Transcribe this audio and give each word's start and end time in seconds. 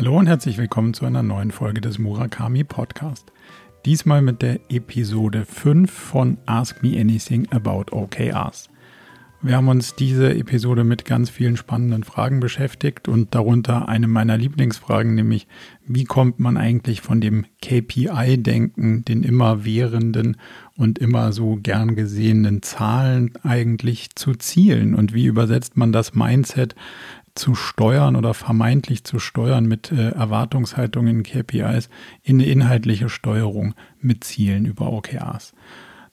Hallo 0.00 0.16
und 0.16 0.28
herzlich 0.28 0.56
willkommen 0.56 0.94
zu 0.94 1.04
einer 1.04 1.22
neuen 1.22 1.50
Folge 1.50 1.82
des 1.82 1.98
Murakami 1.98 2.64
Podcast. 2.64 3.30
Diesmal 3.84 4.22
mit 4.22 4.40
der 4.40 4.58
Episode 4.70 5.44
5 5.44 5.92
von 5.92 6.38
Ask 6.46 6.82
Me 6.82 6.98
Anything 6.98 7.46
About 7.50 7.94
OKRs. 7.94 8.70
Wir 9.42 9.56
haben 9.56 9.68
uns 9.68 9.94
diese 9.94 10.34
Episode 10.34 10.84
mit 10.84 11.04
ganz 11.04 11.28
vielen 11.28 11.58
spannenden 11.58 12.04
Fragen 12.04 12.40
beschäftigt 12.40 13.08
und 13.08 13.34
darunter 13.34 13.88
eine 13.88 14.06
meiner 14.06 14.38
Lieblingsfragen, 14.38 15.14
nämlich 15.14 15.46
wie 15.86 16.04
kommt 16.04 16.40
man 16.40 16.56
eigentlich 16.56 17.02
von 17.02 17.20
dem 17.20 17.44
KPI-Denken, 17.62 19.04
den 19.04 19.22
immer 19.22 19.66
währenden 19.66 20.38
und 20.76 20.98
immer 20.98 21.32
so 21.32 21.58
gern 21.62 21.94
gesehenen 21.94 22.62
Zahlen 22.62 23.32
eigentlich 23.42 24.14
zu 24.14 24.34
Zielen 24.34 24.94
und 24.94 25.12
wie 25.12 25.26
übersetzt 25.26 25.76
man 25.76 25.92
das 25.92 26.14
Mindset 26.14 26.74
zu 27.40 27.54
steuern 27.54 28.16
oder 28.16 28.34
vermeintlich 28.34 29.02
zu 29.04 29.18
steuern 29.18 29.66
mit 29.66 29.90
äh, 29.90 30.10
Erwartungshaltungen 30.10 31.22
KPIs 31.22 31.88
in 32.22 32.36
eine 32.36 32.50
inhaltliche 32.50 33.08
Steuerung 33.08 33.74
mit 34.00 34.24
Zielen 34.24 34.66
über 34.66 34.92
OKRs. 34.92 35.54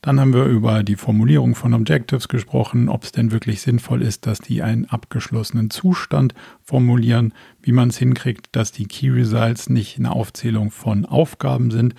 Dann 0.01 0.21
haben 0.21 0.33
wir 0.33 0.45
über 0.45 0.83
die 0.83 0.95
Formulierung 0.95 1.53
von 1.53 1.73
Objectives 1.73 2.29
gesprochen, 2.29 2.87
ob 2.87 3.03
es 3.03 3.11
denn 3.11 3.31
wirklich 3.31 3.61
sinnvoll 3.61 4.03
ist, 4.03 4.25
dass 4.25 4.39
die 4.39 4.61
einen 4.61 4.85
abgeschlossenen 4.85 5.69
Zustand 5.69 6.33
formulieren, 6.63 7.33
wie 7.61 7.73
man 7.73 7.89
es 7.89 7.97
hinkriegt, 7.97 8.47
dass 8.55 8.71
die 8.71 8.85
Key 8.85 9.09
Results 9.09 9.69
nicht 9.69 9.97
eine 9.97 10.13
Aufzählung 10.13 10.71
von 10.71 11.05
Aufgaben 11.05 11.71
sind, 11.71 11.93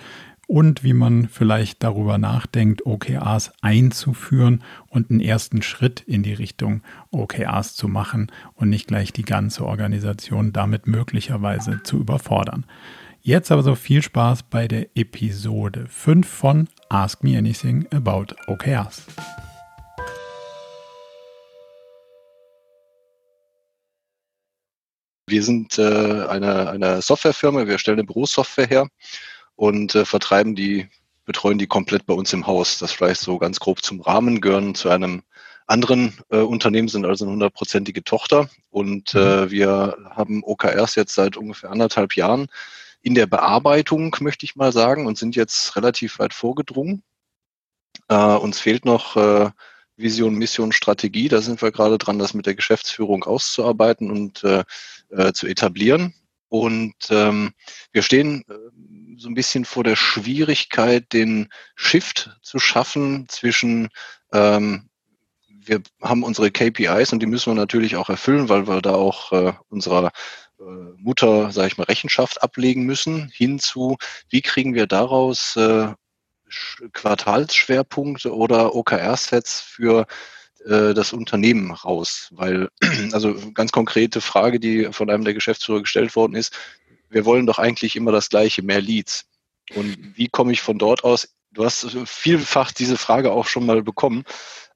und 0.49 0.83
wie 0.83 0.93
man 0.93 1.29
vielleicht 1.29 1.83
darüber 1.83 2.17
nachdenkt, 2.17 2.83
OKRs 2.83 3.51
einzuführen 3.61 4.63
und 4.87 5.11
einen 5.11 5.19
ersten 5.19 5.61
Schritt 5.61 6.01
in 6.01 6.23
die 6.23 6.33
Richtung 6.33 6.81
OKRs 7.11 7.75
zu 7.75 7.87
machen 7.87 8.31
und 8.55 8.69
nicht 8.69 8.87
gleich 8.87 9.13
die 9.13 9.21
ganze 9.21 9.63
Organisation 9.63 10.51
damit 10.51 10.87
möglicherweise 10.87 11.83
zu 11.83 11.99
überfordern. 11.99 12.65
Jetzt 13.21 13.51
aber 13.51 13.61
so 13.61 13.75
viel 13.75 14.01
Spaß 14.01 14.41
bei 14.49 14.67
der 14.67 14.87
Episode 14.95 15.85
5 15.87 16.27
von 16.27 16.67
Ask 16.89 17.23
Me 17.23 17.37
Anything 17.37 17.85
About 17.91 18.33
OKRs. 18.47 19.05
Wir 25.27 25.43
sind 25.43 25.77
äh, 25.77 26.25
eine, 26.27 26.71
eine 26.71 27.01
Softwarefirma, 27.03 27.67
wir 27.67 27.77
stellen 27.77 27.99
eine 27.99 28.07
Bürosoftware 28.07 28.65
her 28.65 28.87
und 29.59 29.93
äh, 29.93 30.05
vertreiben 30.05 30.55
die, 30.55 30.87
betreuen 31.25 31.57
die 31.57 31.67
komplett 31.67 32.05
bei 32.05 32.13
uns 32.13 32.31
im 32.31 32.47
Haus. 32.47 32.79
Das 32.79 32.93
vielleicht 32.93 33.19
so 33.19 33.37
ganz 33.37 33.59
grob 33.59 33.83
zum 33.83 33.99
Rahmen 33.99 34.39
gehören 34.39 34.73
zu 34.73 34.87
einem 34.89 35.21
anderen 35.67 36.17
äh, 36.29 36.37
Unternehmen, 36.37 36.87
sind 36.87 37.05
also 37.05 37.25
eine 37.25 37.33
hundertprozentige 37.33 38.05
Tochter. 38.05 38.49
Und 38.69 39.13
äh, 39.15 39.17
mhm. 39.17 39.51
wir 39.51 39.97
haben 40.11 40.43
OKRs 40.45 40.95
jetzt 40.95 41.13
seit 41.13 41.35
ungefähr 41.35 41.71
anderthalb 41.71 42.15
Jahren 42.15 42.47
in 43.01 43.15
der 43.15 43.27
Bearbeitung, 43.27 44.15
möchte 44.21 44.45
ich 44.45 44.55
mal 44.55 44.71
sagen, 44.71 45.07
und 45.07 45.17
sind 45.17 45.35
jetzt 45.35 45.75
relativ 45.75 46.19
weit 46.19 46.33
vorgedrungen. 46.33 47.03
Äh, 48.07 48.15
uns 48.15 48.61
fehlt 48.61 48.85
noch 48.85 49.17
äh, 49.17 49.49
Vision, 49.97 50.35
Mission, 50.35 50.71
Strategie. 50.71 51.27
Da 51.27 51.41
sind 51.41 51.61
wir 51.61 51.73
gerade 51.73 51.97
dran, 51.97 52.17
das 52.17 52.33
mit 52.33 52.45
der 52.45 52.55
Geschäftsführung 52.55 53.25
auszuarbeiten 53.25 54.09
und 54.09 54.41
äh, 54.45 54.63
äh, 55.09 55.33
zu 55.33 55.47
etablieren. 55.47 56.13
Und 56.49 56.95
ähm, 57.11 57.51
wir 57.91 58.01
stehen 58.01 58.43
äh, 58.49 58.53
so 59.19 59.27
ein 59.27 59.33
bisschen 59.33 59.65
vor 59.65 59.83
der 59.83 59.95
Schwierigkeit, 59.95 61.11
den 61.11 61.49
Shift 61.75 62.31
zu 62.41 62.57
schaffen 62.57 63.27
zwischen, 63.27 63.89
ähm, 64.31 64.89
wir 65.47 65.81
haben 66.01 66.23
unsere 66.23 66.51
KPIs 66.51 67.11
und 67.11 67.19
die 67.19 67.25
müssen 67.25 67.51
wir 67.51 67.55
natürlich 67.55 67.97
auch 67.97 68.09
erfüllen, 68.09 68.47
weil 68.47 68.67
wir 68.67 68.81
da 68.81 68.93
auch 68.93 69.31
äh, 69.33 69.53
unserer 69.67 70.11
äh, 70.59 70.63
Mutter, 70.97 71.51
sage 71.51 71.67
ich 71.67 71.77
mal, 71.77 71.83
Rechenschaft 71.83 72.41
ablegen 72.41 72.85
müssen, 72.85 73.29
hinzu, 73.33 73.97
wie 74.29 74.41
kriegen 74.41 74.73
wir 74.73 74.87
daraus 74.87 75.55
äh, 75.57 75.89
Quartalsschwerpunkte 76.93 78.33
oder 78.33 78.73
OKR-Sets 78.73 79.59
für 79.59 80.07
äh, 80.65 80.93
das 80.93 81.11
Unternehmen 81.11 81.71
raus? 81.71 82.29
Weil, 82.31 82.69
also 83.11 83.35
ganz 83.53 83.73
konkrete 83.73 84.21
Frage, 84.21 84.61
die 84.61 84.93
von 84.93 85.09
einem 85.09 85.25
der 85.25 85.33
Geschäftsführer 85.33 85.81
gestellt 85.81 86.15
worden 86.15 86.35
ist, 86.35 86.57
wir 87.09 87.25
wollen 87.25 87.45
doch 87.45 87.59
eigentlich 87.59 87.95
immer 87.95 88.11
das 88.11 88.29
Gleiche, 88.29 88.61
mehr 88.61 88.81
Leads. 88.81 89.25
Und 89.75 90.17
wie 90.17 90.27
komme 90.27 90.51
ich 90.51 90.61
von 90.61 90.77
dort 90.77 91.03
aus? 91.03 91.35
Du 91.51 91.65
hast 91.65 91.87
vielfach 92.05 92.71
diese 92.71 92.97
Frage 92.97 93.31
auch 93.31 93.47
schon 93.47 93.65
mal 93.65 93.81
bekommen. 93.81 94.23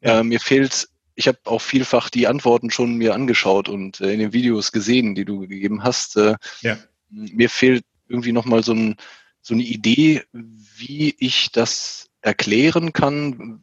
Ja. 0.01 0.19
Äh, 0.19 0.23
mir 0.23 0.39
fehlt, 0.39 0.87
ich 1.15 1.27
habe 1.27 1.39
auch 1.45 1.61
vielfach 1.61 2.09
die 2.09 2.27
Antworten 2.27 2.71
schon 2.71 2.95
mir 2.95 3.13
angeschaut 3.13 3.69
und 3.69 4.01
äh, 4.01 4.13
in 4.13 4.19
den 4.19 4.33
Videos 4.33 4.71
gesehen, 4.71 5.15
die 5.15 5.25
du 5.25 5.41
gegeben 5.41 5.83
hast. 5.83 6.17
Äh, 6.17 6.35
ja. 6.61 6.77
Mir 7.09 7.49
fehlt 7.49 7.85
irgendwie 8.07 8.31
nochmal 8.31 8.63
so, 8.63 8.73
ein, 8.73 8.95
so 9.41 9.53
eine 9.53 9.63
Idee, 9.63 10.23
wie 10.31 11.15
ich 11.19 11.51
das 11.51 12.09
erklären 12.21 12.93
kann, 12.93 13.61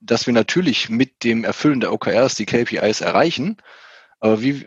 dass 0.00 0.26
wir 0.26 0.34
natürlich 0.34 0.88
mit 0.88 1.24
dem 1.24 1.44
Erfüllen 1.44 1.80
der 1.80 1.92
OKRs 1.92 2.34
die 2.34 2.46
KPIs 2.46 3.00
erreichen, 3.00 3.56
aber 4.20 4.42
wie 4.42 4.66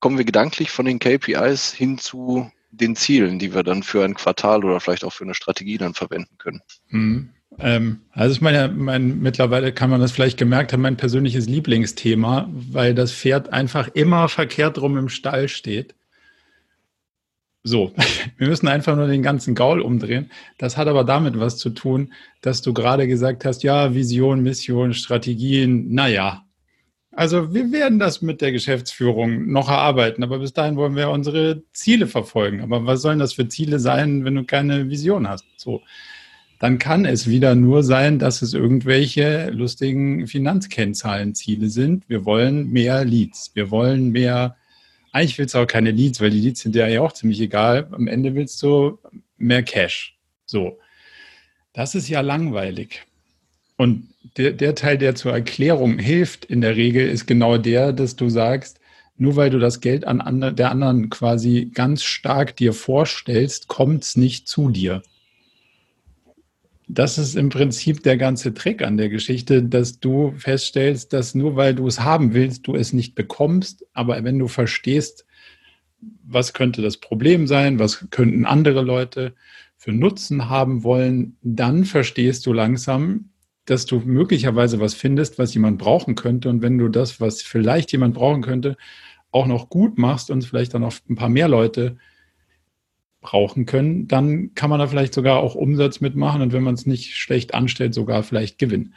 kommen 0.00 0.18
wir 0.18 0.24
gedanklich 0.24 0.70
von 0.70 0.84
den 0.84 0.98
KPIs 0.98 1.72
hin 1.72 1.98
zu 1.98 2.50
den 2.76 2.96
Zielen, 2.96 3.38
die 3.38 3.54
wir 3.54 3.62
dann 3.62 3.82
für 3.82 4.04
ein 4.04 4.14
Quartal 4.14 4.64
oder 4.64 4.80
vielleicht 4.80 5.04
auch 5.04 5.12
für 5.12 5.24
eine 5.24 5.34
Strategie 5.34 5.78
dann 5.78 5.94
verwenden 5.94 6.36
können? 6.38 6.60
Mhm. 6.88 7.30
Ähm, 7.58 8.00
also 8.10 8.32
ist 8.32 8.40
meine, 8.40 8.68
mein, 8.68 9.20
mittlerweile 9.20 9.72
kann 9.72 9.90
man 9.90 10.00
das 10.00 10.12
vielleicht 10.12 10.38
gemerkt 10.38 10.72
haben, 10.72 10.82
mein 10.82 10.96
persönliches 10.96 11.46
Lieblingsthema, 11.46 12.48
weil 12.52 12.94
das 12.94 13.12
Pferd 13.12 13.52
einfach 13.52 13.88
immer 13.94 14.28
verkehrt 14.28 14.80
rum 14.80 14.98
im 14.98 15.08
Stall 15.08 15.48
steht. 15.48 15.94
So, 17.62 17.94
wir 18.36 18.48
müssen 18.48 18.68
einfach 18.68 18.96
nur 18.96 19.06
den 19.06 19.22
ganzen 19.22 19.54
Gaul 19.54 19.80
umdrehen. 19.80 20.30
Das 20.58 20.76
hat 20.76 20.88
aber 20.88 21.04
damit 21.04 21.38
was 21.38 21.56
zu 21.56 21.70
tun, 21.70 22.12
dass 22.42 22.60
du 22.60 22.74
gerade 22.74 23.06
gesagt 23.06 23.44
hast, 23.44 23.62
ja, 23.62 23.94
Vision, 23.94 24.42
Mission, 24.42 24.94
Strategien, 24.94 25.92
naja. 25.92 26.44
Also 27.16 27.54
wir 27.54 27.70
werden 27.72 27.98
das 27.98 28.22
mit 28.22 28.40
der 28.40 28.52
Geschäftsführung 28.52 29.50
noch 29.50 29.68
erarbeiten, 29.68 30.22
aber 30.22 30.38
bis 30.38 30.52
dahin 30.52 30.76
wollen 30.76 30.96
wir 30.96 31.10
unsere 31.10 31.62
Ziele 31.72 32.06
verfolgen. 32.06 32.60
Aber 32.60 32.86
was 32.86 33.02
sollen 33.02 33.18
das 33.18 33.34
für 33.34 33.48
Ziele 33.48 33.78
sein, 33.78 34.24
wenn 34.24 34.34
du 34.34 34.44
keine 34.44 34.88
Vision 34.90 35.28
hast? 35.28 35.44
So, 35.56 35.82
dann 36.58 36.78
kann 36.78 37.04
es 37.04 37.28
wieder 37.28 37.54
nur 37.54 37.82
sein, 37.82 38.18
dass 38.18 38.42
es 38.42 38.54
irgendwelche 38.54 39.50
lustigen 39.50 40.26
Finanzkennzahlenziele 40.26 41.68
sind. 41.68 42.08
Wir 42.08 42.24
wollen 42.24 42.70
mehr 42.70 43.04
Leads, 43.04 43.52
wir 43.54 43.70
wollen 43.70 44.10
mehr 44.10 44.56
eigentlich 45.14 45.38
willst 45.38 45.54
du 45.54 45.58
auch 45.58 45.66
keine 45.66 45.92
Leads, 45.92 46.20
weil 46.20 46.30
die 46.30 46.40
Leads 46.40 46.60
sind 46.60 46.74
dir 46.74 46.88
ja 46.88 47.00
auch 47.00 47.12
ziemlich 47.12 47.40
egal. 47.40 47.86
Am 47.92 48.08
Ende 48.08 48.34
willst 48.34 48.60
du 48.64 48.98
mehr 49.38 49.62
Cash. 49.62 50.18
So. 50.44 50.80
Das 51.72 51.94
ist 51.94 52.08
ja 52.08 52.20
langweilig. 52.20 53.06
Und 53.76 54.08
der, 54.36 54.52
der 54.52 54.74
Teil, 54.74 54.98
der 54.98 55.14
zur 55.14 55.32
Erklärung 55.32 55.98
hilft 55.98 56.44
in 56.44 56.60
der 56.60 56.76
Regel, 56.76 57.08
ist 57.08 57.26
genau 57.26 57.58
der, 57.58 57.92
dass 57.92 58.16
du 58.16 58.28
sagst, 58.28 58.80
nur 59.16 59.36
weil 59.36 59.50
du 59.50 59.58
das 59.58 59.80
Geld 59.80 60.06
an 60.06 60.20
andre, 60.20 60.52
der 60.52 60.70
anderen 60.70 61.10
quasi 61.10 61.70
ganz 61.72 62.02
stark 62.02 62.56
dir 62.56 62.72
vorstellst, 62.72 63.68
kommt 63.68 64.02
es 64.04 64.16
nicht 64.16 64.48
zu 64.48 64.70
dir 64.70 65.02
das 66.88 67.18
ist 67.18 67.34
im 67.34 67.48
Prinzip 67.48 68.02
der 68.02 68.16
ganze 68.16 68.52
Trick 68.52 68.82
an 68.82 68.96
der 68.96 69.08
Geschichte, 69.08 69.62
dass 69.62 70.00
du 70.00 70.34
feststellst, 70.36 71.12
dass 71.12 71.34
nur 71.34 71.56
weil 71.56 71.74
du 71.74 71.86
es 71.86 72.00
haben 72.00 72.34
willst, 72.34 72.66
du 72.66 72.74
es 72.74 72.92
nicht 72.92 73.14
bekommst. 73.14 73.86
Aber 73.94 74.22
wenn 74.22 74.38
du 74.38 74.48
verstehst, 74.48 75.24
was 76.26 76.52
könnte 76.52 76.82
das 76.82 76.98
Problem 76.98 77.46
sein, 77.46 77.78
was 77.78 78.06
könnten 78.10 78.44
andere 78.44 78.82
Leute 78.82 79.34
für 79.76 79.92
Nutzen 79.92 80.48
haben 80.48 80.82
wollen, 80.82 81.36
dann 81.42 81.84
verstehst 81.84 82.44
du 82.46 82.52
langsam, 82.52 83.30
dass 83.66 83.86
du 83.86 84.00
möglicherweise 84.00 84.80
was 84.80 84.94
findest, 84.94 85.38
was 85.38 85.54
jemand 85.54 85.78
brauchen 85.78 86.14
könnte. 86.14 86.48
Und 86.48 86.62
wenn 86.62 86.78
du 86.78 86.88
das, 86.88 87.20
was 87.20 87.42
vielleicht 87.42 87.92
jemand 87.92 88.14
brauchen 88.14 88.42
könnte, 88.42 88.76
auch 89.30 89.46
noch 89.46 89.68
gut 89.68 89.98
machst 89.98 90.30
und 90.30 90.44
vielleicht 90.44 90.74
dann 90.74 90.84
auch 90.84 90.94
ein 91.08 91.16
paar 91.16 91.28
mehr 91.28 91.48
Leute 91.48 91.96
brauchen 93.20 93.66
können, 93.66 94.06
dann 94.06 94.54
kann 94.54 94.70
man 94.70 94.78
da 94.78 94.86
vielleicht 94.86 95.14
sogar 95.14 95.38
auch 95.38 95.54
Umsatz 95.54 96.00
mitmachen 96.00 96.42
und 96.42 96.52
wenn 96.52 96.62
man 96.62 96.74
es 96.74 96.86
nicht 96.86 97.16
schlecht 97.16 97.54
anstellt, 97.54 97.94
sogar 97.94 98.22
vielleicht 98.22 98.58
gewinnen. 98.58 98.94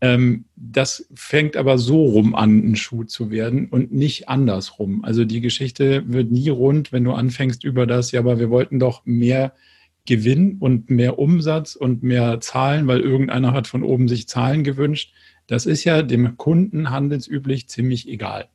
Ähm, 0.00 0.44
das 0.56 1.08
fängt 1.14 1.56
aber 1.56 1.76
so 1.76 2.04
rum 2.04 2.34
an, 2.34 2.70
ein 2.70 2.76
Schuh 2.76 3.04
zu 3.04 3.30
werden 3.30 3.66
und 3.68 3.92
nicht 3.92 4.28
andersrum. 4.28 5.04
Also 5.04 5.24
die 5.24 5.40
Geschichte 5.40 6.04
wird 6.06 6.30
nie 6.30 6.48
rund, 6.48 6.92
wenn 6.92 7.04
du 7.04 7.12
anfängst 7.12 7.64
über 7.64 7.86
das, 7.86 8.12
ja, 8.12 8.20
aber 8.20 8.38
wir 8.38 8.50
wollten 8.50 8.78
doch 8.78 9.02
mehr 9.04 9.54
Gewinn 10.06 10.58
und 10.58 10.90
mehr 10.90 11.18
Umsatz 11.18 11.76
und 11.76 12.02
mehr 12.02 12.40
Zahlen, 12.40 12.86
weil 12.86 13.00
irgendeiner 13.00 13.52
hat 13.52 13.66
von 13.66 13.82
oben 13.82 14.08
sich 14.08 14.28
Zahlen 14.28 14.64
gewünscht. 14.64 15.12
Das 15.46 15.66
ist 15.66 15.84
ja 15.84 16.02
dem 16.02 16.36
Kunden 16.36 16.90
handelsüblich 16.90 17.68
ziemlich 17.68 18.08
egal. 18.08 18.48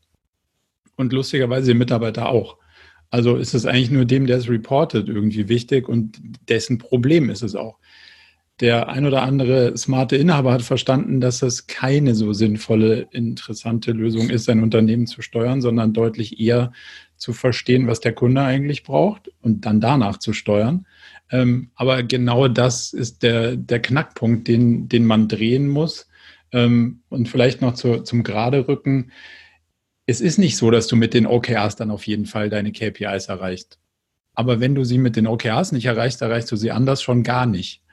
Und 0.96 1.14
lustigerweise 1.14 1.68
dem 1.72 1.78
Mitarbeiter 1.80 2.30
auch. 2.30 2.58
Also 3.10 3.38
ist 3.38 3.54
es 3.56 3.66
eigentlich 3.66 3.90
nur 3.92 4.06
dem, 4.06 4.28
der 4.28 4.38
es 4.38 4.50
reportet, 4.50 5.10
irgendwie 5.10 5.50
wichtig 5.50 5.90
und 5.90 6.22
dessen 6.48 6.78
Problem 6.78 7.30
ist 7.30 7.42
es 7.42 7.56
auch. 7.56 7.80
der 8.60 8.90
ein 8.90 9.06
oder 9.06 9.24
andere 9.24 9.78
smarte 9.78 10.18
Inhaber 10.18 10.52
hat 10.52 10.62
verstanden, 10.64 11.22
dass 11.22 11.42
es 11.42 11.68
keine 11.68 12.14
so 12.14 12.34
sinnvolle, 12.34 13.08
interessante 13.12 13.92
Lösung 13.94 14.30
ist, 14.30 14.46
sein 14.46 14.62
Unternehmen 14.62 15.08
zu 15.08 15.22
steuern, 15.22 15.62
sondern 15.62 15.94
deutlich 15.94 16.40
eher 16.40 16.74
zu 17.16 17.34
verstehen, 17.34 17.88
was 17.88 18.02
der 18.02 18.14
Kunde 18.14 18.42
eigentlich 18.42 18.84
braucht 18.84 19.32
und 19.42 19.66
dann 19.66 19.80
danach 19.80 20.18
zu 20.18 20.34
steuern. 20.34 20.86
Ähm, 21.32 21.72
aber 21.76 22.04
genau 22.04 22.48
das 22.48 22.94
ist 22.94 23.24
der, 23.24 23.56
der 23.56 23.82
Knackpunkt, 23.82 24.48
den, 24.48 24.90
den 24.90 25.06
man 25.06 25.28
drehen 25.28 25.68
muss. 25.68 26.08
Ähm, 26.52 27.02
und 27.10 27.30
vielleicht 27.30 27.62
noch 27.62 27.76
zu, 27.76 28.00
zum 28.00 28.24
Gerade 28.24 28.68
rücken. 28.68 29.12
Es 30.06 30.22
ist 30.22 30.40
nicht 30.40 30.58
so, 30.58 30.72
dass 30.72 30.88
du 30.88 30.96
mit 30.96 31.14
den 31.14 31.28
OKRs 31.28 31.76
dann 31.76 31.92
auf 31.92 32.08
jeden 32.08 32.26
Fall 32.26 32.50
deine 32.50 32.72
KPIs 32.72 33.28
erreichst. 33.28 33.80
Aber 34.34 34.60
wenn 34.60 34.74
du 34.74 34.84
sie 34.84 34.98
mit 34.98 35.16
den 35.16 35.28
OKRs 35.28 35.72
nicht 35.72 35.86
erreichst, 35.86 36.22
erreichst 36.22 36.52
du 36.52 36.56
sie 36.56 36.72
anders 36.72 37.02
schon 37.02 37.24
gar 37.24 37.46
nicht. 37.46 37.84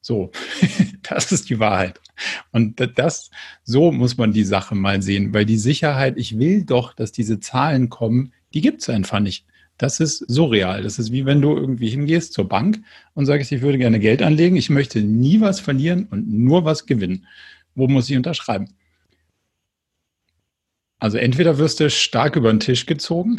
So, 0.00 0.30
das 1.02 1.30
ist 1.30 1.50
die 1.50 1.60
Wahrheit. 1.60 2.00
Und 2.52 2.80
das, 2.96 3.30
so 3.64 3.92
muss 3.92 4.16
man 4.16 4.32
die 4.32 4.44
Sache 4.44 4.74
mal 4.74 5.02
sehen, 5.02 5.34
weil 5.34 5.44
die 5.44 5.58
Sicherheit, 5.58 6.16
ich 6.16 6.38
will 6.38 6.64
doch, 6.64 6.94
dass 6.94 7.12
diese 7.12 7.38
Zahlen 7.38 7.90
kommen, 7.90 8.32
die 8.54 8.62
gibt 8.62 8.82
es 8.82 8.88
einfach 8.88 9.20
nicht. 9.20 9.46
Das 9.80 9.98
ist 9.98 10.18
surreal. 10.28 10.82
Das 10.82 10.98
ist 10.98 11.10
wie 11.10 11.24
wenn 11.24 11.40
du 11.40 11.56
irgendwie 11.56 11.88
hingehst 11.88 12.34
zur 12.34 12.46
Bank 12.46 12.82
und 13.14 13.24
sagst, 13.24 13.50
ich 13.50 13.62
würde 13.62 13.78
gerne 13.78 13.98
Geld 13.98 14.20
anlegen, 14.20 14.56
ich 14.56 14.68
möchte 14.68 15.00
nie 15.00 15.40
was 15.40 15.58
verlieren 15.58 16.06
und 16.10 16.30
nur 16.30 16.66
was 16.66 16.84
gewinnen. 16.84 17.26
Wo 17.74 17.88
muss 17.88 18.10
ich 18.10 18.16
unterschreiben? 18.18 18.68
Also 20.98 21.16
entweder 21.16 21.56
wirst 21.56 21.80
du 21.80 21.88
stark 21.88 22.36
über 22.36 22.52
den 22.52 22.60
Tisch 22.60 22.84
gezogen 22.84 23.38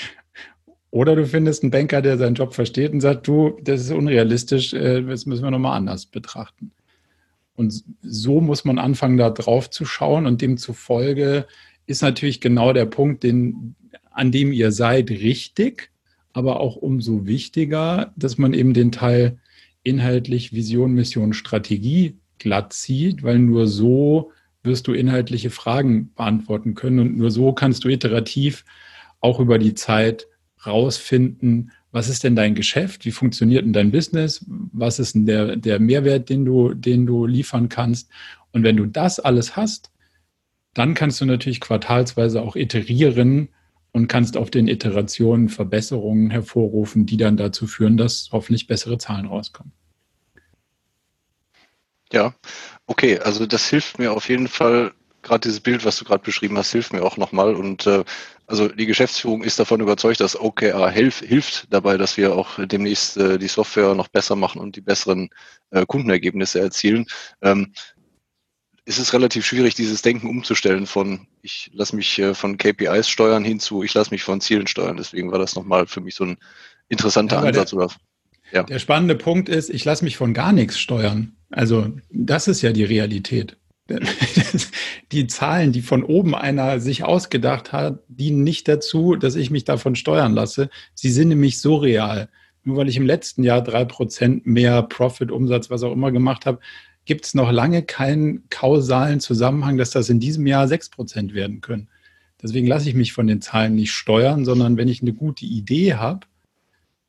oder 0.90 1.16
du 1.16 1.26
findest 1.26 1.62
einen 1.62 1.70
Banker, 1.70 2.00
der 2.00 2.16
seinen 2.16 2.34
Job 2.34 2.54
versteht 2.54 2.94
und 2.94 3.02
sagt, 3.02 3.28
du, 3.28 3.58
das 3.62 3.82
ist 3.82 3.90
unrealistisch, 3.90 4.72
äh, 4.72 5.02
das 5.02 5.26
müssen 5.26 5.44
wir 5.44 5.50
nochmal 5.50 5.76
anders 5.76 6.06
betrachten. 6.06 6.72
Und 7.56 7.84
so 8.00 8.40
muss 8.40 8.64
man 8.64 8.78
anfangen, 8.78 9.18
da 9.18 9.28
drauf 9.28 9.68
zu 9.68 9.84
schauen 9.84 10.24
und 10.24 10.40
demzufolge 10.40 11.46
ist 11.84 12.00
natürlich 12.00 12.40
genau 12.40 12.72
der 12.72 12.86
Punkt, 12.86 13.22
den, 13.22 13.74
an 14.14 14.32
dem 14.32 14.52
ihr 14.52 14.72
seid, 14.72 15.10
richtig, 15.10 15.90
aber 16.32 16.60
auch 16.60 16.76
umso 16.76 17.26
wichtiger, 17.26 18.12
dass 18.16 18.38
man 18.38 18.54
eben 18.54 18.74
den 18.74 18.92
Teil 18.92 19.38
inhaltlich 19.82 20.52
Vision, 20.52 20.92
Mission, 20.92 21.32
Strategie 21.32 22.16
glatt 22.38 22.72
zieht, 22.72 23.22
weil 23.22 23.38
nur 23.38 23.66
so 23.66 24.32
wirst 24.62 24.86
du 24.86 24.92
inhaltliche 24.92 25.50
Fragen 25.50 26.12
beantworten 26.14 26.74
können 26.74 27.00
und 27.00 27.16
nur 27.16 27.30
so 27.30 27.52
kannst 27.52 27.84
du 27.84 27.88
iterativ 27.88 28.64
auch 29.20 29.40
über 29.40 29.58
die 29.58 29.74
Zeit 29.74 30.26
rausfinden, 30.64 31.72
was 31.90 32.08
ist 32.08 32.24
denn 32.24 32.36
dein 32.36 32.54
Geschäft, 32.54 33.04
wie 33.04 33.10
funktioniert 33.10 33.64
denn 33.64 33.72
dein 33.72 33.90
Business, 33.90 34.44
was 34.48 34.98
ist 34.98 35.14
denn 35.14 35.26
der, 35.26 35.56
der 35.56 35.78
Mehrwert, 35.78 36.30
den 36.30 36.44
du, 36.44 36.74
den 36.74 37.06
du 37.06 37.26
liefern 37.26 37.68
kannst. 37.68 38.08
Und 38.52 38.62
wenn 38.62 38.76
du 38.76 38.86
das 38.86 39.20
alles 39.20 39.56
hast, 39.56 39.90
dann 40.74 40.94
kannst 40.94 41.20
du 41.20 41.26
natürlich 41.26 41.60
quartalsweise 41.60 42.40
auch 42.40 42.56
iterieren 42.56 43.48
und 43.92 44.08
kannst 44.08 44.36
auf 44.36 44.50
den 44.50 44.68
Iterationen 44.68 45.48
Verbesserungen 45.48 46.30
hervorrufen, 46.30 47.06
die 47.06 47.18
dann 47.18 47.36
dazu 47.36 47.66
führen, 47.66 47.96
dass 47.96 48.30
hoffentlich 48.32 48.66
bessere 48.66 48.98
Zahlen 48.98 49.26
rauskommen. 49.26 49.72
Ja, 52.12 52.34
okay, 52.86 53.18
also 53.18 53.46
das 53.46 53.68
hilft 53.68 53.98
mir 53.98 54.12
auf 54.12 54.28
jeden 54.28 54.48
Fall, 54.48 54.92
gerade 55.22 55.40
dieses 55.40 55.60
Bild, 55.60 55.84
was 55.84 55.96
du 55.96 56.04
gerade 56.04 56.22
beschrieben 56.22 56.58
hast, 56.58 56.72
hilft 56.72 56.92
mir 56.92 57.02
auch 57.02 57.16
nochmal. 57.16 57.54
Und 57.54 57.86
äh, 57.86 58.04
also 58.46 58.68
die 58.68 58.86
Geschäftsführung 58.86 59.42
ist 59.42 59.58
davon 59.58 59.80
überzeugt, 59.80 60.20
dass 60.20 60.38
OKR 60.38 60.90
hilf, 60.90 61.20
hilft 61.20 61.72
dabei, 61.72 61.96
dass 61.96 62.16
wir 62.16 62.34
auch 62.34 62.58
demnächst 62.58 63.16
äh, 63.16 63.38
die 63.38 63.48
Software 63.48 63.94
noch 63.94 64.08
besser 64.08 64.36
machen 64.36 64.60
und 64.60 64.76
die 64.76 64.82
besseren 64.82 65.30
äh, 65.70 65.86
Kundenergebnisse 65.86 66.60
erzielen. 66.60 67.06
Ähm, 67.40 67.72
ist 68.84 68.98
es 68.98 69.12
relativ 69.12 69.46
schwierig, 69.46 69.74
dieses 69.74 70.02
Denken 70.02 70.28
umzustellen 70.28 70.86
von 70.86 71.26
ich 71.42 71.70
lasse 71.72 71.94
mich 71.94 72.18
äh, 72.18 72.34
von 72.34 72.58
KPIs 72.58 73.08
steuern 73.08 73.44
hinzu, 73.44 73.82
ich 73.82 73.94
lasse 73.94 74.10
mich 74.10 74.22
von 74.22 74.40
Zielen 74.40 74.66
steuern. 74.66 74.96
Deswegen 74.96 75.30
war 75.30 75.38
das 75.38 75.54
nochmal 75.54 75.86
für 75.86 76.00
mich 76.00 76.14
so 76.14 76.24
ein 76.24 76.38
interessanter 76.88 77.36
ja, 77.36 77.48
Ansatz. 77.48 77.70
Der, 77.70 77.78
oder, 77.78 77.90
ja. 78.52 78.62
der 78.64 78.78
spannende 78.78 79.14
Punkt 79.14 79.48
ist, 79.48 79.70
ich 79.70 79.84
lasse 79.84 80.04
mich 80.04 80.16
von 80.16 80.34
gar 80.34 80.52
nichts 80.52 80.78
steuern. 80.78 81.36
Also 81.50 81.92
das 82.10 82.48
ist 82.48 82.62
ja 82.62 82.72
die 82.72 82.84
Realität. 82.84 83.56
Die 85.12 85.26
Zahlen, 85.26 85.72
die 85.72 85.82
von 85.82 86.04
oben 86.04 86.34
einer 86.34 86.80
sich 86.80 87.04
ausgedacht 87.04 87.72
hat, 87.72 87.98
dienen 88.08 88.42
nicht 88.42 88.66
dazu, 88.68 89.16
dass 89.16 89.34
ich 89.34 89.50
mich 89.50 89.64
davon 89.64 89.96
steuern 89.96 90.32
lasse. 90.32 90.70
Sie 90.94 91.10
sind 91.10 91.28
nämlich 91.28 91.60
so 91.60 91.76
real. 91.76 92.30
Nur 92.64 92.76
weil 92.78 92.88
ich 92.88 92.96
im 92.96 93.04
letzten 93.04 93.42
Jahr 93.42 93.60
drei 93.60 93.84
Prozent 93.84 94.46
mehr 94.46 94.82
Profit, 94.82 95.30
Umsatz, 95.30 95.68
was 95.68 95.82
auch 95.82 95.92
immer 95.92 96.12
gemacht 96.12 96.46
habe, 96.46 96.60
gibt 97.04 97.26
es 97.26 97.34
noch 97.34 97.50
lange 97.50 97.82
keinen 97.82 98.48
kausalen 98.48 99.20
Zusammenhang, 99.20 99.76
dass 99.76 99.90
das 99.90 100.08
in 100.08 100.20
diesem 100.20 100.46
Jahr 100.46 100.66
6% 100.66 101.34
werden 101.34 101.60
können. 101.60 101.88
Deswegen 102.42 102.66
lasse 102.66 102.88
ich 102.88 102.94
mich 102.94 103.12
von 103.12 103.26
den 103.26 103.40
Zahlen 103.40 103.74
nicht 103.74 103.92
steuern, 103.92 104.44
sondern 104.44 104.76
wenn 104.76 104.88
ich 104.88 105.02
eine 105.02 105.12
gute 105.12 105.44
Idee 105.44 105.94
habe, 105.94 106.26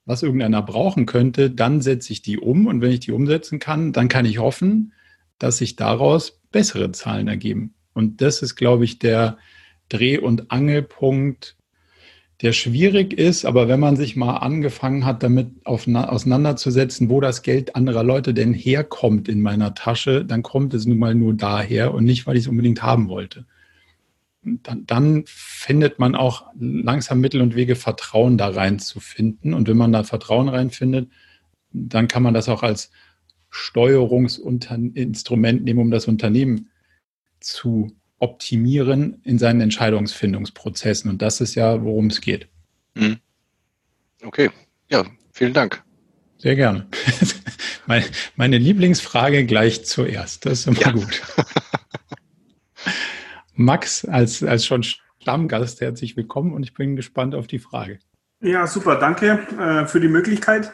was 0.05 0.23
irgendeiner 0.23 0.61
brauchen 0.61 1.05
könnte, 1.05 1.49
dann 1.49 1.81
setze 1.81 2.13
ich 2.13 2.21
die 2.21 2.37
um 2.37 2.67
und 2.67 2.81
wenn 2.81 2.91
ich 2.91 2.99
die 2.99 3.11
umsetzen 3.11 3.59
kann, 3.59 3.93
dann 3.93 4.09
kann 4.09 4.25
ich 4.25 4.39
hoffen, 4.39 4.93
dass 5.39 5.57
sich 5.57 5.75
daraus 5.75 6.41
bessere 6.51 6.91
Zahlen 6.91 7.27
ergeben. 7.27 7.73
Und 7.93 8.21
das 8.21 8.41
ist, 8.41 8.55
glaube 8.55 8.85
ich, 8.85 8.99
der 8.99 9.37
Dreh- 9.89 10.19
und 10.19 10.51
Angelpunkt 10.51 11.55
der 12.43 12.51
schwierig 12.51 13.13
ist, 13.13 13.45
aber 13.45 13.69
wenn 13.69 13.79
man 13.79 13.95
sich 13.95 14.17
mal 14.17 14.35
angefangen 14.35 15.05
hat, 15.05 15.23
damit 15.23 15.47
auf, 15.63 15.87
auseinanderzusetzen, 15.87 17.09
wo 17.09 17.21
das 17.21 17.41
Geld 17.41 17.77
anderer 17.77 18.03
Leute 18.03 18.33
denn 18.33 18.53
herkommt 18.53 19.29
in 19.29 19.41
meiner 19.41 19.75
Tasche, 19.75 20.25
dann 20.25 20.43
kommt 20.43 20.73
es 20.73 20.85
nun 20.85 20.99
mal 20.99 21.15
nur 21.15 21.33
daher 21.33 21.93
und 21.93 22.03
nicht, 22.03 22.27
weil 22.27 22.35
ich 22.35 22.43
es 22.43 22.49
unbedingt 22.49 22.83
haben 22.83 23.07
wollte. 23.07 23.45
Dann, 24.43 24.85
dann, 24.85 25.23
findet 25.25 25.99
man 25.99 26.15
auch 26.15 26.47
langsam 26.59 27.21
Mittel 27.21 27.41
und 27.41 27.55
Wege, 27.55 27.77
Vertrauen 27.77 28.37
da 28.37 28.49
rein 28.49 28.77
zu 28.77 28.99
finden. 28.99 29.53
Und 29.53 29.69
wenn 29.69 29.77
man 29.77 29.93
da 29.93 30.03
Vertrauen 30.03 30.49
reinfindet, 30.49 31.09
dann 31.71 32.09
kann 32.09 32.23
man 32.23 32.33
das 32.33 32.49
auch 32.49 32.61
als 32.61 32.91
Steuerungsinstrument 33.51 35.63
nehmen, 35.63 35.79
um 35.79 35.91
das 35.91 36.09
Unternehmen 36.09 36.71
zu 37.39 37.93
optimieren 38.23 39.19
in 39.25 39.37
seinen 39.37 39.59
Entscheidungsfindungsprozessen. 39.59 41.11
Und 41.11 41.21
das 41.21 41.41
ist 41.41 41.55
ja, 41.55 41.83
worum 41.83 42.07
es 42.07 42.21
geht. 42.21 42.47
Mhm. 42.93 43.17
Okay, 44.23 44.49
ja, 44.89 45.03
vielen 45.33 45.51
Dank. 45.51 45.83
Sehr 46.37 46.55
gerne. 46.55 46.87
Meine 48.37 48.57
Lieblingsfrage 48.57 49.45
gleich 49.45 49.83
zuerst. 49.83 50.45
Das 50.45 50.59
ist 50.59 50.67
immer 50.67 50.79
ja. 50.79 50.91
gut. 50.91 51.21
Max, 53.55 54.05
als, 54.05 54.41
als 54.41 54.65
schon 54.65 54.83
Stammgast, 54.83 55.81
herzlich 55.81 56.15
willkommen 56.15 56.53
und 56.53 56.63
ich 56.63 56.74
bin 56.74 56.95
gespannt 56.95 57.36
auf 57.36 57.48
die 57.48 57.59
Frage. 57.59 58.00
Ja, 58.39 58.67
super. 58.67 58.95
Danke 58.95 59.39
äh, 59.59 59.86
für 59.86 60.00
die 60.00 60.07
Möglichkeit. 60.07 60.71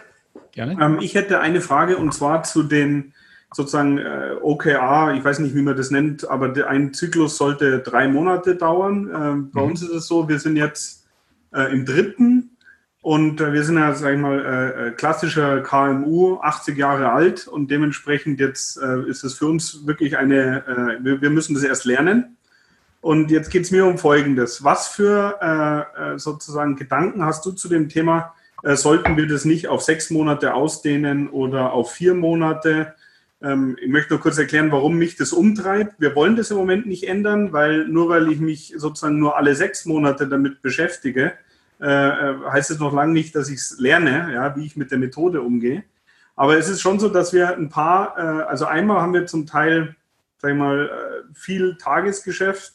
Gerne. 0.51 0.77
Ähm, 0.79 0.99
ich 1.01 1.15
hätte 1.15 1.39
eine 1.39 1.61
Frage 1.61 1.97
und 1.97 2.13
zwar 2.13 2.43
zu 2.43 2.61
den 2.61 3.13
sozusagen 3.53 3.97
äh, 3.97 4.35
OKR, 4.41 5.13
ich 5.15 5.23
weiß 5.23 5.39
nicht, 5.39 5.55
wie 5.55 5.61
man 5.61 5.75
das 5.75 5.91
nennt, 5.91 6.29
aber 6.29 6.49
der, 6.49 6.69
ein 6.69 6.93
Zyklus 6.93 7.37
sollte 7.37 7.79
drei 7.79 8.07
Monate 8.07 8.55
dauern. 8.55 9.07
Äh, 9.07 9.53
bei 9.53 9.61
mhm. 9.61 9.71
uns 9.71 9.81
ist 9.81 9.89
es 9.89 10.07
so, 10.07 10.29
wir 10.29 10.39
sind 10.39 10.55
jetzt 10.55 11.07
äh, 11.53 11.71
im 11.71 11.85
dritten 11.85 12.51
und 13.01 13.41
äh, 13.41 13.53
wir 13.53 13.63
sind 13.63 13.77
ja, 13.77 13.93
sag 13.95 14.13
ich 14.13 14.19
mal, 14.19 14.39
äh, 14.39 14.87
äh 14.87 14.91
klassischer 14.91 15.61
KMU, 15.61 16.37
80 16.41 16.77
Jahre 16.77 17.11
alt 17.11 17.47
und 17.47 17.71
dementsprechend 17.71 18.39
jetzt 18.39 18.77
äh, 18.77 19.01
ist 19.09 19.23
es 19.23 19.33
für 19.33 19.47
uns 19.47 19.87
wirklich 19.87 20.17
eine, 20.17 20.97
wir, 21.01 21.21
wir 21.21 21.29
müssen 21.29 21.53
das 21.55 21.63
erst 21.63 21.85
lernen. 21.85 22.35
Und 23.01 23.31
jetzt 23.31 23.49
geht 23.49 23.63
es 23.63 23.71
mir 23.71 23.85
um 23.85 23.97
Folgendes. 23.97 24.61
Was 24.65 24.89
für 24.89 25.87
sozusagen 26.17 26.75
Gedanken 26.75 27.23
hast 27.23 27.45
du 27.45 27.53
zu 27.53 27.69
dem 27.69 27.87
Thema? 27.87 28.33
Sollten 28.61 29.15
wir 29.15 29.25
das 29.25 29.45
nicht 29.45 29.69
auf 29.69 29.83
sechs 29.83 30.09
Monate 30.09 30.53
ausdehnen 30.53 31.29
oder 31.29 31.71
auf 31.71 31.93
vier 31.93 32.13
Monate? 32.13 32.95
Ähm, 33.41 33.77
ich 33.81 33.89
möchte 33.89 34.13
nur 34.13 34.21
kurz 34.21 34.37
erklären, 34.37 34.71
warum 34.71 34.97
mich 34.97 35.15
das 35.15 35.31
umtreibt. 35.31 35.99
Wir 35.99 36.15
wollen 36.15 36.35
das 36.35 36.51
im 36.51 36.57
Moment 36.57 36.85
nicht 36.85 37.07
ändern, 37.07 37.53
weil 37.53 37.87
nur 37.87 38.09
weil 38.09 38.31
ich 38.31 38.39
mich 38.39 38.73
sozusagen 38.77 39.19
nur 39.19 39.37
alle 39.37 39.55
sechs 39.55 39.85
Monate 39.85 40.27
damit 40.27 40.61
beschäftige, 40.61 41.33
äh, 41.79 41.85
äh 41.85 42.35
heißt 42.51 42.71
es 42.71 42.79
noch 42.79 42.93
lange 42.93 43.13
nicht, 43.13 43.35
dass 43.35 43.49
ich 43.49 43.59
es 43.59 43.79
lerne, 43.79 44.33
ja, 44.33 44.55
wie 44.55 44.65
ich 44.65 44.75
mit 44.75 44.91
der 44.91 44.97
Methode 44.97 45.41
umgehe. 45.41 45.83
Aber 46.35 46.57
es 46.57 46.69
ist 46.69 46.81
schon 46.81 46.99
so, 46.99 47.09
dass 47.09 47.33
wir 47.33 47.55
ein 47.55 47.69
paar, 47.69 48.17
äh, 48.17 48.43
also 48.43 48.65
einmal 48.65 49.01
haben 49.01 49.13
wir 49.13 49.25
zum 49.25 49.45
Teil, 49.45 49.95
sag 50.37 50.51
ich 50.51 50.57
mal, 50.57 50.89
viel 51.33 51.77
Tagesgeschäft, 51.77 52.73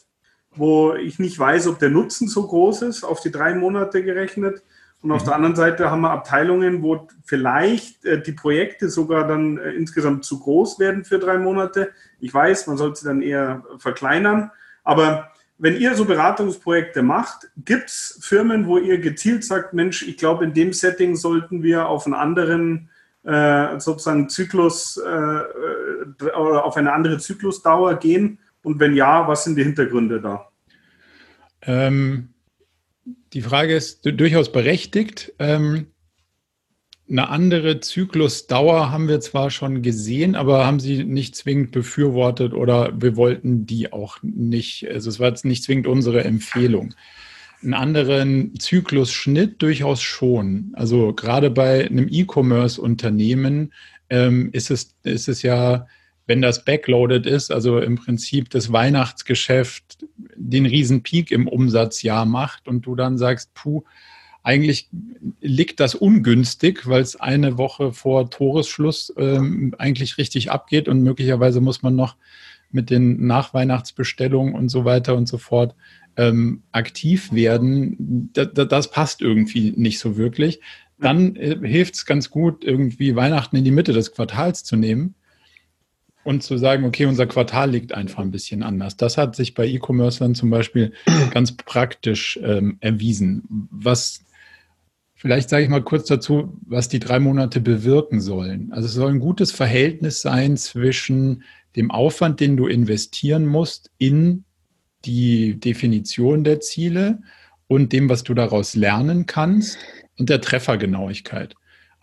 wo 0.56 0.94
ich 0.94 1.18
nicht 1.18 1.38
weiß, 1.38 1.66
ob 1.66 1.78
der 1.78 1.90
Nutzen 1.90 2.28
so 2.28 2.46
groß 2.46 2.82
ist, 2.82 3.04
auf 3.04 3.20
die 3.20 3.30
drei 3.30 3.54
Monate 3.54 4.02
gerechnet. 4.02 4.62
Und 5.04 5.12
auf 5.12 5.20
mhm. 5.20 5.26
der 5.26 5.34
anderen 5.36 5.54
Seite 5.54 5.90
haben 5.90 6.00
wir 6.00 6.10
Abteilungen, 6.12 6.82
wo 6.82 7.06
vielleicht 7.24 8.06
äh, 8.06 8.22
die 8.22 8.32
Projekte 8.32 8.88
sogar 8.88 9.28
dann 9.28 9.58
äh, 9.58 9.72
insgesamt 9.72 10.24
zu 10.24 10.40
groß 10.40 10.78
werden 10.78 11.04
für 11.04 11.18
drei 11.18 11.36
Monate. 11.36 11.92
Ich 12.20 12.32
weiß, 12.32 12.66
man 12.68 12.78
sollte 12.78 13.00
sie 13.00 13.06
dann 13.06 13.20
eher 13.20 13.62
verkleinern. 13.76 14.50
Aber 14.82 15.30
wenn 15.58 15.76
ihr 15.76 15.94
so 15.94 16.06
Beratungsprojekte 16.06 17.02
macht, 17.02 17.50
gibt 17.66 17.90
es 17.90 18.18
Firmen, 18.22 18.66
wo 18.66 18.78
ihr 18.78 18.98
gezielt 18.98 19.44
sagt, 19.44 19.74
Mensch, 19.74 20.02
ich 20.08 20.16
glaube, 20.16 20.44
in 20.46 20.54
dem 20.54 20.72
Setting 20.72 21.16
sollten 21.16 21.62
wir 21.62 21.86
auf 21.86 22.06
einen 22.06 22.14
anderen 22.14 22.88
äh, 23.24 23.78
sozusagen 23.80 24.30
Zyklus 24.30 24.96
äh, 24.96 26.30
oder 26.30 26.64
auf 26.64 26.78
eine 26.78 26.94
andere 26.94 27.18
Zyklusdauer 27.18 27.96
gehen? 27.96 28.38
Und 28.62 28.80
wenn 28.80 28.94
ja, 28.94 29.28
was 29.28 29.44
sind 29.44 29.56
die 29.56 29.64
Hintergründe 29.64 30.22
da? 30.22 30.48
Ähm, 31.60 32.30
die 33.34 33.42
Frage 33.42 33.74
ist 33.74 34.02
durchaus 34.04 34.52
berechtigt. 34.52 35.32
Ähm, 35.38 35.88
eine 37.10 37.28
andere 37.28 37.80
Zyklusdauer 37.80 38.90
haben 38.90 39.08
wir 39.08 39.20
zwar 39.20 39.50
schon 39.50 39.82
gesehen, 39.82 40.36
aber 40.36 40.64
haben 40.66 40.80
sie 40.80 41.04
nicht 41.04 41.36
zwingend 41.36 41.70
befürwortet 41.72 42.54
oder 42.54 42.92
wir 42.98 43.16
wollten 43.16 43.66
die 43.66 43.92
auch 43.92 44.18
nicht. 44.22 44.88
Also 44.88 45.10
es 45.10 45.20
war 45.20 45.28
jetzt 45.28 45.44
nicht 45.44 45.64
zwingend 45.64 45.86
unsere 45.86 46.24
Empfehlung. 46.24 46.94
Einen 47.62 47.74
anderen 47.74 48.58
Zyklusschnitt 48.58 49.60
durchaus 49.60 50.00
schon. 50.00 50.70
Also 50.74 51.12
gerade 51.12 51.50
bei 51.50 51.86
einem 51.86 52.08
E-Commerce-Unternehmen 52.10 53.72
ähm, 54.08 54.50
ist, 54.52 54.70
es, 54.70 54.94
ist 55.02 55.28
es 55.28 55.42
ja, 55.42 55.86
wenn 56.26 56.40
das 56.40 56.64
backloaded 56.64 57.26
ist, 57.26 57.52
also 57.52 57.78
im 57.78 57.96
Prinzip 57.96 58.50
das 58.50 58.72
Weihnachtsgeschäft 58.72 60.06
den 60.36 60.66
riesen 60.66 61.02
Peak 61.02 61.30
im 61.30 61.48
Umsatzjahr 61.48 62.24
macht 62.24 62.66
und 62.66 62.86
du 62.86 62.94
dann 62.94 63.18
sagst, 63.18 63.52
puh, 63.54 63.84
eigentlich 64.42 64.88
liegt 65.40 65.80
das 65.80 65.94
ungünstig, 65.94 66.86
weil 66.86 67.02
es 67.02 67.16
eine 67.16 67.56
Woche 67.56 67.92
vor 67.92 68.30
Toresschluss 68.30 69.12
ähm, 69.16 69.74
eigentlich 69.78 70.18
richtig 70.18 70.50
abgeht 70.50 70.88
und 70.88 71.02
möglicherweise 71.02 71.60
muss 71.60 71.82
man 71.82 71.96
noch 71.96 72.16
mit 72.70 72.90
den 72.90 73.26
Nachweihnachtsbestellungen 73.26 74.54
und 74.54 74.68
so 74.68 74.84
weiter 74.84 75.14
und 75.14 75.28
so 75.28 75.38
fort 75.38 75.74
ähm, 76.16 76.62
aktiv 76.72 77.32
werden. 77.32 78.30
Da, 78.32 78.44
da, 78.44 78.64
das 78.64 78.90
passt 78.90 79.22
irgendwie 79.22 79.72
nicht 79.76 79.98
so 79.98 80.16
wirklich. 80.16 80.60
Dann 80.98 81.36
äh, 81.36 81.56
hilft 81.62 81.94
es 81.94 82.06
ganz 82.06 82.30
gut, 82.30 82.64
irgendwie 82.64 83.16
Weihnachten 83.16 83.56
in 83.56 83.64
die 83.64 83.70
Mitte 83.70 83.92
des 83.92 84.12
Quartals 84.12 84.64
zu 84.64 84.76
nehmen 84.76 85.14
und 86.24 86.42
zu 86.42 86.56
sagen, 86.56 86.84
okay, 86.84 87.06
unser 87.06 87.26
Quartal 87.26 87.70
liegt 87.70 87.94
einfach 87.94 88.22
ein 88.22 88.30
bisschen 88.30 88.62
anders. 88.62 88.96
Das 88.96 89.18
hat 89.18 89.36
sich 89.36 89.54
bei 89.54 89.66
E-Commercern 89.66 90.34
zum 90.34 90.50
Beispiel 90.50 90.92
ganz 91.30 91.52
praktisch 91.52 92.38
ähm, 92.42 92.78
erwiesen. 92.80 93.68
Was 93.70 94.20
Vielleicht 95.24 95.48
sage 95.48 95.62
ich 95.62 95.70
mal 95.70 95.82
kurz 95.82 96.06
dazu, 96.06 96.54
was 96.66 96.90
die 96.90 96.98
drei 96.98 97.18
Monate 97.18 97.62
bewirken 97.62 98.20
sollen. 98.20 98.70
Also 98.72 98.88
es 98.88 98.92
soll 98.92 99.10
ein 99.10 99.20
gutes 99.20 99.52
Verhältnis 99.52 100.20
sein 100.20 100.58
zwischen 100.58 101.44
dem 101.76 101.90
Aufwand, 101.90 102.40
den 102.40 102.58
du 102.58 102.66
investieren 102.66 103.46
musst 103.46 103.90
in 103.96 104.44
die 105.06 105.58
Definition 105.58 106.44
der 106.44 106.60
Ziele 106.60 107.22
und 107.68 107.94
dem, 107.94 108.10
was 108.10 108.22
du 108.22 108.34
daraus 108.34 108.74
lernen 108.74 109.24
kannst 109.24 109.78
und 110.18 110.28
der 110.28 110.42
Treffergenauigkeit. 110.42 111.54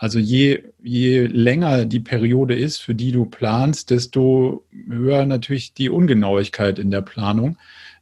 Also 0.02 0.18
je, 0.18 0.64
je 0.82 1.28
länger 1.28 1.86
die 1.86 2.00
Periode 2.00 2.56
ist, 2.56 2.80
für 2.80 2.96
die 2.96 3.12
du 3.12 3.26
planst, 3.26 3.92
desto 3.92 4.66
höher 4.90 5.28
natürlich 5.28 5.76
die 5.76 5.92
Ungenauigkeit 5.92 6.80
in 6.80 6.90
der 6.90 7.04
Planung. 7.04 7.56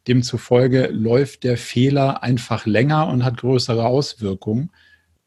Demzufolge 0.07 0.87
läuft 0.93 1.43
der 1.43 1.57
Fehler 1.57 2.23
einfach 2.23 2.65
länger 2.65 3.09
und 3.09 3.25
hat 3.25 3.35
größere 3.35 3.85
Auswirkungen. 3.85 4.69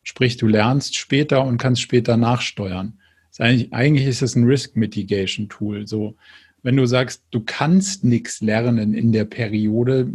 Sprich, 0.02 0.38
du 0.38 0.46
lernst 0.46 0.96
später 0.96 1.44
und 1.44 1.58
kannst 1.58 1.82
später 1.82 2.16
nachsteuern. 2.16 2.94
Ist 3.30 3.42
eigentlich, 3.42 3.74
eigentlich 3.74 4.06
ist 4.06 4.22
es 4.22 4.34
ein 4.34 4.44
Risk 4.44 4.74
Mitigation 4.74 5.50
Tool. 5.50 5.86
So, 5.86 6.16
wenn 6.62 6.78
du 6.78 6.86
sagst, 6.86 7.22
du 7.32 7.42
kannst 7.44 8.02
nichts 8.02 8.40
lernen 8.40 8.94
in 8.94 9.12
der 9.12 9.26
Periode, 9.26 10.10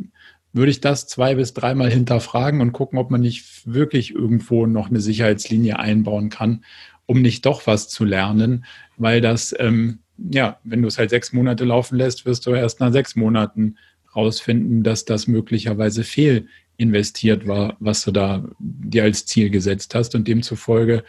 würde 0.57 0.71
ich 0.71 0.81
das 0.81 1.07
zwei 1.07 1.35
bis 1.35 1.53
dreimal 1.53 1.89
hinterfragen 1.89 2.59
und 2.59 2.73
gucken, 2.73 2.99
ob 2.99 3.09
man 3.09 3.21
nicht 3.21 3.45
wirklich 3.65 4.13
irgendwo 4.13 4.65
noch 4.65 4.89
eine 4.89 4.99
Sicherheitslinie 4.99 5.79
einbauen 5.79 6.29
kann, 6.29 6.65
um 7.05 7.21
nicht 7.21 7.45
doch 7.45 7.65
was 7.65 7.87
zu 7.87 8.03
lernen, 8.03 8.65
weil 8.97 9.21
das, 9.21 9.55
ähm, 9.57 9.99
ja, 10.17 10.59
wenn 10.65 10.81
du 10.81 10.89
es 10.89 10.97
halt 10.97 11.11
sechs 11.11 11.31
Monate 11.31 11.63
laufen 11.63 11.97
lässt, 11.97 12.25
wirst 12.25 12.45
du 12.45 12.51
erst 12.51 12.81
nach 12.81 12.91
sechs 12.91 13.15
Monaten 13.15 13.77
rausfinden, 14.15 14.83
dass 14.83 15.05
das 15.05 15.27
möglicherweise 15.27 16.03
fehl 16.03 16.47
investiert 16.77 17.47
war, 17.47 17.77
was 17.79 18.03
du 18.03 18.11
da 18.11 18.43
dir 18.59 19.03
als 19.03 19.25
Ziel 19.25 19.49
gesetzt 19.49 19.95
hast. 19.95 20.15
Und 20.15 20.27
demzufolge 20.27 21.03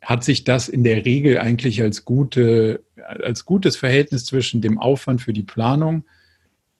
hat 0.00 0.24
sich 0.24 0.44
das 0.44 0.68
in 0.68 0.84
der 0.84 1.04
Regel 1.04 1.38
eigentlich 1.38 1.80
als, 1.82 2.04
gute, 2.04 2.82
als 2.96 3.44
gutes 3.44 3.76
Verhältnis 3.76 4.24
zwischen 4.24 4.60
dem 4.60 4.78
Aufwand 4.78 5.22
für 5.22 5.32
die 5.32 5.44
Planung, 5.44 6.04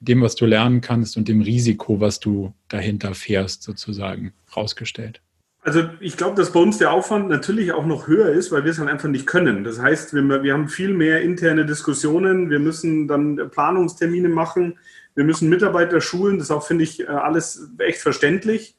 dem, 0.03 0.21
was 0.21 0.35
du 0.35 0.45
lernen 0.45 0.81
kannst 0.81 1.17
und 1.17 1.27
dem 1.27 1.41
Risiko, 1.41 1.99
was 1.99 2.19
du 2.19 2.53
dahinter 2.69 3.13
fährst, 3.13 3.63
sozusagen 3.63 4.33
rausgestellt. 4.55 5.21
Also 5.61 5.83
ich 6.01 6.17
glaube, 6.17 6.35
dass 6.35 6.51
bei 6.51 6.59
uns 6.59 6.77
der 6.77 6.91
Aufwand 6.91 7.29
natürlich 7.29 7.71
auch 7.71 7.85
noch 7.85 8.07
höher 8.07 8.29
ist, 8.29 8.51
weil 8.51 8.65
wir 8.65 8.71
es 8.71 8.79
halt 8.79 8.89
einfach 8.89 9.07
nicht 9.07 9.25
können. 9.25 9.63
Das 9.63 9.79
heißt, 9.79 10.13
wir, 10.13 10.43
wir 10.43 10.53
haben 10.53 10.67
viel 10.67 10.93
mehr 10.93 11.21
interne 11.21 11.65
Diskussionen, 11.65 12.49
wir 12.49 12.59
müssen 12.59 13.07
dann 13.07 13.49
Planungstermine 13.49 14.27
machen, 14.27 14.77
wir 15.15 15.23
müssen 15.23 15.47
Mitarbeiter 15.47 16.01
schulen, 16.01 16.37
das 16.37 16.51
auch, 16.51 16.65
finde 16.67 16.83
ich, 16.83 17.01
äh, 17.01 17.05
alles 17.05 17.69
echt 17.77 17.99
verständlich. 17.99 18.75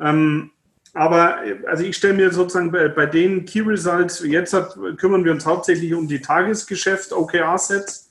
Ähm, 0.00 0.52
aber 0.94 1.38
also 1.66 1.84
ich 1.84 1.96
stelle 1.96 2.14
mir 2.14 2.32
sozusagen 2.32 2.70
bei, 2.70 2.88
bei 2.88 3.06
den 3.06 3.44
Key 3.44 3.60
Results, 3.60 4.22
jetzt 4.24 4.52
hat, 4.52 4.76
kümmern 4.96 5.24
wir 5.24 5.32
uns 5.32 5.44
hauptsächlich 5.44 5.92
um 5.94 6.06
die 6.06 6.20
Tagesgeschäft, 6.20 7.12
OKR-Sets. 7.12 8.07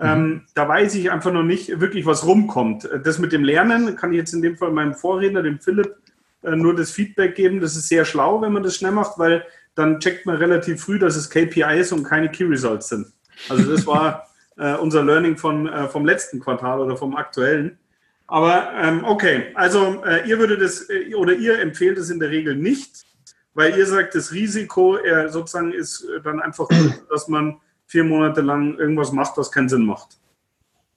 Mhm. 0.00 0.06
Ähm, 0.06 0.42
da 0.54 0.68
weiß 0.68 0.94
ich 0.94 1.10
einfach 1.10 1.32
noch 1.32 1.42
nicht 1.42 1.80
wirklich, 1.80 2.06
was 2.06 2.26
rumkommt. 2.26 2.88
Das 3.04 3.18
mit 3.18 3.32
dem 3.32 3.44
Lernen 3.44 3.96
kann 3.96 4.12
ich 4.12 4.18
jetzt 4.18 4.32
in 4.32 4.42
dem 4.42 4.56
Fall 4.56 4.70
meinem 4.70 4.94
Vorredner, 4.94 5.42
dem 5.42 5.58
Philipp, 5.58 5.96
äh, 6.42 6.54
nur 6.54 6.74
das 6.74 6.90
Feedback 6.90 7.34
geben. 7.34 7.60
Das 7.60 7.76
ist 7.76 7.88
sehr 7.88 8.04
schlau, 8.04 8.40
wenn 8.40 8.52
man 8.52 8.62
das 8.62 8.76
schnell 8.76 8.92
macht, 8.92 9.18
weil 9.18 9.44
dann 9.74 10.00
checkt 10.00 10.26
man 10.26 10.36
relativ 10.36 10.82
früh, 10.82 10.98
dass 10.98 11.16
es 11.16 11.30
KPIs 11.30 11.92
und 11.92 12.04
keine 12.04 12.30
Key 12.30 12.44
Results 12.44 12.88
sind. 12.88 13.06
Also 13.48 13.70
das 13.70 13.86
war 13.86 14.28
äh, 14.56 14.74
unser 14.74 15.04
Learning 15.04 15.36
von, 15.36 15.68
äh, 15.68 15.88
vom 15.88 16.04
letzten 16.04 16.40
Quartal 16.40 16.80
oder 16.80 16.96
vom 16.96 17.16
aktuellen. 17.16 17.78
Aber 18.26 18.72
ähm, 18.76 19.04
okay, 19.04 19.46
also 19.54 20.02
äh, 20.04 20.28
ihr 20.28 20.38
würdet 20.38 20.60
es 20.60 20.88
äh, 20.90 21.14
oder 21.14 21.32
ihr 21.32 21.60
empfehlt 21.60 21.96
es 21.98 22.10
in 22.10 22.20
der 22.20 22.30
Regel 22.30 22.56
nicht, 22.56 23.06
weil 23.54 23.76
ihr 23.76 23.86
sagt, 23.86 24.14
das 24.14 24.32
Risiko 24.32 24.98
sozusagen 25.28 25.72
ist 25.72 26.04
äh, 26.04 26.20
dann 26.20 26.38
einfach, 26.38 26.68
dass 27.10 27.28
man 27.28 27.56
vier 27.88 28.04
Monate 28.04 28.42
lang 28.42 28.78
irgendwas 28.78 29.12
macht, 29.12 29.36
was 29.36 29.50
keinen 29.50 29.68
Sinn 29.68 29.84
macht. 29.84 30.18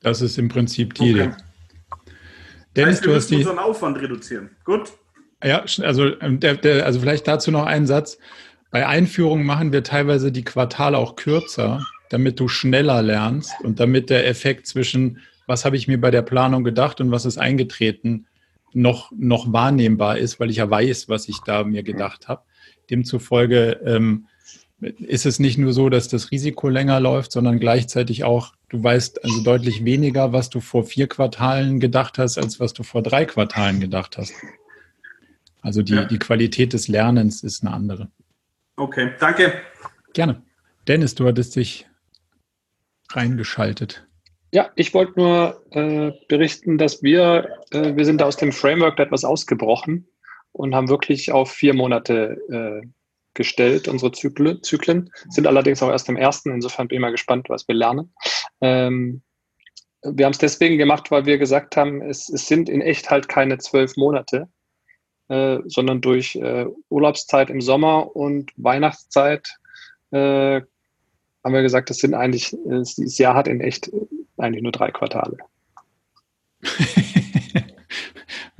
Das 0.02 0.22
ist 0.22 0.38
im 0.38 0.50
Prinzip 0.50 0.94
die 0.94 1.02
okay. 1.02 1.12
Idee. 1.12 1.32
Dennis, 2.76 2.98
heißt, 2.98 3.06
wir 3.06 3.14
müssen 3.14 3.36
unseren 3.38 3.60
Aufwand 3.60 4.00
reduzieren. 4.00 4.52
Gut? 4.64 4.92
Ja, 5.44 5.64
also, 5.82 6.20
ähm, 6.22 6.40
der, 6.40 6.56
der, 6.56 6.86
also 6.86 7.00
vielleicht 7.00 7.28
dazu 7.28 7.50
noch 7.50 7.66
einen 7.66 7.88
Satz. 7.88 8.18
Bei 8.72 8.88
Einführungen 8.88 9.46
machen 9.46 9.74
wir 9.74 9.84
teilweise 9.84 10.32
die 10.32 10.44
Quartale 10.44 10.98
auch 10.98 11.16
kürzer, 11.16 11.86
damit 12.10 12.40
du 12.40 12.48
schneller 12.48 13.02
lernst 13.02 13.54
und 13.64 13.80
damit 13.80 14.10
der 14.10 14.28
Effekt 14.28 14.68
zwischen, 14.68 15.20
was 15.48 15.66
habe 15.66 15.78
ich 15.78 15.88
mir 15.88 16.00
bei 16.00 16.12
der 16.12 16.22
Planung 16.22 16.64
gedacht 16.64 17.02
und 17.02 17.12
was 17.12 17.26
ist 17.26 17.38
eingetreten, 17.38 18.28
noch, 18.74 19.12
noch 19.16 19.52
wahrnehmbar 19.52 20.18
ist, 20.18 20.40
weil 20.40 20.50
ich 20.50 20.58
ja 20.58 20.70
weiß, 20.70 21.10
was 21.10 21.28
ich 21.28 21.40
da 21.40 21.64
mir 21.64 21.84
gedacht 21.84 22.28
habe. 22.28 22.44
Demzufolge 22.90 23.80
ähm, 23.86 24.28
ist 24.82 25.26
es 25.26 25.40
nicht 25.40 25.58
nur 25.58 25.74
so, 25.74 25.90
dass 25.90 26.08
das 26.08 26.32
Risiko 26.32 26.68
länger 26.68 27.00
läuft, 27.00 27.32
sondern 27.32 27.60
gleichzeitig 27.60 28.24
auch, 28.24 28.54
du 28.70 28.84
weißt 28.84 29.24
also 29.24 29.44
deutlich 29.44 29.86
weniger, 29.86 30.34
was 30.34 30.50
du 30.50 30.60
vor 30.60 30.84
vier 30.84 31.08
Quartalen 31.08 31.80
gedacht 31.80 32.18
hast, 32.18 32.38
als 32.38 32.60
was 32.60 32.74
du 32.74 32.84
vor 32.84 33.04
drei 33.04 33.26
Quartalen 33.26 33.80
gedacht 33.80 34.18
hast. 34.18 34.34
Also 35.62 35.84
die, 35.84 35.94
ja. 35.94 36.06
die 36.06 36.18
Qualität 36.18 36.74
des 36.74 36.88
Lernens 36.88 37.44
ist 37.44 37.64
eine 37.64 37.74
andere. 37.74 38.10
Okay, 38.76 39.12
danke. 39.20 39.54
Gerne. 40.14 40.42
Dennis, 40.88 41.14
du 41.14 41.28
hattest 41.28 41.56
dich 41.56 41.88
reingeschaltet. 43.12 44.08
Ja, 44.52 44.72
ich 44.76 44.94
wollte 44.94 45.14
nur 45.18 45.64
äh, 45.72 46.12
berichten, 46.28 46.78
dass 46.78 47.04
wir, 47.04 47.58
äh, 47.72 47.96
wir 47.96 48.06
sind 48.06 48.22
aus 48.24 48.38
dem 48.38 48.52
Framework 48.52 49.00
etwas 49.00 49.24
ausgebrochen 49.24 50.08
und 50.52 50.76
haben 50.76 50.90
wirklich 50.90 51.32
auf 51.32 51.52
vier 51.52 51.74
Monate 51.74 52.38
äh, 52.50 52.88
gestellt, 53.34 53.88
unsere 53.88 54.12
Zyklen, 54.12 54.62
Zyklen, 54.64 55.10
sind 55.30 55.48
allerdings 55.48 55.82
auch 55.82 55.90
erst 55.90 56.10
im 56.10 56.18
ersten, 56.18 56.52
insofern 56.52 56.88
bin 56.88 56.98
ich 56.98 57.02
mal 57.02 57.12
gespannt, 57.12 57.50
was 57.50 57.68
wir 57.68 57.76
lernen. 57.76 58.14
Ähm, 58.62 59.22
wir 60.04 60.26
haben 60.26 60.34
es 60.34 60.40
deswegen 60.40 60.78
gemacht, 60.78 61.12
weil 61.12 61.26
wir 61.26 61.38
gesagt 61.38 61.78
haben, 61.78 62.02
es, 62.02 62.28
es 62.30 62.48
sind 62.48 62.70
in 62.70 62.82
echt 62.82 63.10
halt 63.10 63.28
keine 63.28 63.58
zwölf 63.60 63.96
Monate, 63.98 64.50
äh, 65.30 65.60
sondern 65.66 66.02
durch 66.02 66.36
äh, 66.36 66.66
Urlaubszeit 66.90 67.50
im 67.50 67.62
Sommer 67.62 68.16
und 68.16 68.52
Weihnachtszeit 68.58 69.48
äh, 70.12 70.62
haben 71.44 71.54
wir 71.54 71.62
gesagt, 71.62 71.90
das 71.90 71.98
sind 71.98 72.14
eigentlich, 72.14 72.56
dieses 72.66 73.18
Jahr 73.18 73.36
hat 73.36 73.48
in 73.48 73.62
echt 73.62 73.92
eigentlich 74.38 74.64
nur 74.64 74.72
drei 74.72 74.92
Quartale. 74.92 75.38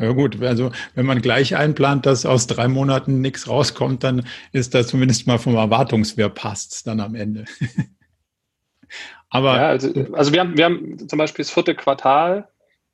ja 0.02 0.12
gut, 0.12 0.42
also 0.42 0.72
wenn 0.96 1.06
man 1.06 1.22
gleich 1.22 1.56
einplant, 1.56 2.06
dass 2.06 2.26
aus 2.26 2.48
drei 2.48 2.68
Monaten 2.68 3.22
nichts 3.22 3.48
rauskommt, 3.48 4.04
dann 4.04 4.26
ist 4.52 4.74
das 4.74 4.88
zumindest 4.88 5.28
mal 5.28 5.38
vom 5.38 5.56
Erwartungswert 5.56 6.36
passt 6.36 6.88
dann 6.88 7.00
am 7.00 7.16
Ende. 7.16 7.46
Aber 9.30 9.56
ja, 9.56 9.68
also, 9.70 9.94
also 10.14 10.34
wir 10.34 10.42
haben, 10.42 10.58
wir 10.58 10.66
haben 10.66 11.08
zum 11.08 11.18
Beispiel 11.18 11.44
das 11.44 11.52
vierte 11.52 11.76
Quartal, 11.76 12.50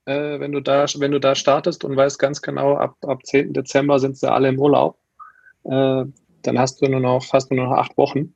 äh, 0.06 0.40
wenn 0.40 0.52
du 0.52 0.60
da, 0.60 0.86
wenn 0.98 1.12
du 1.12 1.20
da 1.20 1.34
startest 1.34 1.84
und 1.84 1.96
weißt 1.96 2.20
ganz 2.20 2.42
genau, 2.42 2.76
ab, 2.76 2.96
ab 3.02 3.26
10. 3.26 3.54
Dezember 3.54 4.00
sind 4.00 4.18
sie 4.18 4.32
alle 4.32 4.50
im 4.50 4.60
Urlaub, 4.60 4.98
äh, 5.64 6.04
dann 6.44 6.60
hast 6.60 6.82
du 6.82 6.88
nur 6.88 7.00
noch, 7.00 7.34
hast 7.34 7.52
nur 7.52 7.66
noch 7.66 7.76
acht 7.76 7.98
Wochen. 7.98 8.36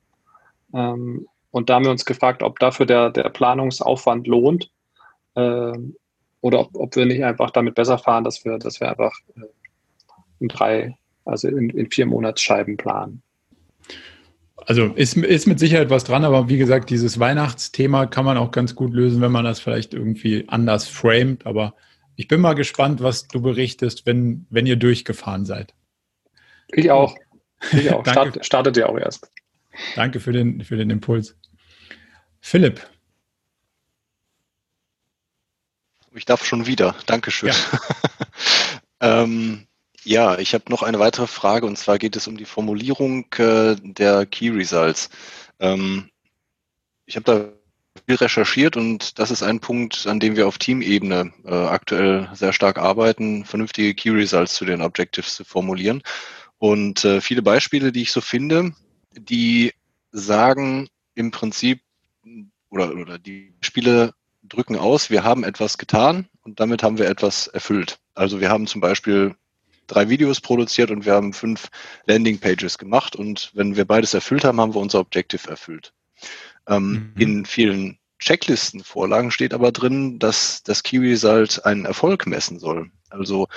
Ähm, 0.74 1.26
und 1.50 1.70
da 1.70 1.74
haben 1.74 1.84
wir 1.84 1.92
uns 1.92 2.04
gefragt, 2.04 2.42
ob 2.42 2.58
dafür 2.58 2.86
der, 2.86 3.10
der 3.10 3.28
Planungsaufwand 3.28 4.26
lohnt 4.26 4.70
äh, 5.34 5.72
oder 6.42 6.60
ob, 6.60 6.76
ob 6.76 6.96
wir 6.96 7.06
nicht 7.06 7.24
einfach 7.24 7.50
damit 7.50 7.74
besser 7.74 7.96
fahren, 7.96 8.24
dass 8.24 8.44
wir, 8.44 8.58
dass 8.58 8.80
wir 8.80 8.90
einfach 8.90 9.14
äh, 9.36 9.46
in 10.40 10.48
drei, 10.48 10.94
also 11.24 11.48
in, 11.48 11.70
in 11.70 11.90
vier 11.90 12.04
Monatsscheiben 12.04 12.76
planen. 12.76 13.22
Also 14.66 14.86
ist, 14.94 15.16
ist 15.16 15.46
mit 15.46 15.58
Sicherheit 15.58 15.90
was 15.90 16.04
dran, 16.04 16.24
aber 16.24 16.48
wie 16.48 16.58
gesagt, 16.58 16.90
dieses 16.90 17.18
Weihnachtsthema 17.18 18.06
kann 18.06 18.24
man 18.24 18.36
auch 18.36 18.50
ganz 18.50 18.74
gut 18.74 18.92
lösen, 18.92 19.20
wenn 19.20 19.32
man 19.32 19.44
das 19.44 19.60
vielleicht 19.60 19.94
irgendwie 19.94 20.44
anders 20.48 20.86
framet. 20.86 21.46
Aber 21.46 21.74
ich 22.16 22.28
bin 22.28 22.40
mal 22.40 22.54
gespannt, 22.54 23.02
was 23.02 23.26
du 23.26 23.40
berichtest, 23.40 24.06
wenn, 24.06 24.46
wenn 24.50 24.66
ihr 24.66 24.76
durchgefahren 24.76 25.46
seid. 25.46 25.74
Ich 26.72 26.90
auch. 26.90 27.16
Ich 27.70 27.92
auch. 27.92 28.04
Start, 28.04 28.44
startet 28.44 28.76
ihr 28.76 28.88
auch 28.88 28.98
erst. 28.98 29.30
Danke 29.94 30.18
für 30.18 30.32
den, 30.32 30.62
für 30.64 30.76
den 30.76 30.90
Impuls. 30.90 31.36
Philipp. 32.40 32.80
Ich 36.14 36.24
darf 36.26 36.44
schon 36.44 36.66
wieder. 36.66 36.94
Dankeschön. 37.06 37.50
Ja, 37.50 37.80
ähm, 39.22 39.66
ja 40.04 40.38
ich 40.38 40.54
habe 40.54 40.64
noch 40.68 40.82
eine 40.82 40.98
weitere 40.98 41.26
Frage 41.26 41.66
und 41.66 41.78
zwar 41.78 41.98
geht 41.98 42.16
es 42.16 42.26
um 42.26 42.36
die 42.36 42.44
Formulierung 42.44 43.26
äh, 43.38 43.76
der 43.80 44.26
Key 44.26 44.50
Results. 44.50 45.08
Ähm, 45.58 46.10
ich 47.06 47.16
habe 47.16 47.24
da 47.24 47.52
viel 48.06 48.16
recherchiert 48.16 48.76
und 48.76 49.18
das 49.18 49.30
ist 49.30 49.42
ein 49.42 49.60
Punkt, 49.60 50.06
an 50.06 50.20
dem 50.20 50.36
wir 50.36 50.46
auf 50.46 50.58
Teamebene 50.58 51.32
äh, 51.44 51.54
aktuell 51.54 52.28
sehr 52.34 52.52
stark 52.52 52.78
arbeiten, 52.78 53.44
vernünftige 53.44 53.94
Key 53.94 54.10
Results 54.10 54.54
zu 54.54 54.64
den 54.64 54.82
Objectives 54.82 55.34
zu 55.34 55.44
formulieren. 55.44 56.02
Und 56.58 57.04
äh, 57.04 57.20
viele 57.20 57.42
Beispiele, 57.42 57.92
die 57.92 58.02
ich 58.02 58.12
so 58.12 58.20
finde, 58.20 58.72
die 59.12 59.72
sagen 60.10 60.88
im 61.14 61.30
Prinzip, 61.30 61.80
oder, 62.70 62.94
oder 62.94 63.18
die 63.18 63.52
Spiele 63.60 64.14
drücken 64.42 64.76
aus, 64.76 65.10
wir 65.10 65.24
haben 65.24 65.44
etwas 65.44 65.78
getan 65.78 66.28
und 66.42 66.60
damit 66.60 66.82
haben 66.82 66.98
wir 66.98 67.08
etwas 67.08 67.46
erfüllt. 67.46 67.98
Also 68.14 68.40
wir 68.40 68.50
haben 68.50 68.66
zum 68.66 68.80
Beispiel 68.80 69.34
drei 69.86 70.08
Videos 70.08 70.40
produziert 70.40 70.90
und 70.90 71.04
wir 71.04 71.14
haben 71.14 71.32
fünf 71.32 71.68
Landingpages 72.06 72.78
gemacht 72.78 73.16
und 73.16 73.50
wenn 73.54 73.76
wir 73.76 73.84
beides 73.84 74.14
erfüllt 74.14 74.44
haben, 74.44 74.60
haben 74.60 74.74
wir 74.74 74.80
unser 74.80 75.00
Objective 75.00 75.48
erfüllt. 75.48 75.92
Ähm, 76.66 77.12
mhm. 77.14 77.20
In 77.20 77.46
vielen 77.46 77.98
Checklistenvorlagen 78.18 79.30
steht 79.30 79.52
aber 79.52 79.72
drin, 79.72 80.18
dass 80.18 80.62
das 80.62 80.82
Key 80.82 80.98
Result 80.98 81.64
einen 81.66 81.84
Erfolg 81.84 82.26
messen 82.26 82.58
soll. 82.58 82.90
Also 83.10 83.48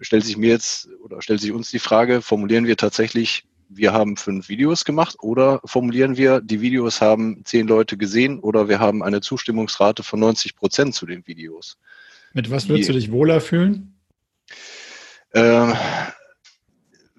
stellt 0.00 0.24
sich 0.24 0.36
mir 0.36 0.50
jetzt 0.50 0.88
oder 1.02 1.22
stellt 1.22 1.40
sich 1.40 1.52
uns 1.52 1.70
die 1.70 1.78
Frage, 1.78 2.22
formulieren 2.22 2.66
wir 2.66 2.76
tatsächlich 2.76 3.44
wir 3.68 3.92
haben 3.92 4.16
fünf 4.16 4.48
Videos 4.48 4.84
gemacht 4.84 5.16
oder 5.20 5.60
formulieren 5.64 6.16
wir, 6.16 6.40
die 6.40 6.60
Videos 6.60 7.00
haben 7.00 7.42
zehn 7.44 7.66
Leute 7.66 7.96
gesehen 7.96 8.40
oder 8.40 8.68
wir 8.68 8.78
haben 8.80 9.02
eine 9.02 9.20
Zustimmungsrate 9.20 10.02
von 10.02 10.20
90 10.20 10.56
Prozent 10.56 10.94
zu 10.94 11.06
den 11.06 11.26
Videos. 11.26 11.78
Mit 12.32 12.50
was 12.50 12.68
würdest 12.68 12.88
die, 12.88 12.92
du 12.92 12.98
dich 12.98 13.10
wohler 13.10 13.40
fühlen? 13.40 13.94
Äh, 15.30 15.72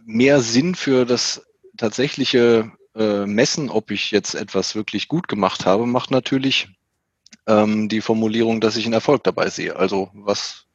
mehr 0.05 0.41
Sinn 0.41 0.75
für 0.75 1.05
das 1.05 1.45
tatsächliche 1.75 2.71
äh, 2.95 3.25
Messen, 3.25 3.69
ob 3.69 3.91
ich 3.91 4.11
jetzt 4.11 4.33
etwas 4.33 4.75
wirklich 4.75 5.07
gut 5.07 5.27
gemacht 5.27 5.65
habe, 5.65 5.85
macht 5.85 6.11
natürlich 6.11 6.69
ähm, 7.45 7.89
die 7.89 8.01
Formulierung, 8.01 8.61
dass 8.61 8.77
ich 8.77 8.85
einen 8.85 8.93
Erfolg 8.93 9.23
dabei 9.23 9.49
sehe. 9.49 9.75
Also 9.75 10.09
was 10.13 10.65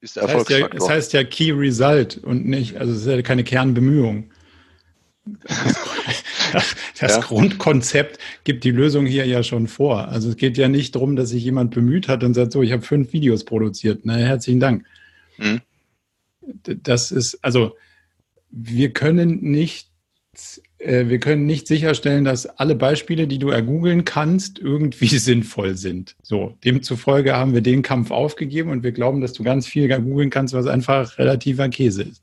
ist 0.00 0.16
der 0.16 0.24
das 0.24 0.32
Erfolgsfaktor? 0.32 0.68
Heißt 0.68 0.72
ja, 0.72 0.78
das 0.78 0.88
heißt 0.88 1.12
ja 1.12 1.24
Key 1.24 1.52
Result 1.52 2.18
und 2.18 2.46
nicht, 2.46 2.76
also 2.76 2.92
es 2.92 3.00
ist 3.00 3.06
ja 3.06 3.22
keine 3.22 3.44
Kernbemühung. 3.44 4.31
Das, 7.00 7.16
ja. 7.16 7.20
Grundkonzept 7.20 8.18
gibt 8.44 8.64
die 8.64 8.70
Lösung 8.70 9.06
hier 9.06 9.26
ja 9.26 9.42
schon 9.42 9.68
vor. 9.68 10.08
Also 10.08 10.30
es 10.30 10.36
geht 10.36 10.56
ja 10.58 10.68
nicht 10.68 10.94
darum, 10.94 11.16
dass 11.16 11.30
sich 11.30 11.44
jemand 11.44 11.72
bemüht 11.72 12.08
hat 12.08 12.24
und 12.24 12.34
sagt, 12.34 12.52
so, 12.52 12.62
ich 12.62 12.72
habe 12.72 12.82
fünf 12.82 13.12
Videos 13.12 13.44
produziert. 13.44 14.00
Na, 14.04 14.14
herzlichen 14.16 14.60
Dank. 14.60 14.84
Mhm. 15.38 15.60
Das 16.64 17.10
ist, 17.10 17.38
also 17.42 17.76
wir 18.50 18.92
können 18.92 19.40
nicht, 19.42 19.88
äh, 20.78 21.08
wir 21.08 21.18
können 21.20 21.46
nicht 21.46 21.66
sicherstellen, 21.66 22.24
dass 22.24 22.46
alle 22.46 22.74
Beispiele, 22.74 23.26
die 23.26 23.38
du 23.38 23.48
ergoogeln 23.48 24.04
kannst, 24.04 24.58
irgendwie 24.58 25.06
sinnvoll 25.18 25.76
sind. 25.76 26.16
So, 26.22 26.56
demzufolge 26.64 27.34
haben 27.34 27.54
wir 27.54 27.62
den 27.62 27.82
Kampf 27.82 28.10
aufgegeben 28.10 28.70
und 28.70 28.82
wir 28.82 28.92
glauben, 28.92 29.20
dass 29.20 29.32
du 29.32 29.42
ganz 29.44 29.66
viel 29.66 29.88
googeln 29.88 30.30
kannst, 30.30 30.52
was 30.54 30.66
einfach 30.66 31.18
relativer 31.18 31.68
Käse 31.68 32.02
ist. 32.02 32.22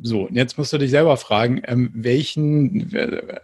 So, 0.00 0.28
jetzt 0.30 0.56
musst 0.56 0.72
du 0.72 0.78
dich 0.78 0.90
selber 0.90 1.16
fragen, 1.16 1.60
ähm, 1.64 1.90
welchen, 1.92 2.90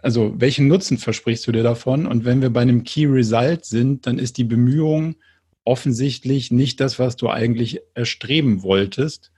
also 0.01 0.33
welchen 0.39 0.67
Nutzen 0.67 0.97
versprichst 0.97 1.45
du 1.45 1.51
dir 1.51 1.63
davon? 1.63 2.07
Und 2.07 2.25
wenn 2.25 2.41
wir 2.41 2.49
bei 2.49 2.61
einem 2.61 2.83
Key 2.83 3.05
Result 3.05 3.65
sind, 3.65 4.07
dann 4.07 4.17
ist 4.17 4.37
die 4.37 4.43
Bemühung 4.43 5.15
offensichtlich 5.63 6.51
nicht 6.51 6.79
das, 6.79 6.97
was 6.97 7.15
du 7.15 7.29
eigentlich 7.29 7.81
erstreben 7.93 8.63
wolltest. 8.63 9.31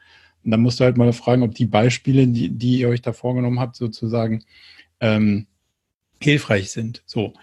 Und 0.44 0.52
dann 0.52 0.62
musst 0.62 0.80
du 0.80 0.86
halt 0.86 0.98
mal 0.98 1.12
fragen, 1.12 1.44
ob 1.44 1.54
die 1.54 1.66
Beispiele, 1.66 2.28
die, 2.28 2.50
die 2.50 2.80
ihr 2.80 2.90
euch 2.90 3.02
da 3.02 3.12
vorgenommen 3.12 3.60
habt, 3.60 3.76
sozusagen 3.76 4.44
ähm, 5.02 5.48
hilfreich 6.22 6.72
sind. 6.72 7.04
So, 7.06 7.34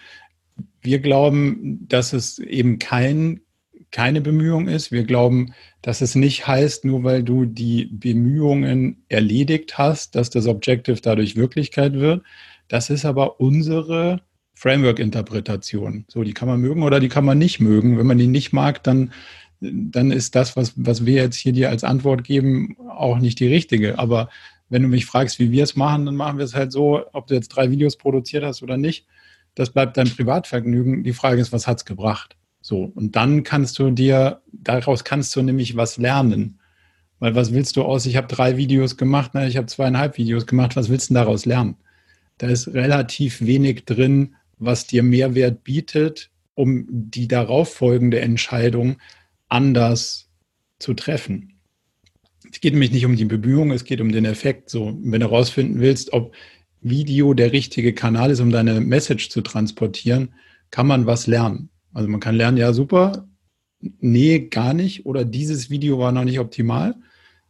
wir 0.80 1.00
glauben, 1.00 1.86
dass 1.88 2.12
es 2.12 2.38
eben 2.38 2.78
kein 2.78 3.40
keine 3.90 4.20
Bemühung 4.20 4.68
ist. 4.68 4.92
Wir 4.92 5.04
glauben, 5.04 5.54
dass 5.82 6.00
es 6.00 6.14
nicht 6.14 6.46
heißt, 6.46 6.84
nur 6.84 7.04
weil 7.04 7.22
du 7.22 7.44
die 7.44 7.86
Bemühungen 7.86 9.04
erledigt 9.08 9.78
hast, 9.78 10.14
dass 10.14 10.30
das 10.30 10.46
Objective 10.46 11.00
dadurch 11.00 11.36
Wirklichkeit 11.36 11.94
wird. 11.94 12.22
Das 12.68 12.90
ist 12.90 13.04
aber 13.04 13.40
unsere 13.40 14.20
Framework-Interpretation. 14.54 16.04
So, 16.08 16.24
die 16.24 16.34
kann 16.34 16.48
man 16.48 16.60
mögen 16.60 16.82
oder 16.82 16.98
die 16.98 17.08
kann 17.08 17.24
man 17.24 17.38
nicht 17.38 17.60
mögen. 17.60 17.96
Wenn 17.96 18.06
man 18.06 18.18
die 18.18 18.26
nicht 18.26 18.52
mag, 18.52 18.82
dann, 18.82 19.12
dann 19.60 20.10
ist 20.10 20.34
das, 20.34 20.56
was, 20.56 20.72
was 20.76 21.06
wir 21.06 21.14
jetzt 21.14 21.36
hier 21.36 21.52
dir 21.52 21.70
als 21.70 21.84
Antwort 21.84 22.24
geben, 22.24 22.76
auch 22.90 23.18
nicht 23.18 23.38
die 23.38 23.46
richtige. 23.46 23.98
Aber 23.98 24.30
wenn 24.68 24.82
du 24.82 24.88
mich 24.88 25.06
fragst, 25.06 25.38
wie 25.38 25.52
wir 25.52 25.62
es 25.62 25.76
machen, 25.76 26.06
dann 26.06 26.16
machen 26.16 26.38
wir 26.38 26.44
es 26.44 26.54
halt 26.54 26.72
so, 26.72 27.04
ob 27.12 27.28
du 27.28 27.34
jetzt 27.34 27.48
drei 27.48 27.70
Videos 27.70 27.96
produziert 27.96 28.44
hast 28.44 28.62
oder 28.62 28.76
nicht. 28.76 29.06
Das 29.54 29.70
bleibt 29.70 29.96
dein 29.96 30.08
Privatvergnügen. 30.08 31.04
Die 31.04 31.12
Frage 31.12 31.40
ist, 31.40 31.52
was 31.52 31.66
hat 31.66 31.78
es 31.78 31.84
gebracht? 31.84 32.37
So, 32.68 32.92
und 32.94 33.16
dann 33.16 33.44
kannst 33.44 33.78
du 33.78 33.90
dir, 33.90 34.42
daraus 34.52 35.02
kannst 35.02 35.34
du 35.34 35.40
nämlich 35.40 35.76
was 35.76 35.96
lernen. 35.96 36.58
Weil 37.18 37.34
was 37.34 37.54
willst 37.54 37.78
du 37.78 37.82
aus, 37.82 38.04
ich 38.04 38.16
habe 38.16 38.28
drei 38.28 38.58
Videos 38.58 38.98
gemacht, 38.98 39.30
na, 39.32 39.46
ich 39.46 39.56
habe 39.56 39.68
zweieinhalb 39.68 40.18
Videos 40.18 40.46
gemacht, 40.46 40.76
was 40.76 40.90
willst 40.90 41.08
du 41.08 41.14
daraus 41.14 41.46
lernen? 41.46 41.76
Da 42.36 42.48
ist 42.48 42.68
relativ 42.68 43.40
wenig 43.40 43.86
drin, 43.86 44.34
was 44.58 44.86
dir 44.86 45.02
Mehrwert 45.02 45.64
bietet, 45.64 46.28
um 46.52 46.84
die 46.90 47.26
darauf 47.26 47.72
folgende 47.72 48.20
Entscheidung 48.20 48.98
anders 49.48 50.28
zu 50.78 50.92
treffen. 50.92 51.54
Es 52.52 52.60
geht 52.60 52.74
nämlich 52.74 52.92
nicht 52.92 53.06
um 53.06 53.16
die 53.16 53.24
Bemühung, 53.24 53.70
es 53.70 53.84
geht 53.84 54.02
um 54.02 54.12
den 54.12 54.26
Effekt. 54.26 54.68
So, 54.68 54.94
wenn 55.02 55.20
du 55.20 55.30
herausfinden 55.30 55.80
willst, 55.80 56.12
ob 56.12 56.34
Video 56.82 57.32
der 57.32 57.50
richtige 57.50 57.94
Kanal 57.94 58.30
ist, 58.30 58.40
um 58.40 58.50
deine 58.50 58.82
Message 58.82 59.30
zu 59.30 59.40
transportieren, 59.40 60.34
kann 60.70 60.86
man 60.86 61.06
was 61.06 61.26
lernen. 61.26 61.70
Also 61.92 62.08
man 62.08 62.20
kann 62.20 62.36
lernen, 62.36 62.56
ja, 62.56 62.72
super, 62.72 63.26
nee, 63.80 64.40
gar 64.40 64.74
nicht 64.74 65.06
oder 65.06 65.24
dieses 65.24 65.70
Video 65.70 65.98
war 65.98 66.12
noch 66.12 66.24
nicht 66.24 66.40
optimal. 66.40 66.94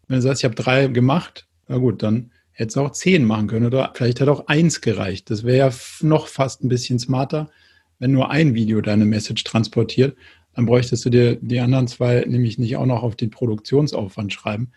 Wenn 0.07 0.17
du 0.17 0.23
sagst, 0.23 0.43
ich 0.43 0.45
habe 0.45 0.55
drei 0.55 0.87
gemacht, 0.89 1.47
na 1.67 1.79
gut, 1.79 2.03
dann 2.03 2.33
hättest 2.53 2.77
du 2.77 2.81
auch 2.81 2.93
zehn 2.93 3.25
machen 3.25 3.47
können 3.47 3.67
oder 3.67 3.93
vielleicht 3.95 4.21
hat 4.21 4.29
auch 4.29 4.47
eins 4.49 4.81
gereicht. 4.81 5.31
Das 5.31 5.45
wäre 5.45 5.69
ja 5.69 5.71
noch 6.01 6.27
fast 6.27 6.63
ein 6.65 6.69
bisschen 6.69 6.99
smarter, 6.99 7.51
wenn 7.99 8.13
nur 8.13 8.31
ein 8.31 8.55
Video 8.55 8.81
deine 8.81 9.05
Message 9.05 9.45
transportiert. 9.45 10.17
Dann 10.55 10.67
bräuchtest 10.67 11.05
du 11.05 11.11
dir 11.11 11.37
die 11.37 11.61
anderen 11.61 11.87
zwei 11.87 12.25
nämlich 12.27 12.59
nicht 12.59 12.77
auch 12.77 12.87
noch 12.87 13.03
auf 13.03 13.17
den 13.17 13.31
Produktionsaufwand 13.31 14.33
schreiben. 14.33 14.73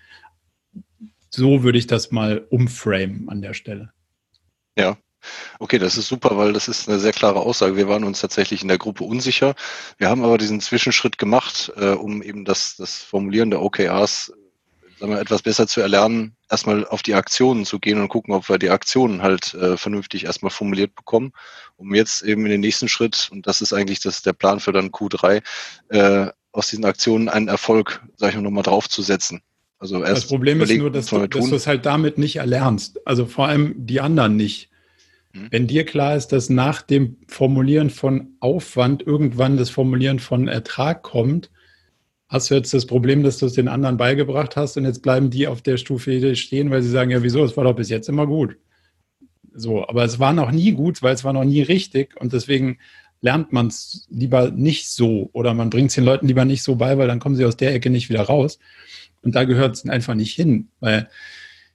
So 1.30 1.64
würde 1.64 1.80
ich 1.80 1.88
das 1.88 2.12
mal 2.12 2.46
umframen 2.50 3.30
an 3.30 3.42
der 3.42 3.54
Stelle. 3.54 3.92
Ja, 4.78 4.98
Okay, 5.60 5.80
das 5.80 5.98
ist 5.98 6.08
super, 6.08 6.38
weil 6.38 6.54
das 6.54 6.68
ist 6.68 6.90
eine 6.90 7.00
sehr 7.00 7.14
klare 7.14 7.40
Aussage. 7.40 7.76
Wir 7.76 7.88
waren 7.88 8.04
uns 8.04 8.22
tatsächlich 8.22 8.62
in 8.62 8.68
der 8.68 8.78
Gruppe 8.78 9.04
unsicher. 9.04 9.56
Wir 9.98 10.10
haben 10.10 10.24
aber 10.24 10.38
diesen 10.38 10.62
Zwischenschritt 10.62 11.18
gemacht, 11.18 11.72
äh, 11.78 11.90
um 11.90 12.22
eben 12.22 12.46
das, 12.46 12.76
das 12.76 12.98
Formulieren 12.98 13.52
der 13.52 13.62
OKRs 13.62 14.32
sagen 15.02 15.14
wir, 15.14 15.20
etwas 15.20 15.42
besser 15.42 15.68
zu 15.68 15.82
erlernen, 15.82 16.36
erstmal 16.50 16.86
auf 16.86 17.02
die 17.02 17.16
Aktionen 17.16 17.66
zu 17.66 17.80
gehen 17.80 18.00
und 18.00 18.08
gucken, 18.08 18.36
ob 18.36 18.48
wir 18.50 18.60
die 18.60 18.70
Aktionen 18.70 19.24
halt 19.24 19.56
äh, 19.56 19.76
vernünftig 19.76 20.26
erstmal 20.26 20.52
formuliert 20.52 20.94
bekommen, 20.94 21.34
um 21.76 21.96
jetzt 21.96 22.22
eben 22.22 22.46
in 22.46 22.52
den 22.52 22.62
nächsten 22.62 22.88
Schritt, 22.88 23.28
und 23.32 23.48
das 23.48 23.62
ist 23.62 23.74
eigentlich 23.74 24.00
das, 24.00 24.22
der 24.22 24.34
Plan 24.34 24.60
für 24.60 24.72
dann 24.72 24.92
Q3, 24.92 25.42
äh, 25.90 26.28
aus 26.52 26.68
diesen 26.68 26.86
Aktionen 26.86 27.30
einen 27.30 27.48
Erfolg, 27.48 28.02
sage 28.16 28.32
ich 28.32 28.36
mal, 28.36 28.44
nochmal 28.44 28.64
draufzusetzen. 28.64 29.42
Also 29.80 30.04
erst 30.04 30.24
das 30.24 30.28
Problem 30.28 30.62
ist 30.62 30.72
nur, 30.76 30.92
dass 30.92 31.08
du, 31.08 31.26
dass 31.26 31.50
du 31.50 31.56
es 31.56 31.66
halt 31.66 31.88
damit 31.88 32.20
nicht 32.20 32.36
erlernst. 32.36 33.00
Also 33.08 33.26
vor 33.26 33.48
allem 33.48 33.74
die 33.76 34.00
anderen 34.00 34.36
nicht. 34.36 34.70
Mhm. 35.34 35.48
Wenn 35.52 35.68
dir 35.68 35.86
klar 35.86 36.16
ist, 36.16 36.30
dass 36.30 36.50
nach 36.50 36.82
dem 36.82 37.18
Formulieren 37.28 37.90
von 37.90 38.36
Aufwand 38.40 39.06
irgendwann 39.06 39.58
das 39.58 39.70
Formulieren 39.70 40.20
von 40.20 40.48
Ertrag 40.48 41.04
kommt, 41.04 41.50
hast 42.28 42.50
du 42.50 42.56
jetzt 42.56 42.74
das 42.74 42.86
Problem, 42.86 43.24
dass 43.24 43.38
du 43.38 43.46
es 43.46 43.54
den 43.54 43.68
anderen 43.68 43.98
beigebracht 43.98 44.56
hast 44.56 44.78
und 44.78 44.86
jetzt 44.86 45.02
bleiben 45.02 45.30
die 45.30 45.48
auf 45.48 45.62
der 45.62 45.78
Stufe 45.78 46.36
stehen, 46.36 46.72
weil 46.72 46.82
sie 46.82 46.90
sagen, 46.90 47.12
ja, 47.12 47.22
wieso, 47.24 47.44
es 47.44 47.58
war 47.58 47.66
doch 47.66 47.76
bis 47.76 47.90
jetzt 47.90 48.08
immer 48.08 48.26
gut. 48.26 48.58
So, 49.54 49.86
aber 49.86 50.06
es 50.06 50.18
war 50.18 50.32
noch 50.32 50.52
nie 50.52 50.72
gut, 50.72 51.02
weil 51.02 51.14
es 51.14 51.26
war 51.26 51.34
noch 51.34 51.44
nie 51.44 51.62
richtig 51.62 52.16
und 52.20 52.32
deswegen 52.32 52.78
lernt 53.20 53.52
man 53.52 53.68
es 53.68 54.08
lieber 54.10 54.50
nicht 54.50 54.90
so 54.90 55.30
oder 55.34 55.54
man 55.54 55.70
bringt 55.70 55.90
es 55.90 55.96
den 55.96 56.06
Leuten 56.06 56.28
lieber 56.28 56.46
nicht 56.46 56.64
so 56.64 56.76
bei, 56.76 56.98
weil 56.98 57.08
dann 57.08 57.20
kommen 57.20 57.36
sie 57.36 57.46
aus 57.46 57.58
der 57.58 57.74
Ecke 57.74 57.90
nicht 57.90 58.10
wieder 58.10 58.22
raus. 58.22 58.60
Und 59.22 59.36
da 59.36 59.44
gehört 59.44 59.76
es 59.76 59.88
einfach 59.88 60.16
nicht 60.16 60.34
hin, 60.34 60.70
weil 60.80 61.10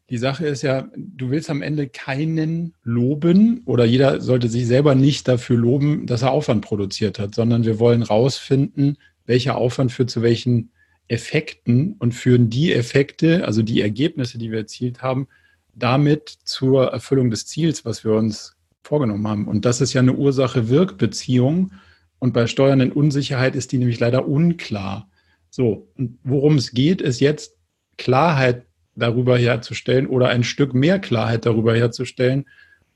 die 0.09 0.19
Sache 0.19 0.47
ist 0.47 0.63
ja, 0.63 0.89
du 0.97 1.31
willst 1.31 1.51
am 1.51 1.63
Ende 1.63 1.89
keinen 1.89 2.75
loben 2.85 3.63
oder 3.65 3.85
jeder 3.85 4.21
sollte 4.21 4.49
sich 4.49 4.67
selber 4.67 4.95
nicht 4.95 5.27
dafür 5.27 5.57
loben, 5.57 6.07
dass 6.07 6.23
er 6.23 6.31
Aufwand 6.31 6.65
produziert 6.65 7.19
hat, 7.19 7.35
sondern 7.35 7.65
wir 7.65 7.81
wollen 7.81 8.03
rausfinden, 8.03 8.99
welcher 9.25 9.57
Aufwand 9.57 9.91
führt 9.91 10.11
zu 10.11 10.23
welchen 10.23 10.71
Effekten 11.09 11.95
und 11.99 12.13
führen 12.13 12.51
die 12.51 12.73
Effekte, 12.73 13.45
also 13.45 13.63
die 13.63 13.81
Ergebnisse, 13.81 14.39
die 14.39 14.51
wir 14.51 14.59
erzielt 14.59 15.03
haben, 15.03 15.27
damit 15.75 16.29
zur 16.45 16.87
Erfüllung 16.93 17.31
des 17.31 17.47
Ziels, 17.47 17.85
was 17.85 18.05
wir 18.05 18.13
uns 18.13 18.57
vorgenommen 18.83 19.27
haben. 19.27 19.49
Und 19.49 19.65
das 19.65 19.81
ist 19.81 19.93
ja 19.93 20.01
eine 20.01 20.15
Ursache-Wirk-Beziehung. 20.15 21.73
Und 22.19 22.33
bei 22.33 22.47
Steuern 22.47 22.81
in 22.81 22.93
Unsicherheit 22.93 23.57
ist 23.57 23.73
die 23.73 23.79
nämlich 23.79 24.01
leider 24.01 24.27
unklar. 24.27 25.11
So, 25.51 25.89
und 25.97 26.19
worum 26.23 26.57
es 26.57 26.71
geht, 26.73 27.01
ist 27.01 27.21
jetzt 27.21 27.57
Klarheit 27.99 28.67
darüber 28.97 29.39
herzustellen 29.39 30.07
oder 30.07 30.29
ein 30.29 30.45
Stück 30.45 30.75
mehr 30.75 30.99
Klarheit 30.99 31.47
darüber 31.47 31.75
herzustellen, 31.77 32.47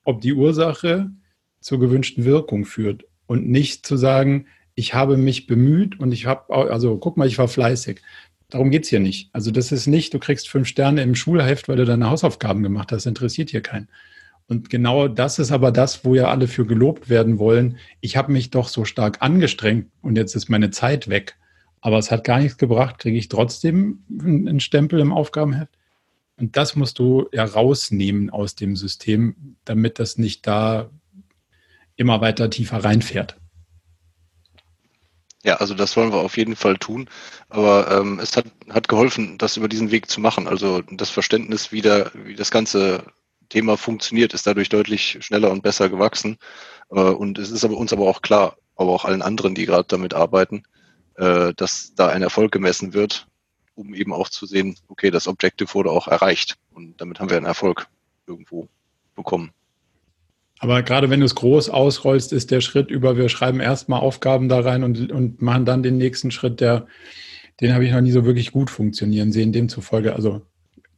ob 0.04 0.20
die 0.20 0.32
Ursache 0.32 1.10
zur 1.60 1.78
gewünschten 1.78 2.24
Wirkung 2.24 2.64
führt 2.64 3.04
und 3.26 3.48
nicht 3.48 3.86
zu 3.86 3.96
sagen, 3.96 4.46
ich 4.74 4.94
habe 4.94 5.16
mich 5.16 5.46
bemüht 5.46 6.00
und 6.00 6.12
ich 6.12 6.26
habe, 6.26 6.52
also 6.70 6.96
guck 6.96 7.16
mal, 7.16 7.26
ich 7.26 7.38
war 7.38 7.48
fleißig. 7.48 8.00
Darum 8.48 8.70
geht 8.70 8.84
es 8.84 8.90
hier 8.90 9.00
nicht. 9.00 9.30
Also 9.32 9.50
das 9.50 9.72
ist 9.72 9.86
nicht, 9.86 10.12
du 10.14 10.18
kriegst 10.18 10.48
fünf 10.48 10.66
Sterne 10.66 11.02
im 11.02 11.14
Schulheft, 11.14 11.68
weil 11.68 11.76
du 11.76 11.84
deine 11.84 12.10
Hausaufgaben 12.10 12.62
gemacht 12.62 12.90
hast. 12.90 13.04
Das 13.04 13.06
interessiert 13.06 13.50
hier 13.50 13.60
keinen. 13.60 13.88
Und 14.48 14.70
genau 14.70 15.06
das 15.06 15.38
ist 15.38 15.52
aber 15.52 15.70
das, 15.70 16.04
wo 16.04 16.16
ja 16.16 16.28
alle 16.28 16.48
für 16.48 16.66
gelobt 16.66 17.08
werden 17.08 17.38
wollen. 17.38 17.76
Ich 18.00 18.16
habe 18.16 18.32
mich 18.32 18.50
doch 18.50 18.66
so 18.66 18.84
stark 18.84 19.18
angestrengt 19.20 19.86
und 20.02 20.16
jetzt 20.16 20.34
ist 20.34 20.48
meine 20.48 20.70
Zeit 20.70 21.08
weg. 21.08 21.36
Aber 21.80 21.98
es 21.98 22.10
hat 22.10 22.24
gar 22.24 22.40
nichts 22.40 22.58
gebracht, 22.58 22.98
kriege 22.98 23.16
ich 23.16 23.28
trotzdem 23.28 24.02
einen 24.18 24.58
Stempel 24.58 24.98
im 24.98 25.12
Aufgabenheft. 25.12 25.72
Und 26.40 26.56
das 26.56 26.74
musst 26.74 26.98
du 26.98 27.28
ja 27.32 27.44
rausnehmen 27.44 28.30
aus 28.30 28.54
dem 28.54 28.74
System, 28.74 29.56
damit 29.66 29.98
das 29.98 30.16
nicht 30.16 30.46
da 30.46 30.90
immer 31.96 32.22
weiter 32.22 32.48
tiefer 32.48 32.82
reinfährt. 32.82 33.36
Ja, 35.44 35.56
also 35.56 35.74
das 35.74 35.96
wollen 35.96 36.12
wir 36.12 36.18
auf 36.18 36.38
jeden 36.38 36.56
Fall 36.56 36.78
tun. 36.78 37.08
Aber 37.50 37.90
ähm, 37.90 38.18
es 38.20 38.36
hat, 38.36 38.46
hat 38.70 38.88
geholfen, 38.88 39.36
das 39.36 39.58
über 39.58 39.68
diesen 39.68 39.90
Weg 39.90 40.10
zu 40.10 40.20
machen. 40.20 40.48
Also 40.48 40.80
das 40.90 41.10
Verständnis, 41.10 41.72
wie, 41.72 41.82
der, 41.82 42.10
wie 42.14 42.34
das 42.34 42.50
ganze 42.50 43.04
Thema 43.50 43.76
funktioniert, 43.76 44.32
ist 44.32 44.46
dadurch 44.46 44.70
deutlich 44.70 45.18
schneller 45.20 45.50
und 45.50 45.62
besser 45.62 45.90
gewachsen. 45.90 46.38
Äh, 46.90 47.00
und 47.00 47.38
es 47.38 47.50
ist 47.50 47.64
aber 47.64 47.76
uns 47.76 47.92
aber 47.92 48.08
auch 48.08 48.22
klar, 48.22 48.56
aber 48.76 48.92
auch 48.92 49.04
allen 49.04 49.22
anderen, 49.22 49.54
die 49.54 49.66
gerade 49.66 49.88
damit 49.88 50.14
arbeiten, 50.14 50.62
äh, 51.16 51.52
dass 51.54 51.94
da 51.94 52.08
ein 52.08 52.22
Erfolg 52.22 52.52
gemessen 52.52 52.94
wird 52.94 53.26
um 53.74 53.94
eben 53.94 54.12
auch 54.12 54.28
zu 54.28 54.46
sehen, 54.46 54.76
okay, 54.88 55.10
das 55.10 55.28
Objective 55.28 55.74
wurde 55.74 55.90
auch 55.90 56.08
erreicht. 56.08 56.56
Und 56.72 57.00
damit 57.00 57.20
haben 57.20 57.30
wir 57.30 57.36
einen 57.36 57.46
Erfolg 57.46 57.86
irgendwo 58.26 58.68
bekommen. 59.14 59.50
Aber 60.58 60.82
gerade 60.82 61.08
wenn 61.08 61.20
du 61.20 61.26
es 61.26 61.34
groß 61.34 61.70
ausrollst, 61.70 62.32
ist 62.32 62.50
der 62.50 62.60
Schritt 62.60 62.90
über, 62.90 63.16
wir 63.16 63.30
schreiben 63.30 63.60
erstmal 63.60 64.00
Aufgaben 64.00 64.48
da 64.48 64.60
rein 64.60 64.84
und, 64.84 65.10
und 65.10 65.40
machen 65.40 65.64
dann 65.64 65.82
den 65.82 65.96
nächsten 65.96 66.30
Schritt, 66.30 66.60
der, 66.60 66.86
den 67.60 67.72
habe 67.72 67.86
ich 67.86 67.92
noch 67.92 68.02
nie 68.02 68.12
so 68.12 68.26
wirklich 68.26 68.52
gut 68.52 68.68
funktionieren 68.68 69.32
sehen. 69.32 69.52
Demzufolge, 69.52 70.14
also 70.14 70.42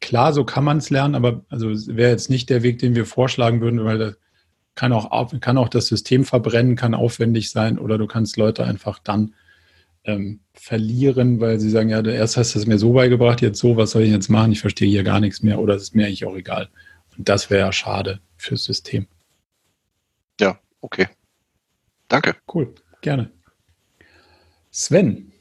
klar, 0.01 0.33
so 0.33 0.45
kann 0.45 0.65
man 0.65 0.79
es 0.79 0.91
lernen, 0.91 1.15
aber 1.15 1.45
also 1.49 1.69
wäre 1.69 2.11
jetzt 2.11 2.29
nicht 2.29 2.51
der 2.51 2.65
Weg, 2.65 2.81
den 2.81 2.97
wir 2.97 3.07
vorschlagen 3.07 3.61
würden, 3.61 3.85
weil 3.85 3.99
das 3.99 4.17
kann 4.75 4.93
auch, 4.93 5.33
kann 5.41 5.59
auch 5.59 5.69
das 5.69 5.87
System 5.87 6.25
verbrennen, 6.25 6.77
kann 6.77 6.95
aufwendig 6.95 7.51
sein 7.51 7.79
oder 7.79 7.99
du 7.99 8.07
kannst 8.07 8.37
Leute 8.37 8.65
einfach 8.65 8.99
dann 8.99 9.35
ähm, 10.05 10.41
verlieren, 10.55 11.41
weil 11.41 11.61
sie 11.61 11.71
sagen, 11.71 11.89
ja, 11.89 12.05
erst 12.05 12.37
hast 12.37 12.55
du 12.55 12.59
es 12.59 12.67
mir 12.67 12.79
so 12.79 12.93
beigebracht, 12.93 13.41
jetzt 13.41 13.59
so, 13.59 13.77
was 13.77 13.93
soll 13.93 14.03
ich 14.03 14.11
jetzt 14.11 14.29
machen? 14.29 14.53
Ich 14.53 14.61
verstehe 14.61 14.89
hier 14.89 15.05
gar 15.05 15.21
nichts 15.21 15.43
mehr 15.43 15.59
oder 15.59 15.75
es 15.75 15.85
ist 15.85 15.95
mir 15.95 16.07
eigentlich 16.07 16.25
auch 16.25 16.37
egal. 16.37 16.69
Und 17.17 17.29
das 17.29 17.51
wäre 17.51 17.67
ja 17.67 17.73
schade 17.73 18.21
fürs 18.37 18.65
System. 18.65 19.07
Ja, 20.41 20.59
okay. 20.81 21.09
Danke. 22.09 22.37
Cool, 22.53 22.75
gerne. 23.01 23.31
Sven. 24.71 25.33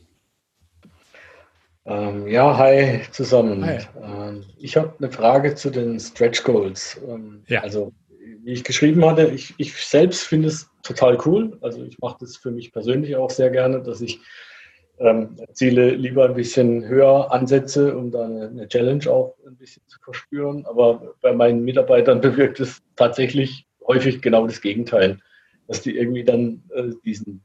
Ähm, 1.85 2.27
ja, 2.27 2.57
hi 2.57 3.01
zusammen. 3.11 3.65
Hi. 3.65 3.79
Ähm, 4.01 4.43
ich 4.59 4.77
habe 4.77 4.93
eine 4.99 5.11
Frage 5.11 5.55
zu 5.55 5.69
den 5.71 5.99
Stretch 5.99 6.43
Goals. 6.43 7.01
Ähm, 7.07 7.43
ja. 7.47 7.61
Also, 7.61 7.91
wie 8.43 8.51
ich 8.51 8.63
geschrieben 8.63 9.03
hatte, 9.03 9.27
ich, 9.27 9.53
ich 9.57 9.73
selbst 9.73 10.23
finde 10.23 10.49
es 10.49 10.69
total 10.83 11.17
cool. 11.25 11.57
Also, 11.61 11.83
ich 11.83 11.97
mache 11.99 12.17
das 12.19 12.37
für 12.37 12.51
mich 12.51 12.71
persönlich 12.71 13.15
auch 13.15 13.31
sehr 13.31 13.49
gerne, 13.49 13.81
dass 13.81 14.01
ich 14.01 14.19
ähm, 15.01 15.35
Ziele 15.53 15.91
lieber 15.91 16.25
ein 16.25 16.35
bisschen 16.35 16.87
höher 16.87 17.31
ansetze, 17.31 17.97
um 17.97 18.11
da 18.11 18.25
eine, 18.25 18.47
eine, 18.47 18.67
Challenge 18.67 19.09
auch 19.09 19.35
ein 19.47 19.55
bisschen 19.55 19.81
zu 19.87 19.99
verspüren. 19.99 20.65
Aber 20.65 21.15
bei 21.21 21.33
meinen 21.33 21.63
Mitarbeitern 21.63 22.21
bewirkt 22.21 22.59
es 22.59 22.81
tatsächlich 22.95 23.65
häufig 23.85 24.21
genau 24.21 24.45
das 24.45 24.61
Gegenteil, 24.61 25.19
dass 25.67 25.81
die 25.81 25.97
irgendwie 25.97 26.23
dann 26.23 26.63
äh, 26.73 26.91
diesen, 27.03 27.43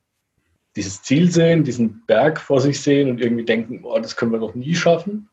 dieses 0.77 1.03
Ziel 1.03 1.31
sehen, 1.31 1.65
diesen 1.65 2.05
Berg 2.07 2.39
vor 2.39 2.61
sich 2.61 2.81
sehen 2.81 3.09
und 3.09 3.21
irgendwie 3.21 3.45
denken, 3.45 3.81
oh, 3.85 3.99
das 3.99 4.17
können 4.17 4.33
wir 4.33 4.41
doch 4.41 4.55
nie 4.55 4.75
schaffen, 4.75 5.29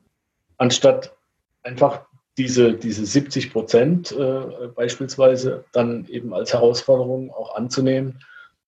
anstatt 0.58 1.16
einfach 1.64 2.06
diese, 2.38 2.74
diese 2.74 3.06
70 3.06 3.52
Prozent 3.52 4.12
äh, 4.12 4.68
beispielsweise 4.74 5.66
dann 5.74 6.08
eben 6.08 6.34
als 6.34 6.54
Herausforderung 6.54 7.32
auch 7.32 7.56
anzunehmen 7.56 8.20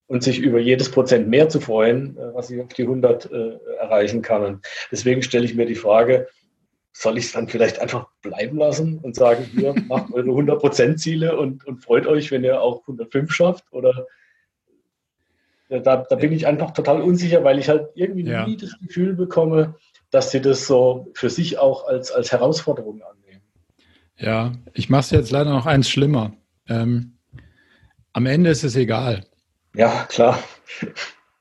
und 0.06 0.22
sich 0.22 0.38
über 0.38 0.58
jedes 0.58 0.90
Prozent 0.90 1.28
mehr 1.28 1.48
zu 1.48 1.60
freuen, 1.60 2.16
äh, 2.16 2.34
was 2.34 2.50
ich 2.50 2.60
auf 2.60 2.72
die 2.72 2.82
100 2.82 3.30
äh, 3.30 3.58
erreichen 3.78 4.22
kann. 4.22 4.44
Und 4.44 4.66
deswegen 4.90 5.22
stelle 5.22 5.44
ich 5.44 5.54
mir 5.54 5.66
die 5.66 5.74
Frage, 5.74 6.28
soll 6.92 7.18
ich 7.18 7.26
es 7.26 7.32
dann 7.32 7.48
vielleicht 7.48 7.78
einfach 7.78 8.08
bleiben 8.22 8.56
lassen 8.56 8.98
und 8.98 9.14
sagen, 9.14 9.44
hier, 9.52 9.74
macht 9.88 10.12
eure 10.12 10.30
100% 10.30 10.96
Ziele 10.96 11.38
und, 11.38 11.66
und 11.66 11.82
freut 11.82 12.06
euch, 12.06 12.30
wenn 12.30 12.44
ihr 12.44 12.60
auch 12.60 12.82
105 12.82 13.32
schafft? 13.32 13.64
Oder 13.72 14.06
da, 15.68 15.96
da 16.08 16.16
bin 16.16 16.32
ich 16.32 16.46
einfach 16.46 16.70
total 16.72 17.02
unsicher, 17.02 17.42
weil 17.42 17.58
ich 17.58 17.68
halt 17.68 17.88
irgendwie 17.94 18.24
ja. 18.24 18.46
nie 18.46 18.56
das 18.56 18.78
Gefühl 18.78 19.14
bekomme, 19.14 19.74
dass 20.10 20.30
sie 20.30 20.40
das 20.40 20.66
so 20.66 21.10
für 21.14 21.28
sich 21.28 21.58
auch 21.58 21.86
als, 21.86 22.12
als 22.12 22.30
Herausforderung 22.30 23.02
annehmen. 23.02 23.42
Ja, 24.16 24.52
ich 24.72 24.88
mache 24.88 25.00
es 25.00 25.10
jetzt 25.10 25.30
leider 25.32 25.50
noch 25.50 25.66
eins 25.66 25.90
schlimmer. 25.90 26.32
Ähm, 26.68 27.18
am 28.12 28.26
Ende 28.26 28.50
ist 28.50 28.64
es 28.64 28.76
egal. 28.76 29.26
Ja, 29.76 30.06
klar. 30.08 30.42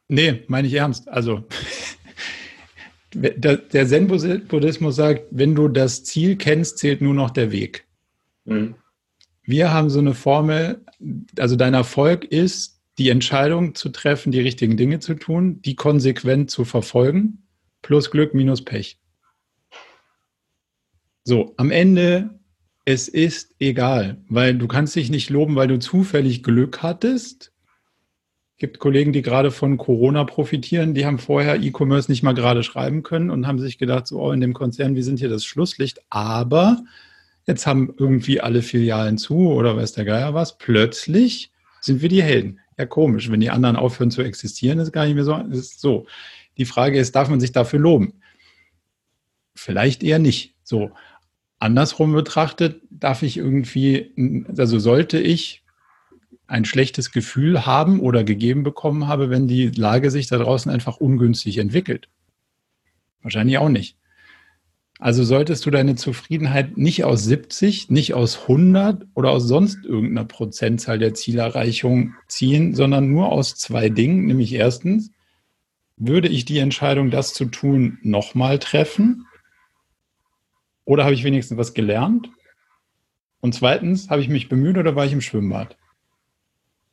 Nee, 0.08 0.44
meine 0.48 0.68
ich 0.68 0.74
ernst. 0.74 1.08
Also 1.08 1.44
der 3.14 3.88
Zen-Buddhismus 3.88 4.96
sagt, 4.96 5.26
wenn 5.32 5.56
du 5.56 5.68
das 5.68 6.04
Ziel 6.04 6.36
kennst, 6.36 6.78
zählt 6.78 7.02
nur 7.02 7.14
noch 7.14 7.32
der 7.32 7.52
Weg. 7.52 7.86
Mhm. 8.44 8.76
Wir 9.44 9.72
haben 9.72 9.90
so 9.90 10.00
eine 10.00 10.14
Formel, 10.14 10.84
also 11.38 11.56
dein 11.56 11.74
Erfolg 11.74 12.26
ist, 12.26 12.82
die 12.98 13.10
Entscheidung 13.10 13.76
zu 13.76 13.90
treffen, 13.90 14.32
die 14.32 14.40
richtigen 14.40 14.78
Dinge 14.78 15.00
zu 15.00 15.16
tun, 15.16 15.62
die 15.62 15.76
konsequent 15.76 16.50
zu 16.50 16.66
verfolgen, 16.66 17.44
plus 17.82 18.10
Glück 18.10 18.34
minus 18.34 18.64
Pech. 18.64 19.00
So, 21.24 21.54
am 21.58 21.72
Ende, 21.72 22.40
es 22.86 23.08
ist 23.08 23.56
egal, 23.60 24.24
weil 24.30 24.58
du 24.58 24.68
kannst 24.68 24.96
dich 24.96 25.10
nicht 25.10 25.30
loben, 25.30 25.56
weil 25.56 25.68
du 25.68 25.80
zufällig 25.80 26.44
Glück 26.44 26.82
hattest, 26.84 27.52
gibt 28.58 28.80
Kollegen, 28.80 29.12
die 29.12 29.22
gerade 29.22 29.52
von 29.52 29.78
Corona 29.78 30.24
profitieren, 30.24 30.94
die 30.94 31.06
haben 31.06 31.20
vorher 31.20 31.62
E-Commerce 31.62 32.10
nicht 32.10 32.24
mal 32.24 32.34
gerade 32.34 32.64
schreiben 32.64 33.04
können 33.04 33.30
und 33.30 33.48
haben 33.48 33.60
sich 33.60 33.78
gedacht, 33.78 34.08
so, 34.08 34.22
oh, 34.22 34.32
in 34.32 34.40
dem 34.40 34.54
Konzern, 34.54 34.96
wir 34.96 35.04
sind 35.04 35.20
hier 35.20 35.30
das 35.30 35.44
Schlusslicht, 35.44 36.00
aber 36.10 36.84
jetzt 37.46 37.68
haben 37.68 37.94
irgendwie 37.98 38.40
alle 38.40 38.62
Filialen 38.62 39.18
zu 39.18 39.52
oder 39.52 39.76
weiß 39.76 39.94
der 39.94 40.06
Geier 40.06 40.34
was, 40.34 40.58
plötzlich 40.58 41.52
sind 41.82 42.02
wir 42.02 42.10
die 42.10 42.24
Helden. 42.24 42.60
Ja, 42.78 42.86
komisch, 42.86 43.30
wenn 43.30 43.40
die 43.40 43.50
anderen 43.50 43.76
aufhören 43.76 44.12
zu 44.12 44.22
existieren, 44.22 44.80
ist 44.80 44.92
gar 44.92 45.06
nicht 45.06 45.16
mehr 45.16 45.24
so. 45.24 45.36
Ist 45.36 45.80
so. 45.80 46.08
Die 46.58 46.66
Frage 46.66 47.00
ist, 47.00 47.16
darf 47.16 47.30
man 47.30 47.40
sich 47.40 47.52
dafür 47.52 47.80
loben? 47.80 48.14
Vielleicht 49.54 50.04
eher 50.04 50.20
nicht. 50.20 50.56
So. 50.64 50.92
Andersrum 51.60 52.12
betrachtet, 52.14 52.82
darf 52.90 53.24
ich 53.24 53.38
irgendwie, 53.38 54.46
also 54.58 54.78
sollte 54.78 55.20
ich 55.20 55.64
ein 56.48 56.66
schlechtes 56.66 57.12
Gefühl 57.12 57.66
haben 57.66 58.00
oder 58.00 58.24
gegeben 58.24 58.64
bekommen 58.64 59.08
habe, 59.08 59.30
wenn 59.30 59.48
die 59.48 59.68
Lage 59.70 60.12
sich 60.12 60.28
da 60.28 60.38
draußen 60.38 60.72
einfach 60.72 60.98
ungünstig 60.98 61.58
entwickelt? 61.58 62.08
Wahrscheinlich 63.22 63.58
auch 63.58 63.70
nicht. 63.70 63.98
Also 65.00 65.24
solltest 65.24 65.66
du 65.66 65.72
deine 65.72 65.96
Zufriedenheit 65.96 66.78
nicht 66.78 67.04
aus 67.04 67.26
70, 67.26 67.90
nicht 67.90 68.14
aus 68.14 68.44
100 68.44 69.06
oder 69.14 69.32
aus 69.32 69.44
sonst 69.44 69.84
irgendeiner 69.84 70.26
Prozentzahl 70.26 71.00
der 71.00 71.14
Zielerreichung 71.14 72.14
ziehen, 72.28 72.74
sondern 72.76 73.10
nur 73.10 73.32
aus 73.32 73.56
zwei 73.56 73.90
Dingen, 73.90 74.26
nämlich 74.26 74.54
erstens, 74.54 75.12
würde 75.98 76.28
ich 76.30 76.46
die 76.46 76.60
Entscheidung, 76.60 77.12
das 77.12 77.34
zu 77.34 77.46
tun, 77.46 78.00
nochmal 78.04 78.60
treffen? 78.60 79.26
Oder 80.86 81.04
habe 81.04 81.14
ich 81.14 81.24
wenigstens 81.24 81.58
was 81.58 81.74
gelernt? 81.74 82.30
Und 83.42 83.54
zweitens, 83.54 84.10
habe 84.10 84.22
ich 84.22 84.30
mich 84.30 84.50
bemüht 84.50 84.78
oder 84.78 84.96
war 84.96 85.06
ich 85.06 85.14
im 85.14 85.22
Schwimmbad? 85.22 85.78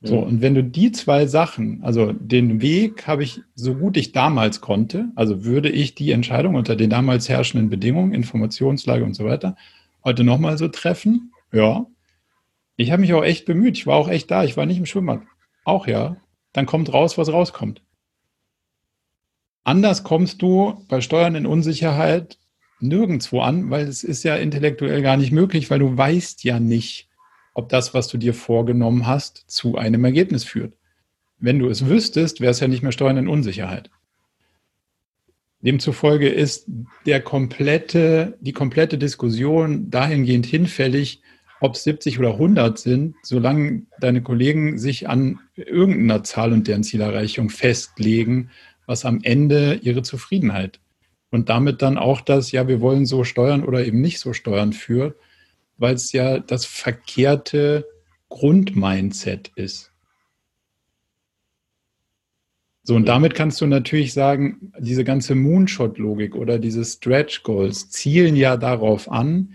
So, 0.02 0.20
mhm. 0.20 0.26
und 0.26 0.40
wenn 0.42 0.54
du 0.54 0.64
die 0.64 0.90
zwei 0.90 1.26
Sachen, 1.26 1.82
also 1.82 2.12
den 2.12 2.60
Weg 2.60 3.06
habe 3.06 3.22
ich 3.22 3.40
so 3.54 3.74
gut 3.74 3.96
ich 3.96 4.12
damals 4.12 4.60
konnte, 4.60 5.08
also 5.14 5.44
würde 5.44 5.68
ich 5.68 5.94
die 5.94 6.10
Entscheidung 6.10 6.56
unter 6.56 6.74
den 6.74 6.90
damals 6.90 7.28
herrschenden 7.28 7.70
Bedingungen, 7.70 8.12
Informationslage 8.12 9.04
und 9.04 9.14
so 9.14 9.24
weiter, 9.24 9.56
heute 10.04 10.24
nochmal 10.24 10.58
so 10.58 10.68
treffen? 10.68 11.32
Ja. 11.52 11.86
Ich 12.76 12.90
habe 12.90 13.02
mich 13.02 13.14
auch 13.14 13.22
echt 13.22 13.44
bemüht. 13.44 13.76
Ich 13.76 13.86
war 13.86 13.96
auch 13.96 14.08
echt 14.08 14.30
da. 14.30 14.42
Ich 14.42 14.56
war 14.56 14.66
nicht 14.66 14.78
im 14.78 14.86
Schwimmbad. 14.86 15.22
Auch 15.64 15.86
ja. 15.86 16.16
Dann 16.52 16.66
kommt 16.66 16.92
raus, 16.92 17.16
was 17.16 17.32
rauskommt. 17.32 17.82
Anders 19.62 20.02
kommst 20.02 20.42
du 20.42 20.84
bei 20.88 21.00
Steuern 21.00 21.36
in 21.36 21.46
Unsicherheit 21.46 22.38
nirgendwo 22.80 23.40
an, 23.40 23.70
weil 23.70 23.86
es 23.86 24.02
ist 24.02 24.24
ja 24.24 24.34
intellektuell 24.34 25.02
gar 25.02 25.16
nicht 25.16 25.30
möglich, 25.30 25.70
weil 25.70 25.78
du 25.78 25.96
weißt 25.96 26.42
ja 26.42 26.58
nicht, 26.58 27.08
ob 27.54 27.68
das, 27.68 27.94
was 27.94 28.08
du 28.08 28.18
dir 28.18 28.34
vorgenommen 28.34 29.06
hast, 29.06 29.44
zu 29.46 29.76
einem 29.76 30.04
Ergebnis 30.04 30.44
führt. 30.44 30.74
Wenn 31.38 31.58
du 31.58 31.68
es 31.68 31.86
wüsstest, 31.86 32.40
wäre 32.40 32.52
es 32.52 32.60
ja 32.60 32.68
nicht 32.68 32.82
mehr 32.82 32.92
Steuern 32.92 33.16
in 33.16 33.28
Unsicherheit. 33.28 33.90
Demzufolge 35.60 36.28
ist 36.28 36.66
der 37.06 37.20
komplette, 37.20 38.36
die 38.40 38.52
komplette 38.52 38.98
Diskussion 38.98 39.90
dahingehend 39.90 40.46
hinfällig, 40.46 41.22
ob 41.60 41.74
es 41.74 41.84
70 41.84 42.18
oder 42.18 42.32
100 42.32 42.78
sind, 42.78 43.14
solange 43.22 43.82
deine 44.00 44.22
Kollegen 44.22 44.78
sich 44.78 45.08
an 45.08 45.38
irgendeiner 45.54 46.24
Zahl 46.24 46.52
und 46.52 46.66
deren 46.66 46.82
Zielerreichung 46.82 47.50
festlegen, 47.50 48.50
was 48.86 49.04
am 49.04 49.20
Ende 49.22 49.78
ihre 49.82 50.02
Zufriedenheit 50.02 50.80
und 51.32 51.48
damit 51.48 51.82
dann 51.82 51.98
auch 51.98 52.20
das, 52.20 52.52
ja, 52.52 52.68
wir 52.68 52.80
wollen 52.80 53.06
so 53.06 53.24
steuern 53.24 53.64
oder 53.64 53.84
eben 53.84 54.00
nicht 54.00 54.20
so 54.20 54.32
steuern 54.32 54.72
führt, 54.72 55.16
weil 55.82 55.94
es 55.96 56.12
ja 56.12 56.38
das 56.38 56.64
verkehrte 56.64 57.86
Grundmindset 58.28 59.50
ist. 59.56 59.92
So, 62.84 62.94
und 62.94 63.06
damit 63.06 63.34
kannst 63.34 63.60
du 63.60 63.66
natürlich 63.66 64.12
sagen, 64.12 64.72
diese 64.78 65.04
ganze 65.04 65.34
Moonshot-Logik 65.34 66.34
oder 66.34 66.58
diese 66.58 66.84
Stretch 66.84 67.42
Goals 67.42 67.90
zielen 67.90 68.36
ja 68.36 68.56
darauf 68.56 69.10
an, 69.10 69.54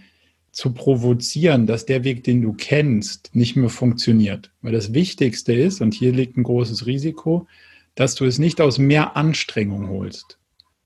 zu 0.52 0.74
provozieren, 0.74 1.66
dass 1.66 1.86
der 1.86 2.04
Weg, 2.04 2.24
den 2.24 2.42
du 2.42 2.54
kennst, 2.54 3.34
nicht 3.34 3.56
mehr 3.56 3.70
funktioniert. 3.70 4.52
Weil 4.62 4.74
das 4.74 4.94
Wichtigste 4.94 5.54
ist, 5.54 5.82
und 5.82 5.94
hier 5.94 6.12
liegt 6.12 6.36
ein 6.36 6.44
großes 6.44 6.86
Risiko, 6.86 7.48
dass 7.96 8.16
du 8.16 8.26
es 8.26 8.38
nicht 8.38 8.60
aus 8.60 8.80
mehr 8.80 9.16
Anstrengung 9.16 9.90
holst. 9.90 10.40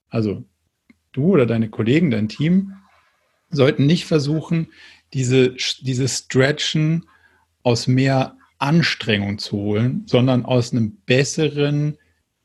Also 0.10 0.44
du 1.14 1.34
oder 1.34 1.46
deine 1.46 1.70
Kollegen, 1.70 2.12
dein 2.12 2.30
Team 2.30 2.74
sollten 3.52 3.86
nicht 3.86 4.06
versuchen, 4.06 4.68
diese, 5.14 5.56
diese 5.82 6.08
Stretchen 6.08 7.06
aus 7.64 7.88
mehr 7.88 8.38
Anstrengung 8.60 9.38
zu 9.40 9.58
holen, 9.58 10.04
sondern 10.06 10.46
aus 10.46 10.72
einem 10.72 10.98
besseren, 11.06 11.98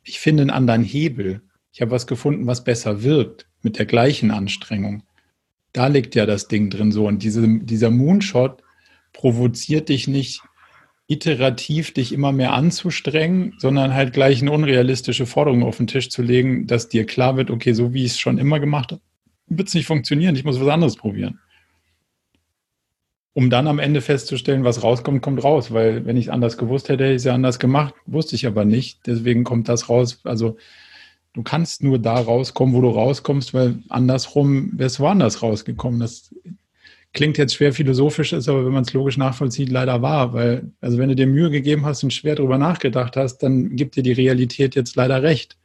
ich 0.02 0.18
finde 0.18 0.42
einen 0.42 0.50
anderen 0.50 0.82
Hebel. 0.82 1.42
Ich 1.72 1.80
habe 1.80 1.90
was 1.90 2.06
gefunden, 2.06 2.46
was 2.46 2.64
besser 2.64 3.02
wirkt 3.02 3.46
mit 3.62 3.78
der 3.78 3.86
gleichen 3.86 4.30
Anstrengung. 4.30 5.02
Da 5.72 5.88
liegt 5.88 6.14
ja 6.14 6.24
das 6.24 6.48
Ding 6.48 6.70
drin 6.70 6.90
so. 6.90 7.06
Und 7.06 7.22
diese, 7.22 7.46
dieser 7.46 7.90
Moonshot 7.90 8.62
provoziert 9.12 9.88
dich 9.88 10.08
nicht 10.08 10.42
iterativ 11.08 11.92
dich 11.92 12.12
immer 12.12 12.32
mehr 12.32 12.52
anzustrengen, 12.52 13.54
sondern 13.58 13.94
halt 13.94 14.12
gleich 14.12 14.42
eine 14.42 14.50
unrealistische 14.50 15.26
Forderung 15.26 15.62
auf 15.62 15.76
den 15.76 15.86
Tisch 15.86 16.08
zu 16.08 16.22
legen, 16.22 16.66
dass 16.66 16.88
dir 16.88 17.06
klar 17.06 17.36
wird, 17.36 17.50
okay, 17.50 17.74
so 17.74 17.94
wie 17.94 18.04
ich 18.04 18.12
es 18.12 18.18
schon 18.18 18.38
immer 18.38 18.58
gemacht 18.58 18.90
habe, 18.90 19.02
wird 19.46 19.68
es 19.68 19.74
nicht 19.74 19.86
funktionieren, 19.86 20.34
ich 20.34 20.42
muss 20.42 20.58
was 20.58 20.66
anderes 20.66 20.96
probieren 20.96 21.38
um 23.36 23.50
dann 23.50 23.68
am 23.68 23.78
Ende 23.78 24.00
festzustellen, 24.00 24.64
was 24.64 24.82
rauskommt, 24.82 25.20
kommt 25.20 25.44
raus. 25.44 25.70
Weil 25.70 26.06
wenn 26.06 26.16
ich 26.16 26.28
es 26.28 26.32
anders 26.32 26.56
gewusst 26.56 26.88
hätte, 26.88 27.04
hätte 27.04 27.12
ich 27.12 27.16
es 27.16 27.24
ja 27.24 27.34
anders 27.34 27.58
gemacht, 27.58 27.92
wusste 28.06 28.34
ich 28.34 28.46
aber 28.46 28.64
nicht. 28.64 29.06
Deswegen 29.06 29.44
kommt 29.44 29.68
das 29.68 29.90
raus. 29.90 30.20
Also 30.24 30.56
du 31.34 31.42
kannst 31.42 31.82
nur 31.82 31.98
da 31.98 32.14
rauskommen, 32.14 32.74
wo 32.74 32.80
du 32.80 32.88
rauskommst, 32.88 33.52
weil 33.52 33.80
andersrum 33.90 34.70
wärst 34.78 34.98
du 34.98 35.02
woanders 35.02 35.42
rausgekommen. 35.42 36.00
Das 36.00 36.34
klingt 37.12 37.36
jetzt 37.36 37.52
schwer 37.52 37.74
philosophisch, 37.74 38.32
ist 38.32 38.48
aber, 38.48 38.64
wenn 38.64 38.72
man 38.72 38.84
es 38.84 38.94
logisch 38.94 39.18
nachvollzieht, 39.18 39.68
leider 39.68 40.00
wahr. 40.00 40.32
Weil, 40.32 40.72
also 40.80 40.96
wenn 40.96 41.10
du 41.10 41.14
dir 41.14 41.26
Mühe 41.26 41.50
gegeben 41.50 41.84
hast 41.84 42.04
und 42.04 42.14
schwer 42.14 42.36
darüber 42.36 42.56
nachgedacht 42.56 43.18
hast, 43.18 43.42
dann 43.42 43.76
gibt 43.76 43.96
dir 43.96 44.02
die 44.02 44.12
Realität 44.12 44.74
jetzt 44.76 44.96
leider 44.96 45.22
recht 45.22 45.58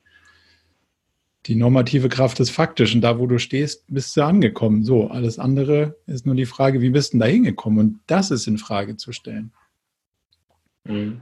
die 1.47 1.55
normative 1.55 2.09
Kraft 2.09 2.39
des 2.39 2.49
Faktischen. 2.49 3.01
Da, 3.01 3.19
wo 3.19 3.27
du 3.27 3.39
stehst, 3.39 3.85
bist 3.87 4.15
du 4.15 4.21
angekommen. 4.21 4.83
So, 4.83 5.07
alles 5.07 5.39
andere 5.39 5.95
ist 6.05 6.25
nur 6.25 6.35
die 6.35 6.45
Frage, 6.45 6.81
wie 6.81 6.89
bist 6.89 7.13
du 7.13 7.19
da 7.19 7.25
hingekommen? 7.25 7.79
Und 7.79 7.99
das 8.07 8.31
ist 8.31 8.47
in 8.47 8.57
Frage 8.57 8.97
zu 8.97 9.11
stellen. 9.11 9.51
Mhm. 10.83 11.21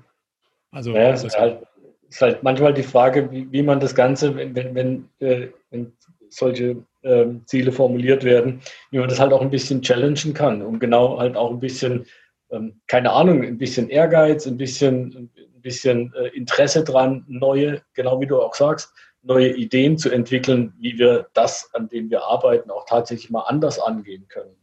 Also, 0.72 0.94
ja, 0.94 1.12
es 1.12 1.24
ist, 1.24 1.38
halt, 1.38 1.64
ist 2.10 2.22
halt, 2.22 2.44
manchmal 2.44 2.74
die 2.74 2.84
Frage, 2.84 3.32
wie, 3.32 3.52
wie 3.52 3.64
man 3.64 3.80
das 3.80 3.96
Ganze, 3.96 4.36
wenn, 4.36 4.56
wenn, 4.56 4.76
wenn, 4.76 5.10
äh, 5.20 5.48
wenn 5.72 5.92
solche 6.30 6.84
äh, 7.02 7.26
Ziele 7.46 7.72
formuliert 7.72 8.24
werden, 8.24 8.62
wie 8.92 9.00
man 9.00 9.10
das 9.10 9.20
halt 9.20 9.34
auch 9.34 9.42
ein 9.42 9.50
bisschen 9.50 9.82
challengen 9.82 10.34
kann, 10.34 10.62
um 10.62 10.80
genau 10.80 11.18
halt 11.18 11.36
auch 11.36 11.50
ein 11.50 11.60
bisschen, 11.60 12.06
ähm, 12.52 12.80
keine 12.88 13.12
Ahnung, 13.12 13.44
ein 13.44 13.58
bisschen 13.58 13.90
Ehrgeiz, 13.90 14.46
ein 14.46 14.58
bisschen, 14.58 15.32
ein 15.36 15.62
bisschen 15.62 16.14
äh, 16.14 16.28
Interesse 16.36 16.84
dran, 16.84 17.26
neue, 17.28 17.82
genau 17.94 18.20
wie 18.22 18.28
du 18.28 18.40
auch 18.40 18.54
sagst, 18.54 18.94
neue 19.22 19.56
Ideen 19.56 19.98
zu 19.98 20.10
entwickeln, 20.10 20.74
wie 20.80 20.98
wir 20.98 21.28
das, 21.34 21.70
an 21.74 21.90
dem 21.90 22.10
wir 22.10 22.24
arbeiten, 22.24 22.72
auch 22.72 22.86
tatsächlich 22.86 23.30
mal 23.30 23.42
anders 23.42 23.80
angehen 23.80 24.28
können. 24.28 24.56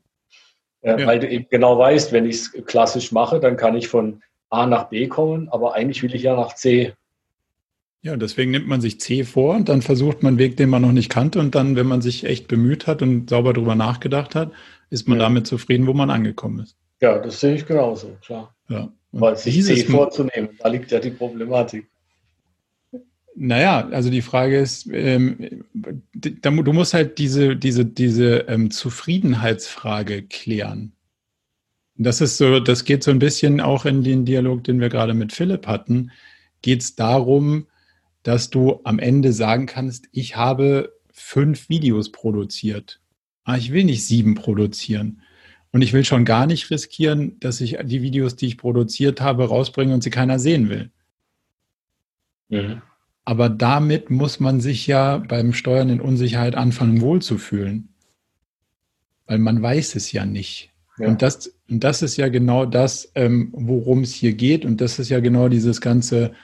Äh, 0.81 1.01
ja. 1.01 1.07
Weil 1.07 1.19
du 1.19 1.29
eben 1.29 1.47
genau 1.51 1.79
weißt, 1.79 2.13
wenn 2.13 2.27
ich 2.27 2.37
es 2.37 2.53
klassisch 2.67 3.13
mache, 3.13 3.41
dann 3.41 3.57
kann 3.57 3.77
ich 3.77 3.89
von 3.89 4.23
A 4.49 4.67
nach 4.67 4.89
B 4.89 5.09
kommen, 5.09 5.49
aber 5.49 5.75
eigentlich 5.75 6.03
will 6.03 6.15
ich 6.15 6.23
ja 6.23 6.37
nach 6.37 6.55
C. 6.55 6.95
Ja, 8.03 8.17
deswegen 8.17 8.53
nimmt 8.53 8.69
man 8.69 8.81
sich 8.81 9.01
C 9.01 9.25
vor 9.25 9.57
und 9.57 9.69
dann 9.69 9.83
versucht 9.83 10.23
man 10.23 10.35
einen 10.35 10.39
Weg, 10.39 10.57
den 10.57 10.71
man 10.71 10.83
noch 10.83 10.93
nicht 10.93 11.11
kannte. 11.11 11.41
Und 11.41 11.57
dann, 11.57 11.75
wenn 11.75 11.87
man 11.87 12.03
sich 12.03 12.25
echt 12.25 12.47
bemüht 12.47 12.87
hat 12.87 13.03
und 13.03 13.31
sauber 13.31 13.53
darüber 13.53 13.75
nachgedacht 13.75 14.37
hat, 14.37 14.53
ist 14.91 15.09
man 15.09 15.19
ja. 15.19 15.25
damit 15.25 15.49
zufrieden, 15.49 15.89
wo 15.89 15.93
man 15.93 16.11
angekommen 16.11 16.61
ist. 16.61 16.77
Ja, 17.01 17.19
das 17.19 17.41
sehe 17.41 17.57
ich 17.57 17.67
genauso, 17.67 18.17
klar. 18.25 18.55
Ja. 18.69 18.93
Weil 19.11 19.37
sich 19.37 19.65
C 19.65 19.85
vorzunehmen, 19.85 20.51
da 20.59 20.69
liegt 20.69 20.91
ja 20.93 21.01
die 21.01 21.11
Problematik. 21.11 21.89
Naja, 23.39 23.87
also 23.89 24.09
die 24.09 24.23
Frage 24.23 24.59
ist, 24.59 24.89
ähm, 24.91 25.65
du 25.75 26.73
musst 26.73 26.95
halt 26.95 27.19
diese, 27.19 27.55
diese, 27.55 27.85
diese 27.85 28.47
ähm, 28.49 28.71
Zufriedenheitsfrage 28.71 30.23
klären. 30.23 30.93
Das 31.99 32.23
ist 32.23 32.39
so, 32.39 32.61
das 32.61 32.85
geht 32.85 33.05
so 33.05 33.11
ein 33.11 33.19
bisschen 33.19 33.61
auch 33.61 33.85
in 33.85 34.03
den 34.03 34.25
Dialog, 34.25 34.65
den 34.65 34.81
wir 34.81 34.89
gerade 34.89 35.13
mit 35.13 35.35
Philipp 35.35 35.67
hatten. 35.67 36.11
Geht 36.63 36.81
es 36.81 36.97
darum, 36.97 37.67
dass 38.23 38.49
du 38.49 38.81
am 38.85 38.99
Ende 38.99 39.35
sagen 39.35 39.67
kannst, 39.67 40.09
ich 40.13 40.37
habe 40.37 40.95
fünf 41.13 41.69
Videos 41.69 42.13
produziert. 42.13 43.01
Ah, 43.45 43.59
ich 43.59 43.71
will 43.71 43.85
nicht 43.85 44.07
sieben 44.07 44.35
produzieren. 44.35 45.21
Und 45.73 45.83
ich 45.83 45.93
will 45.93 46.07
schon 46.07 46.25
gar 46.25 46.47
nicht 46.47 46.71
riskieren, 46.71 47.39
dass 47.41 47.61
ich 47.61 47.77
die 47.85 48.01
Videos, 48.01 48.35
die 48.35 48.47
ich 48.47 48.57
produziert 48.57 49.21
habe, 49.21 49.47
rausbringe 49.47 49.93
und 49.93 50.03
sie 50.03 50.11
keiner 50.11 50.39
sehen 50.39 50.71
will. 50.71 50.91
Mhm. 52.49 52.81
Aber 53.27 53.49
damit 53.49 54.09
muss 54.09 54.39
man 54.39 54.61
sich 54.61 54.87
ja 54.87 55.19
beim 55.19 55.53
Steuern 55.53 55.91
in 55.91 56.01
Unsicherheit 56.01 56.55
anfangen, 56.55 57.01
wohlzufühlen. 57.01 57.89
Weil 59.27 59.39
man 59.39 59.61
weiß 59.61 59.97
es 59.97 60.13
ja 60.13 60.25
nicht. 60.25 60.71
Ja. 60.97 61.09
Und, 61.09 61.23
das, 61.23 61.53
und 61.69 61.83
das 61.83 62.03
ist 62.03 62.17
ja 62.17 62.29
genau 62.29 62.67
das, 62.67 63.11
ähm, 63.17 63.51
worum 63.53 64.03
es 64.03 64.15
hier 64.15 64.33
geht. 64.33 64.65
Und 64.65 64.81
das 64.81 65.01
ist 65.01 65.09
ja 65.09 65.19
genau 65.19 65.49
dieses 65.49 65.81
ganze 65.81 66.35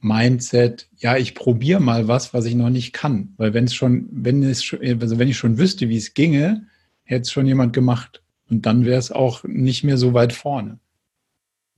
Mindset, 0.00 0.88
ja, 0.98 1.16
ich 1.16 1.34
probiere 1.34 1.80
mal 1.80 2.08
was, 2.08 2.34
was 2.34 2.44
ich 2.44 2.54
noch 2.54 2.70
nicht 2.70 2.92
kann. 2.92 3.32
Weil 3.38 3.54
wenn 3.54 3.64
es 3.64 3.74
schon, 3.74 4.06
wenn 4.12 4.42
es 4.42 4.76
also 5.00 5.18
wenn 5.18 5.28
ich 5.28 5.38
schon 5.38 5.56
wüsste, 5.56 5.88
wie 5.88 5.96
es 5.96 6.12
ginge, 6.12 6.66
hätte 7.04 7.22
es 7.22 7.32
schon 7.32 7.46
jemand 7.46 7.72
gemacht. 7.72 8.22
Und 8.50 8.66
dann 8.66 8.84
wäre 8.84 8.98
es 8.98 9.10
auch 9.10 9.44
nicht 9.44 9.82
mehr 9.82 9.96
so 9.96 10.12
weit 10.12 10.34
vorne. 10.34 10.78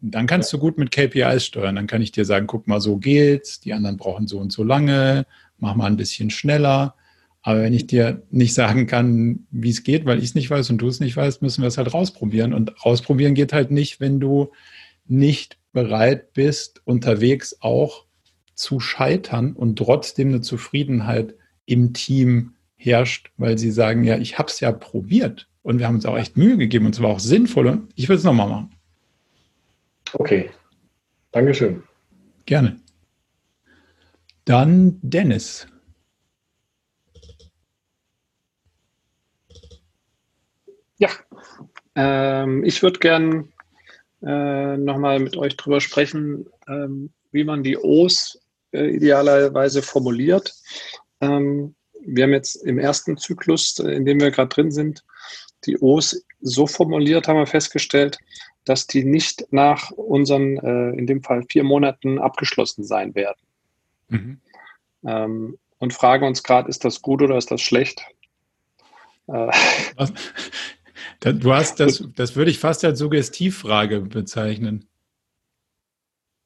Dann 0.00 0.26
kannst 0.26 0.52
du 0.52 0.58
gut 0.58 0.78
mit 0.78 0.90
KPIs 0.90 1.44
steuern. 1.44 1.76
Dann 1.76 1.86
kann 1.86 2.02
ich 2.02 2.12
dir 2.12 2.24
sagen, 2.24 2.46
guck 2.46 2.66
mal, 2.66 2.80
so 2.80 2.96
geht's. 2.96 3.60
Die 3.60 3.72
anderen 3.72 3.96
brauchen 3.96 4.26
so 4.26 4.38
und 4.38 4.52
so 4.52 4.64
lange. 4.64 5.26
Mach 5.58 5.74
mal 5.74 5.86
ein 5.86 5.96
bisschen 5.96 6.30
schneller. 6.30 6.94
Aber 7.42 7.62
wenn 7.62 7.72
ich 7.72 7.86
dir 7.86 8.22
nicht 8.30 8.54
sagen 8.54 8.86
kann, 8.86 9.46
wie 9.50 9.70
es 9.70 9.82
geht, 9.82 10.04
weil 10.04 10.18
ich 10.18 10.24
es 10.24 10.34
nicht 10.34 10.50
weiß 10.50 10.70
und 10.70 10.78
du 10.78 10.88
es 10.88 11.00
nicht 11.00 11.16
weißt, 11.16 11.42
müssen 11.42 11.62
wir 11.62 11.68
es 11.68 11.78
halt 11.78 11.92
rausprobieren. 11.92 12.52
Und 12.52 12.84
rausprobieren 12.84 13.34
geht 13.34 13.52
halt 13.52 13.70
nicht, 13.70 14.00
wenn 14.00 14.20
du 14.20 14.52
nicht 15.06 15.58
bereit 15.72 16.32
bist, 16.34 16.82
unterwegs 16.84 17.56
auch 17.60 18.04
zu 18.54 18.80
scheitern 18.80 19.54
und 19.54 19.78
trotzdem 19.78 20.28
eine 20.28 20.40
Zufriedenheit 20.42 21.34
im 21.64 21.92
Team 21.92 22.54
herrscht, 22.76 23.30
weil 23.36 23.58
sie 23.58 23.70
sagen, 23.70 24.04
ja, 24.04 24.18
ich 24.18 24.38
habe 24.38 24.48
es 24.48 24.60
ja 24.60 24.72
probiert 24.72 25.48
und 25.62 25.78
wir 25.78 25.86
haben 25.86 25.94
uns 25.94 26.06
auch 26.06 26.18
echt 26.18 26.36
Mühe 26.36 26.56
gegeben 26.56 26.86
und 26.86 26.94
es 26.94 27.02
war 27.02 27.10
auch 27.10 27.20
sinnvoll 27.20 27.68
und 27.68 27.92
ich 27.94 28.08
will 28.08 28.16
es 28.16 28.24
nochmal 28.24 28.48
machen. 28.48 28.70
Okay, 30.12 30.51
Dankeschön. 31.33 31.83
Gerne. 32.46 32.81
Dann 34.44 34.99
Dennis. 35.03 35.66
Ja, 40.99 41.09
Ähm, 41.94 42.64
ich 42.64 42.83
würde 42.83 42.99
gern 42.99 43.53
äh, 44.23 44.77
nochmal 44.77 45.18
mit 45.18 45.37
euch 45.37 45.57
drüber 45.57 45.81
sprechen, 45.81 46.49
ähm, 46.68 47.11
wie 47.33 47.44
man 47.44 47.62
die 47.62 47.77
O's 47.77 48.40
äh, 48.73 48.87
idealerweise 48.96 49.83
formuliert. 49.83 50.53
Ähm, 51.20 51.75
wir 52.03 52.25
haben 52.25 52.33
jetzt 52.33 52.57
im 52.57 52.79
ersten 52.79 53.16
Zyklus, 53.16 53.79
äh, 53.81 53.92
in 53.92 54.05
dem 54.05 54.20
wir 54.20 54.31
gerade 54.31 54.49
drin 54.49 54.70
sind, 54.70 55.05
die 55.66 55.79
O's 55.81 56.25
so 56.40 56.66
formuliert, 56.66 57.29
haben 57.29 57.38
wir 57.38 57.46
festgestellt, 57.46 58.18
dass 58.64 58.87
die 58.87 59.05
nicht 59.05 59.46
nach 59.51 59.90
unseren, 59.90 60.57
äh, 60.59 60.90
in 60.99 61.07
dem 61.07 61.23
Fall 61.23 61.44
vier 61.49 61.64
Monaten, 61.64 62.18
abgeschlossen 62.18 62.85
sein 62.85 63.14
werden. 63.14 63.40
Mhm. 64.09 64.40
Ähm, 65.05 65.59
und 65.79 65.94
fragen 65.94 66.27
uns 66.27 66.42
gerade, 66.42 66.68
ist 66.68 66.85
das 66.85 67.01
gut 67.01 67.23
oder 67.23 67.37
ist 67.37 67.51
das 67.51 67.62
schlecht? 67.62 68.05
Äh, 69.29 69.51
du 71.20 71.53
hast 71.53 71.81
das, 71.81 72.05
das 72.14 72.37
würde 72.37 72.51
ich 72.51 72.59
fast 72.59 72.85
als 72.85 72.99
Suggestivfrage 72.99 74.01
bezeichnen. 74.01 74.87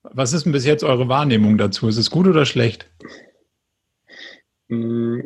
Was 0.03 0.33
ist 0.33 0.45
denn 0.45 0.53
bis 0.53 0.67
jetzt 0.67 0.85
eure 0.85 1.09
Wahrnehmung 1.09 1.57
dazu? 1.57 1.89
Ist 1.89 1.97
es 1.97 2.11
gut 2.11 2.27
oder 2.27 2.45
schlecht? 2.45 2.91
Mm, 4.69 5.21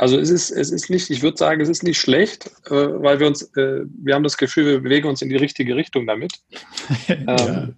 also 0.00 0.18
es 0.18 0.30
ist, 0.30 0.50
es 0.50 0.70
ist 0.70 0.88
nicht, 0.88 1.10
ich 1.10 1.22
würde 1.22 1.36
sagen, 1.36 1.60
es 1.60 1.68
ist 1.68 1.82
nicht 1.82 2.00
schlecht, 2.00 2.46
äh, 2.70 2.70
weil 2.70 3.20
wir 3.20 3.26
uns, 3.26 3.42
äh, 3.54 3.82
wir 4.02 4.14
haben 4.14 4.22
das 4.22 4.38
Gefühl, 4.38 4.64
wir 4.64 4.80
bewegen 4.80 5.06
uns 5.06 5.20
in 5.20 5.28
die 5.28 5.36
richtige 5.36 5.76
Richtung 5.76 6.06
damit. 6.06 6.32
ja. 7.06 7.16
ähm, 7.16 7.74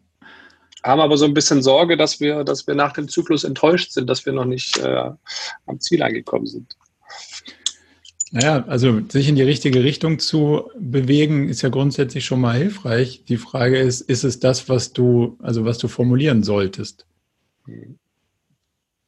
haben 0.85 1.01
aber 1.01 1.17
so 1.17 1.25
ein 1.25 1.35
bisschen 1.35 1.65
Sorge, 1.65 1.97
dass 1.97 2.21
wir, 2.21 2.45
dass 2.45 2.69
wir 2.69 2.77
nach 2.77 2.93
dem 2.93 3.09
Zyklus 3.09 3.43
enttäuscht 3.43 3.91
sind, 3.91 4.09
dass 4.09 4.25
wir 4.25 4.33
noch 4.33 4.45
nicht 4.45 4.79
äh, 4.79 5.11
am 5.67 5.81
Ziel 5.81 6.01
angekommen 6.01 6.47
sind. 6.47 6.77
Naja, 8.31 8.65
also 8.69 9.01
sich 9.09 9.29
in 9.29 9.35
die 9.35 9.43
richtige 9.43 9.83
Richtung 9.83 10.21
zu 10.21 10.71
bewegen, 10.79 11.49
ist 11.49 11.63
ja 11.63 11.71
grundsätzlich 11.71 12.25
schon 12.25 12.41
mal 12.41 12.57
hilfreich. 12.57 13.25
Die 13.25 13.37
Frage 13.37 13.81
ist, 13.81 14.01
ist 14.01 14.23
es 14.23 14.39
das, 14.39 14.69
was 14.69 14.93
du, 14.93 15.39
also 15.43 15.65
was 15.65 15.79
du 15.79 15.89
formulieren 15.89 16.45
solltest? 16.45 17.05
Mhm. 17.67 17.99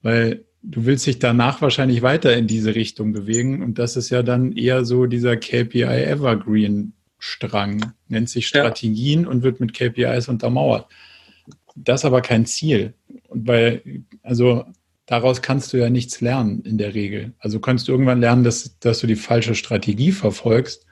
Weil 0.02 0.44
du 0.64 0.86
willst 0.86 1.06
dich 1.06 1.18
danach 1.18 1.60
wahrscheinlich 1.60 2.02
weiter 2.02 2.36
in 2.36 2.46
diese 2.46 2.74
Richtung 2.74 3.12
bewegen 3.12 3.62
und 3.62 3.78
das 3.78 3.96
ist 3.96 4.10
ja 4.10 4.22
dann 4.22 4.52
eher 4.52 4.84
so 4.84 5.06
dieser 5.06 5.36
KPI 5.36 5.82
Evergreen 5.82 6.94
Strang, 7.18 7.92
nennt 8.08 8.28
sich 8.28 8.46
Strategien 8.46 9.22
ja. 9.22 9.28
und 9.28 9.42
wird 9.42 9.60
mit 9.60 9.72
KPIs 9.74 10.28
untermauert. 10.28 10.86
Das 11.74 12.00
ist 12.00 12.04
aber 12.04 12.20
kein 12.20 12.46
Ziel. 12.46 12.94
Und 13.28 13.46
weil, 13.46 14.04
also 14.22 14.64
daraus 15.06 15.42
kannst 15.42 15.72
du 15.72 15.78
ja 15.78 15.90
nichts 15.90 16.20
lernen 16.20 16.62
in 16.62 16.78
der 16.78 16.94
Regel. 16.94 17.32
Also 17.38 17.60
kannst 17.60 17.88
du 17.88 17.92
irgendwann 17.92 18.20
lernen, 18.20 18.44
dass, 18.44 18.78
dass 18.78 19.00
du 19.00 19.06
die 19.06 19.16
falsche 19.16 19.54
Strategie 19.54 20.12
verfolgst. 20.12 20.86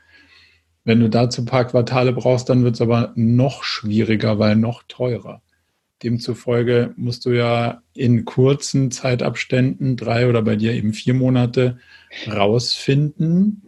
Wenn 0.85 1.01
du 1.01 1.09
dazu 1.09 1.43
ein 1.43 1.47
paar 1.47 1.67
Quartale 1.67 2.13
brauchst, 2.13 2.49
dann 2.49 2.65
wird 2.65 2.75
es 2.75 2.81
aber 2.81 3.13
noch 3.15 3.63
schwieriger, 3.63 4.39
weil 4.39 4.57
noch 4.57 4.83
teurer. 4.89 5.43
Demzufolge 6.03 6.93
musst 6.97 7.25
du 7.25 7.31
ja 7.31 7.83
in 7.95 8.25
kurzen 8.25 8.91
Zeitabständen, 8.91 9.97
drei 9.97 10.29
oder 10.29 10.43
bei 10.43 10.57
dir 10.57 10.73
eben 10.73 10.93
vier 10.93 11.15
Monate, 11.15 11.79
rausfinden, 12.27 13.63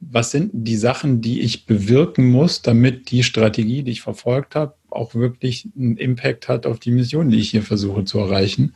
was 0.00 0.30
sind 0.30 0.50
die 0.52 0.76
Sachen, 0.76 1.20
die 1.20 1.40
ich 1.40 1.66
bewirken 1.66 2.28
muss, 2.28 2.62
damit 2.62 3.10
die 3.10 3.24
Strategie, 3.24 3.82
die 3.82 3.90
ich 3.90 4.00
verfolgt 4.00 4.54
habe, 4.54 4.74
auch 4.90 5.14
wirklich 5.14 5.68
einen 5.76 5.96
Impact 5.96 6.48
hat 6.48 6.66
auf 6.66 6.78
die 6.78 6.92
Mission, 6.92 7.30
die 7.30 7.38
ich 7.38 7.50
hier 7.50 7.62
versuche 7.62 8.04
zu 8.04 8.18
erreichen. 8.18 8.74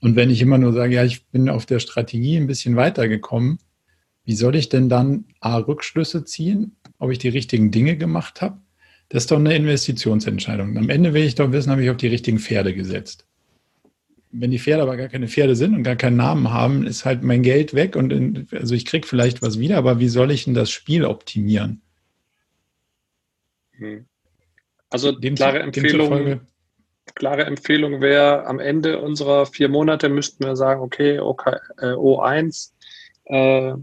Und 0.00 0.16
wenn 0.16 0.30
ich 0.30 0.42
immer 0.42 0.58
nur 0.58 0.72
sage, 0.72 0.94
ja, 0.94 1.04
ich 1.04 1.26
bin 1.26 1.48
auf 1.48 1.66
der 1.66 1.78
Strategie 1.78 2.36
ein 2.36 2.46
bisschen 2.46 2.76
weitergekommen, 2.76 3.58
wie 4.24 4.34
soll 4.34 4.54
ich 4.54 4.68
denn 4.68 4.88
dann 4.88 5.24
A, 5.40 5.56
Rückschlüsse 5.56 6.24
ziehen, 6.24 6.76
ob 6.98 7.10
ich 7.10 7.18
die 7.18 7.28
richtigen 7.28 7.70
Dinge 7.70 7.96
gemacht 7.96 8.42
habe? 8.42 8.60
Das 9.10 9.24
ist 9.24 9.30
doch 9.32 9.38
eine 9.38 9.56
Investitionsentscheidung. 9.56 10.78
Am 10.78 10.88
Ende 10.88 11.12
will 11.12 11.24
ich 11.24 11.34
doch 11.34 11.50
wissen, 11.50 11.70
habe 11.70 11.82
ich 11.82 11.90
auf 11.90 11.96
die 11.96 12.06
richtigen 12.06 12.38
Pferde 12.38 12.72
gesetzt. 12.72 13.26
Wenn 14.30 14.52
die 14.52 14.60
Pferde 14.60 14.84
aber 14.84 14.96
gar 14.96 15.08
keine 15.08 15.26
Pferde 15.26 15.56
sind 15.56 15.74
und 15.74 15.82
gar 15.82 15.96
keinen 15.96 16.16
Namen 16.16 16.52
haben, 16.52 16.86
ist 16.86 17.04
halt 17.04 17.24
mein 17.24 17.42
Geld 17.42 17.74
weg 17.74 17.96
und 17.96 18.12
in, 18.12 18.46
also 18.52 18.76
ich 18.76 18.86
kriege 18.86 19.06
vielleicht 19.06 19.42
was 19.42 19.58
wieder, 19.58 19.78
aber 19.78 19.98
wie 19.98 20.08
soll 20.08 20.30
ich 20.30 20.44
denn 20.44 20.54
das 20.54 20.70
Spiel 20.70 21.04
optimieren? 21.04 21.82
Hm. 23.72 24.06
Also 24.90 25.10
dem, 25.10 25.34
klare 25.34 25.58
Empfehlung, 25.58 26.40
klare 27.16 27.44
Empfehlung 27.46 28.00
wäre, 28.00 28.46
am 28.46 28.60
Ende 28.60 29.00
unserer 29.00 29.46
vier 29.46 29.68
Monate 29.68 30.08
müssten 30.08 30.44
wir 30.44 30.54
sagen, 30.54 30.80
okay, 30.80 31.18
okay 31.18 31.56
äh, 31.78 31.94
O1, 31.94 32.70
äh, 33.24 33.74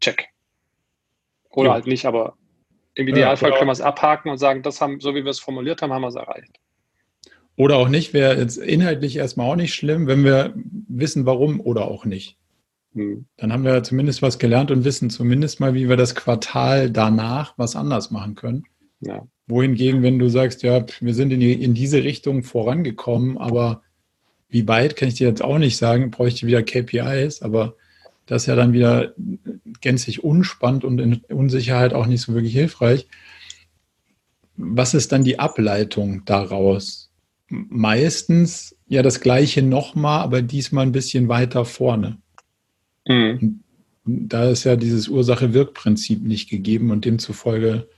check. 0.00 0.26
Oder 1.50 1.68
ja. 1.68 1.74
halt 1.74 1.86
nicht, 1.86 2.04
aber 2.06 2.36
im 2.96 3.08
Idealfall 3.08 3.50
ja, 3.50 3.56
können 3.56 3.68
wir 3.68 3.72
es 3.72 3.80
abhaken 3.80 4.30
und 4.30 4.38
sagen, 4.38 4.62
das 4.62 4.80
haben, 4.80 5.00
so 5.00 5.14
wie 5.14 5.22
wir 5.22 5.30
es 5.30 5.38
formuliert 5.38 5.82
haben, 5.82 5.92
haben 5.92 6.02
wir 6.02 6.08
es 6.08 6.14
erreicht. 6.16 6.58
Oder 7.56 7.76
auch 7.76 7.88
nicht, 7.88 8.12
wäre 8.12 8.38
jetzt 8.38 8.58
inhaltlich 8.58 9.16
erstmal 9.16 9.50
auch 9.50 9.56
nicht 9.56 9.74
schlimm, 9.74 10.06
wenn 10.06 10.24
wir 10.24 10.54
wissen, 10.88 11.24
warum 11.26 11.60
oder 11.60 11.88
auch 11.88 12.04
nicht. 12.04 12.36
Hm. 12.94 13.26
Dann 13.36 13.52
haben 13.52 13.64
wir 13.64 13.82
zumindest 13.82 14.22
was 14.22 14.38
gelernt 14.38 14.70
und 14.70 14.84
wissen 14.84 15.10
zumindest 15.10 15.60
mal, 15.60 15.74
wie 15.74 15.88
wir 15.88 15.96
das 15.96 16.14
Quartal 16.14 16.90
danach 16.90 17.54
was 17.56 17.76
anders 17.76 18.10
machen 18.10 18.34
können. 18.34 18.64
Ja. 19.00 19.26
Wohingegen, 19.46 20.02
wenn 20.02 20.18
du 20.18 20.28
sagst, 20.28 20.62
ja, 20.62 20.84
wir 21.00 21.14
sind 21.14 21.32
in, 21.32 21.40
die, 21.40 21.52
in 21.52 21.74
diese 21.74 22.02
Richtung 22.02 22.42
vorangekommen, 22.42 23.38
aber 23.38 23.82
wie 24.48 24.66
weit 24.66 24.96
kann 24.96 25.08
ich 25.08 25.14
dir 25.14 25.28
jetzt 25.28 25.44
auch 25.44 25.58
nicht 25.58 25.76
sagen, 25.76 26.10
bräuchte 26.10 26.46
wieder 26.46 26.62
KPIs, 26.62 27.42
aber 27.42 27.76
das 28.26 28.42
ist 28.42 28.46
ja 28.46 28.56
dann 28.56 28.72
wieder 28.72 29.14
gänzlich 29.80 30.24
unspannend 30.24 30.84
und 30.84 30.98
in 31.00 31.16
Unsicherheit 31.28 31.94
auch 31.94 32.06
nicht 32.06 32.22
so 32.22 32.34
wirklich 32.34 32.52
hilfreich. 32.52 33.06
Was 34.56 34.94
ist 34.94 35.12
dann 35.12 35.24
die 35.24 35.38
Ableitung 35.38 36.24
daraus? 36.24 37.10
Meistens 37.48 38.76
ja 38.88 39.02
das 39.02 39.20
gleiche 39.20 39.62
nochmal, 39.62 40.22
aber 40.22 40.42
diesmal 40.42 40.84
ein 40.84 40.92
bisschen 40.92 41.28
weiter 41.28 41.64
vorne. 41.64 42.18
Mhm. 43.06 43.60
Da 44.04 44.50
ist 44.50 44.64
ja 44.64 44.76
dieses 44.76 45.08
Ursache-Wirk-Prinzip 45.08 46.22
nicht 46.22 46.48
gegeben 46.48 46.90
und 46.90 47.04
demzufolge 47.04 47.88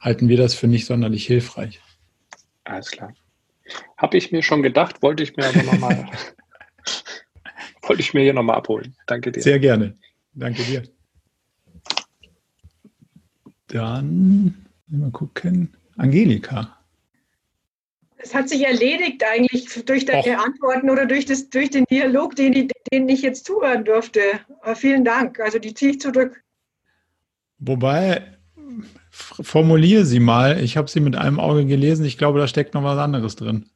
halten 0.00 0.28
wir 0.28 0.36
das 0.36 0.54
für 0.54 0.68
nicht 0.68 0.86
sonderlich 0.86 1.26
hilfreich. 1.26 1.80
Alles 2.64 2.90
klar. 2.90 3.12
Habe 3.96 4.16
ich 4.16 4.32
mir 4.32 4.42
schon 4.42 4.62
gedacht, 4.62 5.02
wollte 5.02 5.22
ich 5.22 5.36
mir 5.36 5.46
aber 5.46 5.62
nochmal 5.62 6.10
wollte 7.88 8.02
ich 8.02 8.14
mir 8.14 8.22
hier 8.22 8.34
nochmal 8.34 8.56
abholen. 8.56 8.94
Danke 9.06 9.32
dir. 9.32 9.42
Sehr 9.42 9.58
gerne. 9.58 9.94
Danke 10.34 10.62
dir. 10.62 10.82
Dann 13.68 14.66
mal 14.88 15.10
gucken. 15.10 15.74
Angelika. 15.96 16.76
Es 18.16 18.34
hat 18.34 18.48
sich 18.48 18.64
erledigt 18.64 19.22
eigentlich 19.24 19.84
durch 19.84 20.04
deine 20.04 20.36
Och. 20.36 20.44
Antworten 20.44 20.90
oder 20.90 21.06
durch, 21.06 21.24
das, 21.24 21.50
durch 21.50 21.70
den 21.70 21.84
Dialog, 21.84 22.34
den 22.34 22.52
ich, 22.52 22.70
den 22.92 23.08
ich 23.08 23.22
jetzt 23.22 23.44
zuhören 23.44 23.84
durfte. 23.84 24.20
Aber 24.62 24.74
vielen 24.74 25.04
Dank. 25.04 25.38
Also 25.40 25.58
die 25.58 25.72
ziehe 25.74 25.92
ich 25.92 26.00
zurück. 26.00 26.42
Wobei, 27.58 28.38
formuliere 29.20 30.04
sie 30.04 30.20
mal. 30.20 30.62
Ich 30.62 30.76
habe 30.76 30.88
sie 30.88 31.00
mit 31.00 31.16
einem 31.16 31.38
Auge 31.38 31.64
gelesen. 31.66 32.04
Ich 32.04 32.18
glaube, 32.18 32.38
da 32.38 32.48
steckt 32.48 32.74
noch 32.74 32.84
was 32.84 32.98
anderes 32.98 33.36
drin. 33.36 33.68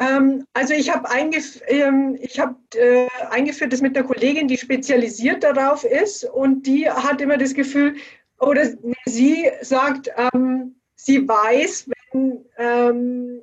Ähm, 0.00 0.44
also 0.52 0.74
ich 0.74 0.92
habe 0.92 1.08
eingef 1.08 1.60
ähm, 1.68 2.18
hab, 2.36 2.56
äh, 2.74 3.06
eingeführt, 3.30 3.72
das 3.72 3.80
mit 3.80 3.96
einer 3.96 4.06
Kollegin, 4.06 4.48
die 4.48 4.58
spezialisiert 4.58 5.44
darauf 5.44 5.84
ist 5.84 6.24
und 6.24 6.66
die 6.66 6.90
hat 6.90 7.20
immer 7.20 7.38
das 7.38 7.54
Gefühl, 7.54 7.94
oder 8.40 8.66
sie 9.06 9.48
sagt, 9.62 10.10
ähm, 10.16 10.74
sie 10.96 11.26
weiß, 11.26 11.88
wenn, 12.12 12.44
ähm, 12.58 13.40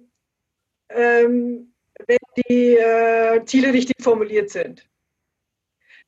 ähm, 0.89 1.73
wenn 2.05 2.17
die 2.49 2.75
äh, 2.75 3.45
Ziele 3.45 3.73
richtig 3.73 3.95
formuliert 4.01 4.49
sind. 4.49 4.85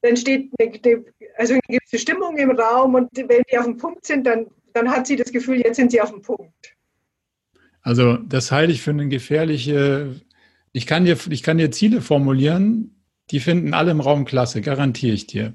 Dann 0.01 0.17
steht 0.17 0.51
eine, 0.59 1.05
also 1.37 1.53
eine 1.53 1.61
gewisse 1.67 1.99
Stimmung 1.99 2.35
im 2.35 2.51
Raum 2.51 2.95
und 2.95 3.09
wenn 3.15 3.43
die 3.49 3.57
auf 3.57 3.65
dem 3.65 3.77
Punkt 3.77 4.05
sind, 4.05 4.27
dann, 4.27 4.47
dann 4.73 4.91
hat 4.91 5.07
sie 5.07 5.15
das 5.15 5.31
Gefühl, 5.31 5.61
jetzt 5.61 5.77
sind 5.77 5.91
sie 5.91 6.01
auf 6.01 6.11
dem 6.11 6.21
Punkt. 6.21 6.75
Also 7.81 8.17
das 8.17 8.51
halte 8.51 8.73
ich 8.73 8.81
für 8.81 8.91
eine 8.91 9.07
gefährliche 9.07 10.15
ich 10.73 10.87
kann 10.87 11.05
dir, 11.05 11.17
ich 11.29 11.43
kann 11.43 11.57
dir 11.57 11.71
Ziele 11.71 12.01
formulieren, 12.01 12.95
die 13.31 13.39
finden 13.39 13.73
alle 13.73 13.91
im 13.91 14.01
Raum 14.01 14.25
klasse, 14.25 14.61
garantiere 14.61 15.13
ich 15.13 15.27
dir. 15.27 15.53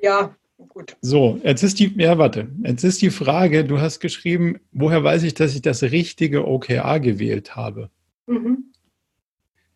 Ja, 0.00 0.36
gut. 0.68 0.96
So, 1.00 1.40
jetzt 1.42 1.62
ist 1.62 1.80
die, 1.80 1.92
ja, 1.96 2.18
warte, 2.18 2.48
jetzt 2.62 2.84
ist 2.84 3.02
die 3.02 3.10
Frage, 3.10 3.64
du 3.64 3.80
hast 3.80 4.00
geschrieben, 4.00 4.60
woher 4.70 5.02
weiß 5.02 5.24
ich, 5.24 5.34
dass 5.34 5.54
ich 5.54 5.62
das 5.62 5.82
richtige 5.82 6.46
OKR 6.46 7.00
gewählt 7.00 7.56
habe? 7.56 7.90
Mhm. 8.26 8.64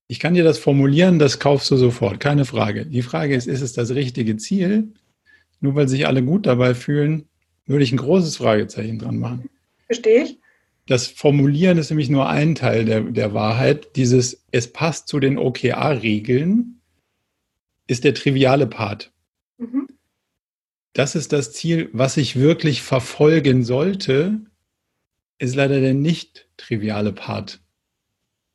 Ich 0.08 0.20
kann 0.20 0.34
dir 0.34 0.44
das 0.44 0.58
formulieren, 0.58 1.18
das 1.18 1.40
kaufst 1.40 1.70
du 1.70 1.76
sofort, 1.76 2.20
keine 2.20 2.44
Frage. 2.44 2.86
Die 2.86 3.02
Frage 3.02 3.34
ist, 3.34 3.48
ist 3.48 3.62
es 3.62 3.72
das 3.72 3.90
richtige 3.90 4.36
Ziel? 4.36 4.92
Nur 5.60 5.74
weil 5.74 5.88
sich 5.88 6.06
alle 6.06 6.22
gut 6.22 6.46
dabei 6.46 6.74
fühlen, 6.74 7.28
würde 7.64 7.82
ich 7.82 7.92
ein 7.92 7.96
großes 7.96 8.36
Fragezeichen 8.36 8.98
dran 8.98 9.18
machen. 9.18 9.48
Verstehe 9.86 10.22
ich. 10.22 10.38
Das 10.86 11.08
Formulieren 11.08 11.78
ist 11.78 11.90
nämlich 11.90 12.08
nur 12.08 12.28
ein 12.28 12.54
Teil 12.54 12.84
der, 12.84 13.00
der 13.00 13.34
Wahrheit. 13.34 13.96
Dieses, 13.96 14.44
es 14.52 14.72
passt 14.72 15.08
zu 15.08 15.18
den 15.18 15.36
OKR-Regeln, 15.36 16.80
ist 17.86 18.04
der 18.04 18.14
triviale 18.14 18.66
Part. 18.66 19.12
Mhm. 19.58 19.88
das 20.92 21.14
ist 21.14 21.32
das 21.32 21.52
Ziel, 21.52 21.88
was 21.92 22.18
ich 22.18 22.36
wirklich 22.36 22.82
verfolgen 22.82 23.64
sollte, 23.64 24.40
ist 25.38 25.54
leider 25.54 25.80
der 25.80 25.94
nicht 25.94 26.48
triviale 26.56 27.12
Part. 27.12 27.60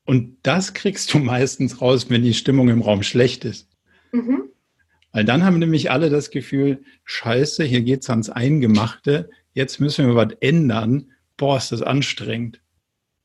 Und 0.06 0.38
das 0.44 0.74
kriegst 0.74 1.14
du 1.14 1.20
meistens 1.34 1.82
raus, 1.82 2.10
wenn 2.10 2.24
die 2.24 2.34
Stimmung 2.34 2.70
im 2.70 2.82
Raum 2.82 3.04
schlecht 3.04 3.46
ist. 3.46 3.70
Mhm. 4.12 4.44
Weil 5.12 5.26
dann 5.26 5.44
haben 5.44 5.60
nämlich 5.60 5.92
alle 5.92 6.10
das 6.10 6.32
Gefühl, 6.32 6.84
scheiße, 7.04 7.64
hier 7.64 7.82
geht's 7.82 8.10
ans 8.10 8.30
Eingemachte, 8.30 9.30
jetzt 9.54 9.80
müssen 9.80 10.08
wir 10.08 10.16
was 10.16 10.34
ändern. 10.40 11.12
Boah, 11.42 11.58
ist 11.58 11.72
das 11.72 11.82
anstrengend. 11.82 12.62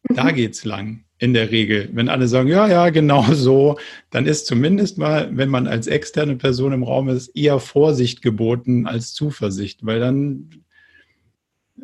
Mhm. 0.08 0.14
Da 0.14 0.30
geht's 0.30 0.64
lang 0.64 1.04
in 1.18 1.34
der 1.34 1.50
Regel. 1.50 1.90
Wenn 1.92 2.08
alle 2.08 2.28
sagen, 2.28 2.48
ja, 2.48 2.66
ja, 2.66 2.88
genau 2.88 3.22
so, 3.34 3.78
dann 4.10 4.24
ist 4.24 4.46
zumindest 4.46 4.96
mal, 4.96 5.28
wenn 5.36 5.50
man 5.50 5.66
als 5.66 5.86
externe 5.86 6.36
Person 6.36 6.72
im 6.72 6.82
Raum 6.82 7.10
ist, 7.10 7.28
eher 7.36 7.60
Vorsicht 7.60 8.22
geboten 8.22 8.86
als 8.86 9.12
Zuversicht, 9.12 9.84
weil 9.84 10.00
dann, 10.00 10.64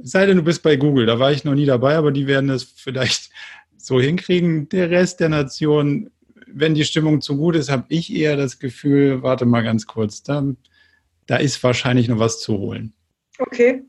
sei 0.03 0.24
denn 0.24 0.39
du 0.39 0.43
bist 0.43 0.62
bei 0.62 0.76
Google, 0.76 1.05
da 1.05 1.18
war 1.18 1.33
ich 1.33 1.45
noch 1.45 1.55
nie 1.55 1.66
dabei, 1.66 1.97
aber 1.97 2.12
die 2.12 2.26
werden 2.26 2.49
es 2.49 2.62
vielleicht 2.62 3.28
so 3.76 4.01
hinkriegen. 4.01 4.70
Der 4.70 4.89
Rest 4.89 5.20
der 5.20 5.28
Nation, 5.28 6.09
wenn 6.47 6.72
die 6.72 6.87
Stimmung 6.87 7.20
zu 7.20 7.37
gut 7.37 7.57
ist, 7.57 7.70
habe 7.70 7.85
ich 7.91 8.11
eher 8.11 8.39
das 8.39 8.59
Gefühl, 8.59 9.22
warte 9.22 9.45
mal 9.45 9.62
ganz 9.62 9.87
kurz, 9.87 10.22
da, 10.22 10.43
da 11.26 11.37
ist 11.37 11.62
wahrscheinlich 11.62 12.09
noch 12.09 12.20
was 12.20 12.41
zu 12.41 12.57
holen. 12.57 12.95
Okay. 13.39 13.83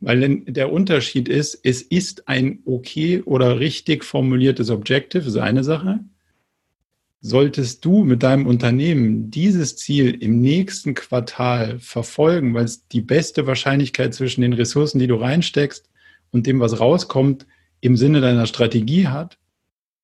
Weil 0.00 0.42
der 0.46 0.72
Unterschied 0.72 1.28
ist, 1.28 1.58
es 1.64 1.82
ist 1.82 2.28
ein 2.28 2.60
okay 2.64 3.20
oder 3.22 3.58
richtig 3.58 4.04
formuliertes 4.04 4.70
Objective, 4.70 5.26
ist 5.26 5.36
eine 5.36 5.64
Sache. 5.64 6.00
Solltest 7.20 7.84
du 7.84 8.04
mit 8.04 8.22
deinem 8.22 8.46
Unternehmen 8.46 9.32
dieses 9.32 9.76
Ziel 9.76 10.14
im 10.22 10.40
nächsten 10.40 10.94
Quartal 10.94 11.80
verfolgen, 11.80 12.54
weil 12.54 12.64
es 12.64 12.86
die 12.86 13.00
beste 13.00 13.48
Wahrscheinlichkeit 13.48 14.14
zwischen 14.14 14.42
den 14.42 14.52
Ressourcen, 14.52 15.00
die 15.00 15.08
du 15.08 15.16
reinsteckst 15.16 15.90
und 16.30 16.46
dem, 16.46 16.60
was 16.60 16.78
rauskommt, 16.78 17.46
im 17.80 17.96
Sinne 17.96 18.20
deiner 18.20 18.46
Strategie 18.46 19.08
hat, 19.08 19.38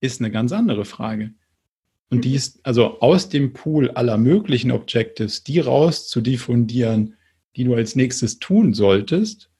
ist 0.00 0.20
eine 0.20 0.32
ganz 0.32 0.50
andere 0.50 0.84
Frage. 0.84 1.32
Und 2.10 2.24
die 2.24 2.34
ist 2.34 2.60
also 2.64 3.00
aus 3.00 3.28
dem 3.28 3.52
Pool 3.52 3.90
aller 3.90 4.18
möglichen 4.18 4.70
Objectives, 4.70 5.44
die 5.44 5.60
raus 5.60 6.08
zu 6.08 6.20
diffundieren, 6.20 7.14
die 7.56 7.64
du 7.64 7.74
als 7.74 7.96
nächstes 7.96 8.38
tun 8.40 8.74
solltest, 8.74 9.50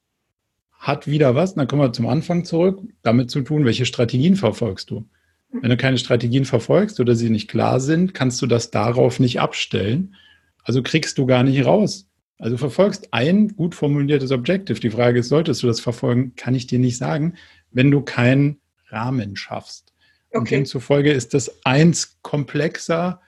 hat 0.85 1.07
wieder 1.07 1.35
was, 1.35 1.55
dann 1.55 1.67
kommen 1.67 1.81
wir 1.81 1.95
zum 1.95 2.07
Anfang 2.07 2.45
zurück, 2.45 2.83
damit 3.03 3.31
zu 3.31 3.41
tun, 3.41 3.65
welche 3.65 3.87
Strategien 3.87 4.37
verfolgst 4.37 4.91
du. 4.91 5.09
Wenn 5.51 5.71
du 5.71 5.79
keine 5.79 5.97
Strategien 5.97 6.45
verfolgst 6.45 7.01
oder 7.01 7.15
sie 7.15 7.31
nicht 7.31 7.49
klar 7.49 7.81
sind, 7.81 8.13
kannst 8.13 8.43
du 8.43 8.47
das 8.47 8.71
darauf 8.71 9.19
nicht 9.19 9.41
abstellen. 9.41 10.15
Also 10.63 10.83
kriegst 10.83 11.17
du 11.17 11.25
gar 11.25 11.43
nicht 11.43 11.65
raus. 11.65 12.07
Also 12.39 12.59
verfolgst 12.59 13.15
ein 13.15 13.57
gut 13.57 13.75
formuliertes 13.75 14.31
Objective. 14.31 14.79
Die 14.79 14.91
Frage 14.91 15.21
ist, 15.21 15.31
solltest 15.31 15.63
du 15.63 15.69
das 15.69 15.81
verfolgen? 15.81 16.35
Kann 16.37 16.55
ich 16.55 16.67
dir 16.67 16.79
nicht 16.79 16.99
sagen, 16.99 17.35
wenn 17.71 17.91
du 17.91 18.03
keinen 18.03 18.61
Rahmen 18.89 19.37
schaffst. 19.37 19.95
Okay. 20.31 20.39
Und 20.39 20.51
demzufolge 20.51 21.13
ist 21.13 21.33
das 21.33 21.65
eins 21.65 22.19
komplexer 22.21 23.23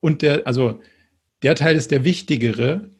und 0.00 0.22
der, 0.22 0.46
also 0.46 0.80
der 1.44 1.54
Teil 1.54 1.76
ist 1.76 1.92
der 1.92 2.02
wichtigere. 2.02 2.90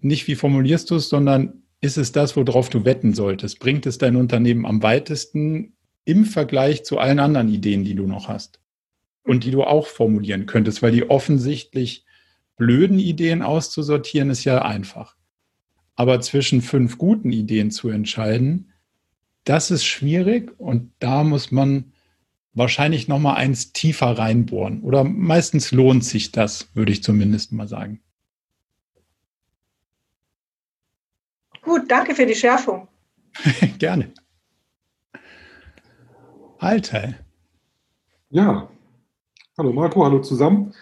Nicht 0.00 0.26
wie 0.26 0.34
formulierst 0.34 0.90
du 0.90 0.96
es, 0.96 1.08
sondern 1.08 1.59
ist 1.80 1.96
es 1.96 2.12
das, 2.12 2.36
worauf 2.36 2.68
du 2.68 2.84
wetten 2.84 3.14
solltest? 3.14 3.58
Bringt 3.58 3.86
es 3.86 3.98
dein 3.98 4.16
Unternehmen 4.16 4.66
am 4.66 4.82
weitesten 4.82 5.72
im 6.04 6.24
Vergleich 6.24 6.84
zu 6.84 6.98
allen 6.98 7.18
anderen 7.18 7.48
Ideen, 7.48 7.84
die 7.84 7.94
du 7.94 8.06
noch 8.06 8.28
hast 8.28 8.60
und 9.24 9.44
die 9.44 9.50
du 9.50 9.64
auch 9.64 9.86
formulieren 9.86 10.46
könntest? 10.46 10.82
Weil 10.82 10.92
die 10.92 11.08
offensichtlich 11.08 12.04
blöden 12.56 12.98
Ideen 12.98 13.42
auszusortieren 13.42 14.30
ist 14.30 14.44
ja 14.44 14.62
einfach. 14.62 15.16
Aber 15.96 16.20
zwischen 16.20 16.62
fünf 16.62 16.98
guten 16.98 17.32
Ideen 17.32 17.70
zu 17.70 17.88
entscheiden, 17.88 18.72
das 19.44 19.70
ist 19.70 19.84
schwierig 19.84 20.52
und 20.58 20.92
da 20.98 21.24
muss 21.24 21.50
man 21.50 21.92
wahrscheinlich 22.52 23.08
noch 23.08 23.18
mal 23.18 23.34
eins 23.34 23.72
tiefer 23.72 24.18
reinbohren. 24.18 24.82
Oder 24.82 25.04
meistens 25.04 25.72
lohnt 25.72 26.04
sich 26.04 26.32
das, 26.32 26.68
würde 26.74 26.92
ich 26.92 27.02
zumindest 27.02 27.52
mal 27.52 27.68
sagen. 27.68 28.00
Gut, 31.70 31.82
danke 31.86 32.16
für 32.16 32.26
die 32.26 32.34
Schärfung. 32.34 32.88
Gerne. 33.78 34.12
Alter. 36.58 37.14
Ja. 38.30 38.68
Hallo 39.56 39.72
Marco, 39.72 40.04
hallo 40.04 40.18
zusammen. 40.18 40.74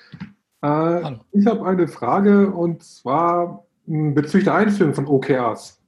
Äh, 0.62 0.66
hallo. 0.66 1.18
Ich 1.32 1.44
habe 1.44 1.66
eine 1.66 1.88
Frage 1.88 2.50
und 2.50 2.82
zwar 2.82 3.66
hm, 3.84 4.14
bezüglich 4.14 4.44
der 4.44 4.54
Einführung 4.54 4.94
von 4.94 5.06
OKRs. 5.06 5.78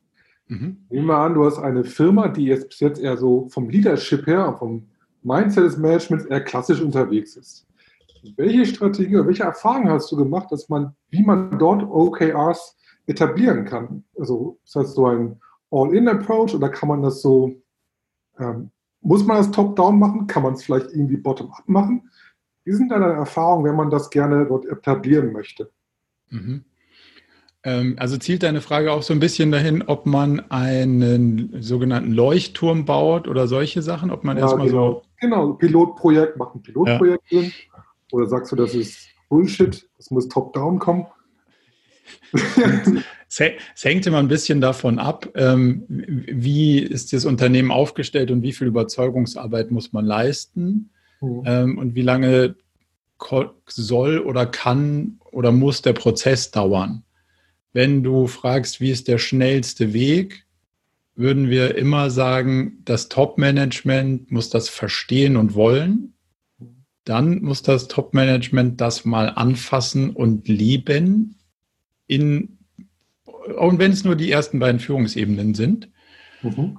Mhm. 0.48 0.84
Nehmen 0.90 1.06
wir 1.06 1.16
an, 1.16 1.32
du 1.32 1.46
hast 1.46 1.58
eine 1.58 1.84
Firma, 1.84 2.28
die 2.28 2.44
jetzt 2.44 2.68
bis 2.68 2.80
jetzt 2.80 3.00
eher 3.00 3.16
so 3.16 3.48
vom 3.48 3.70
Leadership 3.70 4.26
her, 4.26 4.54
vom 4.58 4.86
Mindset 5.22 5.64
des 5.64 5.78
Managements 5.78 6.26
eher 6.26 6.44
klassisch 6.44 6.82
unterwegs 6.82 7.36
ist. 7.36 7.66
Welche 8.36 8.66
Strategie 8.66 9.16
oder 9.16 9.28
welche 9.28 9.44
Erfahrungen 9.44 9.88
hast 9.88 10.12
du 10.12 10.16
gemacht, 10.16 10.52
dass 10.52 10.68
man, 10.68 10.94
wie 11.08 11.22
man 11.22 11.58
dort 11.58 11.84
OKRs 11.84 12.76
etablieren 13.06 13.64
kann. 13.64 14.04
Also 14.18 14.58
ist 14.64 14.76
das 14.76 14.94
so 14.94 15.06
ein 15.06 15.40
All-in-Approach 15.70 16.54
oder 16.54 16.68
kann 16.68 16.88
man 16.88 17.02
das 17.02 17.22
so, 17.22 17.54
ähm, 18.38 18.70
muss 19.00 19.24
man 19.24 19.38
das 19.38 19.50
top-down 19.50 19.98
machen? 19.98 20.26
Kann 20.26 20.42
man 20.42 20.54
es 20.54 20.64
vielleicht 20.64 20.90
irgendwie 20.90 21.16
bottom-up 21.16 21.68
machen? 21.68 22.10
Wie 22.64 22.72
sind 22.72 22.90
deine 22.90 23.06
Erfahrungen, 23.06 23.64
wenn 23.64 23.76
man 23.76 23.90
das 23.90 24.10
gerne 24.10 24.46
dort 24.46 24.66
etablieren 24.66 25.32
möchte? 25.32 25.70
Mhm. 26.28 26.64
Ähm, 27.62 27.96
also 27.98 28.16
zielt 28.16 28.42
deine 28.42 28.60
Frage 28.60 28.92
auch 28.92 29.02
so 29.02 29.12
ein 29.12 29.20
bisschen 29.20 29.52
dahin, 29.52 29.82
ob 29.82 30.06
man 30.06 30.40
einen 30.50 31.62
sogenannten 31.62 32.12
Leuchtturm 32.12 32.84
baut 32.84 33.28
oder 33.28 33.46
solche 33.46 33.82
Sachen, 33.82 34.10
ob 34.10 34.24
man 34.24 34.36
ja, 34.36 34.44
erstmal 34.44 34.68
genau. 34.68 34.92
so. 34.92 35.02
Genau, 35.20 35.52
Pilotprojekt, 35.54 36.38
macht 36.38 36.54
ein 36.54 36.62
Pilotprojekt 36.62 37.22
ja. 37.30 37.40
drin. 37.40 37.52
Oder 38.12 38.26
sagst 38.26 38.52
du, 38.52 38.56
das 38.56 38.74
ist 38.74 39.08
Bullshit, 39.28 39.88
das 39.96 40.10
muss 40.10 40.28
top-down 40.28 40.78
kommen? 40.78 41.06
Es 43.28 43.84
hängt 43.84 44.06
immer 44.06 44.18
ein 44.18 44.28
bisschen 44.28 44.60
davon 44.60 44.98
ab, 44.98 45.28
ähm, 45.34 45.84
wie 45.88 46.78
ist 46.78 47.12
das 47.12 47.24
Unternehmen 47.24 47.70
aufgestellt 47.70 48.30
und 48.30 48.42
wie 48.42 48.52
viel 48.52 48.66
Überzeugungsarbeit 48.66 49.70
muss 49.70 49.92
man 49.92 50.04
leisten 50.04 50.90
mhm. 51.20 51.78
und 51.78 51.94
wie 51.94 52.02
lange 52.02 52.56
soll 53.66 54.18
oder 54.18 54.46
kann 54.46 55.20
oder 55.30 55.52
muss 55.52 55.82
der 55.82 55.92
Prozess 55.92 56.50
dauern. 56.50 57.04
Wenn 57.72 58.02
du 58.02 58.26
fragst, 58.26 58.80
wie 58.80 58.90
ist 58.90 59.08
der 59.08 59.18
schnellste 59.18 59.92
Weg, 59.92 60.46
würden 61.14 61.50
wir 61.50 61.76
immer 61.76 62.10
sagen, 62.10 62.78
das 62.84 63.08
Top-Management 63.08 64.30
muss 64.30 64.50
das 64.50 64.68
verstehen 64.68 65.36
und 65.36 65.54
wollen. 65.54 66.14
Dann 67.04 67.42
muss 67.42 67.62
das 67.62 67.88
Top-Management 67.88 68.80
das 68.80 69.04
mal 69.04 69.28
anfassen 69.28 70.10
und 70.10 70.48
lieben 70.48 71.36
in, 72.10 72.58
und 73.56 73.78
wenn 73.78 73.92
es 73.92 74.04
nur 74.04 74.16
die 74.16 74.30
ersten 74.30 74.58
beiden 74.58 74.80
Führungsebenen 74.80 75.54
sind. 75.54 75.88
Mhm. 76.42 76.78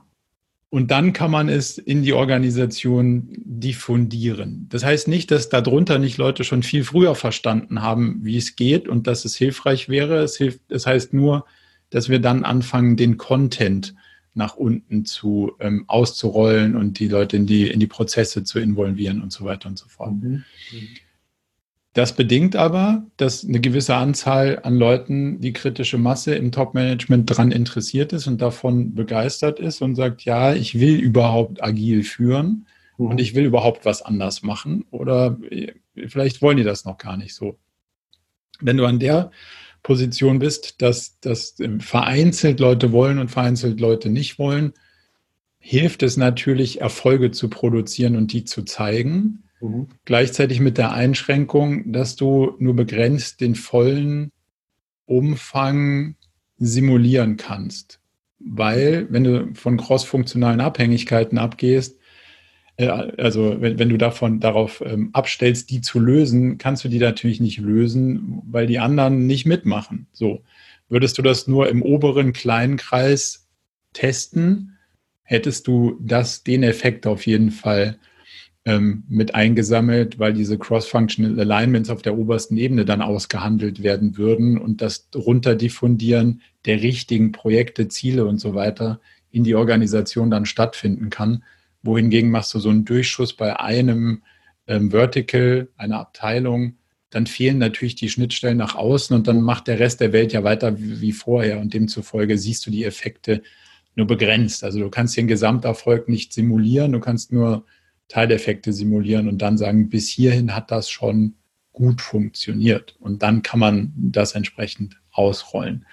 Und 0.69 0.89
dann 0.89 1.11
kann 1.11 1.31
man 1.31 1.49
es 1.49 1.77
in 1.77 2.01
die 2.01 2.13
Organisation 2.13 3.27
diffundieren. 3.43 4.67
Das 4.69 4.85
heißt 4.85 5.09
nicht, 5.09 5.29
dass 5.29 5.49
darunter 5.49 5.99
nicht 5.99 6.17
Leute 6.17 6.45
schon 6.45 6.63
viel 6.63 6.85
früher 6.85 7.13
verstanden 7.13 7.81
haben, 7.81 8.19
wie 8.23 8.37
es 8.37 8.55
geht 8.55 8.87
und 8.87 9.05
dass 9.05 9.25
es 9.25 9.35
hilfreich 9.35 9.89
wäre. 9.89 10.19
Es, 10.19 10.37
hilft, 10.37 10.61
es 10.69 10.85
heißt 10.85 11.13
nur, 11.13 11.45
dass 11.89 12.07
wir 12.07 12.19
dann 12.19 12.45
anfangen, 12.45 12.95
den 12.95 13.17
Content 13.17 13.95
nach 14.33 14.55
unten 14.55 15.03
zu 15.03 15.51
ähm, 15.59 15.83
auszurollen 15.87 16.77
und 16.77 16.99
die 16.99 17.09
Leute 17.09 17.35
in 17.35 17.45
die, 17.45 17.69
in 17.69 17.81
die 17.81 17.87
Prozesse 17.87 18.45
zu 18.45 18.59
involvieren 18.59 19.21
und 19.21 19.33
so 19.33 19.43
weiter 19.43 19.67
und 19.67 19.77
so 19.77 19.89
fort. 19.89 20.13
Mhm. 20.13 20.43
mhm. 20.71 20.87
Das 21.93 22.15
bedingt 22.15 22.55
aber, 22.55 23.05
dass 23.17 23.45
eine 23.45 23.59
gewisse 23.59 23.95
Anzahl 23.95 24.59
an 24.63 24.75
Leuten, 24.75 25.41
die 25.41 25.51
kritische 25.51 25.97
Masse 25.97 26.35
im 26.35 26.53
Top-Management 26.53 27.29
daran 27.29 27.51
interessiert 27.51 28.13
ist 28.13 28.27
und 28.27 28.41
davon 28.41 28.95
begeistert 28.95 29.59
ist 29.59 29.81
und 29.81 29.95
sagt, 29.95 30.23
ja, 30.23 30.53
ich 30.53 30.79
will 30.79 30.95
überhaupt 30.97 31.61
agil 31.61 32.03
führen 32.03 32.65
mhm. 32.97 33.07
und 33.07 33.19
ich 33.19 33.35
will 33.35 33.43
überhaupt 33.43 33.83
was 33.83 34.01
anders 34.01 34.41
machen 34.41 34.85
oder 34.91 35.37
äh, 35.49 35.73
vielleicht 36.07 36.41
wollen 36.41 36.57
die 36.57 36.63
das 36.63 36.85
noch 36.85 36.97
gar 36.97 37.17
nicht 37.17 37.35
so. 37.35 37.57
Wenn 38.61 38.77
du 38.77 38.85
an 38.85 38.99
der 38.99 39.31
Position 39.83 40.39
bist, 40.39 40.81
dass, 40.81 41.19
dass 41.19 41.55
vereinzelt 41.79 42.59
Leute 42.59 42.91
wollen 42.93 43.19
und 43.19 43.31
vereinzelt 43.31 43.81
Leute 43.81 44.09
nicht 44.09 44.39
wollen, 44.39 44.73
hilft 45.57 46.03
es 46.03 46.15
natürlich, 46.17 46.79
Erfolge 46.79 47.31
zu 47.31 47.49
produzieren 47.49 48.15
und 48.15 48.31
die 48.31 48.45
zu 48.45 48.63
zeigen. 48.63 49.43
Mhm. 49.61 49.87
Gleichzeitig 50.05 50.59
mit 50.59 50.77
der 50.77 50.91
Einschränkung, 50.91 51.91
dass 51.91 52.15
du 52.15 52.55
nur 52.59 52.75
begrenzt 52.75 53.41
den 53.41 53.55
vollen 53.55 54.31
Umfang 55.05 56.15
simulieren 56.57 57.37
kannst. 57.37 57.99
Weil, 58.39 59.07
wenn 59.09 59.23
du 59.23 59.53
von 59.53 59.77
crossfunktionalen 59.77 60.61
Abhängigkeiten 60.61 61.37
abgehst, 61.37 61.99
äh, 62.77 62.87
also 62.87 63.61
wenn, 63.61 63.77
wenn, 63.77 63.89
du 63.89 63.97
davon 63.97 64.39
darauf 64.39 64.81
ähm, 64.85 65.09
abstellst, 65.13 65.69
die 65.69 65.81
zu 65.81 65.99
lösen, 65.99 66.57
kannst 66.57 66.83
du 66.83 66.89
die 66.89 66.99
natürlich 66.99 67.39
nicht 67.39 67.59
lösen, 67.59 68.41
weil 68.45 68.67
die 68.67 68.79
anderen 68.79 69.27
nicht 69.27 69.45
mitmachen. 69.45 70.07
So. 70.11 70.43
Würdest 70.89 71.17
du 71.17 71.21
das 71.21 71.47
nur 71.47 71.69
im 71.69 71.81
oberen 71.81 72.33
kleinen 72.33 72.77
Kreis 72.77 73.47
testen, 73.93 74.77
hättest 75.23 75.67
du 75.67 75.97
das, 76.01 76.43
den 76.43 76.63
Effekt 76.63 77.07
auf 77.07 77.25
jeden 77.25 77.51
Fall 77.51 77.97
ähm, 78.65 79.03
mit 79.09 79.33
eingesammelt, 79.33 80.19
weil 80.19 80.33
diese 80.33 80.57
Cross-Functional 80.57 81.39
Alignments 81.39 81.89
auf 81.89 82.01
der 82.01 82.17
obersten 82.17 82.57
Ebene 82.57 82.85
dann 82.85 83.01
ausgehandelt 83.01 83.81
werden 83.81 84.17
würden 84.17 84.57
und 84.57 84.81
das 84.81 85.09
Runterdiffundieren 85.15 86.41
der 86.65 86.81
richtigen 86.81 87.31
Projekte, 87.31 87.87
Ziele 87.87 88.25
und 88.25 88.37
so 88.39 88.53
weiter 88.53 88.99
in 89.31 89.43
die 89.43 89.55
Organisation 89.55 90.29
dann 90.29 90.45
stattfinden 90.45 91.09
kann. 91.09 91.43
Wohingegen 91.81 92.29
machst 92.29 92.53
du 92.53 92.59
so 92.59 92.69
einen 92.69 92.85
Durchschuss 92.85 93.33
bei 93.33 93.59
einem 93.59 94.21
ähm, 94.67 94.91
Vertical, 94.91 95.69
einer 95.77 95.99
Abteilung, 95.99 96.75
dann 97.09 97.27
fehlen 97.27 97.57
natürlich 97.57 97.95
die 97.95 98.09
Schnittstellen 98.09 98.57
nach 98.57 98.75
außen 98.75 99.15
und 99.15 99.27
dann 99.27 99.41
macht 99.41 99.67
der 99.67 99.79
Rest 99.79 99.99
der 99.99 100.13
Welt 100.13 100.33
ja 100.33 100.43
weiter 100.43 100.79
wie, 100.79 101.01
wie 101.01 101.11
vorher 101.11 101.59
und 101.59 101.73
demzufolge 101.73 102.37
siehst 102.37 102.65
du 102.65 102.71
die 102.71 102.85
Effekte 102.85 103.41
nur 103.95 104.07
begrenzt. 104.07 104.63
Also 104.63 104.79
du 104.79 104.89
kannst 104.89 105.17
den 105.17 105.27
Gesamterfolg 105.27 106.07
nicht 106.07 106.31
simulieren, 106.31 106.93
du 106.93 106.99
kannst 106.99 107.33
nur 107.33 107.65
Teileffekte 108.11 108.73
simulieren 108.73 109.29
und 109.29 109.41
dann 109.41 109.57
sagen, 109.57 109.89
bis 109.89 110.09
hierhin 110.09 110.53
hat 110.53 110.69
das 110.69 110.89
schon 110.89 111.35
gut 111.71 112.01
funktioniert. 112.01 112.97
Und 112.99 113.23
dann 113.23 113.41
kann 113.41 113.59
man 113.59 113.93
das 113.95 114.35
entsprechend 114.35 115.01
ausrollen. 115.11 115.85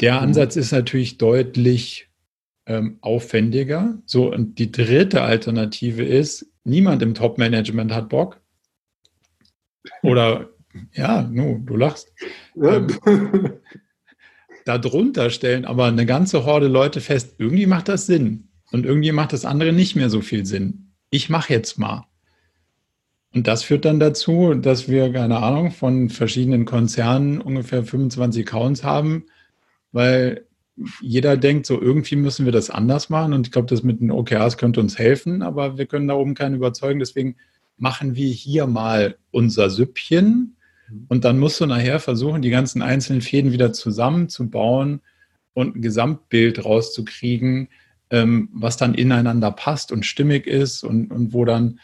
Der 0.00 0.14
mhm. 0.14 0.18
Ansatz 0.20 0.56
ist 0.56 0.72
natürlich 0.72 1.18
deutlich 1.18 2.08
ähm, 2.64 2.96
aufwendiger. 3.02 3.98
So, 4.06 4.32
und 4.32 4.58
die 4.58 4.72
dritte 4.72 5.20
Alternative 5.20 6.02
ist, 6.02 6.46
niemand 6.64 7.02
im 7.02 7.12
Top-Management 7.12 7.92
hat 7.92 8.08
Bock. 8.08 8.40
Oder 10.02 10.48
ja, 10.94 11.28
no, 11.30 11.60
du 11.62 11.76
lachst. 11.76 12.10
Ähm, 12.56 12.86
darunter 14.64 15.28
stellen 15.28 15.66
aber 15.66 15.84
eine 15.84 16.06
ganze 16.06 16.46
Horde 16.46 16.68
Leute 16.68 17.02
fest, 17.02 17.34
irgendwie 17.36 17.66
macht 17.66 17.88
das 17.88 18.06
Sinn. 18.06 18.48
Und 18.72 18.86
irgendwie 18.86 19.12
macht 19.12 19.34
das 19.34 19.44
andere 19.44 19.74
nicht 19.74 19.94
mehr 19.94 20.10
so 20.10 20.22
viel 20.22 20.46
Sinn. 20.46 20.85
Ich 21.10 21.28
mache 21.30 21.52
jetzt 21.52 21.78
mal. 21.78 22.06
Und 23.34 23.46
das 23.46 23.64
führt 23.64 23.84
dann 23.84 24.00
dazu, 24.00 24.54
dass 24.54 24.88
wir, 24.88 25.12
keine 25.12 25.38
Ahnung, 25.38 25.70
von 25.70 26.08
verschiedenen 26.08 26.64
Konzernen 26.64 27.40
ungefähr 27.40 27.84
25 27.84 28.46
Accounts 28.46 28.82
haben, 28.82 29.26
weil 29.92 30.46
jeder 31.00 31.36
denkt, 31.36 31.66
so 31.66 31.80
irgendwie 31.80 32.16
müssen 32.16 32.44
wir 32.44 32.52
das 32.52 32.70
anders 32.70 33.08
machen. 33.08 33.32
Und 33.32 33.46
ich 33.46 33.52
glaube, 33.52 33.68
das 33.68 33.82
mit 33.82 34.00
den 34.00 34.10
OKRs 34.10 34.56
könnte 34.58 34.80
uns 34.80 34.98
helfen, 34.98 35.42
aber 35.42 35.78
wir 35.78 35.86
können 35.86 36.08
da 36.08 36.14
oben 36.14 36.34
keinen 36.34 36.54
überzeugen. 36.54 36.98
Deswegen 36.98 37.36
machen 37.76 38.14
wir 38.14 38.28
hier 38.28 38.66
mal 38.66 39.16
unser 39.30 39.70
Süppchen 39.70 40.56
und 41.08 41.24
dann 41.24 41.38
musst 41.38 41.60
du 41.60 41.66
nachher 41.66 42.00
versuchen, 42.00 42.42
die 42.42 42.50
ganzen 42.50 42.82
einzelnen 42.82 43.20
Fäden 43.20 43.52
wieder 43.52 43.72
zusammenzubauen 43.72 45.00
und 45.52 45.76
ein 45.76 45.82
Gesamtbild 45.82 46.64
rauszukriegen, 46.64 47.68
ähm, 48.10 48.48
was 48.52 48.76
dann 48.76 48.94
ineinander 48.94 49.50
passt 49.50 49.92
und 49.92 50.06
stimmig 50.06 50.46
ist 50.46 50.82
und, 50.82 51.10
und 51.10 51.32
wo 51.32 51.44
dann 51.44 51.80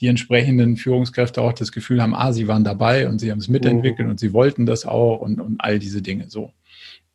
die 0.00 0.08
entsprechenden 0.08 0.76
Führungskräfte 0.76 1.40
auch 1.40 1.52
das 1.52 1.70
Gefühl 1.70 2.02
haben, 2.02 2.14
ah, 2.14 2.32
sie 2.32 2.48
waren 2.48 2.64
dabei 2.64 3.08
und 3.08 3.20
sie 3.20 3.30
haben 3.30 3.38
es 3.38 3.48
mitentwickelt 3.48 4.08
oh. 4.08 4.10
und 4.10 4.20
sie 4.20 4.32
wollten 4.32 4.66
das 4.66 4.86
auch 4.86 5.20
und, 5.20 5.40
und 5.40 5.60
all 5.60 5.78
diese 5.78 6.02
Dinge 6.02 6.28
so. 6.28 6.52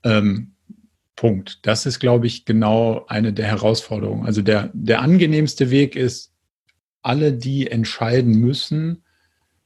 Ähm, 0.04 0.54
Punkt. 1.16 1.60
Das 1.64 1.86
ist, 1.86 2.00
glaube 2.00 2.28
ich, 2.28 2.46
genau 2.46 3.06
eine 3.10 3.34
der 3.34 3.48
Herausforderungen. 3.48 4.26
Also 4.26 4.42
der, 4.42 4.72
der 4.74 5.02
angenehmste 5.02 5.70
Weg 5.70 5.98
ist, 5.98 6.32
alle, 7.02 7.34
die 7.34 7.70
entscheiden 7.70 8.40
müssen, 8.40 9.04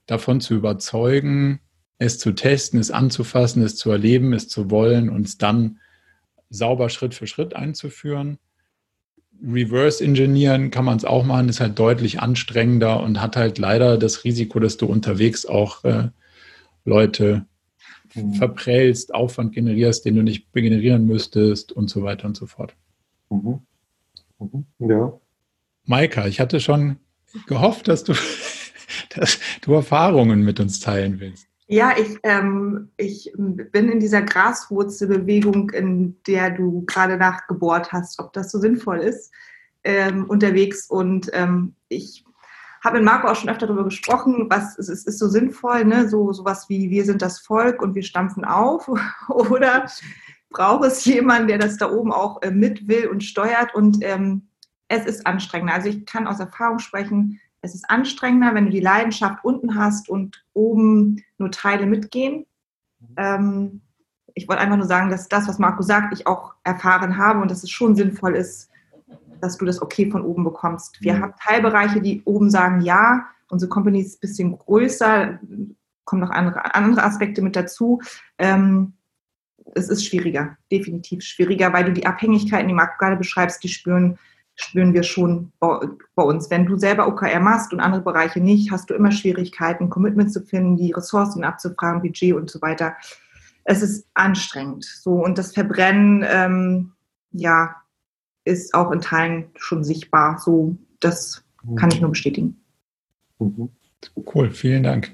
davon 0.08 0.42
zu 0.42 0.56
überzeugen, 0.56 1.60
es 2.00 2.18
zu 2.18 2.32
testen, 2.32 2.80
es 2.80 2.90
anzufassen, 2.90 3.62
es 3.62 3.76
zu 3.76 3.92
erleben, 3.92 4.34
es 4.34 4.48
zu 4.48 4.72
wollen 4.72 5.10
und 5.10 5.28
es 5.28 5.38
dann 5.38 5.80
sauber 6.50 6.90
Schritt 6.90 7.14
für 7.14 7.28
Schritt 7.28 7.56
einzuführen. 7.56 8.40
Reverse 9.42 10.04
Engineeren 10.04 10.72
kann 10.72 10.86
man 10.86 10.98
es 10.98 11.06
auch 11.06 11.24
machen, 11.26 11.50
ist 11.50 11.60
halt 11.60 11.78
deutlich 11.78 12.20
anstrengender 12.22 13.02
und 13.04 13.22
hat 13.22 13.36
halt 13.36 13.58
leider 13.58 13.98
das 13.98 14.24
Risiko, 14.24 14.60
dass 14.60 14.78
du 14.78 14.86
unterwegs 14.86 15.46
auch 15.46 15.84
äh, 15.84 16.10
Leute 16.86 17.46
mhm. 18.14 18.34
verprellst, 18.36 19.14
Aufwand 19.14 19.54
generierst, 19.54 20.06
den 20.06 20.16
du 20.16 20.24
nicht 20.24 20.52
generieren 20.54 21.06
müsstest 21.06 21.72
und 21.72 21.90
so 21.90 22.04
weiter 22.04 22.28
und 22.28 22.38
so 22.38 22.46
fort. 22.46 22.76
Mhm. 23.30 23.60
Mhm. 24.40 24.66
Ja. 24.80 25.20
Maika, 25.86 26.28
ich 26.28 26.40
hatte 26.40 26.60
schon 26.60 26.98
gehofft, 27.48 27.88
dass 27.88 28.04
du 28.04 28.14
dass 29.16 29.40
du 29.62 29.74
Erfahrungen 29.74 30.44
mit 30.44 30.60
uns 30.60 30.80
teilen 30.80 31.20
willst. 31.20 31.48
Ja, 31.68 31.93
ich, 31.97 32.20
ähm, 32.24 32.91
ich 32.97 33.32
bin 33.36 33.89
in 33.89 33.99
dieser 33.99 34.22
Graswurzelbewegung, 34.22 35.70
in 35.70 36.22
der 36.28 36.51
du 36.51 36.84
gerade 36.86 37.18
nachgebohrt 37.18 37.91
hast, 37.91 38.20
ob 38.20 38.34
das 38.34 38.51
so 38.51 38.59
sinnvoll 38.59 38.99
ist, 38.99 39.32
ähm, 39.84 40.26
unterwegs. 40.26 40.89
Und 40.89 41.30
ähm, 41.34 41.76
ich 41.88 42.26
habe 42.84 42.97
mit 42.97 43.05
Marco 43.05 43.28
auch 43.28 43.36
schon 43.36 43.49
öfter 43.49 43.68
darüber 43.68 43.86
gesprochen, 43.86 44.47
was 44.49 44.78
es 44.78 44.89
ist, 44.89 45.07
ist 45.07 45.20
so 45.20 45.30
sinnvoll, 45.30 45.86
ne? 45.86 46.09
so 46.09 46.34
sowas 46.34 46.68
wie 46.68 46.89
wir 46.89 47.05
sind 47.05 47.22
das 47.22 47.39
Volk 47.39 47.82
und 47.82 47.95
wir 47.95 48.03
stampfen 48.03 48.43
auf. 48.43 48.89
Oder 49.30 49.89
braucht 50.49 50.86
es 50.86 51.05
jemanden, 51.05 51.47
der 51.47 51.59
das 51.59 51.78
da 51.78 51.89
oben 51.89 52.11
auch 52.11 52.41
äh, 52.41 52.51
mit 52.51 52.89
will 52.89 53.07
und 53.07 53.24
steuert? 53.24 53.74
Und 53.74 53.99
ähm, 54.01 54.49
es 54.89 55.05
ist 55.05 55.26
anstrengend. 55.26 55.72
Also 55.72 55.89
ich 55.89 56.05
kann 56.05 56.28
aus 56.28 56.41
Erfahrung 56.41 56.80
sprechen, 56.80 57.39
es 57.64 57.74
ist 57.74 57.89
anstrengender, 57.89 58.53
wenn 58.53 58.66
du 58.66 58.72
die 58.72 58.82
Leidenschaft 58.82 59.43
unten 59.43 59.76
hast 59.76 60.09
und 60.09 60.45
oben 60.53 61.24
nur 61.38 61.49
Teile 61.49 61.86
mitgehen. 61.86 62.45
Ähm, 63.16 63.82
ich 64.36 64.47
wollte 64.49 64.61
einfach 64.61 64.76
nur 64.76 64.86
sagen, 64.86 65.09
dass 65.09 65.30
das, 65.30 65.47
was 65.47 65.59
Marco 65.59 65.82
sagt, 65.82 66.14
ich 66.14 66.28
auch 66.28 66.53
erfahren 66.64 67.18
habe 67.18 67.39
und 67.39 67.49
dass 67.49 67.64
es 67.64 67.70
schon 67.70 67.95
sinnvoll 67.95 68.36
ist, 68.36 68.70
dass 69.39 69.57
du 69.57 69.66
das 69.66 69.82
okay 69.82 70.11
von 70.11 70.24
oben 70.24 70.43
bekommst. 70.43 71.01
Wir 71.01 71.14
mhm. 71.14 71.22
haben 71.22 71.34
Teilbereiche, 71.41 72.01
die 72.01 72.22
oben 72.26 72.49
sagen, 72.49 72.82
ja, 72.82 73.28
unsere 73.47 73.70
Company 73.70 74.01
ist 74.01 74.18
ein 74.18 74.22
bisschen 74.22 74.57
größer, 74.57 75.39
kommen 76.03 76.22
noch 76.22 76.32
andere, 76.32 76.76
andere 76.76 77.03
Aspekte 77.03 77.41
mit 77.41 77.55
dazu. 77.55 78.01
Ähm, 78.39 78.93
es 79.74 79.88
ist 79.88 80.05
schwieriger, 80.05 80.57
definitiv 80.70 81.24
schwieriger, 81.24 81.72
weil 81.72 81.86
du 81.86 81.93
die 81.93 82.05
Abhängigkeiten, 82.05 82.68
die 82.68 82.74
Marco 82.74 82.97
gerade 82.97 83.16
beschreibst, 83.16 83.64
die 83.64 83.70
spüren 83.70 84.20
spüren 84.56 84.93
wir 84.93 85.04
schon 85.04 85.51
bei 85.60 86.24
uns. 86.24 86.49
Wenn 86.49 86.66
du 86.66 86.78
selber 86.78 87.08
OKR 87.08 87.39
machst 87.39 87.74
und 87.74 87.80
andere 87.80 88.01
Bereiche 88.01 88.39
nicht, 88.39 88.72
hast 88.72 88.89
du 88.89 88.93
immer 88.93 89.12
Schwierigkeiten, 89.12 89.89
Commitment 89.89 90.32
zu 90.32 90.41
finden, 90.41 90.78
die 90.78 90.91
Ressourcen 90.91 91.43
abzufragen, 91.43 92.01
Budget 92.01 92.36
und 92.36 92.49
so 92.49 92.62
weiter. 92.62 92.95
Es 93.64 93.82
ist 93.82 94.08
anstrengend. 94.14 94.84
So 94.84 95.24
und 95.24 95.38
das 95.38 95.54
Verbrennen, 95.54 96.26
ähm, 96.28 96.91
ja, 97.32 97.76
ist 98.45 98.74
auch 98.74 98.91
in 98.91 99.01
Teilen 99.01 99.45
schon 99.56 99.84
sichtbar. 99.84 100.38
So, 100.39 100.76
das 100.99 101.43
kann 101.76 101.89
ich 101.91 102.01
nur 102.01 102.12
bestätigen. 102.12 102.60
Mhm. 103.39 103.70
Cool, 104.34 104.51
vielen 104.51 104.84
Dank. 104.84 105.12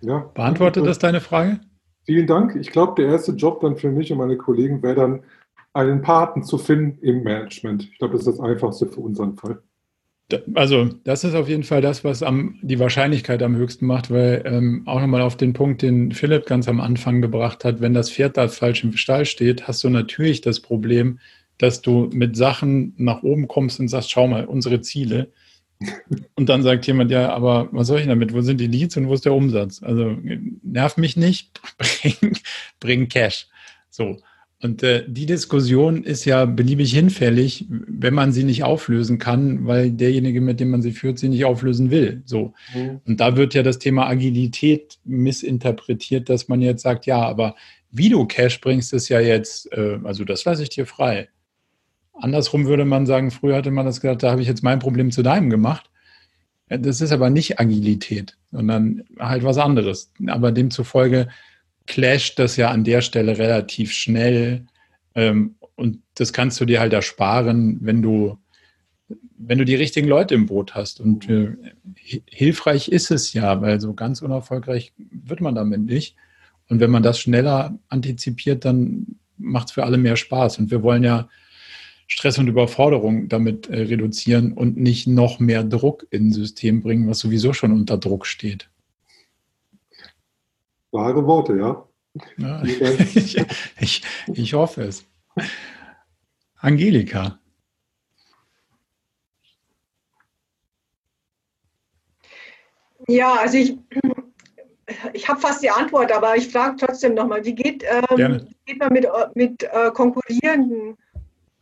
Ja, 0.00 0.18
Beantwortet 0.34 0.86
das 0.86 0.98
deine 0.98 1.20
Frage? 1.20 1.60
Vielen 2.04 2.26
Dank. 2.26 2.56
Ich 2.56 2.70
glaube, 2.70 3.00
der 3.00 3.12
erste 3.12 3.32
Job 3.32 3.60
dann 3.60 3.76
für 3.76 3.90
mich 3.90 4.10
und 4.10 4.18
meine 4.18 4.36
Kollegen 4.36 4.82
wäre 4.82 4.94
dann 4.94 5.22
einen 5.74 6.02
Paten 6.02 6.42
zu 6.42 6.58
finden 6.58 6.98
im 7.02 7.22
Management. 7.22 7.84
Ich 7.84 7.98
glaube, 7.98 8.12
das 8.12 8.26
ist 8.26 8.38
das 8.38 8.40
Einfachste 8.40 8.86
für 8.86 9.00
unseren 9.00 9.36
Fall. 9.36 9.62
Also, 10.54 10.88
das 11.04 11.24
ist 11.24 11.34
auf 11.34 11.48
jeden 11.48 11.62
Fall 11.62 11.82
das, 11.82 12.04
was 12.04 12.22
am, 12.22 12.58
die 12.62 12.78
Wahrscheinlichkeit 12.78 13.42
am 13.42 13.56
höchsten 13.56 13.86
macht, 13.86 14.10
weil 14.10 14.42
ähm, 14.46 14.82
auch 14.86 15.00
nochmal 15.00 15.20
auf 15.20 15.36
den 15.36 15.52
Punkt, 15.52 15.82
den 15.82 16.12
Philipp 16.12 16.46
ganz 16.46 16.68
am 16.68 16.80
Anfang 16.80 17.20
gebracht 17.20 17.64
hat, 17.64 17.80
wenn 17.80 17.92
das 17.92 18.10
Pferd 18.10 18.36
da 18.36 18.48
falsch 18.48 18.82
im 18.82 18.96
Stall 18.96 19.26
steht, 19.26 19.68
hast 19.68 19.84
du 19.84 19.90
natürlich 19.90 20.40
das 20.40 20.60
Problem, 20.60 21.18
dass 21.58 21.82
du 21.82 22.08
mit 22.12 22.36
Sachen 22.36 22.94
nach 22.96 23.22
oben 23.22 23.46
kommst 23.46 23.78
und 23.78 23.88
sagst, 23.88 24.10
schau 24.10 24.26
mal, 24.26 24.46
unsere 24.46 24.80
Ziele. 24.80 25.32
Und 26.36 26.48
dann 26.48 26.62
sagt 26.62 26.86
jemand, 26.86 27.10
ja, 27.10 27.32
aber 27.32 27.68
was 27.72 27.88
soll 27.88 28.00
ich 28.00 28.06
damit? 28.06 28.32
Wo 28.32 28.40
sind 28.40 28.60
die 28.60 28.68
Leads 28.68 28.96
und 28.96 29.08
wo 29.08 29.14
ist 29.14 29.24
der 29.24 29.34
Umsatz? 29.34 29.82
Also 29.82 30.16
nerv 30.62 30.96
mich 30.96 31.16
nicht, 31.16 31.60
bring, 31.78 32.36
bring 32.78 33.08
Cash. 33.08 33.48
So. 33.90 34.18
Und 34.62 34.84
äh, 34.84 35.04
die 35.08 35.26
Diskussion 35.26 36.04
ist 36.04 36.24
ja 36.24 36.44
beliebig 36.44 36.92
hinfällig, 36.92 37.66
wenn 37.68 38.14
man 38.14 38.30
sie 38.30 38.44
nicht 38.44 38.62
auflösen 38.62 39.18
kann, 39.18 39.66
weil 39.66 39.90
derjenige, 39.90 40.40
mit 40.40 40.60
dem 40.60 40.70
man 40.70 40.82
sie 40.82 40.92
führt, 40.92 41.18
sie 41.18 41.28
nicht 41.28 41.44
auflösen 41.44 41.90
will. 41.90 42.22
So. 42.26 42.54
Mhm. 42.72 43.00
Und 43.04 43.20
da 43.20 43.36
wird 43.36 43.54
ja 43.54 43.64
das 43.64 43.80
Thema 43.80 44.06
Agilität 44.06 45.00
missinterpretiert, 45.04 46.28
dass 46.28 46.46
man 46.46 46.60
jetzt 46.60 46.82
sagt, 46.82 47.06
ja, 47.06 47.20
aber 47.22 47.56
wie 47.90 48.08
du 48.08 48.24
Cash 48.24 48.60
bringst, 48.60 48.92
ist 48.92 49.08
ja 49.08 49.18
jetzt, 49.18 49.72
äh, 49.72 49.98
also 50.04 50.24
das 50.24 50.44
lasse 50.44 50.62
ich 50.62 50.68
dir 50.70 50.86
frei. 50.86 51.28
Andersrum 52.14 52.66
würde 52.66 52.84
man 52.84 53.04
sagen, 53.04 53.32
früher 53.32 53.56
hatte 53.56 53.72
man 53.72 53.84
das 53.84 54.00
gesagt, 54.00 54.22
da 54.22 54.30
habe 54.30 54.42
ich 54.42 54.48
jetzt 54.48 54.62
mein 54.62 54.78
Problem 54.78 55.10
zu 55.10 55.24
deinem 55.24 55.50
gemacht. 55.50 55.90
Das 56.68 57.00
ist 57.00 57.10
aber 57.10 57.30
nicht 57.30 57.58
Agilität, 57.58 58.38
sondern 58.52 59.02
halt 59.18 59.42
was 59.42 59.58
anderes. 59.58 60.12
Aber 60.28 60.52
demzufolge 60.52 61.26
clasht 61.86 62.38
das 62.38 62.56
ja 62.56 62.70
an 62.70 62.84
der 62.84 63.00
Stelle 63.00 63.38
relativ 63.38 63.92
schnell. 63.92 64.66
Ähm, 65.14 65.56
und 65.74 65.98
das 66.14 66.32
kannst 66.32 66.60
du 66.60 66.64
dir 66.64 66.80
halt 66.80 66.92
ersparen, 66.92 67.78
wenn 67.80 68.02
du, 68.02 68.38
wenn 69.36 69.58
du 69.58 69.64
die 69.64 69.74
richtigen 69.74 70.08
Leute 70.08 70.34
im 70.34 70.46
Boot 70.46 70.74
hast. 70.74 71.00
Und 71.00 71.28
äh, 71.28 71.56
hilfreich 72.26 72.88
ist 72.88 73.10
es 73.10 73.32
ja, 73.32 73.60
weil 73.60 73.80
so 73.80 73.94
ganz 73.94 74.22
unerfolgreich 74.22 74.92
wird 74.96 75.40
man 75.40 75.54
damit 75.54 75.82
nicht. 75.82 76.16
Und 76.68 76.80
wenn 76.80 76.90
man 76.90 77.02
das 77.02 77.18
schneller 77.18 77.78
antizipiert, 77.88 78.64
dann 78.64 79.16
macht 79.36 79.68
es 79.68 79.72
für 79.72 79.84
alle 79.84 79.98
mehr 79.98 80.16
Spaß. 80.16 80.58
Und 80.58 80.70
wir 80.70 80.82
wollen 80.82 81.02
ja 81.04 81.28
Stress 82.06 82.38
und 82.38 82.48
Überforderung 82.48 83.28
damit 83.28 83.68
äh, 83.68 83.82
reduzieren 83.82 84.52
und 84.52 84.76
nicht 84.76 85.06
noch 85.06 85.40
mehr 85.40 85.64
Druck 85.64 86.06
in 86.10 86.28
ein 86.28 86.32
System 86.32 86.82
bringen, 86.82 87.08
was 87.08 87.20
sowieso 87.20 87.52
schon 87.52 87.72
unter 87.72 87.98
Druck 87.98 88.26
steht. 88.26 88.68
Wahre 90.92 91.26
Worte, 91.26 91.56
ja. 91.56 91.88
ja 92.36 92.62
ich, 92.64 93.44
ich, 93.80 94.02
ich 94.28 94.54
hoffe 94.54 94.82
es. 94.82 95.04
Angelika. 96.56 97.38
Ja, 103.08 103.34
also 103.34 103.56
ich, 103.56 103.76
ich 105.12 105.28
habe 105.28 105.40
fast 105.40 105.62
die 105.62 105.70
Antwort, 105.70 106.12
aber 106.12 106.36
ich 106.36 106.48
frage 106.48 106.76
trotzdem 106.76 107.14
nochmal, 107.14 107.44
wie 107.44 107.54
geht, 107.54 107.84
ähm, 107.84 108.46
geht 108.64 108.78
man 108.78 108.92
mit, 108.92 109.08
mit 109.34 109.62
äh, 109.64 109.90
konkurrierenden 109.92 110.96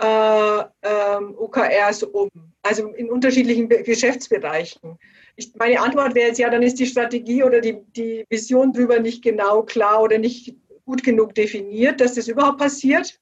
äh, 0.01 0.61
ähm, 0.83 1.35
OKRs 1.39 2.03
um? 2.03 2.29
Also 2.63 2.89
in 2.89 3.11
unterschiedlichen 3.11 3.69
Be 3.69 3.83
Geschäftsbereichen. 3.83 4.99
Ich, 5.37 5.55
meine 5.57 5.81
Antwort 5.81 6.15
wäre 6.15 6.29
jetzt 6.29 6.39
ja, 6.39 6.51
dann 6.51 6.63
ist 6.63 6.79
die 6.79 6.87
Strategie 6.87 7.43
oder 7.43 7.61
die, 7.61 7.79
die 7.97 8.25
Vision 8.29 8.73
drüber 8.73 9.01
nicht 9.01 9.23
genau 9.23 9.63
klar 9.63 10.03
oder 10.03 10.19
nicht 10.19 10.55
gut 10.85 11.03
genug 11.03 11.35
definiert, 11.35 12.01
dass 12.01 12.15
das 12.15 12.29
überhaupt 12.29 12.59
passiert. 12.59 13.19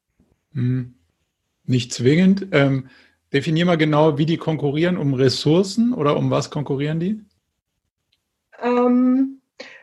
Hm. 0.53 0.95
Nicht 1.65 1.93
zwingend. 1.93 2.49
Ähm, 2.53 2.89
definier 3.33 3.67
mal 3.67 3.77
genau, 3.77 4.17
wie 4.17 4.27
die 4.27 4.39
konkurrieren, 4.39 4.97
um 4.97 5.15
Ressourcen 5.15 5.93
oder 5.93 6.17
um 6.17 6.31
was 6.31 6.51
konkurrieren 6.51 6.99
die? 6.99 7.21
Ähm, 8.61 9.41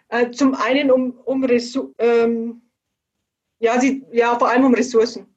äh, 0.09 0.31
zum 0.31 0.55
einen 0.55 0.91
um, 0.91 1.11
um 1.25 1.43
Ressourcen, 1.43 1.93
ähm, 1.99 2.61
ja, 3.59 3.79
sie, 3.79 4.03
ja, 4.11 4.37
vor 4.37 4.49
allem 4.49 4.65
um 4.65 4.73
Ressourcen. 4.73 5.27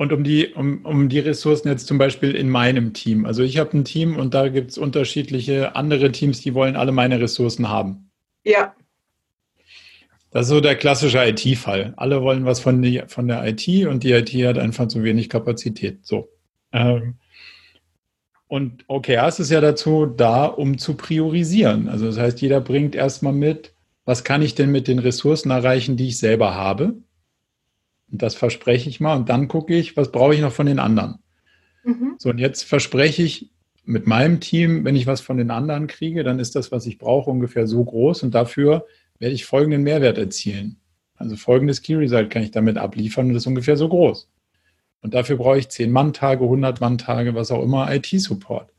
Und 0.00 0.14
um 0.14 0.24
die, 0.24 0.54
um, 0.54 0.86
um 0.86 1.10
die 1.10 1.18
Ressourcen 1.18 1.68
jetzt 1.68 1.86
zum 1.86 1.98
Beispiel 1.98 2.34
in 2.34 2.48
meinem 2.48 2.94
Team. 2.94 3.26
Also 3.26 3.42
ich 3.42 3.58
habe 3.58 3.76
ein 3.76 3.84
Team 3.84 4.16
und 4.16 4.32
da 4.32 4.48
gibt 4.48 4.70
es 4.70 4.78
unterschiedliche 4.78 5.76
andere 5.76 6.10
Teams, 6.10 6.40
die 6.40 6.54
wollen 6.54 6.74
alle 6.74 6.90
meine 6.90 7.20
Ressourcen 7.20 7.68
haben. 7.68 8.10
Ja. 8.42 8.74
Das 10.30 10.46
ist 10.46 10.48
so 10.48 10.62
der 10.62 10.76
klassische 10.76 11.18
IT-Fall. 11.18 11.92
Alle 11.98 12.22
wollen 12.22 12.46
was 12.46 12.60
von, 12.60 12.80
die, 12.80 13.02
von 13.08 13.28
der 13.28 13.46
IT 13.46 13.68
und 13.88 14.02
die 14.02 14.12
IT 14.12 14.32
hat 14.46 14.56
einfach 14.56 14.88
zu 14.88 15.02
wenig 15.02 15.28
Kapazität. 15.28 15.98
So. 16.00 16.30
Ähm, 16.72 17.16
und 18.48 18.84
OKRs 18.88 19.38
ist 19.38 19.50
ja 19.50 19.60
dazu 19.60 20.06
da, 20.06 20.46
um 20.46 20.78
zu 20.78 20.94
priorisieren. 20.94 21.90
Also 21.90 22.06
das 22.06 22.16
heißt, 22.16 22.40
jeder 22.40 22.62
bringt 22.62 22.94
erstmal 22.94 23.34
mit, 23.34 23.74
was 24.06 24.24
kann 24.24 24.40
ich 24.40 24.54
denn 24.54 24.72
mit 24.72 24.88
den 24.88 24.98
Ressourcen 24.98 25.50
erreichen, 25.50 25.98
die 25.98 26.08
ich 26.08 26.16
selber 26.16 26.54
habe? 26.54 26.94
Und 28.10 28.22
das 28.22 28.34
verspreche 28.34 28.88
ich 28.88 29.00
mal. 29.00 29.16
Und 29.16 29.28
dann 29.28 29.48
gucke 29.48 29.74
ich, 29.74 29.96
was 29.96 30.10
brauche 30.12 30.34
ich 30.34 30.40
noch 30.40 30.52
von 30.52 30.66
den 30.66 30.78
anderen? 30.78 31.18
Mhm. 31.84 32.14
So, 32.18 32.30
und 32.30 32.38
jetzt 32.38 32.64
verspreche 32.64 33.22
ich 33.22 33.50
mit 33.84 34.06
meinem 34.06 34.40
Team, 34.40 34.84
wenn 34.84 34.96
ich 34.96 35.06
was 35.06 35.20
von 35.20 35.36
den 35.36 35.50
anderen 35.50 35.86
kriege, 35.86 36.22
dann 36.22 36.38
ist 36.38 36.54
das, 36.54 36.70
was 36.70 36.86
ich 36.86 36.98
brauche, 36.98 37.30
ungefähr 37.30 37.66
so 37.66 37.84
groß. 37.84 38.22
Und 38.22 38.34
dafür 38.34 38.86
werde 39.18 39.34
ich 39.34 39.44
folgenden 39.44 39.82
Mehrwert 39.82 40.18
erzielen. 40.18 40.76
Also 41.16 41.36
folgendes 41.36 41.82
Key 41.82 41.96
Result 41.96 42.30
kann 42.30 42.42
ich 42.42 42.50
damit 42.50 42.78
abliefern 42.78 43.26
und 43.26 43.34
das 43.34 43.42
ist 43.42 43.46
ungefähr 43.46 43.76
so 43.76 43.88
groß. 43.88 44.28
Und 45.02 45.14
dafür 45.14 45.36
brauche 45.36 45.58
ich 45.58 45.68
10 45.68 45.90
Mann-Tage, 45.90 46.44
100 46.44 46.80
Mann-Tage, 46.80 47.34
was 47.34 47.50
auch 47.50 47.62
immer, 47.62 47.92
IT-Support. 47.94 48.72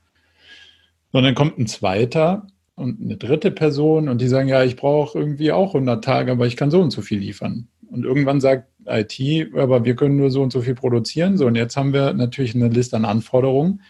Und 1.11 1.23
dann 1.23 1.35
kommt 1.35 1.57
ein 1.57 1.67
zweiter 1.67 2.47
und 2.75 3.01
eine 3.01 3.17
dritte 3.17 3.51
Person 3.51 4.07
und 4.07 4.21
die 4.21 4.27
sagen, 4.27 4.47
ja, 4.47 4.63
ich 4.63 4.75
brauche 4.75 5.19
irgendwie 5.19 5.51
auch 5.51 5.75
100 5.75 6.03
Tage, 6.03 6.31
aber 6.31 6.47
ich 6.47 6.57
kann 6.57 6.71
so 6.71 6.81
und 6.81 6.91
so 6.91 7.01
viel 7.01 7.19
liefern. 7.19 7.67
Und 7.89 8.05
irgendwann 8.05 8.39
sagt 8.39 8.70
IT, 8.85 9.53
aber 9.55 9.85
wir 9.85 9.95
können 9.95 10.17
nur 10.17 10.31
so 10.31 10.41
und 10.41 10.51
so 10.51 10.61
viel 10.61 10.75
produzieren. 10.75 11.37
So, 11.37 11.45
und 11.45 11.55
jetzt 11.55 11.77
haben 11.77 11.93
wir 11.93 12.13
natürlich 12.13 12.55
eine 12.55 12.69
Liste 12.69 12.95
an 12.95 13.05
Anforderungen 13.05 13.81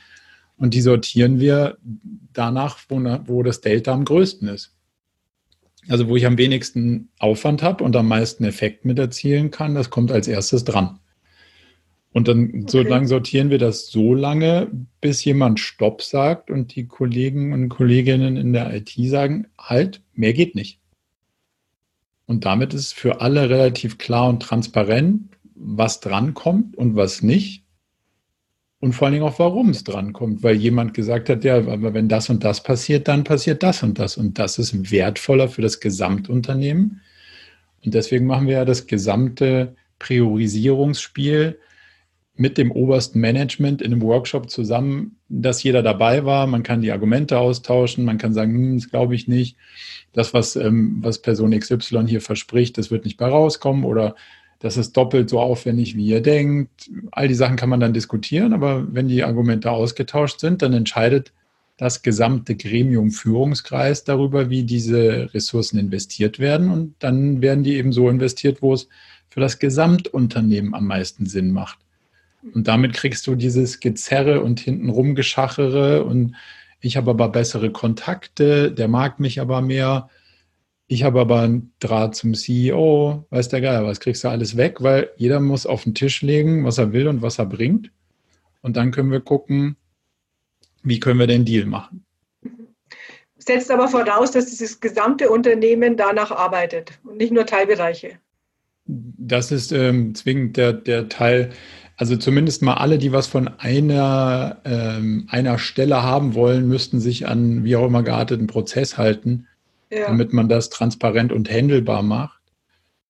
und 0.58 0.74
die 0.74 0.82
sortieren 0.82 1.40
wir 1.40 1.78
danach, 2.34 2.78
wo, 2.90 2.98
wo 3.26 3.44
das 3.44 3.62
Delta 3.62 3.94
am 3.94 4.06
größten 4.06 4.48
ist. 4.48 4.76
Also 5.88 6.08
wo 6.08 6.16
ich 6.16 6.26
am 6.26 6.38
wenigsten 6.38 7.10
Aufwand 7.18 7.64
habe 7.64 7.84
und 7.84 7.96
am 7.96 8.08
meisten 8.08 8.44
Effekt 8.44 8.86
mit 8.86 9.00
erzielen 9.00 9.50
kann, 9.50 9.74
das 9.74 9.90
kommt 9.90 10.12
als 10.12 10.28
erstes 10.28 10.64
dran. 10.64 11.00
Und 12.14 12.28
dann 12.28 12.50
okay. 12.50 12.66
so 12.68 12.82
lang 12.82 13.08
sortieren 13.08 13.50
wir 13.50 13.58
das 13.58 13.88
so 13.88 14.14
lange, 14.14 14.70
bis 15.00 15.24
jemand 15.24 15.60
Stopp 15.60 16.02
sagt 16.02 16.52
und 16.52 16.76
die 16.76 16.86
Kollegen 16.88 17.54
und 17.54 17.70
Kolleginnen 17.70 18.36
in 18.36 18.54
der 18.54 18.74
IT 18.76 18.92
sagen, 19.06 19.48
halt, 19.58 20.02
mehr 20.14 20.34
geht 20.34 20.54
nicht. 20.54 20.81
Und 22.32 22.46
damit 22.46 22.74
ist 22.74 22.94
für 22.94 23.20
alle 23.20 23.50
relativ 23.50 23.98
klar 23.98 24.30
und 24.30 24.42
transparent, 24.42 25.24
was 25.54 26.00
drankommt 26.00 26.78
und 26.78 26.96
was 26.96 27.22
nicht. 27.22 27.66
Und 28.80 28.94
vor 28.94 29.06
allen 29.06 29.16
Dingen 29.16 29.26
auch, 29.26 29.38
warum 29.38 29.72
es 29.72 29.84
drankommt, 29.84 30.42
weil 30.42 30.56
jemand 30.56 30.94
gesagt 30.94 31.28
hat, 31.28 31.44
ja, 31.44 31.58
aber 31.58 31.94
wenn 31.94 32.08
das 32.08 32.30
und 32.30 32.46
das 32.46 32.64
passiert, 32.64 33.10
dann 33.10 33.26
passiert 33.26 33.64
das 33.64 33.84
und 33.84 34.00
das. 34.00 34.16
Und 34.16 34.40
das 34.40 34.60
ist 34.60 34.92
wertvoller 34.92 35.50
für 35.50 35.62
das 35.62 35.82
Gesamtunternehmen. 35.82 37.02
Und 37.84 37.94
deswegen 37.94 38.28
machen 38.28 38.48
wir 38.48 38.54
ja 38.54 38.66
das 38.66 38.88
gesamte 38.88 39.76
Priorisierungsspiel 40.00 41.60
mit 42.36 42.58
dem 42.58 42.72
obersten 42.72 43.20
Management 43.20 43.82
in 43.82 43.92
einem 43.92 44.02
Workshop 44.02 44.50
zusammen, 44.50 45.18
dass 45.30 45.64
jeder 45.64 45.84
dabei 45.84 46.26
war. 46.26 46.48
Man 46.48 46.64
kann 46.64 46.82
die 46.82 46.92
Argumente 46.92 47.38
austauschen, 47.38 48.06
man 48.06 48.18
kann 48.18 48.34
sagen, 48.34 48.54
hm, 48.54 48.76
das 48.78 48.90
glaube 48.90 49.16
ich 49.16 49.28
nicht. 49.28 49.58
Das, 50.14 50.34
was, 50.34 50.56
ähm, 50.56 51.00
was 51.02 51.22
Person 51.22 51.58
XY 51.58 52.08
hier 52.08 52.22
verspricht, 52.22 52.78
das 52.78 52.90
wird 52.90 53.06
nicht 53.06 53.18
bei 53.18 53.28
rauskommen 53.28 53.84
oder 53.84 54.16
das 54.60 54.78
ist 54.78 54.96
doppelt 54.96 55.30
so 55.30 55.40
aufwendig, 55.40 55.96
wie 55.98 56.06
ihr 56.06 56.22
denkt. 56.22 56.90
All 57.12 57.28
die 57.28 57.34
Sachen 57.34 57.56
kann 57.56 57.70
man 57.70 57.80
dann 57.80 57.94
diskutieren, 57.94 58.54
aber 58.54 58.86
wenn 58.94 59.08
die 59.08 59.24
Argumente 59.24 59.72
ausgetauscht 59.72 60.40
sind, 60.40 60.62
dann 60.62 60.74
entscheidet 60.74 61.34
das 61.78 62.04
gesamte 62.04 62.56
Gremium 62.56 63.10
Führungskreis 63.10 64.04
darüber, 64.04 64.52
wie 64.52 64.64
diese 64.64 65.34
Ressourcen 65.34 65.80
investiert 65.80 66.38
werden. 66.38 66.70
Und 66.70 66.94
dann 67.00 67.42
werden 67.42 67.64
die 67.64 67.76
eben 67.76 67.92
so 67.92 68.08
investiert, 68.08 68.62
wo 68.62 68.74
es 68.74 68.88
für 69.30 69.40
das 69.40 69.58
Gesamtunternehmen 69.58 70.76
am 70.76 70.86
meisten 70.86 71.26
Sinn 71.26 71.52
macht. 71.52 71.80
Und 72.54 72.68
damit 72.68 72.94
kriegst 72.94 73.28
du 73.28 73.36
dieses 73.36 73.80
Gezerre 73.80 74.42
und 74.42 74.60
hintenrum 74.60 75.16
Geschachere 75.16 76.04
und 76.04 76.36
ich 76.80 76.98
habe 76.98 77.12
aber 77.12 77.30
bessere 77.30 77.72
Kontakte, 77.72 78.72
der 78.72 78.88
mag 78.88 79.20
mich 79.20 79.40
aber 79.40 79.62
mehr. 79.62 80.10
Ich 80.88 81.04
habe 81.04 81.22
aber 81.22 81.42
einen 81.42 81.74
Draht 81.80 82.16
zum 82.16 82.34
CEO, 82.34 83.26
weiß 83.30 83.50
der 83.50 83.62
Geier, 83.62 83.86
was 83.86 84.00
kriegst 84.00 84.24
du 84.24 84.30
alles 84.30 84.58
weg, 84.58 84.82
weil 84.82 85.12
jeder 85.16 85.40
muss 85.40 85.68
auf 85.68 85.84
den 85.84 85.94
Tisch 85.94 86.22
legen, 86.24 86.66
was 86.66 86.80
er 86.80 86.92
will 86.92 87.08
und 87.08 87.22
was 87.22 87.38
er 87.38 87.46
bringt. 87.46 87.92
Und 88.62 88.78
dann 88.78 88.92
können 88.92 89.12
wir 89.12 89.22
gucken, 89.22 89.78
wie 90.84 91.00
können 91.00 91.20
wir 91.20 91.28
den 91.28 91.46
Deal 91.46 91.66
machen. 91.66 92.04
Setzt 93.38 93.72
aber 93.72 93.88
voraus, 93.88 94.32
dass 94.32 94.48
dieses 94.48 94.80
gesamte 94.80 95.30
Unternehmen 95.30 95.98
danach 95.98 96.32
arbeitet 96.32 97.00
und 97.04 97.18
nicht 97.18 97.32
nur 97.32 97.46
Teilbereiche. 97.46 98.20
Das 98.86 99.52
ist 99.52 99.72
ähm, 99.72 100.14
zwingend 100.16 100.58
der, 100.58 100.74
der 100.74 101.10
Teil, 101.10 101.52
also 102.02 102.18
zumindest 102.18 102.64
mal 102.64 102.74
alle, 102.74 102.98
die 102.98 103.12
was 103.12 103.28
von 103.28 103.48
einer, 103.48 104.60
ähm, 104.66 105.28
einer 105.30 105.60
Stelle 105.60 106.02
haben 106.02 106.34
wollen, 106.34 106.68
müssten 106.68 107.00
sich 107.00 107.28
an 107.28 107.64
wie 107.64 107.76
auch 107.76 107.86
immer 107.86 108.02
gearteten 108.02 108.48
Prozess 108.48 108.98
halten, 108.98 109.46
ja. 109.92 110.08
damit 110.08 110.34
man 110.34 110.50
das 110.50 110.72
transparent 110.72 111.32
und 111.32 111.48
handelbar 111.48 112.02
macht. 112.02 112.42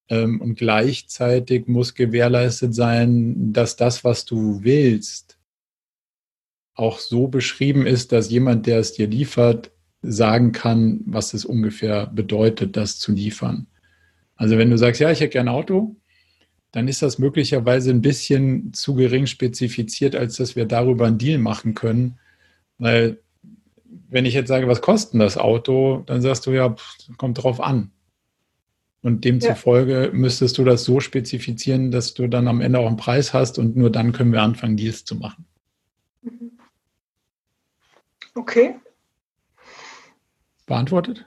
Ähm, 0.10 0.42
und 0.42 0.56
gleichzeitig 0.56 1.70
muss 1.70 1.94
gewährleistet 1.94 2.76
sein, 2.76 3.54
dass 3.54 3.78
das, 3.78 4.04
was 4.04 4.26
du 4.26 4.62
willst, 4.66 5.38
auch 6.74 7.00
so 7.00 7.30
beschrieben 7.30 7.88
ist, 7.88 8.12
dass 8.12 8.30
jemand, 8.30 8.68
der 8.68 8.80
es 8.80 8.92
dir 8.92 9.08
liefert, 9.08 9.72
sagen 10.02 10.52
kann, 10.52 11.00
was 11.06 11.34
es 11.34 11.46
ungefähr 11.46 12.08
bedeutet, 12.08 12.76
das 12.76 13.00
zu 13.00 13.14
liefern. 13.14 13.68
Also 14.36 14.58
wenn 14.58 14.70
du 14.70 14.78
sagst, 14.78 15.00
ja, 15.00 15.10
ich 15.12 15.22
hätte 15.22 15.32
gerne 15.32 15.52
ein 15.52 15.56
Auto, 15.56 15.96
dann 16.72 16.88
ist 16.88 17.02
das 17.02 17.20
möglicherweise 17.20 17.92
ein 17.92 18.02
bisschen 18.02 18.74
zu 18.74 18.96
gering 18.96 19.28
spezifiziert, 19.28 20.16
als 20.16 20.38
dass 20.38 20.56
wir 20.56 20.66
darüber 20.66 21.08
einen 21.08 21.18
Deal 21.18 21.38
machen 21.38 21.74
können. 21.74 22.18
Weil 22.78 23.20
wenn 24.10 24.26
ich 24.26 24.34
jetzt 24.34 24.48
sage, 24.48 24.68
was 24.68 24.82
kostet 24.82 25.20
das 25.20 25.38
Auto, 25.38 26.04
dann 26.06 26.22
sagst 26.22 26.46
du 26.46 26.52
ja, 26.52 26.70
pff, 26.70 27.18
kommt 27.18 27.44
drauf 27.44 27.60
an. 27.60 27.92
Und 29.02 29.26
demzufolge 29.26 30.06
ja. 30.06 30.12
müsstest 30.12 30.58
du 30.58 30.64
das 30.64 30.84
so 30.84 31.00
spezifizieren, 31.00 31.92
dass 31.92 32.14
du 32.14 32.28
dann 32.28 32.48
am 32.48 32.62
Ende 32.62 32.80
auch 32.80 32.88
einen 32.88 32.98
Preis 32.98 33.34
hast 33.34 33.58
und 33.58 33.76
nur 33.76 33.90
dann 33.90 34.12
können 34.12 34.32
wir 34.32 34.42
anfangen, 34.42 34.78
Deals 34.78 35.06
zu 35.06 35.16
machen. 35.16 35.46
Mhm. 36.22 36.52
Okay. 38.36 38.76
Beantwortet? 40.68 41.26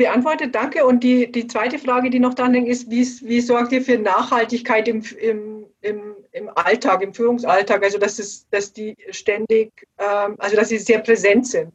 Beantwortet, 0.00 0.54
danke. 0.54 0.86
Und 0.86 1.04
die, 1.04 1.30
die 1.30 1.46
zweite 1.46 1.78
Frage, 1.78 2.08
die 2.08 2.18
noch 2.18 2.32
dran 2.32 2.54
ist, 2.54 2.90
wie, 2.90 3.06
wie 3.28 3.40
sorgt 3.42 3.70
ihr 3.72 3.82
für 3.82 3.98
Nachhaltigkeit 3.98 4.88
im, 4.88 5.02
im, 5.20 5.66
im, 5.82 6.00
im 6.32 6.48
Alltag, 6.54 7.02
im 7.02 7.12
Führungsalltag? 7.12 7.84
Also, 7.84 7.98
dass, 7.98 8.18
es, 8.18 8.48
dass 8.48 8.72
die 8.72 8.96
ständig, 9.10 9.70
ähm, 9.98 10.36
also 10.38 10.56
dass 10.56 10.70
sie 10.70 10.78
sehr 10.78 11.00
präsent 11.00 11.46
sind. 11.46 11.72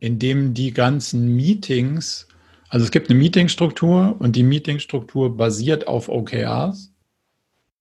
Indem 0.00 0.52
die 0.52 0.72
ganzen 0.72 1.34
Meetings 1.34 2.28
Also 2.68 2.84
es 2.84 2.90
gibt 2.90 3.08
eine 3.08 3.18
Meetingstruktur 3.18 4.16
und 4.18 4.36
die 4.36 4.42
Meetingstruktur 4.42 5.34
basiert 5.34 5.88
auf 5.88 6.10
OKRs. 6.10 6.92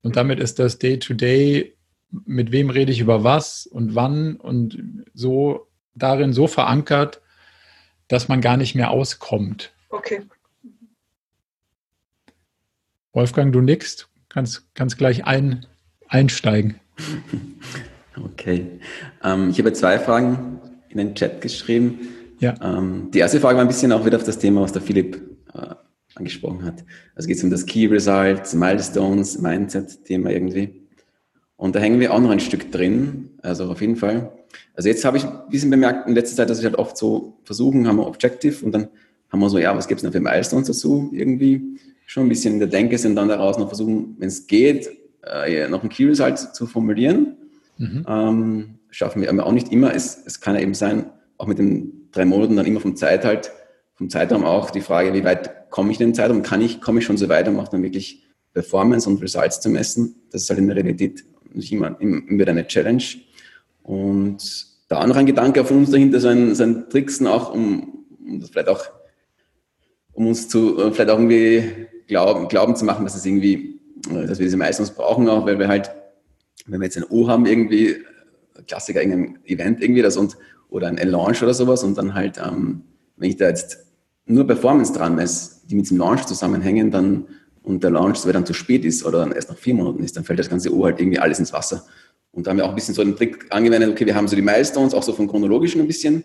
Und 0.03 0.15
damit 0.15 0.39
ist 0.39 0.57
das 0.57 0.79
Day-to-Day, 0.79 1.73
-Day, 1.73 1.73
mit 2.25 2.53
wem 2.53 2.69
rede 2.69 2.93
ich 2.93 3.01
über 3.01 3.25
was 3.25 3.67
und 3.67 3.93
wann 3.93 4.37
und 4.37 5.03
so 5.13 5.67
darin 5.95 6.31
so 6.31 6.47
verankert, 6.47 7.21
dass 8.07 8.27
man 8.27 8.41
gar 8.41 8.57
nicht 8.57 8.75
mehr 8.75 8.91
auskommt. 8.91 9.71
Okay. 9.89 10.21
Wolfgang, 13.13 13.51
du 13.51 13.61
nix, 13.61 14.07
kannst, 14.29 14.65
kannst 14.75 14.97
gleich 14.97 15.25
ein, 15.25 15.65
einsteigen. 16.07 16.79
Okay. 18.23 18.79
Ähm, 19.23 19.49
ich 19.49 19.59
habe 19.59 19.73
zwei 19.73 19.99
Fragen 19.99 20.59
in 20.89 20.97
den 20.97 21.15
Chat 21.15 21.41
geschrieben. 21.41 21.99
Ja. 22.39 22.55
Ähm, 22.61 23.11
die 23.11 23.19
erste 23.19 23.39
Frage 23.39 23.57
war 23.57 23.63
ein 23.63 23.67
bisschen 23.67 23.91
auch 23.91 24.05
wieder 24.05 24.17
auf 24.17 24.23
das 24.23 24.39
Thema, 24.39 24.61
was 24.61 24.73
der 24.73 24.81
Philipp 24.81 25.21
äh, 25.53 25.75
angesprochen 26.15 26.63
hat. 26.63 26.83
Also 27.15 27.27
geht 27.27 27.37
es 27.37 27.43
um 27.43 27.51
das 27.51 27.65
Key 27.65 27.87
Results, 27.87 28.53
Milestones, 28.53 29.39
Mindset-Thema 29.39 30.31
irgendwie. 30.31 30.86
Und 31.57 31.75
da 31.75 31.79
hängen 31.79 31.99
wir 31.99 32.13
auch 32.13 32.19
noch 32.19 32.29
ein 32.29 32.39
Stück 32.39 32.71
drin, 32.71 33.31
also 33.41 33.65
auf 33.65 33.81
jeden 33.81 33.95
Fall. 33.95 34.31
Also 34.75 34.89
jetzt 34.89 35.03
habe 35.03 35.17
ich 35.17 35.25
ein 35.25 35.49
bisschen 35.49 35.71
bemerkt 35.71 36.07
in 36.07 36.13
letzter 36.13 36.37
Zeit, 36.37 36.49
dass 36.49 36.59
ich 36.59 36.65
halt 36.65 36.75
oft 36.75 36.95
so 36.95 37.39
versuchen, 37.43 37.87
haben 37.87 37.97
wir 37.97 38.07
Objective 38.07 38.63
und 38.63 38.71
dann 38.71 38.87
haben 39.29 39.39
wir 39.39 39.49
so, 39.49 39.57
ja, 39.57 39.75
was 39.75 39.87
gibt 39.87 39.99
es 39.99 40.03
noch 40.03 40.11
für 40.11 40.19
Milestones 40.19 40.67
dazu 40.67 41.09
irgendwie? 41.13 41.79
Schon 42.05 42.27
ein 42.27 42.29
bisschen 42.29 42.53
in 42.53 42.59
der 42.59 42.69
Denke 42.69 42.97
sind 42.97 43.15
dann 43.15 43.27
daraus 43.27 43.57
noch 43.57 43.67
versuchen, 43.67 44.15
wenn 44.19 44.27
es 44.27 44.47
geht, 44.47 44.89
äh, 45.25 45.67
noch 45.67 45.83
ein 45.83 45.89
Key 45.89 46.05
Result 46.05 46.37
zu 46.37 46.67
formulieren. 46.67 47.35
Mhm. 47.77 48.05
Ähm, 48.07 48.69
schaffen 48.91 49.21
wir 49.21 49.29
aber 49.29 49.45
auch 49.45 49.51
nicht 49.51 49.71
immer. 49.71 49.93
Es, 49.93 50.21
es 50.25 50.39
kann 50.39 50.55
ja 50.55 50.61
eben 50.61 50.75
sein, 50.75 51.07
auch 51.37 51.47
mit 51.47 51.57
den 51.57 52.07
drei 52.11 52.25
Monaten 52.25 52.55
dann 52.55 52.65
immer 52.65 52.79
vom 52.79 52.95
Zeit 52.95 53.25
halt, 53.25 53.51
vom 53.95 54.09
Zeitraum 54.09 54.45
auch 54.45 54.69
die 54.69 54.81
Frage, 54.81 55.13
wie 55.13 55.23
weit 55.23 55.69
komme 55.71 55.91
ich 55.91 55.99
in 55.99 56.09
den 56.09 56.13
Zeitraum? 56.13 56.43
Kann 56.43 56.61
ich, 56.61 56.81
komme 56.81 56.99
ich 56.99 57.05
schon 57.05 57.17
so 57.17 57.27
weit 57.29 57.47
und 57.47 57.55
mache 57.55 57.71
dann 57.71 57.83
wirklich 57.83 58.23
Performance 58.53 59.09
und 59.09 59.21
Results 59.21 59.59
zu 59.59 59.69
messen? 59.69 60.15
Das 60.31 60.43
ist 60.43 60.49
halt 60.49 60.59
in 60.59 60.67
der 60.67 60.75
Realität 60.75 61.25
immer, 61.53 61.99
immer 61.99 62.47
eine 62.47 62.67
Challenge. 62.67 63.03
Und 63.83 64.67
da 64.87 65.05
noch 65.05 65.15
ein 65.15 65.25
Gedanke 65.25 65.65
von 65.65 65.77
uns 65.77 65.91
dahinter, 65.91 66.19
so 66.19 66.27
ein, 66.27 66.55
so 66.55 66.63
ein 66.63 66.89
Tricksen 66.89 67.27
auch, 67.27 67.53
um, 67.53 68.05
um 68.25 68.39
das 68.39 68.49
vielleicht 68.49 68.69
auch, 68.69 68.85
um 70.13 70.27
uns 70.27 70.47
zu, 70.47 70.79
äh, 70.81 70.91
vielleicht 70.91 71.09
auch 71.09 71.19
irgendwie 71.19 71.87
glauben, 72.07 72.47
glauben 72.47 72.75
zu 72.75 72.85
machen, 72.85 73.05
dass 73.05 73.15
es 73.15 73.25
irgendwie, 73.25 73.79
äh, 74.09 74.25
dass 74.25 74.39
wir 74.39 74.45
diese 74.45 74.57
meistens 74.57 74.91
brauchen 74.91 75.27
auch, 75.29 75.45
weil 75.45 75.59
wir 75.59 75.67
halt, 75.67 75.91
wenn 76.65 76.79
wir 76.79 76.85
jetzt 76.85 76.97
ein 76.97 77.05
O 77.09 77.27
haben, 77.27 77.45
irgendwie, 77.45 77.97
Klassiker, 78.67 79.01
irgendein 79.01 79.39
Event 79.45 79.81
irgendwie, 79.81 80.01
das 80.01 80.17
und, 80.17 80.37
oder 80.69 80.87
ein 80.87 80.97
Launch 80.97 81.43
oder 81.43 81.53
sowas 81.53 81.83
und 81.83 81.97
dann 81.97 82.13
halt, 82.13 82.37
ähm, 82.37 82.83
wenn 83.17 83.29
ich 83.29 83.37
da 83.37 83.47
jetzt 83.47 83.85
nur 84.25 84.45
Performance 84.45 84.93
dran 84.93 85.15
messe, 85.15 85.67
die 85.67 85.75
mit 85.75 85.89
dem 85.89 85.97
Launch 85.97 86.25
zusammenhängen, 86.25 86.91
dann 86.91 87.25
und 87.67 87.83
der 87.83 87.91
Launch 87.91 88.21
dann 88.23 88.45
zu 88.45 88.53
spät 88.53 88.85
ist 88.85 89.05
oder 89.05 89.19
dann 89.19 89.33
erst 89.33 89.49
nach 89.49 89.57
vier 89.57 89.73
Monaten 89.73 90.01
ist, 90.01 90.15
dann 90.15 90.23
fällt 90.23 90.39
das 90.39 90.49
ganze 90.49 90.73
O 90.73 90.85
halt 90.85 90.99
irgendwie 90.99 91.19
alles 91.19 91.37
ins 91.39 91.51
Wasser. 91.51 91.85
Und 92.31 92.47
da 92.47 92.51
haben 92.51 92.57
wir 92.57 92.65
auch 92.65 92.69
ein 92.69 92.75
bisschen 92.75 92.93
so 92.93 93.01
einen 93.01 93.15
Trick 93.15 93.45
angewendet, 93.49 93.89
okay, 93.89 94.05
wir 94.05 94.15
haben 94.15 94.27
so 94.27 94.35
die 94.35 94.41
Milestones, 94.41 94.93
auch 94.93 95.03
so 95.03 95.11
von 95.11 95.27
chronologischen 95.27 95.81
ein 95.81 95.87
bisschen 95.87 96.23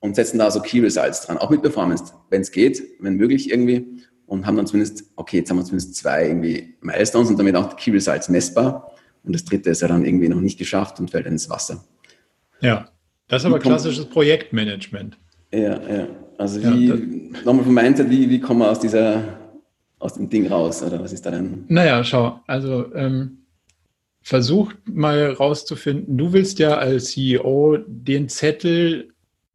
und 0.00 0.16
setzen 0.16 0.38
da 0.38 0.50
so 0.50 0.60
Key 0.60 0.80
Results 0.80 1.22
dran, 1.22 1.38
auch 1.38 1.48
mit 1.48 1.62
Performance, 1.62 2.12
wenn 2.28 2.42
es 2.42 2.52
geht, 2.52 2.82
wenn 3.00 3.14
möglich 3.14 3.50
irgendwie 3.50 4.02
und 4.26 4.46
haben 4.46 4.56
dann 4.56 4.66
zumindest, 4.66 5.04
okay, 5.16 5.38
jetzt 5.38 5.50
haben 5.50 5.56
wir 5.56 5.64
zumindest 5.64 5.94
zwei 5.94 6.26
irgendwie 6.26 6.74
Milestones 6.82 7.30
und 7.30 7.38
damit 7.38 7.56
auch 7.56 7.72
die 7.72 7.76
Key 7.76 7.90
Results 7.92 8.28
messbar 8.28 8.92
und 9.24 9.34
das 9.34 9.44
dritte 9.44 9.70
ist 9.70 9.80
ja 9.80 9.88
dann 9.88 10.04
irgendwie 10.04 10.28
noch 10.28 10.40
nicht 10.40 10.58
geschafft 10.58 11.00
und 11.00 11.10
fällt 11.10 11.26
ins 11.26 11.48
Wasser. 11.48 11.84
Ja, 12.60 12.88
das 13.28 13.42
ist 13.42 13.46
aber 13.46 13.58
klassisches 13.60 14.04
Projektmanagement. 14.06 15.16
Ja, 15.52 15.80
ja. 15.80 16.06
Also 16.36 16.62
wie, 16.62 16.88
ja, 16.88 16.96
nochmal 17.44 17.64
vom 17.64 17.74
Mindset, 17.74 18.10
wie, 18.10 18.28
wie 18.28 18.40
kommen 18.40 18.60
wir 18.60 18.70
aus 18.70 18.80
dieser, 18.80 19.41
aus 20.02 20.14
dem 20.14 20.28
Ding 20.28 20.46
raus 20.48 20.82
oder 20.82 21.02
was 21.02 21.12
ist 21.12 21.24
da 21.24 21.30
denn? 21.30 21.64
Naja, 21.68 22.02
schau, 22.04 22.40
also 22.46 22.92
ähm, 22.94 23.38
versucht 24.20 24.76
mal 24.88 25.32
rauszufinden, 25.32 26.16
du 26.16 26.32
willst 26.32 26.58
ja 26.58 26.76
als 26.76 27.12
CEO 27.12 27.78
den 27.86 28.28
Zettel 28.28 29.12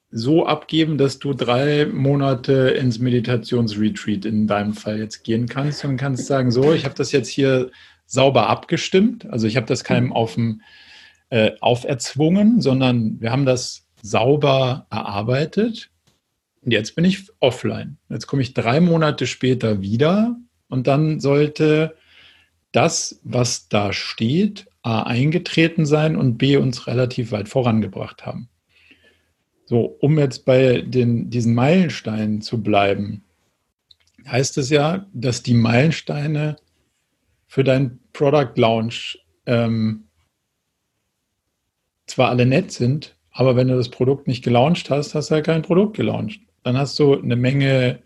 so 0.09 0.45
abgeben, 0.45 0.97
dass 0.97 1.19
du 1.19 1.33
drei 1.33 1.85
Monate 1.85 2.69
ins 2.69 2.99
Meditationsretreat 2.99 4.25
in 4.25 4.47
deinem 4.47 4.73
Fall 4.73 4.99
jetzt 4.99 5.23
gehen 5.23 5.47
kannst 5.47 5.83
und 5.83 5.97
kannst 5.97 6.27
sagen, 6.27 6.49
so, 6.49 6.73
ich 6.73 6.85
habe 6.85 6.95
das 6.95 7.11
jetzt 7.11 7.27
hier 7.27 7.71
sauber 8.05 8.47
abgestimmt. 8.47 9.29
Also 9.29 9.47
ich 9.47 9.57
habe 9.57 9.67
das 9.67 9.83
keinem 9.83 10.13
auf 10.13 10.35
dem, 10.35 10.61
äh, 11.29 11.51
auferzwungen, 11.59 12.61
sondern 12.61 13.19
wir 13.19 13.31
haben 13.31 13.45
das 13.45 13.85
sauber 14.01 14.87
erarbeitet. 14.89 15.89
Und 16.67 16.73
jetzt 16.73 16.95
bin 16.95 17.05
ich 17.05 17.29
offline. 17.39 17.97
Jetzt 18.09 18.27
komme 18.27 18.41
ich 18.41 18.53
drei 18.53 18.81
Monate 18.81 19.25
später 19.25 19.81
wieder 19.81 20.35
und 20.67 20.85
dann 20.85 21.21
sollte 21.21 21.95
das, 22.73 23.21
was 23.23 23.69
da 23.69 23.93
steht, 23.93 24.67
A 24.81 25.03
eingetreten 25.03 25.85
sein 25.85 26.17
und 26.17 26.37
B 26.37 26.57
uns 26.57 26.85
relativ 26.85 27.31
weit 27.31 27.47
vorangebracht 27.47 28.25
haben. 28.25 28.49
So, 29.63 29.95
um 30.01 30.19
jetzt 30.19 30.43
bei 30.43 30.81
den, 30.81 31.29
diesen 31.29 31.55
Meilensteinen 31.55 32.41
zu 32.41 32.61
bleiben, 32.61 33.23
heißt 34.27 34.57
es 34.57 34.69
ja, 34.69 35.05
dass 35.13 35.43
die 35.43 35.53
Meilensteine 35.53 36.57
für 37.47 37.63
dein 37.63 37.97
Product 38.11 38.57
Launch 38.57 39.25
ähm, 39.45 40.03
zwar 42.07 42.27
alle 42.27 42.45
nett 42.45 42.73
sind, 42.73 43.15
aber 43.31 43.55
wenn 43.55 43.69
du 43.69 43.77
das 43.77 43.87
Produkt 43.87 44.27
nicht 44.27 44.43
gelauncht 44.43 44.89
hast, 44.89 45.15
hast 45.15 45.31
du 45.31 45.35
ja 45.35 45.41
kein 45.41 45.61
Produkt 45.61 45.95
gelauncht. 45.95 46.41
Dann 46.67 46.77
hast 46.77 46.99
du 46.99 47.17
eine 47.17 47.37
Menge 47.37 47.99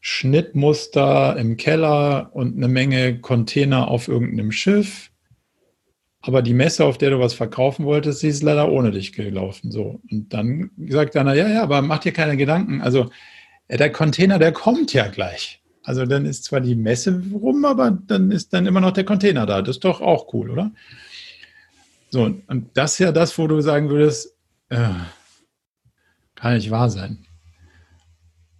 Schnittmuster 0.00 1.36
im 1.36 1.56
Keller 1.56 2.30
und 2.32 2.56
eine 2.56 2.66
Menge 2.66 3.20
Container 3.20 3.86
auf 3.86 4.08
irgendeinem 4.08 4.50
Schiff. 4.50 5.12
Aber 6.20 6.42
die 6.42 6.52
Messe, 6.52 6.84
auf 6.84 6.98
der 6.98 7.10
du 7.10 7.20
was 7.20 7.34
verkaufen 7.34 7.84
wolltest, 7.84 8.24
die 8.24 8.26
ist 8.26 8.42
leider 8.42 8.68
ohne 8.68 8.90
dich 8.90 9.12
gelaufen. 9.12 9.70
So. 9.70 10.00
Und 10.10 10.34
dann 10.34 10.72
sagt 10.88 11.16
einer, 11.16 11.34
ja, 11.34 11.48
ja, 11.48 11.62
aber 11.62 11.82
mach 11.82 12.00
dir 12.00 12.10
keine 12.10 12.36
Gedanken. 12.36 12.80
Also 12.80 13.12
der 13.68 13.92
Container, 13.92 14.40
der 14.40 14.50
kommt 14.50 14.92
ja 14.92 15.06
gleich. 15.06 15.62
Also 15.84 16.04
dann 16.04 16.26
ist 16.26 16.42
zwar 16.42 16.60
die 16.60 16.74
Messe 16.74 17.22
rum, 17.32 17.64
aber 17.64 17.92
dann 17.92 18.32
ist 18.32 18.52
dann 18.52 18.66
immer 18.66 18.80
noch 18.80 18.90
der 18.90 19.04
Container 19.04 19.46
da. 19.46 19.62
Das 19.62 19.76
ist 19.76 19.84
doch 19.84 20.00
auch 20.00 20.34
cool, 20.34 20.50
oder? 20.50 20.72
So, 22.10 22.24
und 22.24 22.70
das 22.74 22.94
ist 22.94 22.98
ja 22.98 23.12
das, 23.12 23.38
wo 23.38 23.46
du 23.46 23.60
sagen 23.60 23.88
würdest, 23.88 24.34
äh, 24.68 24.88
kann 26.34 26.54
nicht 26.54 26.72
wahr 26.72 26.90
sein. 26.90 27.24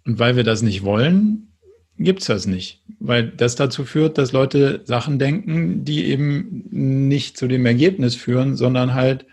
Und 0.05 0.19
weil 0.19 0.35
wir 0.35 0.43
das 0.43 0.61
nicht 0.61 0.83
wollen, 0.83 1.51
gibt 1.97 2.21
es 2.21 2.27
das 2.27 2.47
nicht. 2.47 2.81
Weil 2.99 3.29
das 3.29 3.55
dazu 3.55 3.85
führt, 3.85 4.17
dass 4.17 4.31
Leute 4.31 4.81
Sachen 4.85 5.19
denken, 5.19 5.85
die 5.85 6.05
eben 6.05 6.65
nicht 6.71 7.37
zu 7.37 7.47
dem 7.47 7.65
Ergebnis 7.65 8.15
führen, 8.15 8.55
sondern 8.55 8.93
halt 8.93 9.25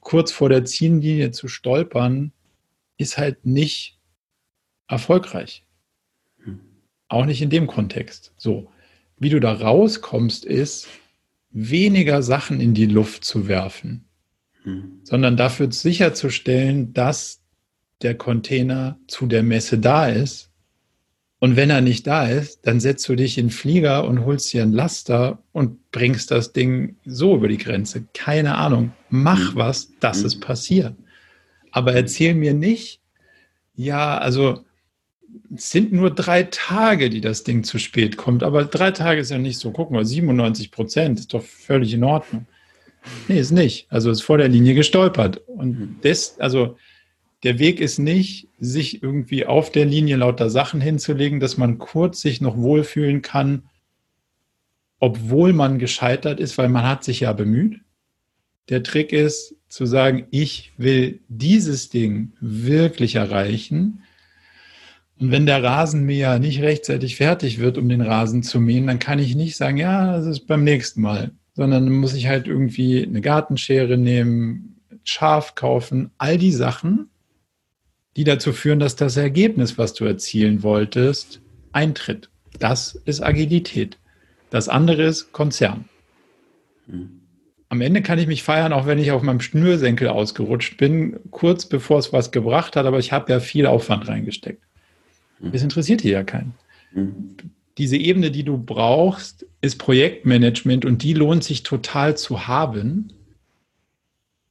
kurz 0.00 0.32
vor 0.32 0.48
der 0.48 0.64
Ziellinie 0.64 1.30
zu 1.30 1.48
stolpern, 1.48 2.32
ist 2.96 3.18
halt 3.18 3.44
nicht 3.46 3.98
erfolgreich. 4.88 5.64
Hm. 6.44 6.60
Auch 7.08 7.24
nicht 7.24 7.42
in 7.42 7.50
dem 7.50 7.66
Kontext. 7.66 8.32
So, 8.36 8.68
wie 9.18 9.30
du 9.30 9.40
da 9.40 9.52
rauskommst, 9.52 10.44
ist, 10.44 10.88
weniger 11.50 12.22
Sachen 12.22 12.60
in 12.60 12.74
die 12.74 12.86
Luft 12.86 13.24
zu 13.24 13.46
werfen, 13.46 14.06
hm. 14.62 15.00
sondern 15.04 15.36
dafür 15.36 15.70
sicherzustellen, 15.70 16.92
dass 16.94 17.41
der 18.02 18.14
Container 18.14 18.98
zu 19.06 19.26
der 19.26 19.42
Messe 19.42 19.78
da 19.78 20.08
ist. 20.08 20.50
Und 21.38 21.56
wenn 21.56 21.70
er 21.70 21.80
nicht 21.80 22.06
da 22.06 22.28
ist, 22.28 22.60
dann 22.66 22.78
setzt 22.78 23.08
du 23.08 23.16
dich 23.16 23.36
in 23.36 23.46
den 23.46 23.50
Flieger 23.50 24.04
und 24.04 24.24
holst 24.24 24.52
dir 24.52 24.62
ein 24.62 24.72
Laster 24.72 25.42
und 25.50 25.90
bringst 25.90 26.30
das 26.30 26.52
Ding 26.52 26.96
so 27.04 27.34
über 27.34 27.48
die 27.48 27.58
Grenze. 27.58 28.04
Keine 28.14 28.54
Ahnung. 28.54 28.92
Mach 29.10 29.54
mhm. 29.54 29.58
was, 29.58 29.90
dass 29.98 30.20
mhm. 30.20 30.26
es 30.26 30.38
passiert. 30.38 30.94
Aber 31.72 31.94
erzähl 31.94 32.34
mir 32.34 32.54
nicht, 32.54 33.00
ja, 33.74 34.18
also 34.18 34.64
es 35.54 35.70
sind 35.70 35.92
nur 35.92 36.10
drei 36.10 36.44
Tage, 36.44 37.10
die 37.10 37.20
das 37.20 37.42
Ding 37.42 37.64
zu 37.64 37.78
spät 37.78 38.16
kommt. 38.16 38.42
Aber 38.42 38.64
drei 38.64 38.90
Tage 38.90 39.20
ist 39.20 39.30
ja 39.30 39.38
nicht 39.38 39.58
so. 39.58 39.70
Gucken 39.72 39.96
wir, 39.96 40.04
97 40.04 40.70
Prozent 40.70 41.18
ist 41.18 41.34
doch 41.34 41.42
völlig 41.42 41.92
in 41.92 42.04
Ordnung. 42.04 42.46
Nee, 43.26 43.40
ist 43.40 43.50
nicht. 43.50 43.86
Also 43.90 44.10
ist 44.10 44.22
vor 44.22 44.38
der 44.38 44.48
Linie 44.48 44.74
gestolpert. 44.74 45.42
Und 45.48 45.78
mhm. 45.78 45.96
das, 46.02 46.38
also 46.38 46.76
der 47.42 47.58
Weg 47.58 47.80
ist 47.80 47.98
nicht, 47.98 48.48
sich 48.58 49.02
irgendwie 49.02 49.46
auf 49.46 49.72
der 49.72 49.84
Linie 49.84 50.16
lauter 50.16 50.48
Sachen 50.48 50.80
hinzulegen, 50.80 51.40
dass 51.40 51.56
man 51.56 51.78
kurz 51.78 52.20
sich 52.20 52.40
noch 52.40 52.56
wohlfühlen 52.56 53.22
kann, 53.22 53.64
obwohl 55.00 55.52
man 55.52 55.80
gescheitert 55.80 56.38
ist, 56.38 56.56
weil 56.56 56.68
man 56.68 56.86
hat 56.86 57.02
sich 57.02 57.20
ja 57.20 57.32
bemüht. 57.32 57.80
Der 58.68 58.84
Trick 58.84 59.12
ist 59.12 59.56
zu 59.68 59.86
sagen, 59.86 60.26
ich 60.30 60.72
will 60.76 61.20
dieses 61.28 61.90
Ding 61.90 62.32
wirklich 62.40 63.16
erreichen. 63.16 64.04
Und 65.18 65.32
wenn 65.32 65.46
der 65.46 65.64
Rasenmäher 65.64 66.38
nicht 66.38 66.62
rechtzeitig 66.62 67.16
fertig 67.16 67.58
wird, 67.58 67.76
um 67.76 67.88
den 67.88 68.02
Rasen 68.02 68.44
zu 68.44 68.60
mähen, 68.60 68.86
dann 68.86 69.00
kann 69.00 69.18
ich 69.18 69.34
nicht 69.34 69.56
sagen, 69.56 69.78
ja, 69.78 70.12
das 70.16 70.26
ist 70.26 70.46
beim 70.46 70.62
nächsten 70.62 71.00
Mal, 71.00 71.32
sondern 71.54 71.90
muss 71.90 72.14
ich 72.14 72.28
halt 72.28 72.46
irgendwie 72.46 73.02
eine 73.02 73.20
Gartenschere 73.20 73.98
nehmen, 73.98 74.80
Schaf 75.02 75.56
kaufen, 75.56 76.12
all 76.18 76.38
die 76.38 76.52
Sachen, 76.52 77.08
die 78.16 78.24
dazu 78.24 78.52
führen, 78.52 78.78
dass 78.78 78.96
das 78.96 79.16
Ergebnis, 79.16 79.78
was 79.78 79.94
du 79.94 80.04
erzielen 80.04 80.62
wolltest, 80.62 81.40
eintritt. 81.72 82.28
Das 82.58 82.94
ist 83.04 83.22
Agilität. 83.22 83.98
Das 84.50 84.68
andere 84.68 85.04
ist 85.04 85.32
Konzern. 85.32 85.86
Mhm. 86.86 87.20
Am 87.68 87.80
Ende 87.80 88.02
kann 88.02 88.18
ich 88.18 88.26
mich 88.26 88.42
feiern, 88.42 88.74
auch 88.74 88.86
wenn 88.86 88.98
ich 88.98 89.12
auf 89.12 89.22
meinem 89.22 89.40
Schnürsenkel 89.40 90.08
ausgerutscht 90.08 90.76
bin, 90.76 91.18
kurz 91.30 91.64
bevor 91.64 91.98
es 91.98 92.12
was 92.12 92.30
gebracht 92.30 92.76
hat, 92.76 92.84
aber 92.84 92.98
ich 92.98 93.12
habe 93.12 93.32
ja 93.32 93.40
viel 93.40 93.64
Aufwand 93.64 94.08
reingesteckt. 94.08 94.62
Mhm. 95.40 95.52
Das 95.52 95.62
interessiert 95.62 96.02
hier 96.02 96.12
ja 96.12 96.22
keinen. 96.22 96.52
Mhm. 96.92 97.36
Diese 97.78 97.96
Ebene, 97.96 98.30
die 98.30 98.44
du 98.44 98.58
brauchst, 98.58 99.46
ist 99.62 99.78
Projektmanagement 99.78 100.84
und 100.84 101.02
die 101.02 101.14
lohnt 101.14 101.44
sich 101.44 101.62
total 101.62 102.14
zu 102.16 102.46
haben. 102.46 103.10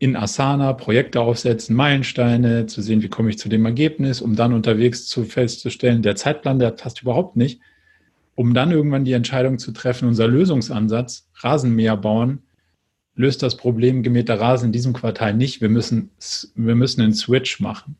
In 0.01 0.15
Asana 0.15 0.73
Projekte 0.73 1.21
aufsetzen, 1.21 1.75
Meilensteine, 1.75 2.65
zu 2.65 2.81
sehen, 2.81 3.03
wie 3.03 3.07
komme 3.07 3.29
ich 3.29 3.37
zu 3.37 3.49
dem 3.49 3.63
Ergebnis, 3.67 4.19
um 4.19 4.35
dann 4.35 4.51
unterwegs 4.51 5.05
zu 5.05 5.25
festzustellen, 5.25 6.01
der 6.01 6.15
Zeitplan, 6.15 6.57
der 6.57 6.71
passt 6.71 7.03
überhaupt 7.03 7.35
nicht, 7.35 7.61
um 8.33 8.55
dann 8.55 8.71
irgendwann 8.71 9.05
die 9.05 9.11
Entscheidung 9.11 9.59
zu 9.59 9.71
treffen, 9.71 10.07
unser 10.07 10.27
Lösungsansatz, 10.27 11.29
Rasenmäher 11.35 11.97
bauen, 11.97 12.39
löst 13.13 13.43
das 13.43 13.55
Problem 13.57 14.01
gemähter 14.01 14.41
Rasen 14.41 14.69
in 14.69 14.71
diesem 14.71 14.93
Quartal 14.93 15.35
nicht. 15.35 15.61
Wir 15.61 15.69
müssen, 15.69 16.09
wir 16.55 16.73
müssen 16.73 17.01
einen 17.01 17.13
Switch 17.13 17.59
machen. 17.59 17.95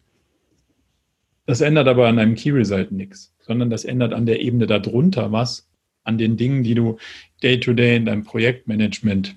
Das 1.45 1.62
ändert 1.62 1.88
aber 1.88 2.08
an 2.08 2.18
einem 2.18 2.34
Key 2.34 2.49
Result 2.49 2.91
nichts, 2.91 3.32
sondern 3.41 3.70
das 3.70 3.86
ändert 3.86 4.14
an 4.14 4.26
der 4.26 4.41
Ebene 4.41 4.66
darunter 4.66 5.32
was, 5.32 5.70
an 6.04 6.18
den 6.18 6.36
Dingen, 6.36 6.64
die 6.64 6.74
du 6.74 6.97
day-to-day 7.43 7.93
-day 7.93 7.97
in 7.97 8.06
deinem 8.06 8.24
Projektmanagement 8.24 9.36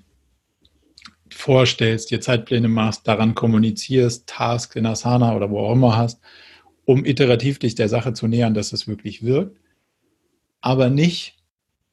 vorstellst, 1.34 2.10
dir 2.10 2.20
Zeitpläne 2.20 2.68
machst, 2.68 3.06
daran 3.06 3.34
kommunizierst, 3.34 4.26
Tasks 4.26 4.76
in 4.76 4.86
Asana 4.86 5.36
oder 5.36 5.50
wo 5.50 5.60
auch 5.60 5.72
immer 5.72 5.96
hast, 5.96 6.20
um 6.84 7.04
iterativ 7.04 7.58
dich 7.58 7.74
der 7.74 7.88
Sache 7.88 8.12
zu 8.12 8.26
nähern, 8.26 8.54
dass 8.54 8.72
es 8.72 8.88
wirklich 8.88 9.24
wirkt, 9.24 9.58
aber 10.60 10.90
nicht 10.90 11.34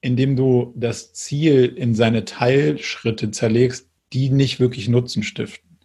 indem 0.01 0.35
du 0.35 0.73
das 0.75 1.13
Ziel 1.13 1.65
in 1.65 1.93
seine 1.93 2.25
Teilschritte 2.25 3.31
zerlegst, 3.31 3.87
die 4.13 4.29
nicht 4.29 4.59
wirklich 4.59 4.89
Nutzen 4.89 5.23
stiften. 5.23 5.77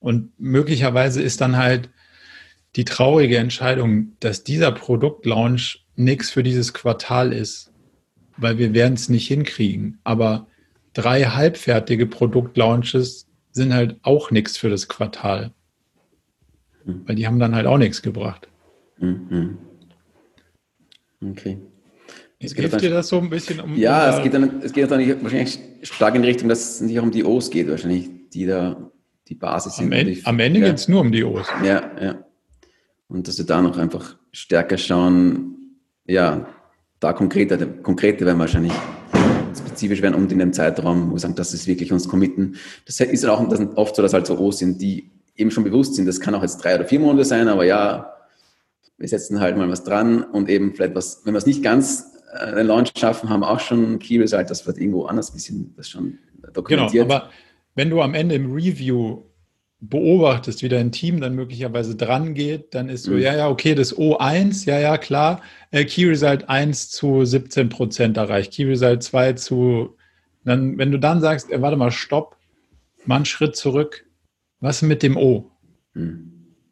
Und 0.00 0.38
möglicherweise 0.38 1.22
ist 1.22 1.40
dann 1.40 1.56
halt 1.56 1.90
die 2.76 2.84
traurige 2.84 3.38
Entscheidung, 3.38 4.16
dass 4.18 4.42
dieser 4.42 4.72
Produktlaunch 4.72 5.86
nichts 5.94 6.30
für 6.30 6.42
dieses 6.42 6.74
Quartal 6.74 7.32
ist, 7.32 7.72
weil 8.36 8.58
wir 8.58 8.74
werden 8.74 8.94
es 8.94 9.08
nicht 9.08 9.28
hinkriegen. 9.28 10.00
Aber 10.02 10.48
drei 10.94 11.24
halbfertige 11.24 12.06
Produktlaunches 12.06 13.26
sind 13.52 13.74
halt 13.74 13.96
auch 14.02 14.30
nichts 14.30 14.56
für 14.56 14.70
das 14.70 14.88
Quartal. 14.88 15.52
Hm. 16.84 17.02
Weil 17.06 17.16
die 17.16 17.26
haben 17.26 17.38
dann 17.38 17.54
halt 17.54 17.66
auch 17.66 17.78
nichts 17.78 18.02
gebracht. 18.02 18.48
Mhm. 18.98 19.58
Okay. 21.20 21.58
Hilft 22.40 22.82
dir 22.82 22.90
das 22.90 23.08
so 23.08 23.18
ein 23.18 23.30
bisschen 23.30 23.60
um. 23.60 23.76
Ja, 23.76 24.10
um 24.10 24.16
es 24.16 24.22
geht 24.22 24.34
dann, 24.34 24.62
es 24.62 24.72
geht 24.72 24.90
dann 24.90 25.22
wahrscheinlich 25.22 25.58
stark 25.82 26.14
in 26.14 26.22
die 26.22 26.28
Richtung, 26.28 26.48
dass 26.48 26.74
es 26.74 26.80
nicht 26.80 26.98
um 26.98 27.10
die 27.10 27.24
O's 27.24 27.50
geht, 27.50 27.68
wahrscheinlich, 27.68 28.10
die 28.32 28.46
da 28.46 28.90
die 29.28 29.34
Basis 29.34 29.76
sind. 29.76 29.86
Am, 29.86 29.92
Ende, 29.92 30.20
am 30.24 30.38
Ende 30.38 30.60
ja. 30.60 30.66
geht 30.66 30.76
es 30.76 30.88
nur 30.88 31.00
um 31.00 31.10
die 31.10 31.24
O's. 31.24 31.46
Ja, 31.64 31.90
ja. 32.00 32.24
Und 33.08 33.28
dass 33.28 33.38
wir 33.38 33.46
da 33.46 33.62
noch 33.62 33.78
einfach 33.78 34.16
stärker 34.32 34.76
schauen, 34.76 35.78
ja, 36.04 36.46
da 37.00 37.12
konkreter, 37.12 37.64
konkreter 37.66 38.26
werden 38.26 38.38
wahrscheinlich 38.38 38.72
spezifisch 39.74 40.02
werden 40.02 40.14
und 40.14 40.30
in 40.30 40.38
dem 40.38 40.52
Zeitraum, 40.52 41.10
wo 41.10 41.14
wir 41.14 41.20
sagen, 41.20 41.34
das 41.34 41.52
ist 41.52 41.66
wirklich 41.66 41.92
uns 41.92 42.08
committen. 42.08 42.56
Das 42.86 43.00
ist 43.00 43.26
auch 43.26 43.44
oft 43.76 43.96
so, 43.96 44.02
dass 44.02 44.12
halt 44.12 44.26
so 44.26 44.38
O's 44.38 44.58
sind, 44.58 44.80
die 44.80 45.10
eben 45.36 45.50
schon 45.50 45.64
bewusst 45.64 45.96
sind, 45.96 46.06
das 46.06 46.20
kann 46.20 46.34
auch 46.34 46.42
jetzt 46.42 46.58
drei 46.58 46.76
oder 46.76 46.84
vier 46.84 47.00
Monate 47.00 47.24
sein, 47.24 47.48
aber 47.48 47.64
ja, 47.64 48.14
wir 48.98 49.08
setzen 49.08 49.40
halt 49.40 49.56
mal 49.56 49.68
was 49.68 49.82
dran 49.82 50.22
und 50.22 50.48
eben 50.48 50.74
vielleicht 50.74 50.94
was, 50.94 51.22
wenn 51.24 51.34
wir 51.34 51.38
es 51.38 51.46
nicht 51.46 51.62
ganz 51.62 52.06
einen 52.32 52.56
äh, 52.56 52.62
Launch 52.62 52.92
schaffen, 52.96 53.28
haben 53.28 53.42
auch 53.42 53.58
schon 53.58 53.98
Key 53.98 54.18
Result, 54.18 54.48
das 54.48 54.66
wird 54.66 54.78
irgendwo 54.78 55.06
anders 55.06 55.30
ein 55.30 55.34
bisschen 55.34 55.74
das 55.76 55.88
schon 55.88 56.18
dokumentiert. 56.52 57.08
Genau, 57.08 57.16
aber 57.16 57.30
wenn 57.74 57.90
du 57.90 58.00
am 58.00 58.14
Ende 58.14 58.36
im 58.36 58.52
Review 58.52 59.22
beobachtest, 59.88 60.62
wie 60.62 60.68
dein 60.68 60.92
Team 60.92 61.20
dann 61.20 61.34
möglicherweise 61.34 61.96
dran 61.96 62.34
geht, 62.34 62.74
dann 62.74 62.88
ist 62.88 63.04
so, 63.04 63.12
mhm. 63.12 63.18
ja, 63.18 63.34
ja, 63.34 63.48
okay, 63.48 63.74
das 63.74 63.96
O1, 63.96 64.66
ja, 64.66 64.78
ja, 64.78 64.98
klar, 64.98 65.42
äh, 65.70 65.84
Key 65.84 66.06
Result 66.06 66.48
1 66.48 66.90
zu 66.90 67.24
17 67.24 67.68
Prozent 67.68 68.16
erreicht, 68.16 68.52
Key 68.52 68.64
Result 68.64 69.02
2 69.02 69.34
zu, 69.34 69.96
dann, 70.44 70.78
wenn 70.78 70.90
du 70.90 70.98
dann 70.98 71.20
sagst, 71.20 71.50
äh, 71.50 71.60
warte 71.60 71.76
mal, 71.76 71.90
stopp, 71.90 72.36
mal 73.04 73.16
einen 73.16 73.24
Schritt 73.24 73.56
zurück, 73.56 74.06
was 74.60 74.82
mit 74.82 75.02
dem 75.02 75.16
O? 75.16 75.50
Mhm. 75.94 76.30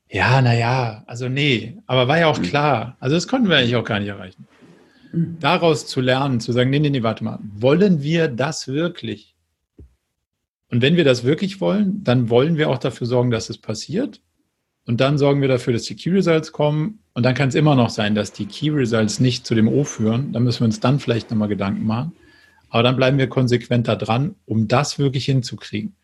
Ja, 0.09 0.43
naja, 0.43 1.05
also 1.07 1.29
nee, 1.29 1.79
aber 1.87 2.07
war 2.09 2.19
ja 2.19 2.27
auch 2.27 2.39
mhm. 2.39 2.45
klar, 2.45 2.97
also 3.01 3.17
das 3.17 3.29
konnten 3.29 3.49
wir 3.49 3.57
eigentlich 3.57 3.77
auch 3.77 3.85
gar 3.85 4.01
nicht 4.01 4.09
erreichen 4.09 4.47
daraus 5.13 5.87
zu 5.87 6.01
lernen, 6.01 6.41
zu 6.41 6.53
sagen, 6.53 6.71
nee, 6.71 6.79
nee, 6.79 6.91
nee, 6.91 7.03
warte 7.03 7.25
mal, 7.25 7.39
wollen 7.43 8.03
wir 8.03 8.29
das 8.29 8.69
wirklich? 8.69 9.32
Und 10.73 10.81
wenn 10.81 10.97
wir 10.97 11.05
das 11.05 11.23
wirklich 11.23 11.61
wollen, 11.61 12.03
dann 12.03 12.31
wollen 12.31 12.57
wir 12.57 12.71
auch 12.71 12.79
dafür 12.79 13.07
sorgen, 13.07 13.31
dass 13.31 13.51
es 13.51 13.59
passiert. 13.59 14.23
Und 14.87 15.03
dann 15.03 15.19
sorgen 15.19 15.43
wir 15.43 15.49
dafür, 15.49 15.75
dass 15.75 15.83
die 15.83 15.95
Key 15.95 16.09
Results 16.09 16.51
kommen. 16.51 17.01
Und 17.13 17.25
dann 17.25 17.35
kann 17.35 17.51
es 17.51 17.55
immer 17.55 17.75
noch 17.75 17.91
sein, 17.91 18.15
dass 18.15 18.33
die 18.33 18.47
Key 18.47 18.71
Results 18.71 19.21
nicht 19.21 19.47
zu 19.47 19.55
dem 19.55 19.69
O 19.69 19.85
führen. 19.85 20.33
Dann 20.33 20.45
müssen 20.45 20.61
wir 20.61 20.65
uns 20.65 20.81
dann 20.81 20.99
vielleicht 20.99 21.31
nochmal 21.31 21.49
Gedanken 21.49 21.85
machen. 21.85 22.13
Aber 22.71 22.83
dann 22.83 22.97
bleiben 22.97 23.19
wir 23.19 23.29
konsequenter 23.29 23.97
dran, 23.97 24.35
um 24.47 24.67
das 24.67 24.99
wirklich 24.99 25.27
hinzukriegen. 25.27 25.95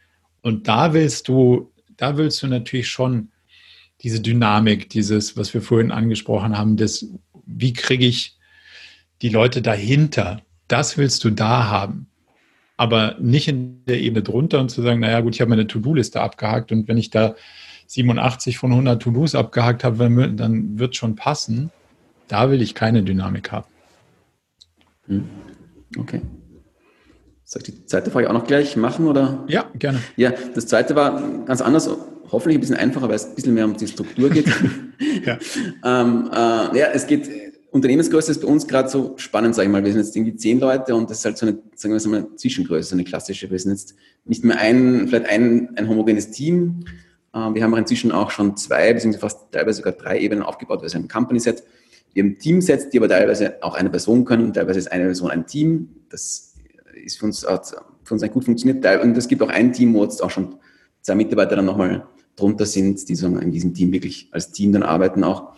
Und 0.42 0.68
da 0.68 0.92
willst 0.92 1.28
du, 1.28 1.72
da 1.96 2.18
willst 2.18 2.42
du 2.42 2.46
natürlich 2.46 2.88
schon 2.88 3.30
diese 4.02 4.20
Dynamik, 4.20 4.90
dieses, 4.90 5.34
was 5.34 5.54
wir 5.54 5.62
vorhin 5.62 5.90
angesprochen 5.90 6.58
haben, 6.58 6.76
das, 6.76 7.06
wie 7.46 7.72
kriege 7.72 8.04
ich 8.04 8.36
die 9.22 9.30
Leute 9.30 9.62
dahinter, 9.62 10.42
das 10.68 10.98
willst 10.98 11.24
du 11.24 11.30
da 11.30 11.68
haben. 11.70 12.07
Aber 12.78 13.16
nicht 13.18 13.48
in 13.48 13.84
der 13.86 14.00
Ebene 14.00 14.22
drunter 14.22 14.60
und 14.60 14.70
zu 14.70 14.80
sagen, 14.82 15.00
naja 15.00 15.20
gut, 15.20 15.34
ich 15.34 15.40
habe 15.40 15.50
meine 15.50 15.66
To-Do-Liste 15.66 16.20
abgehakt 16.20 16.72
und 16.72 16.88
wenn 16.88 16.96
ich 16.96 17.10
da 17.10 17.34
87 17.88 18.56
von 18.56 18.70
100 18.70 19.02
To-Dos 19.02 19.34
abgehakt 19.34 19.82
habe, 19.82 20.30
dann 20.30 20.78
wird 20.78 20.94
schon 20.94 21.16
passen. 21.16 21.70
Da 22.28 22.50
will 22.50 22.62
ich 22.62 22.74
keine 22.74 23.02
Dynamik 23.02 23.50
haben. 23.50 23.66
Hm. 25.06 25.28
Okay. 25.98 26.20
Soll 27.44 27.62
ich 27.62 27.74
die 27.74 27.86
zweite 27.86 28.10
Frage 28.10 28.28
auch 28.28 28.34
noch 28.34 28.46
gleich 28.46 28.76
machen? 28.76 29.06
Oder? 29.06 29.44
Ja, 29.48 29.64
gerne. 29.74 30.00
Ja, 30.16 30.32
das 30.54 30.66
zweite 30.66 30.94
war 30.94 31.20
ganz 31.46 31.62
anders, 31.62 31.88
hoffentlich 32.30 32.58
ein 32.58 32.60
bisschen 32.60 32.76
einfacher, 32.76 33.08
weil 33.08 33.16
es 33.16 33.24
ein 33.24 33.34
bisschen 33.34 33.54
mehr 33.54 33.64
um 33.64 33.76
die 33.76 33.88
Struktur 33.88 34.28
geht. 34.28 34.46
ja. 35.24 35.38
ähm, 35.82 36.30
äh, 36.30 36.78
ja, 36.78 36.88
es 36.92 37.06
geht 37.06 37.26
Unternehmensgröße 37.70 38.30
ist 38.30 38.40
bei 38.40 38.48
uns 38.48 38.66
gerade 38.66 38.88
so 38.88 39.14
spannend, 39.16 39.54
sage 39.54 39.66
ich 39.66 39.72
mal. 39.72 39.84
Wir 39.84 39.92
sind 39.92 40.02
jetzt 40.02 40.16
irgendwie 40.16 40.36
zehn 40.36 40.58
Leute 40.58 40.94
und 40.94 41.10
das 41.10 41.18
ist 41.18 41.24
halt 41.26 41.36
so 41.36 41.46
eine, 41.46 41.58
sagen 41.74 41.94
wir 41.94 42.08
mal, 42.08 42.26
Zwischengröße, 42.36 42.94
eine 42.94 43.04
klassische. 43.04 43.50
Wir 43.50 43.58
sind 43.58 43.72
jetzt 43.72 43.94
nicht 44.24 44.42
mehr 44.44 44.58
ein, 44.58 45.08
vielleicht 45.08 45.28
ein, 45.28 45.76
ein 45.76 45.88
homogenes 45.88 46.30
Team. 46.30 46.84
Ähm, 47.34 47.54
wir 47.54 47.62
haben 47.62 47.76
inzwischen 47.76 48.10
auch 48.10 48.30
schon 48.30 48.56
zwei, 48.56 48.92
beziehungsweise 48.94 49.20
fast 49.20 49.52
teilweise 49.52 49.78
sogar 49.78 49.92
drei 49.92 50.18
Ebenen 50.18 50.42
aufgebaut. 50.44 50.80
Wir 50.82 50.88
sind 50.88 51.04
ein 51.04 51.08
Company-Set. 51.08 51.62
Wir 52.14 52.22
haben 52.22 52.38
Teamsets, 52.38 52.88
die 52.88 52.98
aber 52.98 53.08
teilweise 53.08 53.62
auch 53.62 53.74
eine 53.74 53.90
Person 53.90 54.24
können. 54.24 54.52
Teilweise 54.52 54.78
ist 54.78 54.90
eine 54.90 55.04
Person 55.04 55.30
ein 55.30 55.46
Team. 55.46 55.90
Das 56.08 56.54
ist 57.04 57.18
für 57.18 57.26
uns, 57.26 57.46
für 58.02 58.14
uns 58.14 58.30
gut 58.30 58.44
funktioniert. 58.44 58.84
Und 59.02 59.16
es 59.16 59.28
gibt 59.28 59.42
auch 59.42 59.50
ein 59.50 59.74
Team, 59.74 59.92
wo 59.92 60.02
jetzt 60.04 60.22
auch 60.22 60.30
schon 60.30 60.56
zwei 61.02 61.14
Mitarbeiter 61.14 61.56
dann 61.56 61.66
nochmal 61.66 62.06
drunter 62.34 62.64
sind, 62.64 63.08
die 63.08 63.14
so 63.14 63.26
in 63.26 63.52
diesem 63.52 63.74
Team 63.74 63.92
wirklich 63.92 64.28
als 64.32 64.52
Team 64.52 64.72
dann 64.72 64.82
arbeiten 64.82 65.22
auch. 65.22 65.52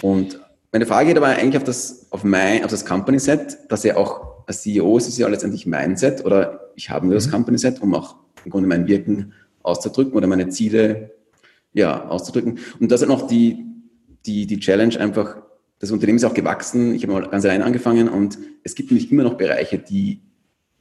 Und 0.00 0.40
meine 0.76 0.84
Frage 0.84 1.08
geht 1.08 1.16
aber 1.16 1.28
eigentlich 1.28 1.56
auf 1.56 1.64
das, 1.64 2.06
auf 2.10 2.22
mein, 2.22 2.62
auf 2.62 2.70
das 2.70 2.84
Company 2.84 3.18
Set, 3.18 3.56
dass 3.70 3.82
ja 3.82 3.96
auch 3.96 4.44
als 4.46 4.60
CEO 4.60 4.98
ist 4.98 5.08
es 5.08 5.16
ja 5.16 5.26
letztendlich 5.26 5.64
mein 5.64 5.96
Set 5.96 6.22
oder 6.22 6.70
ich 6.76 6.90
habe 6.90 7.06
nur 7.06 7.14
das 7.14 7.28
mhm. 7.28 7.30
Company 7.30 7.56
Set, 7.56 7.80
um 7.80 7.94
auch 7.94 8.16
im 8.44 8.50
Grunde 8.50 8.68
mein 8.68 8.86
Wirken 8.86 9.32
auszudrücken 9.62 10.12
oder 10.12 10.26
meine 10.26 10.50
Ziele 10.50 11.12
ja, 11.72 12.06
auszudrücken. 12.08 12.58
Und 12.78 12.92
das 12.92 13.00
ist 13.00 13.08
noch 13.08 13.26
die, 13.26 13.64
die, 14.26 14.46
die 14.46 14.60
Challenge 14.60 15.00
einfach, 15.00 15.38
das 15.78 15.90
Unternehmen 15.92 16.18
ist 16.18 16.24
auch 16.24 16.34
gewachsen. 16.34 16.94
Ich 16.94 17.04
habe 17.04 17.14
mal 17.14 17.26
ganz 17.26 17.46
allein 17.46 17.62
angefangen 17.62 18.10
und 18.10 18.36
es 18.62 18.74
gibt 18.74 18.90
nämlich 18.90 19.10
immer 19.10 19.22
noch 19.22 19.38
Bereiche, 19.38 19.78
die 19.78 20.20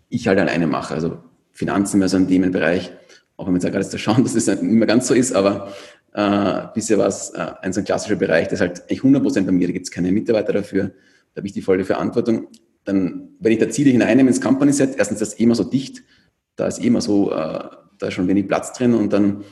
ich 0.09 0.27
halt 0.27 0.39
alleine 0.39 0.67
mache. 0.67 0.93
Also 0.93 1.19
Finanzen 1.53 1.99
mehr 1.99 2.09
so 2.09 2.17
ein 2.17 2.27
Themenbereich, 2.27 2.91
auch 3.37 3.47
wenn 3.47 3.53
wir 3.53 3.61
jetzt 3.61 3.71
gerade 3.71 3.87
zu 3.87 3.97
schauen, 3.97 4.23
dass 4.23 4.35
es 4.35 4.47
nicht 4.47 4.61
mehr 4.61 4.87
ganz 4.87 5.07
so 5.07 5.13
ist, 5.13 5.33
aber 5.33 5.71
äh, 6.15 6.67
bisher 6.73 6.97
war 6.97 7.07
es 7.07 7.31
äh, 7.31 7.45
ein 7.61 7.73
so 7.73 7.81
ein 7.81 7.85
klassischer 7.85 8.15
Bereich, 8.15 8.47
das 8.47 8.61
halt 8.61 8.83
eigentlich 8.83 8.99
100 8.99 9.21
Prozent 9.21 9.47
bei 9.47 9.51
mir, 9.51 9.67
da 9.67 9.73
gibt 9.73 9.85
es 9.85 9.91
keine 9.91 10.13
Mitarbeiter 10.13 10.53
dafür, 10.53 10.91
da 11.33 11.39
habe 11.39 11.47
ich 11.47 11.53
die 11.53 11.61
volle 11.61 11.83
Verantwortung. 11.83 12.47
Dann, 12.85 13.29
wenn 13.39 13.51
ich 13.51 13.59
da 13.59 13.69
Ziele 13.69 13.89
hineinnehme 13.89 14.29
ins 14.29 14.39
Company 14.39 14.71
Set, 14.71 14.95
erstens 14.97 15.19
das 15.19 15.29
ist 15.29 15.39
immer 15.41 15.55
so 15.55 15.65
dicht, 15.65 16.03
da 16.55 16.67
ist 16.67 16.81
immer 16.81 17.01
so, 17.01 17.31
äh, 17.31 17.59
da 17.97 18.07
ist 18.07 18.13
schon 18.13 18.29
wenig 18.29 18.47
Platz 18.47 18.71
drin 18.71 18.93
und 18.93 19.11
dann, 19.11 19.43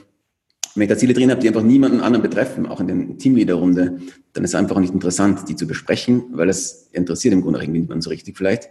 wenn 0.76 0.84
ich 0.84 0.90
da 0.90 0.98
Ziele 0.98 1.14
drin 1.14 1.32
habe, 1.32 1.42
die 1.42 1.50
einfach 1.50 1.64
niemanden 1.64 2.00
anderen 2.00 2.24
betreffen, 2.24 2.66
auch 2.66 2.80
in 2.80 2.88
den 2.88 3.18
Teamleader-Runde, 3.18 4.00
dann 4.32 4.44
ist 4.46 4.52
es 4.52 4.56
einfach 4.56 4.80
nicht 4.80 4.94
interessant, 4.94 5.50
die 5.50 5.58
zu 5.58 5.68
besprechen, 5.68 6.28
weil 6.32 6.48
es 6.48 6.88
interessiert 6.94 7.34
im 7.34 7.42
Grunde 7.42 7.60
irgendwie 7.60 7.82
niemanden 7.82 8.02
so 8.02 8.10
richtig 8.10 8.38
vielleicht. 8.38 8.70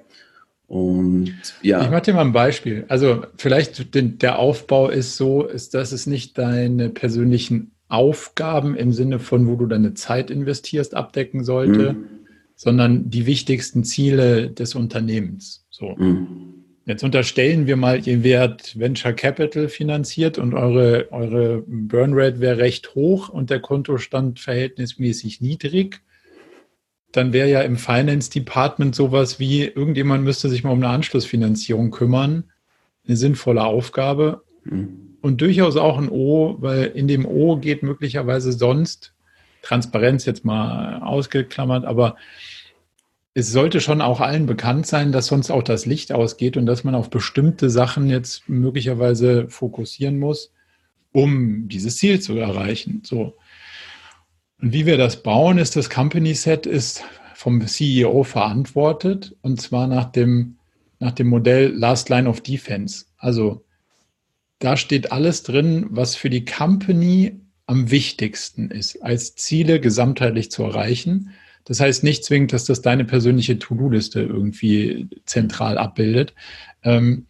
Und 0.66 1.34
ja. 1.60 1.82
Ich 1.84 1.90
mache 1.90 2.00
dir 2.00 2.14
mal 2.14 2.22
ein 2.22 2.32
Beispiel. 2.32 2.86
Also 2.88 3.26
vielleicht 3.36 3.94
den, 3.94 4.16
der 4.16 4.38
Aufbau 4.38 4.88
ist 4.88 5.18
so, 5.18 5.44
ist, 5.44 5.74
dass 5.74 5.92
es 5.92 6.06
nicht 6.06 6.38
deine 6.38 6.88
persönlichen 6.88 7.72
Aufgaben 7.92 8.74
im 8.74 8.92
Sinne 8.92 9.18
von, 9.18 9.46
wo 9.46 9.56
du 9.56 9.66
deine 9.66 9.92
Zeit 9.92 10.30
investierst, 10.30 10.94
abdecken 10.94 11.44
sollte, 11.44 11.92
mhm. 11.92 12.08
sondern 12.54 13.10
die 13.10 13.26
wichtigsten 13.26 13.84
Ziele 13.84 14.50
des 14.50 14.74
Unternehmens. 14.74 15.66
So. 15.68 15.94
Mhm. 15.96 16.54
Jetzt 16.86 17.04
unterstellen 17.04 17.66
wir 17.66 17.76
mal, 17.76 18.06
ihr 18.08 18.24
werdet 18.24 18.78
Venture 18.78 19.12
Capital 19.12 19.68
finanziert 19.68 20.38
und 20.38 20.54
eure, 20.54 21.12
eure 21.12 21.62
Burn 21.66 22.12
Rate 22.14 22.40
wäre 22.40 22.58
recht 22.58 22.94
hoch 22.94 23.28
und 23.28 23.50
der 23.50 23.60
Kontostand 23.60 24.40
verhältnismäßig 24.40 25.40
niedrig. 25.40 26.00
Dann 27.12 27.32
wäre 27.34 27.50
ja 27.50 27.60
im 27.60 27.76
Finance 27.76 28.30
Department 28.30 28.94
sowas 28.94 29.38
wie, 29.38 29.64
irgendjemand 29.64 30.24
müsste 30.24 30.48
sich 30.48 30.64
mal 30.64 30.70
um 30.70 30.78
eine 30.78 30.88
Anschlussfinanzierung 30.88 31.90
kümmern. 31.90 32.44
Eine 33.06 33.16
sinnvolle 33.16 33.64
Aufgabe. 33.64 34.42
Mhm. 34.64 35.11
Und 35.22 35.40
durchaus 35.40 35.76
auch 35.76 35.98
ein 35.98 36.10
O, 36.10 36.56
weil 36.58 36.86
in 36.86 37.06
dem 37.06 37.24
O 37.24 37.56
geht 37.56 37.84
möglicherweise 37.84 38.52
sonst, 38.52 39.14
Transparenz 39.62 40.26
jetzt 40.26 40.44
mal 40.44 41.00
ausgeklammert, 41.00 41.84
aber 41.84 42.16
es 43.32 43.52
sollte 43.52 43.80
schon 43.80 44.02
auch 44.02 44.20
allen 44.20 44.46
bekannt 44.46 44.86
sein, 44.86 45.12
dass 45.12 45.28
sonst 45.28 45.50
auch 45.50 45.62
das 45.62 45.86
Licht 45.86 46.12
ausgeht 46.12 46.56
und 46.56 46.66
dass 46.66 46.82
man 46.82 46.96
auf 46.96 47.08
bestimmte 47.08 47.70
Sachen 47.70 48.10
jetzt 48.10 48.48
möglicherweise 48.48 49.48
fokussieren 49.48 50.18
muss, 50.18 50.52
um 51.12 51.68
dieses 51.68 51.96
Ziel 51.96 52.20
zu 52.20 52.36
erreichen. 52.36 53.02
So. 53.04 53.36
Und 54.60 54.72
wie 54.72 54.86
wir 54.86 54.98
das 54.98 55.22
bauen, 55.22 55.56
ist 55.56 55.76
das 55.76 55.88
Company 55.88 56.34
Set 56.34 56.66
ist 56.66 57.04
vom 57.34 57.64
CEO 57.64 58.24
verantwortet 58.24 59.36
und 59.40 59.60
zwar 59.60 59.86
nach 59.86 60.06
dem, 60.06 60.56
nach 60.98 61.12
dem 61.12 61.28
Modell 61.28 61.72
Last 61.72 62.08
Line 62.08 62.28
of 62.28 62.40
Defense. 62.40 63.06
Also 63.18 63.64
da 64.62 64.76
steht 64.76 65.12
alles 65.12 65.42
drin, 65.42 65.86
was 65.90 66.14
für 66.14 66.30
die 66.30 66.44
Company 66.44 67.40
am 67.66 67.90
wichtigsten 67.90 68.70
ist, 68.70 69.02
als 69.02 69.34
Ziele 69.34 69.80
gesamtheitlich 69.80 70.50
zu 70.50 70.62
erreichen. 70.62 71.30
Das 71.64 71.80
heißt 71.80 72.04
nicht 72.04 72.24
zwingend, 72.24 72.52
dass 72.52 72.64
das 72.64 72.82
deine 72.82 73.04
persönliche 73.04 73.58
To-Do-Liste 73.58 74.20
irgendwie 74.20 75.08
zentral 75.26 75.78
abbildet. 75.78 76.34
Ähm, 76.82 77.26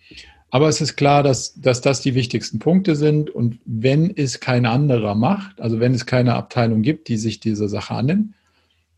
aber 0.50 0.68
es 0.68 0.82
ist 0.82 0.96
klar, 0.96 1.22
dass, 1.22 1.54
dass 1.54 1.80
das 1.80 2.02
die 2.02 2.14
wichtigsten 2.14 2.58
Punkte 2.58 2.96
sind. 2.96 3.30
Und 3.30 3.58
wenn 3.64 4.14
es 4.14 4.40
kein 4.40 4.66
anderer 4.66 5.14
macht, 5.14 5.60
also 5.60 5.80
wenn 5.80 5.94
es 5.94 6.04
keine 6.04 6.34
Abteilung 6.34 6.82
gibt, 6.82 7.08
die 7.08 7.16
sich 7.16 7.40
dieser 7.40 7.68
Sache 7.68 7.94
annimmt, 7.94 8.34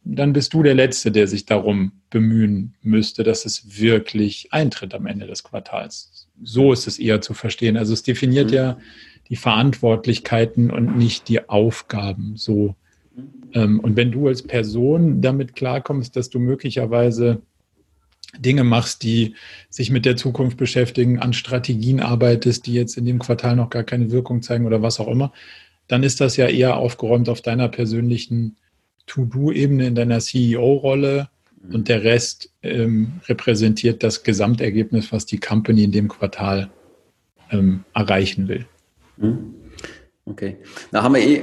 dann 0.02 0.32
bist 0.32 0.52
du 0.52 0.62
der 0.62 0.74
Letzte, 0.74 1.12
der 1.12 1.28
sich 1.28 1.46
darum 1.46 1.92
bemühen 2.10 2.74
müsste, 2.82 3.22
dass 3.22 3.46
es 3.46 3.80
wirklich 3.80 4.48
eintritt 4.52 4.94
am 4.94 5.06
Ende 5.06 5.26
des 5.26 5.44
Quartals. 5.44 6.13
So 6.42 6.72
ist 6.72 6.86
es 6.86 6.98
eher 6.98 7.20
zu 7.20 7.34
verstehen. 7.34 7.76
Also 7.76 7.92
es 7.92 8.02
definiert 8.02 8.48
mhm. 8.48 8.54
ja 8.54 8.78
die 9.28 9.36
Verantwortlichkeiten 9.36 10.70
und 10.70 10.96
nicht 10.96 11.28
die 11.28 11.48
Aufgaben 11.48 12.36
so 12.36 12.74
ähm, 13.54 13.80
und 13.80 13.96
wenn 13.96 14.12
du 14.12 14.28
als 14.28 14.42
Person 14.42 15.20
damit 15.20 15.54
klarkommst, 15.54 16.16
dass 16.16 16.28
du 16.28 16.38
möglicherweise 16.38 17.42
Dinge 18.38 18.64
machst, 18.64 19.04
die 19.04 19.34
sich 19.70 19.90
mit 19.90 20.04
der 20.04 20.16
Zukunft 20.16 20.56
beschäftigen, 20.56 21.20
an 21.20 21.32
Strategien 21.32 22.00
arbeitest, 22.00 22.66
die 22.66 22.74
jetzt 22.74 22.96
in 22.96 23.04
dem 23.04 23.20
Quartal 23.20 23.54
noch 23.54 23.70
gar 23.70 23.84
keine 23.84 24.10
Wirkung 24.10 24.42
zeigen 24.42 24.66
oder 24.66 24.82
was 24.82 24.98
auch 24.98 25.08
immer, 25.08 25.32
dann 25.86 26.02
ist 26.02 26.20
das 26.20 26.36
ja 26.36 26.48
eher 26.48 26.76
aufgeräumt 26.76 27.28
auf 27.28 27.42
deiner 27.42 27.68
persönlichen 27.68 28.56
To-Do-Ebene 29.06 29.86
in 29.86 29.94
deiner 29.94 30.18
CEO-Rolle 30.18 31.28
und 31.72 31.88
der 31.88 32.04
Rest 32.04 32.50
ähm, 32.62 33.20
repräsentiert 33.26 34.02
das 34.02 34.22
Gesamtergebnis, 34.22 35.12
was 35.12 35.26
die 35.26 35.38
Company 35.38 35.84
in 35.84 35.92
dem 35.92 36.08
Quartal 36.08 36.70
ähm, 37.50 37.84
erreichen 37.94 38.48
will. 38.48 38.66
Mhm. 39.16 39.54
Okay. 40.26 40.56
Da 40.90 41.02
haben 41.02 41.14
wir 41.14 41.22
eh 41.22 41.42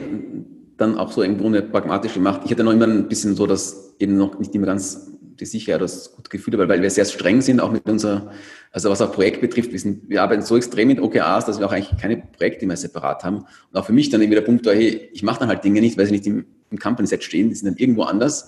dann 0.78 0.98
auch 0.98 1.12
so 1.12 1.22
im 1.22 1.38
Grunde 1.38 1.62
pragmatisch 1.62 2.16
gemacht. 2.16 2.42
Ich 2.46 2.52
hatte 2.52 2.64
noch 2.64 2.74
immer 2.74 2.88
ein 2.88 3.08
bisschen 3.08 3.36
so, 3.36 3.46
dass 3.46 3.94
eben 4.00 4.18
noch 4.18 4.40
nicht 4.40 4.54
immer 4.56 4.66
ganz 4.66 5.12
die 5.40 5.46
Sicherheit, 5.46 5.82
das 5.82 6.16
gute 6.16 6.30
Gefühl, 6.30 6.58
weil, 6.58 6.70
weil 6.70 6.82
wir 6.82 6.90
sehr 6.90 7.06
streng 7.06 7.42
sind, 7.42 7.60
auch 7.60 7.72
mit 7.72 7.88
unserer, 7.90 8.32
also 8.72 8.90
was 8.90 9.02
auch 9.02 9.12
Projekt 9.12 9.42
betrifft. 9.42 9.72
Wir, 9.72 9.80
sind, 9.80 10.10
wir 10.10 10.22
arbeiten 10.22 10.44
so 10.44 10.58
extrem 10.58 10.88
mit 10.88 11.00
OKRs, 11.00 11.46
dass 11.46 11.60
wir 11.60 11.66
auch 11.66 11.72
eigentlich 11.72 12.00
keine 12.00 12.18
Projekte 12.18 12.66
mehr 12.66 12.78
separat 12.78 13.24
haben. 13.24 13.38
Und 13.38 13.80
auch 13.80 13.86
für 13.86 13.94
mich 13.94 14.10
dann 14.10 14.22
eben 14.22 14.32
der 14.32 14.42
Punkt 14.42 14.66
war, 14.66 14.74
hey, 14.74 15.10
ich 15.14 15.24
mache 15.24 15.40
dann 15.40 15.50
halt 15.50 15.64
Dinge 15.64 15.82
nicht, 15.82 15.98
weil 15.98 16.06
sie 16.06 16.12
nicht 16.12 16.28
im, 16.28 16.46
im 16.70 16.80
Company-Set 16.80 17.24
stehen, 17.24 17.50
die 17.50 17.56
sind 17.56 17.68
dann 17.68 17.78
irgendwo 17.78 18.04
anders. 18.04 18.48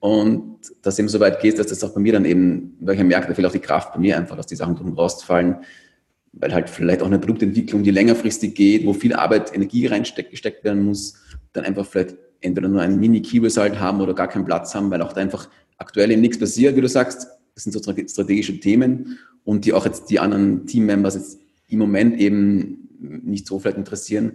Und 0.00 0.58
dass 0.82 0.98
eben 0.98 1.08
so 1.08 1.20
weit 1.20 1.40
geht, 1.40 1.58
dass 1.58 1.66
das 1.66 1.84
auch 1.84 1.94
bei 1.94 2.00
mir 2.00 2.14
dann 2.14 2.24
eben, 2.24 2.76
weil 2.80 2.96
ich 2.96 3.04
merke, 3.04 3.28
da 3.28 3.34
fehlt 3.34 3.46
auch 3.46 3.52
die 3.52 3.58
Kraft 3.58 3.92
bei 3.92 4.00
mir 4.00 4.16
einfach, 4.16 4.36
dass 4.36 4.46
die 4.46 4.56
Sachen 4.56 4.74
drum 4.74 4.94
rausfallen, 4.94 5.56
weil 6.32 6.54
halt 6.54 6.70
vielleicht 6.70 7.02
auch 7.02 7.06
eine 7.06 7.18
Produktentwicklung, 7.18 7.82
die 7.82 7.90
längerfristig 7.90 8.54
geht, 8.54 8.86
wo 8.86 8.94
viel 8.94 9.14
Arbeit, 9.14 9.54
Energie 9.54 9.86
reingesteckt 9.86 10.64
werden 10.64 10.84
muss, 10.84 11.14
dann 11.52 11.64
einfach 11.64 11.86
vielleicht 11.86 12.16
entweder 12.40 12.68
nur 12.68 12.80
einen 12.80 12.98
Mini-Key-Result 12.98 13.78
haben 13.78 14.00
oder 14.00 14.14
gar 14.14 14.28
keinen 14.28 14.46
Platz 14.46 14.74
haben, 14.74 14.90
weil 14.90 15.02
auch 15.02 15.12
da 15.12 15.20
einfach 15.20 15.48
aktuell 15.76 16.10
eben 16.10 16.22
nichts 16.22 16.38
passiert, 16.38 16.76
wie 16.76 16.80
du 16.80 16.88
sagst. 16.88 17.28
Das 17.54 17.64
sind 17.64 17.72
so 17.72 17.80
strategische 17.80 18.58
Themen 18.58 19.18
und 19.44 19.66
die 19.66 19.74
auch 19.74 19.84
jetzt 19.84 20.08
die 20.08 20.18
anderen 20.18 20.66
Team-Members 20.66 21.14
jetzt 21.14 21.40
im 21.68 21.78
Moment 21.78 22.18
eben 22.18 22.88
nicht 23.00 23.46
so 23.46 23.58
vielleicht 23.58 23.76
interessieren. 23.76 24.32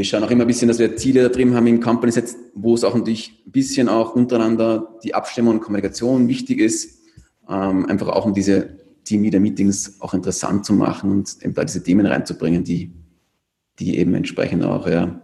Wir 0.00 0.04
schauen 0.06 0.24
auch 0.24 0.30
immer 0.30 0.44
ein 0.44 0.46
bisschen, 0.46 0.68
dass 0.68 0.78
wir 0.78 0.96
Ziele 0.96 1.24
da 1.24 1.28
drin 1.28 1.54
haben 1.54 1.66
im 1.66 1.78
Company 1.78 2.10
Set, 2.10 2.34
wo 2.54 2.74
es 2.74 2.84
auch 2.84 2.94
natürlich 2.94 3.34
ein 3.46 3.52
bisschen 3.52 3.90
auch 3.90 4.14
untereinander 4.14 4.98
die 5.04 5.14
Abstimmung 5.14 5.56
und 5.56 5.60
Kommunikation 5.60 6.26
wichtig 6.26 6.58
ist, 6.58 7.02
ähm, 7.50 7.84
einfach 7.84 8.08
auch 8.08 8.24
um 8.24 8.32
diese 8.32 8.78
Team-Leader-Meetings 9.04 10.00
auch 10.00 10.14
interessant 10.14 10.64
zu 10.64 10.72
machen 10.72 11.10
und 11.10 11.36
eben 11.42 11.52
da 11.52 11.64
diese 11.64 11.82
Themen 11.82 12.06
reinzubringen, 12.06 12.64
die, 12.64 12.92
die 13.78 13.98
eben 13.98 14.14
entsprechend 14.14 14.64
auch 14.64 14.88
ja, 14.88 15.20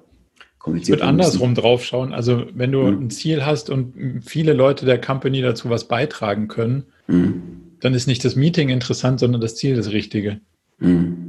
ich 0.75 0.89
würde 0.91 1.05
andersrum 1.05 1.55
drauf 1.55 1.83
schauen. 1.83 2.13
Also 2.13 2.45
wenn 2.53 2.71
du 2.71 2.83
mhm. 2.83 3.05
ein 3.05 3.11
Ziel 3.11 3.47
hast 3.47 3.71
und 3.71 4.21
viele 4.27 4.53
Leute 4.53 4.85
der 4.85 5.01
Company 5.01 5.41
dazu 5.41 5.71
was 5.71 5.89
beitragen 5.89 6.49
können, 6.49 6.85
mhm. 7.07 7.77
dann 7.81 7.95
ist 7.95 8.07
nicht 8.09 8.23
das 8.27 8.37
Meeting 8.37 8.69
interessant, 8.69 9.21
sondern 9.21 9.41
das 9.41 9.57
Ziel 9.57 9.75
das 9.75 9.93
Richtige. 9.93 10.43
Mhm. 10.81 11.26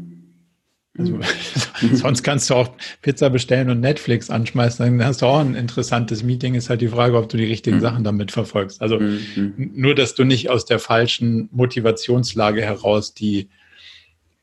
Also, 0.98 1.14
mhm. 1.14 1.22
sonst 1.96 2.24
kannst 2.24 2.50
du 2.50 2.56
auch 2.56 2.70
Pizza 3.02 3.30
bestellen 3.30 3.70
und 3.70 3.80
Netflix 3.80 4.30
anschmeißen, 4.30 4.98
dann 4.98 5.06
hast 5.08 5.22
du 5.22 5.28
auch 5.28 5.40
ein 5.40 5.56
interessantes 5.56 6.24
Meeting. 6.24 6.56
Ist 6.56 6.70
halt 6.70 6.82
die 6.82 6.88
Frage, 6.88 7.18
ob 7.18 7.30
du 7.30 7.38
die 7.38 7.46
richtigen 7.46 7.78
mhm. 7.78 7.82
Sachen 7.82 8.04
damit 8.04 8.32
verfolgst. 8.32 8.82
Also 8.82 9.00
mhm. 9.00 9.72
nur, 9.74 9.96
dass 9.96 10.16
du 10.16 10.24
nicht 10.24 10.50
aus 10.50 10.66
der 10.66 10.80
falschen 10.80 11.50
Motivationslage 11.52 12.62
heraus 12.62 13.14
die, 13.14 13.50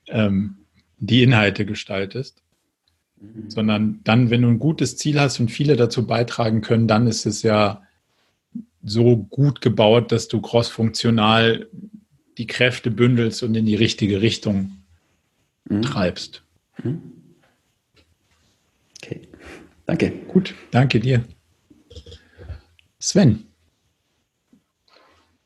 ähm, 0.09 0.57
die 0.99 1.23
Inhalte 1.23 1.67
gestaltest. 1.67 2.41
Sondern 3.49 4.01
dann, 4.05 4.29
wenn 4.29 4.43
du 4.43 4.49
ein 4.49 4.59
gutes 4.59 4.99
Ziel 4.99 5.19
hast 5.19 5.41
und 5.41 5.51
viele 5.51 5.77
dazu 5.77 6.07
beitragen 6.07 6.61
können, 6.61 6.87
dann 6.87 7.07
ist 7.07 7.25
es 7.25 7.43
ja 7.43 7.81
so 8.83 9.17
gut 9.17 9.63
gebaut, 9.63 10.13
dass 10.13 10.29
du 10.29 10.43
crossfunktional 10.43 11.69
die 12.37 12.47
Kräfte 12.47 12.91
bündelst 12.91 13.43
und 13.43 13.55
in 13.55 13.65
die 13.65 13.77
richtige 13.77 14.21
Richtung 14.21 14.73
treibst. 15.83 16.44
Mhm. 16.83 17.13
Okay, 19.03 19.29
danke. 19.87 20.11
Gut, 20.29 20.55
danke 20.71 21.01
dir. 21.01 21.25
Sven. 22.99 23.47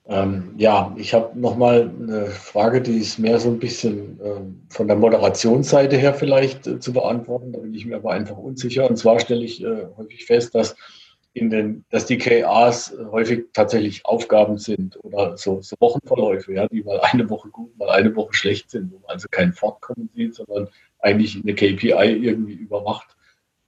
Ähm, 0.06 0.54
ja, 0.56 0.94
ich 0.96 1.12
habe 1.12 1.38
nochmal 1.38 1.90
eine 2.00 2.26
Frage, 2.26 2.80
die 2.80 2.96
ist 2.98 3.18
mehr 3.18 3.38
so 3.38 3.50
ein 3.50 3.58
bisschen 3.58 4.18
ähm, 4.24 4.62
von 4.70 4.86
der 4.86 4.96
Moderationsseite 4.96 5.98
her 5.98 6.14
vielleicht 6.14 6.66
äh, 6.66 6.80
zu 6.80 6.94
beantworten. 6.94 7.52
Da 7.52 7.58
bin 7.58 7.74
ich 7.74 7.84
mir 7.84 7.96
aber 7.96 8.12
einfach 8.12 8.38
unsicher. 8.38 8.88
Und 8.88 8.96
zwar 8.96 9.20
stelle 9.20 9.44
ich 9.44 9.62
äh, 9.62 9.86
häufig 9.98 10.24
fest, 10.24 10.54
dass, 10.54 10.76
in 11.38 11.50
den, 11.50 11.84
dass 11.90 12.06
die 12.06 12.18
KAs 12.18 12.94
häufig 13.10 13.46
tatsächlich 13.52 14.04
Aufgaben 14.04 14.58
sind 14.58 14.98
oder 15.04 15.36
so, 15.36 15.60
so 15.60 15.76
Wochenverläufe, 15.80 16.52
ja, 16.52 16.68
die 16.68 16.82
mal 16.82 17.00
eine 17.00 17.28
Woche 17.30 17.48
gut, 17.48 17.76
mal 17.78 17.90
eine 17.90 18.14
Woche 18.14 18.34
schlecht 18.34 18.70
sind, 18.70 18.92
wo 18.92 18.98
man 18.98 19.10
also 19.10 19.28
kein 19.30 19.52
Fortkommen 19.52 20.10
sieht, 20.14 20.34
sondern 20.34 20.68
eigentlich 20.98 21.36
eine 21.42 21.54
KPI 21.54 22.22
irgendwie 22.22 22.54
überwacht. 22.54 23.16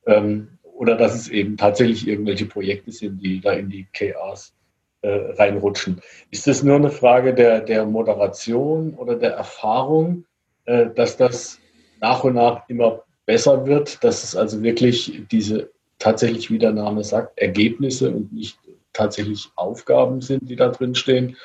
Ähm, 0.07 0.59
oder 0.63 0.97
dass 0.97 1.15
es 1.15 1.29
eben 1.29 1.57
tatsächlich 1.57 2.09
irgendwelche 2.09 2.47
Projekte 2.47 2.91
sind, 2.91 3.23
die 3.23 3.41
da 3.41 3.53
in 3.53 3.69
die 3.69 3.87
KAs 3.93 4.55
äh, 5.03 5.09
reinrutschen. 5.09 6.01
Ist 6.31 6.47
das 6.47 6.63
nur 6.63 6.77
eine 6.77 6.91
Frage 6.91 7.35
der, 7.35 7.61
der 7.61 7.85
Moderation 7.87 8.95
oder 8.95 9.17
der 9.17 9.33
Erfahrung, 9.33 10.25
äh, 10.65 10.87
dass 10.95 11.17
das 11.17 11.59
nach 12.01 12.25
und 12.25 12.35
nach 12.35 12.69
immer 12.69 13.05
besser 13.27 13.67
wird, 13.67 14.03
dass 14.03 14.25
es 14.25 14.35
also 14.35 14.63
wirklich 14.63 15.23
diese 15.31 15.71
tatsächlich, 16.01 16.51
wie 16.51 16.59
der 16.59 16.73
Name 16.73 17.05
sagt, 17.05 17.39
Ergebnisse 17.39 18.11
und 18.11 18.33
nicht 18.33 18.59
tatsächlich 18.93 19.49
Aufgaben 19.55 20.21
sind, 20.21 20.51
die 20.51 20.57
da 20.57 20.69
drin 20.69 20.97
stehen? 20.97 21.37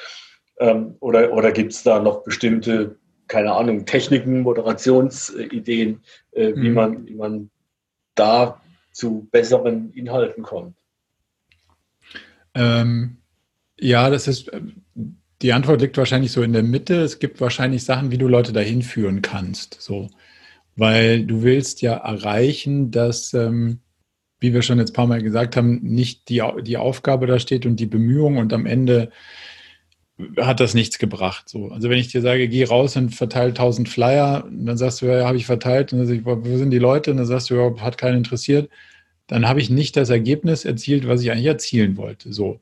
Ähm, 0.60 0.96
oder 1.00 1.32
oder 1.34 1.52
gibt 1.52 1.74
es 1.74 1.84
da 1.84 2.00
noch 2.00 2.24
bestimmte, 2.24 2.98
keine 3.28 3.52
Ahnung, 3.52 3.86
Techniken, 3.86 4.42
Moderationsideen, 4.42 6.02
äh, 6.32 6.54
wie, 6.56 6.70
mhm. 6.70 6.74
man, 6.74 7.06
wie 7.06 7.16
man 7.16 7.50
da 8.16 8.62
zu 8.92 9.28
besseren 9.32 9.92
Inhalten 9.94 10.42
kommt? 10.42 10.76
Ähm, 12.56 13.18
ja, 13.78 14.10
das 14.10 14.28
ist, 14.28 14.48
äh, 14.54 14.62
die 15.42 15.52
Antwort 15.52 15.82
liegt 15.82 15.98
wahrscheinlich 15.98 16.32
so 16.32 16.42
in 16.42 16.54
der 16.54 16.64
Mitte. 16.64 17.02
Es 17.02 17.20
gibt 17.20 17.42
wahrscheinlich 17.42 17.84
Sachen, 17.84 18.10
wie 18.10 18.18
du 18.18 18.30
Leute 18.30 18.54
dahin 18.54 18.82
führen 18.82 19.22
kannst. 19.22 19.82
So. 19.82 20.10
Weil 20.78 21.26
du 21.26 21.44
willst 21.44 21.82
ja 21.82 21.96
erreichen, 21.96 22.92
dass, 22.92 23.34
ähm, 23.34 23.80
wie 24.46 24.54
wir 24.54 24.62
schon 24.62 24.78
jetzt 24.78 24.92
ein 24.92 24.94
paar 24.94 25.08
Mal 25.08 25.24
gesagt 25.24 25.58
haben, 25.58 25.80
nicht 25.82 26.30
die, 26.30 26.44
die 26.62 26.78
Aufgabe 26.78 27.26
da 27.26 27.40
steht 27.40 27.66
und 27.66 27.80
die 27.80 27.88
Bemühung 27.88 28.38
und 28.38 28.54
am 28.54 28.68
Ende 28.68 29.10
hat 30.38 30.60
das 30.60 30.76
nichts 30.76 31.00
gebracht. 31.00 31.50
So. 31.50 31.70
Also 31.70 31.90
wenn 31.90 31.98
ich 31.98 32.10
dir 32.10 32.22
sage, 32.22 32.48
geh 32.48 32.64
raus 32.64 32.96
und 32.96 33.10
verteile 33.10 33.50
1000 33.50 33.90
Flyer, 33.90 34.48
dann 34.50 34.78
sagst 34.78 35.02
du, 35.02 35.08
ja, 35.08 35.28
habe 35.28 35.38
ich 35.38 35.46
verteilt. 35.46 35.92
Und 35.92 36.00
dann 36.00 36.08
sag 36.08 36.16
ich, 36.16 36.26
wo 36.26 36.58
sind 36.58 36.70
die 36.70 36.80
Leute? 36.80 37.12
Und 37.12 37.18
dann 37.18 37.26
sagst 37.26 37.50
du, 37.50 37.56
ja, 37.56 37.82
hat 37.82 37.98
keinen 37.98 38.20
interessiert. 38.20 38.70
Dann 39.28 39.48
habe 39.48 39.60
ich 39.60 39.70
nicht 39.70 39.98
das 39.98 40.10
Ergebnis 40.10 40.64
erzielt, 40.64 41.08
was 41.08 41.22
ich 41.22 41.32
eigentlich 41.32 41.48
erzielen 41.48 41.98
wollte. 41.98 42.32
So. 42.32 42.60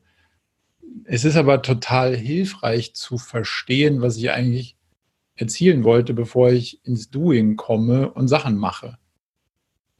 Es 1.04 1.24
ist 1.24 1.36
aber 1.36 1.62
total 1.62 2.16
hilfreich 2.16 2.94
zu 2.94 3.18
verstehen, 3.18 4.00
was 4.00 4.16
ich 4.16 4.30
eigentlich 4.30 4.76
erzielen 5.36 5.84
wollte, 5.84 6.14
bevor 6.14 6.50
ich 6.50 6.84
ins 6.84 7.10
Doing 7.10 7.56
komme 7.56 8.10
und 8.10 8.28
Sachen 8.28 8.56
mache. 8.56 8.98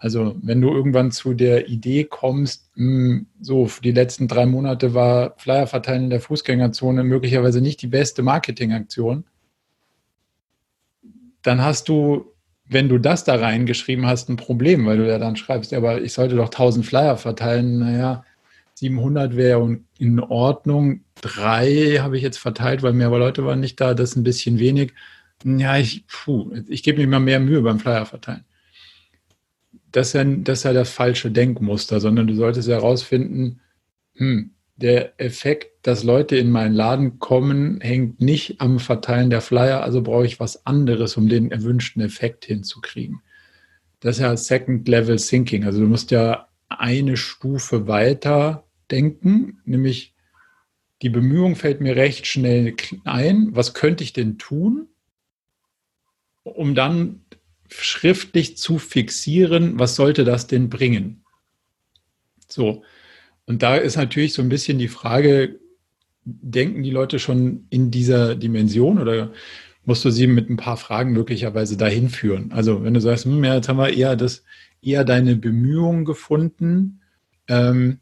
Also 0.05 0.37
wenn 0.43 0.61
du 0.61 0.71
irgendwann 0.71 1.13
zu 1.13 1.33
der 1.33 1.69
Idee 1.69 2.05
kommst, 2.05 2.71
mh, 2.75 2.85
hm, 2.85 3.27
so 3.41 3.71
die 3.83 3.93
letzten 3.93 4.29
drei 4.29 4.45
Monate 4.45 4.93
war 4.93 5.35
Flyer 5.39 5.67
verteilen 5.67 6.05
in 6.05 6.11
der 6.11 6.21
Fußgängerzone 6.21 7.05
möglicherweise 7.05 7.63
nicht 7.63 7.81
die 7.81 7.87
beste 7.87 8.23
Marketingaktion, 8.23 9.25
dann 11.41 11.63
hast 11.63 11.89
du, 11.89 12.35
wenn 12.67 12.91
du 12.91 12.99
das 12.99 13.25
da 13.25 13.37
reingeschrieben 13.37 14.05
hast, 14.05 14.29
ein 14.29 14.37
Problem, 14.37 14.85
weil 14.85 14.99
du 14.99 15.09
ja 15.09 15.19
dann 15.19 15.37
schreibst, 15.37 15.73
aber 15.73 16.03
ich 16.03 16.13
sollte 16.13 16.37
doch 16.37 16.51
1000 16.51 16.85
Flyer 16.85 17.17
verteilen. 17.17 17.79
Naja, 17.79 18.25
700 18.75 19.37
wäre 19.37 19.79
in 19.99 20.21
Ordnung. 20.21 21.01
Drei 21.23 21.99
habe 22.01 22.19
ich 22.19 22.23
jetzt 22.23 22.39
verteilt, 22.39 22.83
weil 22.83 22.93
mehr 22.93 23.09
Leute 23.09 23.47
waren 23.47 23.61
nicht 23.61 23.81
da. 23.81 23.95
Das 23.95 24.11
ist 24.11 24.17
ein 24.17 24.23
bisschen 24.23 24.59
wenig. 24.59 24.93
Ja, 25.45 25.79
ich, 25.79 26.05
ich 26.69 26.83
gebe 26.83 27.01
mir 27.01 27.07
mal 27.07 27.21
mehr 27.21 27.41
Mühe 27.41 27.63
beim 27.63 27.81
Flyer 27.81 28.05
verteilen 28.05 28.45
das 29.95 30.09
ist, 30.09 30.15
ja, 30.15 30.25
das 30.25 30.59
ist 30.59 30.65
ja 30.65 30.73
das 30.73 30.91
falsche 30.91 31.31
Denkmuster, 31.31 32.01
sondern 32.01 32.27
du 32.27 32.35
solltest 32.35 32.69
herausfinden, 32.69 33.61
hm, 34.17 34.51
der 34.77 35.21
Effekt, 35.21 35.87
dass 35.87 36.03
Leute 36.03 36.37
in 36.37 36.51
meinen 36.51 36.75
Laden 36.75 37.21
kommen, 37.21 37.81
hängt 37.81 38.21
nicht 38.21 38.61
am 38.61 38.81
Verteilen 38.81 39.31
der 39.31 39.41
Flyer, 39.41 39.85
also 39.85 40.03
brauche 40.03 40.27
ich 40.27 40.41
was 40.41 40.67
anderes, 40.67 41.17
um 41.17 41.29
den 41.29 41.53
erwünschten 41.53 42.03
Effekt 42.03 42.45
hinzukriegen. 42.45 43.23
Das 44.01 44.17
ist 44.17 44.23
ja 44.23 44.37
Second 44.37 44.89
Level 44.89 45.17
Thinking. 45.17 45.65
Also 45.65 45.81
du 45.81 45.87
musst 45.87 46.11
ja 46.11 46.49
eine 46.69 47.17
Stufe 47.17 47.87
weiter 47.87 48.67
denken, 48.91 49.61
nämlich 49.65 50.13
die 51.03 51.11
Bemühung 51.11 51.55
fällt 51.55 51.81
mir 51.81 51.95
recht 51.95 52.27
schnell 52.27 52.75
ein. 53.05 53.55
Was 53.55 53.75
könnte 53.75 54.03
ich 54.03 54.13
denn 54.13 54.39
tun, 54.39 54.89
um 56.43 56.75
dann 56.75 57.24
schriftlich 57.81 58.57
zu 58.57 58.79
fixieren, 58.79 59.79
was 59.79 59.97
sollte 59.97 60.25
das 60.25 60.47
denn 60.47 60.71
bringen? 60.71 61.25
So. 62.49 62.83
Und 63.47 63.63
da 63.63 63.77
ist 63.77 63.97
natürlich 63.97 64.33
so 64.33 64.43
ein 64.43 64.49
bisschen 64.49 64.79
die 64.79 64.89
Frage, 64.89 65.61
denken 66.25 66.83
die 66.83 66.91
Leute 66.91 67.19
schon 67.19 67.67
in 67.71 67.91
dieser 67.91 68.35
Dimension 68.35 68.99
oder 68.99 69.33
musst 69.85 70.05
du 70.05 70.11
sie 70.11 70.27
mit 70.27 70.49
ein 70.49 70.57
paar 70.57 70.77
Fragen 70.77 71.13
möglicherweise 71.13 71.77
dahin 71.77 72.09
führen? 72.09 72.53
Also 72.53 72.83
wenn 72.85 72.95
du 72.95 73.01
sagst, 73.01 73.27
hm, 73.27 73.45
ja, 73.45 73.57
jetzt 73.57 73.69
haben 73.69 73.77
wir 73.77 73.93
eher 73.93 74.17
das, 74.17 74.45
eher 74.81 75.05
deine 75.05 75.37
Bemühungen 75.37 76.05
gefunden, 76.05 77.01
ähm, 77.49 77.99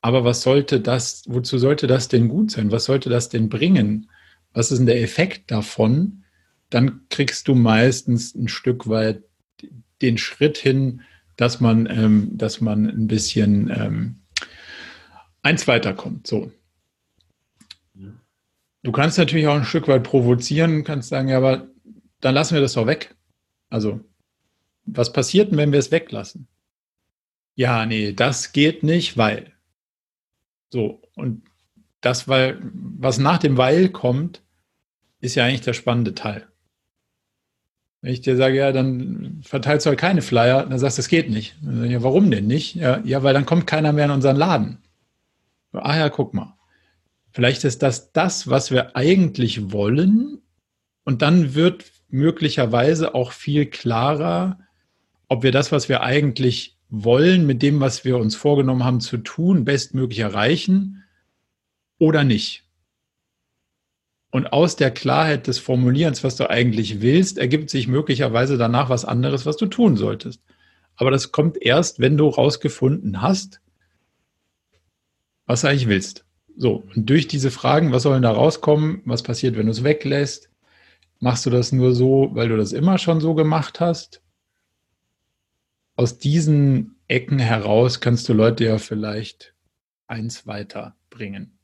aber 0.00 0.24
was 0.24 0.42
sollte 0.42 0.80
das, 0.80 1.24
wozu 1.26 1.58
sollte 1.58 1.86
das 1.86 2.08
denn 2.08 2.28
gut 2.28 2.50
sein? 2.52 2.72
Was 2.72 2.84
sollte 2.84 3.10
das 3.10 3.28
denn 3.28 3.50
bringen? 3.50 4.08
Was 4.54 4.72
ist 4.72 4.78
denn 4.78 4.86
der 4.86 5.02
Effekt 5.02 5.50
davon? 5.50 6.19
Dann 6.70 7.02
kriegst 7.10 7.48
du 7.48 7.54
meistens 7.54 8.34
ein 8.34 8.48
Stück 8.48 8.88
weit 8.88 9.22
den 10.00 10.18
Schritt 10.18 10.56
hin, 10.56 11.02
dass 11.36 11.60
man, 11.60 11.86
ähm, 11.86 12.30
dass 12.32 12.60
man 12.60 12.86
ein 12.86 13.06
bisschen 13.06 13.70
ähm, 13.70 14.16
eins 15.42 15.66
weiterkommt. 15.68 16.26
So. 16.26 16.50
Du 18.82 18.92
kannst 18.92 19.18
natürlich 19.18 19.46
auch 19.46 19.56
ein 19.56 19.64
Stück 19.64 19.88
weit 19.88 20.04
provozieren, 20.04 20.84
kannst 20.84 21.10
sagen, 21.10 21.28
ja, 21.28 21.36
aber 21.36 21.68
dann 22.20 22.34
lassen 22.34 22.54
wir 22.54 22.62
das 22.62 22.74
doch 22.74 22.86
weg. 22.86 23.14
Also, 23.68 24.00
was 24.84 25.12
passiert 25.12 25.50
denn, 25.50 25.58
wenn 25.58 25.72
wir 25.72 25.78
es 25.78 25.90
weglassen? 25.90 26.48
Ja, 27.54 27.84
nee, 27.84 28.12
das 28.12 28.52
geht 28.52 28.82
nicht, 28.82 29.18
weil. 29.18 29.52
So, 30.70 31.02
und 31.14 31.42
das, 32.00 32.26
weil, 32.26 32.58
was 32.62 33.18
nach 33.18 33.38
dem 33.38 33.58
Weil 33.58 33.90
kommt, 33.90 34.42
ist 35.20 35.34
ja 35.34 35.44
eigentlich 35.44 35.60
der 35.60 35.74
spannende 35.74 36.14
Teil. 36.14 36.46
Wenn 38.02 38.12
ich 38.12 38.22
dir 38.22 38.36
sage, 38.36 38.56
ja, 38.56 38.72
dann 38.72 39.40
verteilst 39.42 39.84
du 39.84 39.90
halt 39.90 40.00
keine 40.00 40.22
Flyer, 40.22 40.64
dann 40.64 40.78
sagst 40.78 40.96
du, 40.96 41.00
das 41.02 41.08
geht 41.08 41.28
nicht. 41.28 41.56
Ja, 41.62 42.02
warum 42.02 42.30
denn 42.30 42.46
nicht? 42.46 42.74
Ja, 42.74 43.00
ja, 43.04 43.22
weil 43.22 43.34
dann 43.34 43.46
kommt 43.46 43.66
keiner 43.66 43.92
mehr 43.92 44.06
in 44.06 44.10
unseren 44.10 44.36
Laden. 44.36 44.78
Ah 45.72 45.96
ja, 45.96 46.08
guck 46.08 46.32
mal. 46.32 46.56
Vielleicht 47.30 47.64
ist 47.64 47.82
das 47.82 48.12
das, 48.12 48.48
was 48.48 48.70
wir 48.70 48.96
eigentlich 48.96 49.70
wollen. 49.70 50.40
Und 51.04 51.22
dann 51.22 51.54
wird 51.54 51.84
möglicherweise 52.08 53.14
auch 53.14 53.32
viel 53.32 53.66
klarer, 53.66 54.58
ob 55.28 55.42
wir 55.42 55.52
das, 55.52 55.70
was 55.70 55.88
wir 55.88 56.02
eigentlich 56.02 56.78
wollen, 56.88 57.46
mit 57.46 57.62
dem, 57.62 57.80
was 57.80 58.04
wir 58.04 58.18
uns 58.18 58.34
vorgenommen 58.34 58.84
haben 58.84 59.00
zu 59.00 59.18
tun, 59.18 59.64
bestmöglich 59.64 60.20
erreichen 60.20 61.04
oder 61.98 62.24
nicht. 62.24 62.64
Und 64.30 64.52
aus 64.52 64.76
der 64.76 64.92
Klarheit 64.92 65.48
des 65.48 65.58
Formulierens, 65.58 66.22
was 66.22 66.36
du 66.36 66.48
eigentlich 66.48 67.00
willst, 67.00 67.38
ergibt 67.38 67.68
sich 67.68 67.88
möglicherweise 67.88 68.56
danach 68.56 68.88
was 68.88 69.04
anderes, 69.04 69.44
was 69.44 69.56
du 69.56 69.66
tun 69.66 69.96
solltest. 69.96 70.40
Aber 70.94 71.10
das 71.10 71.32
kommt 71.32 71.60
erst, 71.60 71.98
wenn 71.98 72.16
du 72.16 72.28
rausgefunden 72.28 73.22
hast, 73.22 73.60
was 75.46 75.62
du 75.62 75.68
eigentlich 75.68 75.88
willst. 75.88 76.24
So, 76.56 76.84
und 76.94 77.08
durch 77.08 77.26
diese 77.26 77.50
Fragen, 77.50 77.90
was 77.90 78.04
soll 78.04 78.20
da 78.20 78.30
rauskommen? 78.30 79.02
Was 79.04 79.22
passiert, 79.22 79.56
wenn 79.56 79.66
du 79.66 79.72
es 79.72 79.82
weglässt? 79.82 80.50
Machst 81.18 81.44
du 81.46 81.50
das 81.50 81.72
nur 81.72 81.94
so, 81.94 82.30
weil 82.34 82.48
du 82.48 82.56
das 82.56 82.72
immer 82.72 82.98
schon 82.98 83.20
so 83.20 83.34
gemacht 83.34 83.80
hast? 83.80 84.22
Aus 85.96 86.18
diesen 86.18 86.96
Ecken 87.08 87.38
heraus 87.38 88.00
kannst 88.00 88.28
du 88.28 88.32
Leute 88.32 88.64
ja 88.64 88.78
vielleicht 88.78 89.54
eins 90.06 90.46
weiterbringen. 90.46 91.58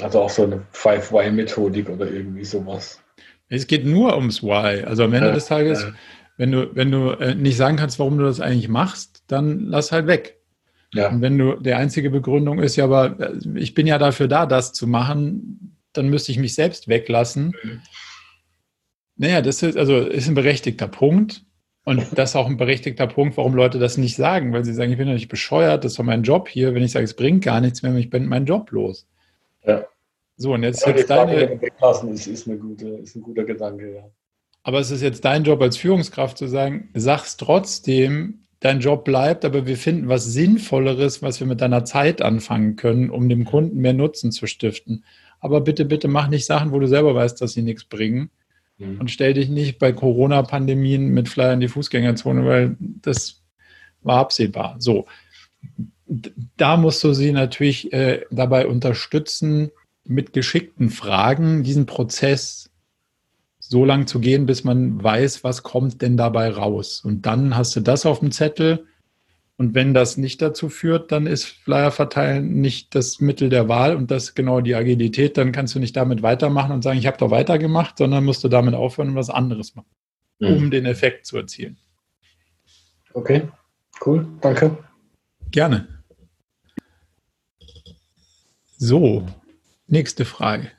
Also 0.00 0.22
auch 0.22 0.30
so 0.30 0.44
eine 0.44 0.66
Five-Why-Methodik 0.72 1.88
oder 1.88 2.10
irgendwie 2.10 2.44
sowas. 2.44 3.00
Es 3.48 3.66
geht 3.66 3.86
nur 3.86 4.16
ums 4.16 4.42
Why. 4.42 4.84
Also 4.84 5.04
am 5.04 5.12
Ende 5.12 5.30
äh, 5.30 5.34
des 5.34 5.46
Tages, 5.46 5.84
äh. 5.84 5.92
wenn 6.36 6.52
du, 6.52 6.74
wenn 6.74 6.90
du 6.90 7.10
äh, 7.10 7.34
nicht 7.34 7.56
sagen 7.56 7.76
kannst, 7.76 7.98
warum 7.98 8.18
du 8.18 8.24
das 8.24 8.40
eigentlich 8.40 8.68
machst, 8.68 9.22
dann 9.28 9.60
lass 9.60 9.92
halt 9.92 10.06
weg. 10.06 10.38
Ja. 10.94 11.10
Und 11.10 11.20
wenn 11.20 11.38
du, 11.38 11.56
der 11.56 11.78
einzige 11.78 12.10
Begründung 12.10 12.58
ist 12.60 12.76
ja, 12.76 12.84
aber 12.84 13.18
äh, 13.20 13.34
ich 13.54 13.74
bin 13.74 13.86
ja 13.86 13.98
dafür 13.98 14.28
da, 14.28 14.46
das 14.46 14.72
zu 14.72 14.86
machen, 14.86 15.76
dann 15.92 16.08
müsste 16.08 16.32
ich 16.32 16.38
mich 16.38 16.54
selbst 16.54 16.88
weglassen. 16.88 17.54
Mhm. 17.62 17.80
Naja, 19.16 19.42
das 19.42 19.62
ist 19.62 19.76
also 19.76 19.98
ist 19.98 20.28
ein 20.28 20.34
berechtigter 20.34 20.88
Punkt. 20.88 21.44
Und 21.84 22.18
das 22.18 22.30
ist 22.30 22.36
auch 22.36 22.48
ein 22.48 22.58
berechtigter 22.58 23.06
Punkt, 23.06 23.38
warum 23.38 23.54
Leute 23.54 23.78
das 23.78 23.96
nicht 23.96 24.14
sagen, 24.14 24.52
weil 24.52 24.62
sie 24.62 24.74
sagen, 24.74 24.92
ich 24.92 24.98
bin 24.98 25.06
doch 25.06 25.14
nicht 25.14 25.28
bescheuert, 25.28 25.84
das 25.84 25.92
ist 25.92 25.98
doch 25.98 26.04
mein 26.04 26.22
Job 26.22 26.46
hier. 26.46 26.74
Wenn 26.74 26.82
ich 26.82 26.92
sage, 26.92 27.04
es 27.04 27.14
bringt 27.14 27.42
gar 27.42 27.62
nichts 27.62 27.82
mehr, 27.82 27.94
ich 27.94 28.10
bin 28.10 28.26
mein 28.26 28.44
Job 28.44 28.70
los. 28.72 29.06
Ja. 29.68 29.84
So, 30.36 30.54
und 30.54 30.62
jetzt, 30.62 30.86
ja, 30.86 30.96
jetzt 30.96 31.10
deine. 31.10 31.60
Weglassen 31.60 32.12
ist, 32.12 32.26
ist, 32.26 32.46
eine 32.46 32.58
gute, 32.58 32.88
ist 32.88 33.16
ein 33.16 33.22
guter 33.22 33.44
Gedanke, 33.44 33.94
ja. 33.94 34.10
Aber 34.62 34.80
es 34.80 34.90
ist 34.90 35.02
jetzt 35.02 35.24
dein 35.24 35.44
Job 35.44 35.60
als 35.62 35.76
Führungskraft 35.76 36.38
zu 36.38 36.46
sagen, 36.46 36.90
sag's 36.94 37.36
trotzdem, 37.36 38.40
dein 38.60 38.80
Job 38.80 39.04
bleibt, 39.04 39.44
aber 39.44 39.66
wir 39.66 39.76
finden 39.76 40.08
was 40.08 40.24
Sinnvolleres, 40.24 41.22
was 41.22 41.40
wir 41.40 41.46
mit 41.46 41.60
deiner 41.60 41.84
Zeit 41.84 42.22
anfangen 42.22 42.76
können, 42.76 43.10
um 43.10 43.28
dem 43.28 43.44
Kunden 43.44 43.78
mehr 43.78 43.94
Nutzen 43.94 44.32
zu 44.32 44.46
stiften. 44.46 45.04
Aber 45.40 45.60
bitte, 45.60 45.84
bitte 45.84 46.08
mach 46.08 46.28
nicht 46.28 46.46
Sachen, 46.46 46.72
wo 46.72 46.78
du 46.80 46.88
selber 46.88 47.14
weißt, 47.14 47.40
dass 47.40 47.52
sie 47.52 47.62
nichts 47.62 47.84
bringen. 47.84 48.30
Mhm. 48.78 49.00
Und 49.00 49.10
stell 49.10 49.34
dich 49.34 49.48
nicht 49.48 49.78
bei 49.78 49.92
Corona-Pandemien 49.92 51.08
mit 51.08 51.28
Flyer 51.28 51.52
in 51.52 51.60
die 51.60 51.68
Fußgängerzone, 51.68 52.44
weil 52.44 52.76
das 52.78 53.42
war 54.02 54.18
absehbar. 54.18 54.76
So 54.78 55.06
da 56.56 56.76
musst 56.76 57.04
du 57.04 57.12
sie 57.12 57.32
natürlich 57.32 57.92
äh, 57.92 58.24
dabei 58.30 58.66
unterstützen, 58.66 59.70
mit 60.04 60.32
geschickten 60.32 60.90
Fragen 60.90 61.62
diesen 61.62 61.86
Prozess 61.86 62.70
so 63.58 63.84
lang 63.84 64.06
zu 64.06 64.18
gehen, 64.18 64.46
bis 64.46 64.64
man 64.64 65.02
weiß, 65.02 65.44
was 65.44 65.62
kommt 65.62 66.00
denn 66.00 66.16
dabei 66.16 66.48
raus. 66.48 67.02
Und 67.04 67.26
dann 67.26 67.54
hast 67.54 67.76
du 67.76 67.80
das 67.80 68.06
auf 68.06 68.20
dem 68.20 68.30
Zettel. 68.30 68.86
Und 69.58 69.74
wenn 69.74 69.92
das 69.92 70.16
nicht 70.16 70.40
dazu 70.40 70.68
führt, 70.68 71.12
dann 71.12 71.26
ist 71.26 71.44
Flyer 71.44 71.90
verteilen 71.90 72.60
nicht 72.60 72.94
das 72.94 73.20
Mittel 73.20 73.50
der 73.50 73.68
Wahl 73.68 73.96
und 73.96 74.10
das 74.10 74.34
genau 74.34 74.60
die 74.60 74.74
Agilität. 74.74 75.36
Dann 75.36 75.52
kannst 75.52 75.74
du 75.74 75.80
nicht 75.80 75.96
damit 75.96 76.22
weitermachen 76.22 76.72
und 76.72 76.82
sagen, 76.82 76.98
ich 76.98 77.06
habe 77.06 77.18
doch 77.18 77.30
weitergemacht, 77.30 77.98
sondern 77.98 78.24
musst 78.24 78.42
du 78.42 78.48
damit 78.48 78.74
aufhören 78.74 79.10
und 79.10 79.16
was 79.16 79.30
anderes 79.30 79.74
machen, 79.74 79.90
mhm. 80.38 80.48
um 80.48 80.70
den 80.70 80.86
Effekt 80.86 81.26
zu 81.26 81.36
erzielen. 81.36 81.76
Okay, 83.12 83.48
cool, 84.06 84.26
danke. 84.40 84.78
Gerne. 85.50 85.97
So, 88.80 89.24
nächste 89.88 90.24
Frage. 90.24 90.70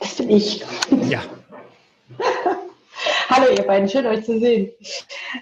Das 0.00 0.16
bin 0.16 0.30
ich. 0.30 0.64
Ja. 1.08 1.22
Hallo 3.28 3.52
ihr 3.56 3.62
beiden, 3.62 3.88
schön 3.88 4.04
euch 4.06 4.24
zu 4.24 4.40
sehen. 4.40 4.72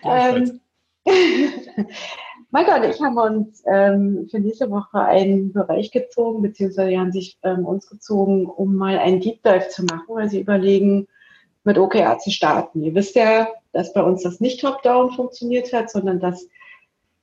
Ähm, 0.05 0.61
Maika 2.51 2.77
und 2.77 2.90
ich 2.90 3.01
haben 3.01 3.16
uns 3.16 3.62
ähm, 3.73 4.28
für 4.31 4.39
nächste 4.39 4.70
Woche 4.70 5.01
einen 5.01 5.55
Bereich 5.55 5.90
gezogen, 5.90 6.43
beziehungsweise 6.43 6.98
haben 6.98 7.12
sich 7.12 7.39
ähm, 7.43 7.65
uns 7.65 7.89
gezogen, 7.89 8.44
um 8.44 8.77
mal 8.77 8.98
einen 8.98 9.23
Deep 9.23 9.43
Dive 9.43 9.70
zu 9.70 9.85
machen, 9.85 10.09
weil 10.09 10.28
sie 10.28 10.40
überlegen, 10.40 11.09
mit 11.65 11.78
OKR 11.78 12.19
zu 12.19 12.31
starten. 12.31 12.82
Ihr 12.82 12.94
wisst 12.94 13.15
ja, 13.16 13.48
dass 13.73 13.94
bei 13.94 14.02
uns 14.02 14.24
das 14.24 14.40
nicht 14.40 14.61
top-down 14.61 15.12
funktioniert 15.12 15.73
hat, 15.73 15.90
sondern 15.90 16.20
dass 16.20 16.47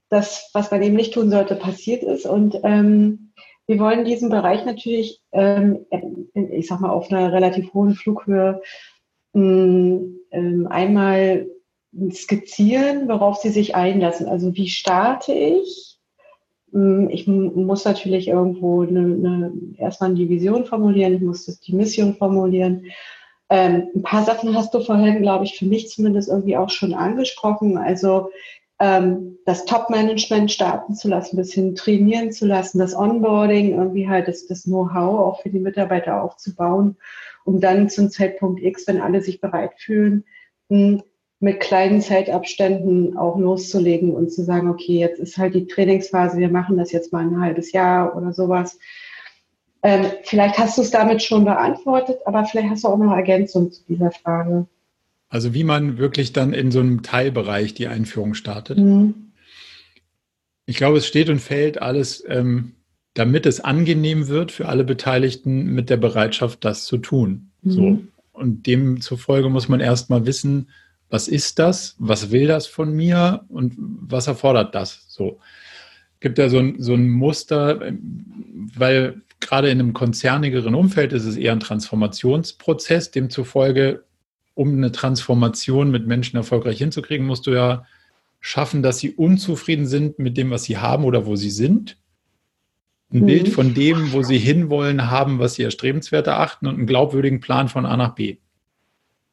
das, 0.10 0.50
was 0.54 0.72
man 0.72 0.82
eben 0.82 0.96
nicht 0.96 1.14
tun 1.14 1.30
sollte, 1.30 1.56
passiert 1.56 2.04
ist. 2.04 2.26
Und 2.26 2.60
ähm, 2.64 3.34
wir 3.66 3.80
wollen 3.80 4.06
diesen 4.06 4.30
Bereich 4.30 4.66
natürlich, 4.66 5.22
ähm, 5.34 5.86
ich 6.34 6.68
sag 6.68 6.80
mal, 6.80 6.90
auf 6.90 7.12
einer 7.12 7.34
relativ 7.34 7.74
hohen 7.74 7.96
Flughöhe 7.96 8.62
ähm, 9.34 10.68
einmal 10.70 11.48
skizzieren, 12.12 13.08
worauf 13.08 13.38
sie 13.38 13.50
sich 13.50 13.76
einlassen. 13.76 14.28
Also 14.28 14.56
wie 14.56 14.70
starte 14.70 15.34
ich? 15.34 16.00
Hm, 16.72 17.10
ich 17.10 17.28
muss 17.28 17.86
natürlich 17.86 18.28
irgendwo 18.28 18.84
eine, 18.84 19.00
eine, 19.00 19.54
erstmal 19.78 20.14
die 20.14 20.30
Vision 20.30 20.66
formulieren, 20.66 21.16
ich 21.16 21.22
muss 21.22 21.46
die 21.46 21.74
Mission 21.74 22.16
formulieren. 22.16 22.86
Ähm, 23.50 23.88
ein 23.96 24.04
paar 24.04 24.24
Sachen 24.24 24.56
hast 24.56 24.74
du 24.74 24.82
vorhin, 24.82 25.22
glaube 25.22 25.46
ich, 25.46 25.58
für 25.58 25.66
mich 25.66 25.90
zumindest 25.90 26.30
irgendwie 26.30 26.58
auch 26.58 26.70
schon 26.70 26.94
angesprochen. 26.94 27.78
Also 27.78 28.30
ähm, 28.80 29.38
das 29.46 29.66
Top-Management 29.66 30.52
starten 30.52 30.94
zu 30.94 31.08
lassen, 31.08 31.36
ein 31.36 31.38
bisschen 31.38 31.76
trainieren 31.76 32.32
zu 32.32 32.46
lassen, 32.46 32.80
das 32.80 32.96
Onboarding, 32.96 33.78
irgendwie 33.78 34.08
halt 34.08 34.28
das, 34.28 34.46
das 34.46 34.64
Know-how 34.64 35.20
auch 35.20 35.42
für 35.42 35.50
die 35.50 35.60
Mitarbeiter 35.60 36.22
aufzubauen, 36.22 36.98
um 37.46 37.60
dann 37.60 37.90
zum 37.90 38.10
Zeitpunkt 38.10 38.62
X, 38.62 38.88
wenn 38.88 39.02
alle 39.02 39.22
sich 39.22 39.42
bereit 39.42 39.74
fühlen, 39.78 40.26
hm, 40.70 41.02
mit 41.40 41.60
kleinen 41.60 42.02
Zeitabständen 42.02 43.16
auch 43.18 43.38
loszulegen 43.38 44.16
und 44.16 44.32
zu 44.32 44.44
sagen, 44.44 44.70
okay, 44.70 45.00
jetzt 45.00 45.20
ist 45.20 45.38
halt 45.38 45.54
die 45.54 45.68
Trainingsphase, 45.68 46.38
wir 46.38 46.50
machen 46.50 46.78
das 46.78 46.92
jetzt 46.92 47.14
mal 47.14 47.24
ein 47.24 47.40
halbes 47.40 47.72
Jahr 47.72 48.16
oder 48.16 48.34
sowas. 48.34 48.80
Ähm, 49.84 50.06
vielleicht 50.24 50.58
hast 50.58 50.78
du 50.78 50.82
es 50.82 50.90
damit 50.90 51.22
schon 51.22 51.46
beantwortet, 51.46 52.20
aber 52.26 52.44
vielleicht 52.46 52.70
hast 52.70 52.84
du 52.84 52.88
auch 52.88 52.98
noch 52.98 53.16
Ergänzung 53.16 53.72
zu 53.72 53.84
dieser 53.86 54.12
Frage. 54.12 54.66
Also 55.30 55.54
wie 55.54 55.64
man 55.64 55.98
wirklich 55.98 56.34
dann 56.34 56.54
in 56.54 56.72
so 56.72 56.80
einem 56.80 57.04
Teilbereich 57.04 57.74
die 57.74 57.88
Einführung 57.88 58.34
startet. 58.34 58.78
Mhm. 58.78 59.32
Ich 60.66 60.78
glaube, 60.78 60.98
es 60.98 61.08
steht 61.08 61.30
und 61.30 61.40
fällt 61.40 61.82
alles, 61.82 62.24
ähm, 62.28 62.74
damit 63.14 63.46
es 63.46 63.60
angenehm 63.60 64.28
wird 64.28 64.52
für 64.52 64.68
alle 64.68 64.84
Beteiligten 64.84 65.74
mit 65.74 65.90
der 65.90 65.98
Bereitschaft, 65.98 66.64
das 66.64 66.86
zu 66.86 66.98
tun. 66.98 67.52
Mhm. 67.62 67.72
So. 67.72 68.04
Und 68.32 68.68
demzufolge 68.68 69.50
muss 69.50 69.68
man 69.68 69.80
erstmal 69.80 70.26
wissen, 70.26 70.70
was 71.10 71.28
ist 71.28 71.58
das, 71.60 71.96
was 72.00 72.32
will 72.32 72.48
das 72.48 72.68
von 72.68 72.94
mir 72.94 73.46
und 73.50 73.76
was 73.78 74.28
erfordert 74.28 74.76
das? 74.76 75.06
So 75.08 75.40
gibt 76.20 76.38
ja 76.38 76.50
so 76.50 76.60
ein, 76.60 76.76
so 76.80 76.94
ein 76.94 77.10
Muster, 77.10 77.94
weil 78.76 79.22
gerade 79.40 79.70
in 79.70 79.80
einem 79.80 79.94
konzernigeren 79.94 80.76
Umfeld 80.76 81.14
ist 81.14 81.26
es 81.26 81.38
eher 81.38 81.52
ein 81.52 81.60
Transformationsprozess. 81.60 83.12
Demzufolge, 83.12 84.04
um 84.58 84.74
eine 84.74 84.92
Transformation 84.92 85.92
mit 85.92 86.08
Menschen 86.08 86.36
erfolgreich 86.36 86.80
hinzukriegen, 86.80 87.28
musst 87.28 87.46
du 87.46 87.52
ja 87.52 87.86
schaffen, 88.40 88.82
dass 88.82 88.98
sie 88.98 89.12
unzufrieden 89.12 89.86
sind 89.86 90.18
mit 90.18 90.36
dem, 90.36 90.50
was 90.50 90.64
sie 90.64 90.78
haben 90.78 91.04
oder 91.04 91.28
wo 91.28 91.36
sie 91.36 91.52
sind. 91.52 91.98
Ein 93.14 93.22
mhm. 93.22 93.26
Bild 93.28 93.50
von 93.50 93.76
dem, 93.76 94.12
wo 94.14 94.24
sie 94.24 94.40
hinwollen, 94.40 95.12
haben, 95.12 95.38
was 95.38 95.54
sie 95.54 95.64
erstrebenswert 95.64 96.26
erachten 96.26 96.66
und 96.66 96.76
einen 96.76 96.88
glaubwürdigen 96.88 97.40
Plan 97.40 97.70
von 97.70 97.86
A 97.86 97.96
nach 97.98 98.16
B. 98.16 98.38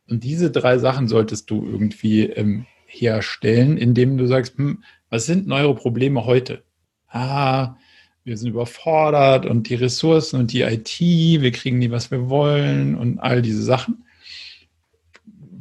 Und 0.09 0.24
diese 0.24 0.51
drei 0.51 0.76
Sachen 0.76 1.09
solltest 1.09 1.51
du 1.51 1.64
irgendwie 1.64 2.24
ähm, 2.24 2.66
herstellen, 2.86 3.78
indem 3.78 4.18
du 4.18 4.26
sagst, 4.26 4.59
hm, 4.59 4.84
was 5.09 5.24
sind 5.24 5.51
eure 5.51 5.74
Probleme 5.74 6.26
heute? 6.26 6.64
Ah, 7.09 7.76
wir 8.24 8.36
sind 8.36 8.51
überfordert 8.51 9.46
und 9.46 9.70
die 9.70 9.74
Ressourcen 9.74 10.38
und 10.38 10.52
die 10.52 10.62
IT, 10.62 11.01
wir 11.01 11.51
kriegen 11.52 11.78
nie, 11.78 11.90
was 11.90 12.10
wir 12.10 12.28
wollen 12.28 12.94
und 12.94 13.18
all 13.20 13.40
diese 13.40 13.62
Sachen. 13.62 14.03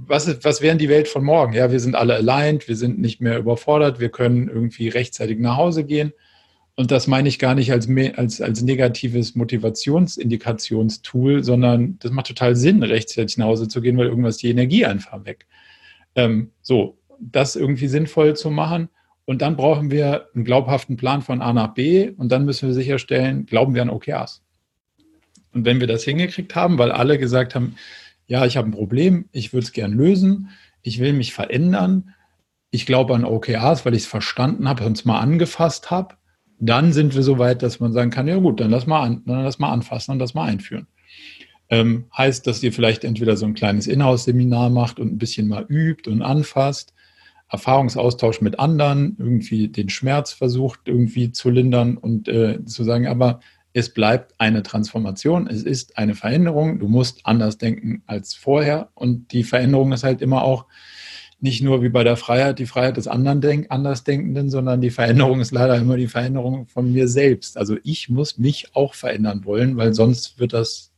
Was, 0.07 0.43
was 0.43 0.61
wären 0.61 0.77
die 0.77 0.89
Welt 0.89 1.07
von 1.07 1.23
morgen? 1.23 1.53
Ja, 1.53 1.71
wir 1.71 1.79
sind 1.79 1.95
alle 1.95 2.15
aligned, 2.15 2.67
wir 2.67 2.75
sind 2.75 2.99
nicht 2.99 3.21
mehr 3.21 3.37
überfordert, 3.37 3.99
wir 3.99 4.09
können 4.09 4.49
irgendwie 4.49 4.89
rechtzeitig 4.89 5.39
nach 5.39 5.57
Hause 5.57 5.83
gehen. 5.83 6.13
Und 6.75 6.89
das 6.89 7.07
meine 7.07 7.29
ich 7.29 7.37
gar 7.37 7.53
nicht 7.53 7.71
als, 7.71 7.87
als, 8.15 8.41
als 8.41 8.61
negatives 8.63 9.35
Motivationsindikationstool, 9.35 11.43
sondern 11.43 11.99
das 11.99 12.11
macht 12.11 12.27
total 12.27 12.55
Sinn, 12.55 12.81
rechtzeitig 12.81 13.37
nach 13.37 13.45
Hause 13.45 13.67
zu 13.67 13.79
gehen, 13.79 13.97
weil 13.97 14.07
irgendwas 14.07 14.37
die 14.37 14.49
Energie 14.49 14.85
einfach 14.85 15.23
weg. 15.25 15.45
Ähm, 16.15 16.51
so, 16.61 16.97
das 17.19 17.55
irgendwie 17.55 17.87
sinnvoll 17.87 18.35
zu 18.35 18.49
machen. 18.49 18.89
Und 19.25 19.41
dann 19.41 19.55
brauchen 19.55 19.91
wir 19.91 20.27
einen 20.33 20.43
glaubhaften 20.43 20.97
Plan 20.97 21.21
von 21.21 21.41
A 21.41 21.53
nach 21.53 21.73
B 21.73 22.09
und 22.09 22.31
dann 22.31 22.43
müssen 22.43 22.67
wir 22.67 22.73
sicherstellen, 22.73 23.45
glauben 23.45 23.75
wir 23.75 23.83
an 23.83 23.89
OKRs. 23.89 24.41
Und 25.53 25.65
wenn 25.65 25.79
wir 25.79 25.87
das 25.87 26.03
hingekriegt 26.03 26.55
haben, 26.55 26.77
weil 26.77 26.91
alle 26.91 27.19
gesagt 27.19 27.55
haben, 27.55 27.75
ja, 28.27 28.45
ich 28.45 28.57
habe 28.57 28.69
ein 28.69 28.73
Problem, 28.73 29.29
ich 29.31 29.53
würde 29.53 29.65
es 29.65 29.71
gern 29.71 29.93
lösen, 29.93 30.49
ich 30.81 30.99
will 30.99 31.13
mich 31.13 31.33
verändern, 31.33 32.13
ich 32.71 32.85
glaube 32.85 33.15
an 33.15 33.25
OKRs, 33.25 33.85
weil 33.85 33.93
ich 33.93 34.03
es 34.03 34.07
verstanden 34.07 34.67
habe 34.67 34.85
und 34.85 34.97
es 34.97 35.05
mal 35.05 35.19
angefasst 35.19 35.91
habe, 35.91 36.15
dann 36.59 36.93
sind 36.93 37.15
wir 37.15 37.23
so 37.23 37.37
weit, 37.37 37.61
dass 37.61 37.79
man 37.79 37.93
sagen 37.93 38.09
kann, 38.09 38.27
ja 38.27 38.37
gut, 38.37 38.59
dann 38.59 38.71
lass 38.71 38.87
mal, 38.87 39.01
an, 39.01 39.21
dann 39.25 39.43
lass 39.43 39.59
mal 39.59 39.71
anfassen 39.71 40.11
und 40.11 40.19
das 40.19 40.33
mal 40.33 40.45
einführen. 40.45 40.87
Ähm, 41.69 42.05
heißt, 42.17 42.45
dass 42.47 42.63
ihr 42.63 42.73
vielleicht 42.73 43.03
entweder 43.03 43.37
so 43.37 43.45
ein 43.45 43.53
kleines 43.53 43.87
Inhouse-Seminar 43.87 44.69
macht 44.69 44.99
und 44.99 45.13
ein 45.13 45.17
bisschen 45.17 45.47
mal 45.47 45.65
übt 45.67 46.09
und 46.09 46.21
anfasst, 46.21 46.93
Erfahrungsaustausch 47.49 48.41
mit 48.41 48.59
anderen, 48.59 49.15
irgendwie 49.19 49.67
den 49.67 49.89
Schmerz 49.89 50.33
versucht 50.33 50.81
irgendwie 50.85 51.31
zu 51.31 51.49
lindern 51.49 51.97
und 51.97 52.27
äh, 52.27 52.65
zu 52.65 52.83
sagen, 52.83 53.07
aber 53.07 53.41
es 53.73 53.89
bleibt 53.93 54.33
eine 54.39 54.63
Transformation, 54.63 55.47
es 55.47 55.63
ist 55.63 55.97
eine 55.97 56.15
Veränderung, 56.15 56.79
du 56.79 56.87
musst 56.87 57.25
anders 57.25 57.57
denken 57.57 58.03
als 58.05 58.33
vorher 58.35 58.89
und 58.93 59.31
die 59.31 59.43
Veränderung 59.43 59.91
ist 59.91 60.03
halt 60.03 60.21
immer 60.21 60.43
auch, 60.43 60.65
nicht 61.43 61.61
nur 61.61 61.83
wie 61.83 61.89
bei 61.89 62.05
der 62.05 62.15
Freiheit, 62.15 62.57
die 62.57 62.65
Freiheit 62.65 62.95
des 62.95 63.09
anderen 63.09 63.41
Denk 63.41 63.69
Andersdenkenden, 63.69 64.49
sondern 64.49 64.79
die 64.79 64.91
Veränderung 64.91 65.41
ist 65.41 65.51
leider 65.51 65.75
immer 65.75 65.97
die 65.97 66.07
Veränderung 66.07 66.67
von 66.67 66.93
mir 66.93 67.09
selbst. 67.09 67.57
Also 67.57 67.75
ich 67.83 68.07
muss 68.07 68.37
mich 68.37 68.73
auch 68.73 68.93
verändern 68.93 69.43
wollen, 69.43 69.75
weil 69.75 69.93
sonst 69.93 70.39
wird 70.39 70.53
das 70.53 70.93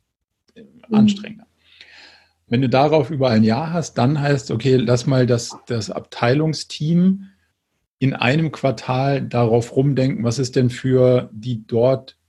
mhm. 0.56 0.96
anstrengender. 0.96 1.48
Wenn 2.48 2.62
du 2.62 2.70
darauf 2.70 3.10
über 3.10 3.32
ein 3.32 3.44
Jahr 3.44 3.74
hast, 3.74 3.96
dann 3.96 4.22
heißt, 4.22 4.52
okay, 4.52 4.76
lass 4.76 5.08
mal 5.08 5.26
das, 5.26 5.58
das 5.66 5.90
Abteilungsteam 5.90 7.26
in 7.98 8.14
einem 8.14 8.52
Quartal 8.52 9.24
darauf 9.24 9.76
rumdenken, 9.76 10.24
was 10.24 10.38
ist 10.38 10.56
denn 10.56 10.70
für 10.70 11.28
die 11.34 11.66
dort 11.66 12.20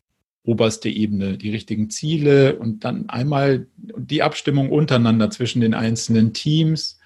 oberste 0.47 0.89
Ebene, 0.89 1.37
die 1.37 1.51
richtigen 1.51 1.91
Ziele 1.91 2.57
und 2.57 2.85
dann 2.85 3.09
einmal 3.09 3.67
die 3.77 4.23
Abstimmung 4.23 4.71
untereinander 4.71 5.31
zwischen 5.31 5.61
den 5.61 5.75
einzelnen 5.75 6.33
Teams, 6.33 6.99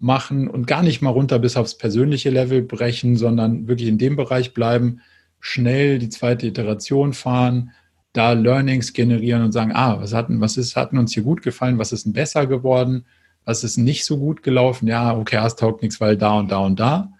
machen 0.00 0.48
und 0.48 0.66
gar 0.66 0.82
nicht 0.82 1.02
mal 1.02 1.10
runter 1.10 1.38
bis 1.38 1.56
aufs 1.56 1.76
persönliche 1.76 2.30
Level 2.30 2.62
brechen, 2.62 3.16
sondern 3.16 3.68
wirklich 3.68 3.88
in 3.88 3.98
dem 3.98 4.16
Bereich 4.16 4.54
bleiben, 4.54 5.02
schnell 5.40 5.98
die 5.98 6.08
zweite 6.08 6.46
Iteration 6.46 7.12
fahren, 7.12 7.72
da 8.12 8.32
Learnings 8.32 8.92
generieren 8.92 9.44
und 9.44 9.52
sagen, 9.52 9.72
ah, 9.72 10.00
was 10.00 10.14
hatten, 10.14 10.40
was 10.40 10.56
ist, 10.56 10.74
hatten 10.74 10.98
uns 10.98 11.12
hier 11.12 11.22
gut 11.22 11.42
gefallen, 11.42 11.78
was 11.78 11.92
ist 11.92 12.06
denn 12.06 12.14
besser 12.14 12.46
geworden, 12.46 13.04
was 13.44 13.62
ist 13.62 13.76
nicht 13.76 14.04
so 14.04 14.18
gut 14.18 14.42
gelaufen, 14.42 14.88
ja, 14.88 15.16
okay, 15.16 15.40
es 15.44 15.56
taugt 15.56 15.82
nichts, 15.82 16.00
weil 16.00 16.16
da 16.16 16.38
und 16.38 16.50
da 16.50 16.58
und 16.58 16.80
da. 16.80 17.12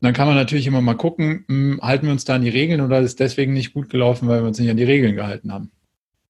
Dann 0.00 0.12
kann 0.12 0.26
man 0.26 0.36
natürlich 0.36 0.66
immer 0.66 0.80
mal 0.80 0.94
gucken, 0.94 1.44
hm, 1.48 1.80
halten 1.82 2.06
wir 2.06 2.12
uns 2.12 2.24
da 2.24 2.34
an 2.34 2.42
die 2.42 2.48
Regeln 2.48 2.80
oder 2.80 3.00
ist 3.00 3.20
deswegen 3.20 3.52
nicht 3.52 3.72
gut 3.72 3.88
gelaufen, 3.88 4.28
weil 4.28 4.42
wir 4.42 4.48
uns 4.48 4.58
nicht 4.58 4.70
an 4.70 4.76
die 4.76 4.84
Regeln 4.84 5.16
gehalten 5.16 5.52
haben. 5.52 5.70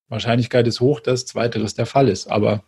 Wahrscheinlichkeit 0.08 0.66
ist 0.68 0.80
hoch, 0.80 1.00
dass 1.00 1.26
zweiteres 1.26 1.74
der 1.74 1.86
Fall 1.86 2.08
ist, 2.08 2.28
aber 2.28 2.62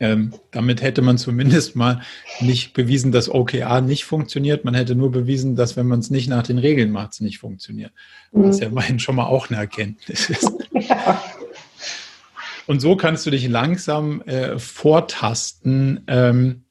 ähm, 0.00 0.34
damit 0.50 0.82
hätte 0.82 1.02
man 1.02 1.18
zumindest 1.18 1.76
mal 1.76 2.02
nicht 2.40 2.74
bewiesen, 2.74 3.12
dass 3.12 3.32
OKR 3.32 3.80
nicht 3.80 4.04
funktioniert. 4.04 4.64
Man 4.64 4.74
hätte 4.74 4.94
nur 4.94 5.10
bewiesen, 5.10 5.56
dass 5.56 5.76
wenn 5.76 5.86
man 5.86 6.00
es 6.00 6.10
nicht 6.10 6.28
nach 6.28 6.42
den 6.42 6.58
Regeln 6.58 6.90
macht, 6.90 7.12
es 7.12 7.20
nicht 7.20 7.38
funktioniert. 7.38 7.92
Was 8.32 8.60
ja 8.60 8.66
immerhin 8.66 8.98
schon 8.98 9.16
mal 9.16 9.26
auch 9.26 9.48
eine 9.48 9.58
Erkenntnis 9.58 10.30
ist. 10.30 10.50
Ja. 10.74 11.22
Und 12.66 12.80
so 12.80 12.96
kannst 12.96 13.24
du 13.24 13.30
dich 13.30 13.48
langsam 13.48 14.20
äh, 14.22 14.58
vortasten, 14.58 16.02
ähm, 16.08 16.63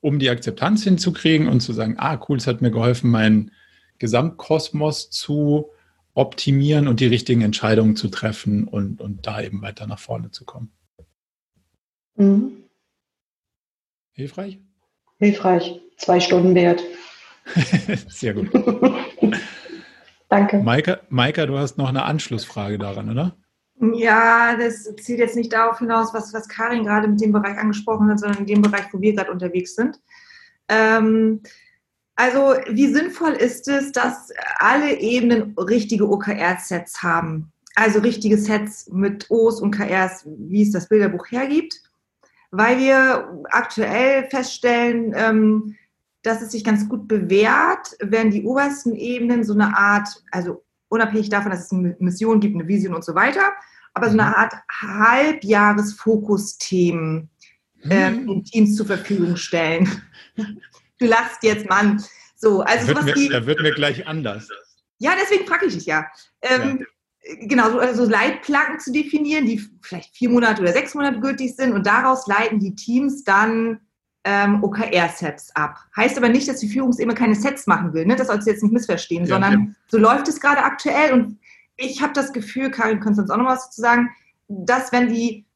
um 0.00 0.18
die 0.18 0.30
Akzeptanz 0.30 0.84
hinzukriegen 0.84 1.48
und 1.48 1.60
zu 1.60 1.72
sagen, 1.72 1.94
ah, 1.98 2.20
cool, 2.28 2.36
es 2.36 2.46
hat 2.46 2.62
mir 2.62 2.70
geholfen, 2.70 3.10
meinen 3.10 3.52
Gesamtkosmos 3.98 5.10
zu 5.10 5.70
optimieren 6.14 6.88
und 6.88 7.00
die 7.00 7.06
richtigen 7.06 7.42
Entscheidungen 7.42 7.96
zu 7.96 8.08
treffen 8.08 8.66
und, 8.66 9.00
und 9.00 9.26
da 9.26 9.40
eben 9.40 9.62
weiter 9.62 9.86
nach 9.86 9.98
vorne 9.98 10.30
zu 10.30 10.44
kommen. 10.44 10.72
Mhm. 12.16 12.64
Hilfreich? 14.12 14.58
Hilfreich. 15.18 15.80
Zwei 15.96 16.20
Stunden 16.20 16.54
wert. 16.54 16.82
Sehr 18.08 18.34
gut. 18.34 18.50
Danke. 20.28 20.58
Maika, 20.58 21.00
Maika, 21.08 21.46
du 21.46 21.58
hast 21.58 21.78
noch 21.78 21.88
eine 21.88 22.04
Anschlussfrage 22.04 22.78
daran, 22.78 23.10
oder? 23.10 23.36
Ja, 23.94 24.56
das 24.56 24.84
zieht 25.02 25.18
jetzt 25.18 25.36
nicht 25.36 25.52
darauf 25.52 25.78
hinaus, 25.80 26.14
was, 26.14 26.32
was 26.32 26.48
Karin 26.48 26.84
gerade 26.84 27.08
mit 27.08 27.20
dem 27.20 27.32
Bereich 27.32 27.58
angesprochen 27.58 28.08
hat, 28.10 28.20
sondern 28.20 28.40
in 28.40 28.46
dem 28.46 28.62
Bereich, 28.62 28.84
wo 28.92 29.00
wir 29.00 29.14
gerade 29.14 29.32
unterwegs 29.32 29.74
sind. 29.74 30.00
Ähm, 30.68 31.42
Also 32.14 32.54
wie 32.68 32.92
sinnvoll 32.92 33.32
ist 33.32 33.66
es, 33.68 33.90
dass 33.90 34.30
alle 34.58 35.00
Ebenen 35.00 35.54
richtige 35.58 36.08
OKR-Sets 36.08 37.02
haben? 37.02 37.50
Also 37.74 38.00
richtige 38.00 38.36
Sets 38.36 38.88
mit 38.92 39.30
O's 39.30 39.60
und 39.60 39.70
KRs, 39.72 40.26
wie 40.26 40.62
es 40.62 40.72
das 40.72 40.88
Bilderbuch 40.88 41.26
hergibt, 41.30 41.80
weil 42.50 42.78
wir 42.78 43.42
aktuell 43.50 44.28
feststellen, 44.28 45.14
ähm, 45.16 45.74
dass 46.22 46.42
es 46.42 46.52
sich 46.52 46.64
ganz 46.64 46.86
gut 46.88 47.08
bewährt, 47.08 47.96
wenn 48.00 48.30
die 48.30 48.44
obersten 48.44 48.94
Ebenen 48.94 49.42
so 49.42 49.54
eine 49.54 49.74
Art, 49.76 50.22
also 50.30 50.62
unabhängig 50.92 51.30
davon, 51.30 51.50
dass 51.50 51.64
es 51.64 51.72
eine 51.72 51.96
Mission 51.98 52.38
gibt, 52.40 52.54
eine 52.54 52.68
Vision 52.68 52.94
und 52.94 53.04
so 53.04 53.14
weiter, 53.14 53.52
aber 53.94 54.10
so 54.10 54.18
eine 54.18 54.28
mhm. 54.28 54.34
Art 54.34 54.52
Halbjahresfokusthemen 54.70 57.30
ähm, 57.90 58.26
den 58.26 58.44
Teams 58.44 58.76
zur 58.76 58.84
Verfügung 58.86 59.36
stellen. 59.36 59.90
du 60.98 61.06
lachst 61.06 61.42
jetzt, 61.42 61.66
Mann. 61.68 62.02
So, 62.36 62.60
also 62.60 62.92
da 62.92 62.94
wird, 62.94 63.04
mir, 63.06 63.14
die, 63.14 63.28
da 63.28 63.44
wird 63.46 63.62
mir 63.62 63.72
gleich 63.72 64.06
anders. 64.06 64.48
Ja, 64.98 65.14
deswegen 65.20 65.46
frage 65.46 65.66
ich 65.66 65.74
dich 65.74 65.86
ja. 65.86 66.06
Ähm, 66.42 66.78
ja. 66.80 66.86
Genau, 67.42 67.70
so 67.70 67.78
also 67.78 68.04
Leitplanken 68.04 68.80
zu 68.80 68.90
definieren, 68.92 69.46
die 69.46 69.62
vielleicht 69.80 70.16
vier 70.16 70.28
Monate 70.28 70.60
oder 70.60 70.72
sechs 70.72 70.92
Monate 70.94 71.20
gültig 71.20 71.54
sind 71.54 71.72
und 71.72 71.86
daraus 71.86 72.26
leiten 72.26 72.58
die 72.58 72.74
Teams 72.74 73.22
dann 73.22 73.78
ähm, 74.24 74.62
OKR-Sets 74.62 75.54
ab. 75.56 75.78
Heißt 75.96 76.16
aber 76.16 76.28
nicht, 76.28 76.48
dass 76.48 76.60
die 76.60 76.68
Führungsebene 76.68 77.14
keine 77.14 77.34
Sets 77.34 77.66
machen 77.66 77.92
will. 77.92 78.06
Ne? 78.06 78.16
Das 78.16 78.28
sollst 78.28 78.46
du 78.46 78.50
jetzt 78.50 78.62
nicht 78.62 78.72
missverstehen, 78.72 79.24
ja, 79.24 79.34
sondern 79.34 79.52
ja. 79.52 79.66
so 79.88 79.98
läuft 79.98 80.28
es 80.28 80.40
gerade 80.40 80.62
aktuell 80.62 81.12
und 81.12 81.38
ich 81.76 82.02
habe 82.02 82.12
das 82.12 82.32
Gefühl, 82.32 82.70
Karin, 82.70 83.00
kannst 83.00 83.18
du 83.18 83.22
uns 83.22 83.30
auch 83.30 83.38
noch 83.38 83.46
was 83.46 83.64
dazu 83.64 83.80
sagen, 83.80 84.10
dass 84.48 84.92
wenn 84.92 85.08
die 85.08 85.46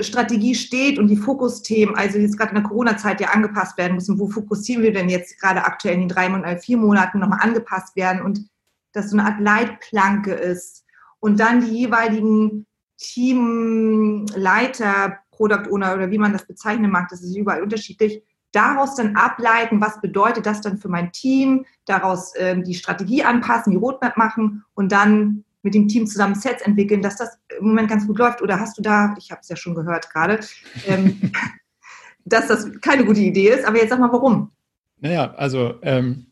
Strategie 0.00 0.54
steht 0.54 0.98
und 0.98 1.08
die 1.08 1.16
Fokusthemen, 1.16 1.94
also 1.94 2.18
jetzt 2.18 2.38
gerade 2.38 2.50
in 2.50 2.62
der 2.62 2.64
Corona-Zeit 2.64 3.20
ja 3.20 3.28
angepasst 3.28 3.76
werden 3.76 3.96
müssen, 3.96 4.18
wo 4.18 4.26
fokussieren 4.28 4.82
wir 4.82 4.92
denn 4.92 5.10
jetzt 5.10 5.38
gerade 5.38 5.64
aktuell 5.64 5.94
in 5.94 6.00
den 6.00 6.08
drei 6.08 6.30
Monaten, 6.30 6.60
vier 6.60 6.78
Monaten 6.78 7.18
nochmal 7.18 7.40
angepasst 7.42 7.94
werden 7.94 8.22
und 8.22 8.48
dass 8.92 9.10
so 9.10 9.18
eine 9.18 9.26
Art 9.26 9.38
Leitplanke 9.40 10.32
ist 10.32 10.84
und 11.20 11.38
dann 11.38 11.60
die 11.60 11.72
jeweiligen 11.72 12.66
Teamleiter, 12.96 14.28
Product 15.40 15.70
Owner 15.70 15.94
oder 15.94 16.10
wie 16.10 16.18
man 16.18 16.34
das 16.34 16.46
bezeichnen 16.46 16.90
mag, 16.90 17.08
das 17.08 17.22
ist 17.22 17.34
überall 17.34 17.62
unterschiedlich, 17.62 18.22
daraus 18.52 18.94
dann 18.94 19.16
ableiten, 19.16 19.80
was 19.80 19.98
bedeutet 20.02 20.44
das 20.44 20.60
dann 20.60 20.76
für 20.76 20.88
mein 20.88 21.12
Team, 21.12 21.64
daraus 21.86 22.34
äh, 22.34 22.60
die 22.60 22.74
Strategie 22.74 23.24
anpassen, 23.24 23.70
die 23.70 23.78
Roadmap 23.78 24.18
machen 24.18 24.64
und 24.74 24.92
dann 24.92 25.44
mit 25.62 25.74
dem 25.74 25.88
Team 25.88 26.06
zusammen 26.06 26.34
Sets 26.34 26.62
entwickeln, 26.62 27.00
dass 27.00 27.16
das 27.16 27.38
im 27.58 27.68
Moment 27.68 27.88
ganz 27.88 28.06
gut 28.06 28.18
läuft? 28.18 28.42
Oder 28.42 28.60
hast 28.60 28.76
du 28.76 28.82
da, 28.82 29.14
ich 29.18 29.30
habe 29.30 29.40
es 29.40 29.48
ja 29.48 29.56
schon 29.56 29.74
gehört 29.74 30.10
gerade, 30.10 30.40
ähm, 30.86 31.32
dass 32.26 32.48
das 32.48 32.70
keine 32.82 33.06
gute 33.06 33.20
Idee 33.20 33.48
ist, 33.48 33.64
aber 33.64 33.78
jetzt 33.78 33.90
sag 33.90 33.98
mal, 33.98 34.12
warum? 34.12 34.50
Naja, 34.98 35.32
also 35.36 35.76
ähm, 35.80 36.26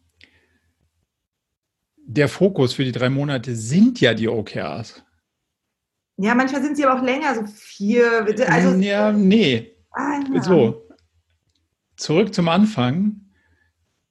der 1.97 2.29
Fokus 2.29 2.75
für 2.75 2.85
die 2.85 2.93
drei 2.93 3.09
Monate 3.09 3.55
sind 3.55 4.01
ja 4.03 4.13
die 4.13 4.29
OKRs. 4.29 5.03
Ja, 6.19 6.35
manchmal 6.35 6.63
sind 6.63 6.77
sie 6.77 6.85
aber 6.85 6.99
auch 6.99 7.05
länger, 7.05 7.35
so 7.35 7.47
vier. 7.47 8.27
Also, 8.49 8.77
ja, 8.81 9.13
nee. 9.13 9.73
Ah, 9.93 10.21
ja. 10.35 10.43
So, 10.43 10.89
zurück 11.97 12.35
zum 12.35 12.49
Anfang. 12.49 13.21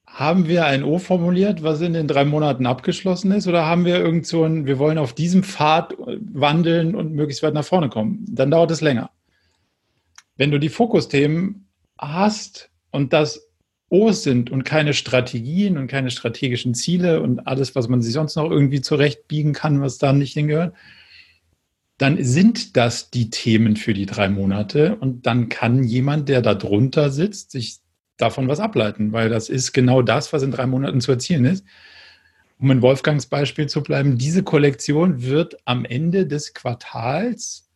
Haben 0.06 0.48
wir 0.48 0.64
ein 0.64 0.82
O 0.82 0.98
formuliert, 0.98 1.62
was 1.62 1.80
in 1.82 1.92
den 1.92 2.08
drei 2.08 2.24
Monaten 2.24 2.66
abgeschlossen 2.66 3.30
ist, 3.30 3.46
oder 3.46 3.66
haben 3.66 3.84
wir 3.84 3.98
irgend 3.98 4.26
so 4.26 4.42
ein, 4.42 4.66
wir 4.66 4.78
wollen 4.78 4.98
auf 4.98 5.12
diesem 5.12 5.44
Pfad 5.44 5.94
wandeln 5.98 6.96
und 6.96 7.12
möglichst 7.12 7.42
weit 7.42 7.54
nach 7.54 7.64
vorne 7.64 7.90
kommen? 7.90 8.24
Dann 8.26 8.50
dauert 8.50 8.70
es 8.70 8.80
länger. 8.80 9.10
Wenn 10.36 10.50
du 10.50 10.58
die 10.58 10.70
Fokusthemen 10.70 11.68
hast 11.98 12.70
und 12.90 13.12
das 13.12 13.48
O's 13.90 14.22
sind 14.22 14.50
und 14.50 14.64
keine 14.64 14.94
Strategien 14.94 15.76
und 15.76 15.88
keine 15.88 16.10
strategischen 16.10 16.74
Ziele 16.74 17.20
und 17.20 17.46
alles, 17.46 17.74
was 17.74 17.88
man 17.88 18.02
sich 18.02 18.14
sonst 18.14 18.34
noch 18.36 18.50
irgendwie 18.50 18.80
zurechtbiegen 18.80 19.52
kann, 19.52 19.80
was 19.82 19.98
da 19.98 20.12
nicht 20.12 20.32
hingehört, 20.32 20.74
dann 21.98 22.22
sind 22.24 22.76
das 22.76 23.10
die 23.10 23.28
Themen 23.30 23.76
für 23.76 23.92
die 23.92 24.06
drei 24.06 24.28
Monate 24.28 24.96
und 24.96 25.26
dann 25.26 25.48
kann 25.48 25.82
jemand, 25.82 26.28
der 26.28 26.42
da 26.42 26.54
drunter 26.54 27.10
sitzt, 27.10 27.50
sich 27.50 27.78
davon 28.16 28.48
was 28.48 28.60
ableiten, 28.60 29.12
weil 29.12 29.28
das 29.28 29.48
ist 29.48 29.72
genau 29.72 30.02
das, 30.02 30.32
was 30.32 30.42
in 30.42 30.52
drei 30.52 30.66
Monaten 30.66 31.00
zu 31.00 31.12
erzielen 31.12 31.44
ist. 31.44 31.64
Um 32.58 32.70
in 32.70 32.82
Wolfgangs 32.82 33.26
Beispiel 33.26 33.68
zu 33.68 33.82
bleiben, 33.82 34.18
diese 34.18 34.42
Kollektion 34.42 35.22
wird 35.22 35.58
am 35.64 35.84
Ende 35.84 36.26
des 36.26 36.54
Quartals 36.54 37.68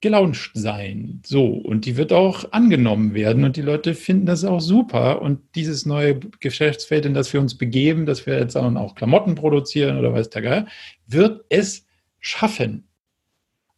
gelauncht 0.00 0.52
sein. 0.54 1.20
So, 1.24 1.46
und 1.46 1.84
die 1.84 1.96
wird 1.96 2.12
auch 2.12 2.52
angenommen 2.52 3.14
werden 3.14 3.44
und 3.44 3.56
die 3.56 3.62
Leute 3.62 3.94
finden 3.94 4.26
das 4.26 4.44
auch 4.44 4.60
super. 4.60 5.20
Und 5.20 5.40
dieses 5.54 5.84
neue 5.84 6.18
Geschäftsfeld, 6.40 7.06
in 7.06 7.14
das 7.14 7.32
wir 7.32 7.40
uns 7.40 7.56
begeben, 7.56 8.06
dass 8.06 8.26
wir 8.26 8.38
jetzt 8.38 8.56
auch 8.56 8.94
Klamotten 8.94 9.34
produzieren 9.34 9.98
oder 9.98 10.12
weiß 10.12 10.30
der 10.30 10.42
Geil, 10.42 10.66
wird 11.06 11.44
es 11.48 11.86
schaffen. 12.18 12.89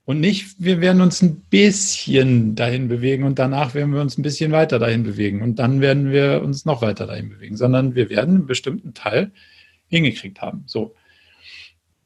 Und 0.04 0.18
nicht, 0.18 0.56
wir 0.58 0.80
werden 0.80 1.00
uns 1.00 1.22
ein 1.22 1.42
bisschen 1.42 2.56
dahin 2.56 2.88
bewegen 2.88 3.22
und 3.22 3.38
danach 3.38 3.74
werden 3.74 3.94
wir 3.94 4.00
uns 4.00 4.18
ein 4.18 4.22
bisschen 4.22 4.50
weiter 4.50 4.80
dahin 4.80 5.04
bewegen 5.04 5.42
und 5.42 5.60
dann 5.60 5.80
werden 5.80 6.10
wir 6.10 6.42
uns 6.42 6.64
noch 6.64 6.82
weiter 6.82 7.06
dahin 7.06 7.28
bewegen, 7.28 7.56
sondern 7.56 7.94
wir 7.94 8.10
werden 8.10 8.36
einen 8.36 8.46
bestimmten 8.46 8.94
Teil 8.94 9.30
hingekriegt 9.86 10.40
haben. 10.40 10.64
So. 10.66 10.94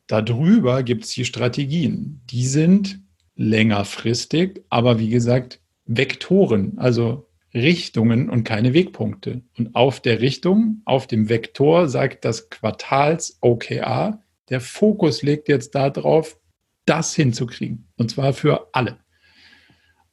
Darüber 0.06 0.82
gibt 0.82 1.04
es 1.04 1.10
die 1.10 1.24
Strategien. 1.24 2.20
Die 2.28 2.46
sind 2.46 3.00
längerfristig, 3.34 4.62
aber 4.68 4.98
wie 4.98 5.08
gesagt, 5.08 5.60
Vektoren, 5.86 6.78
also 6.78 7.26
Richtungen 7.54 8.28
und 8.28 8.44
keine 8.44 8.74
Wegpunkte. 8.74 9.40
Und 9.56 9.74
auf 9.74 10.00
der 10.00 10.20
Richtung, 10.20 10.82
auf 10.84 11.06
dem 11.06 11.28
Vektor 11.28 11.88
sagt 11.88 12.24
das 12.24 12.50
Quartals 12.50 13.38
OKR, 13.40 14.20
der 14.50 14.60
Fokus 14.60 15.22
liegt 15.22 15.48
jetzt 15.48 15.74
darauf, 15.74 16.38
das 16.86 17.14
hinzukriegen. 17.14 17.88
Und 17.96 18.10
zwar 18.10 18.32
für 18.32 18.68
alle. 18.72 18.96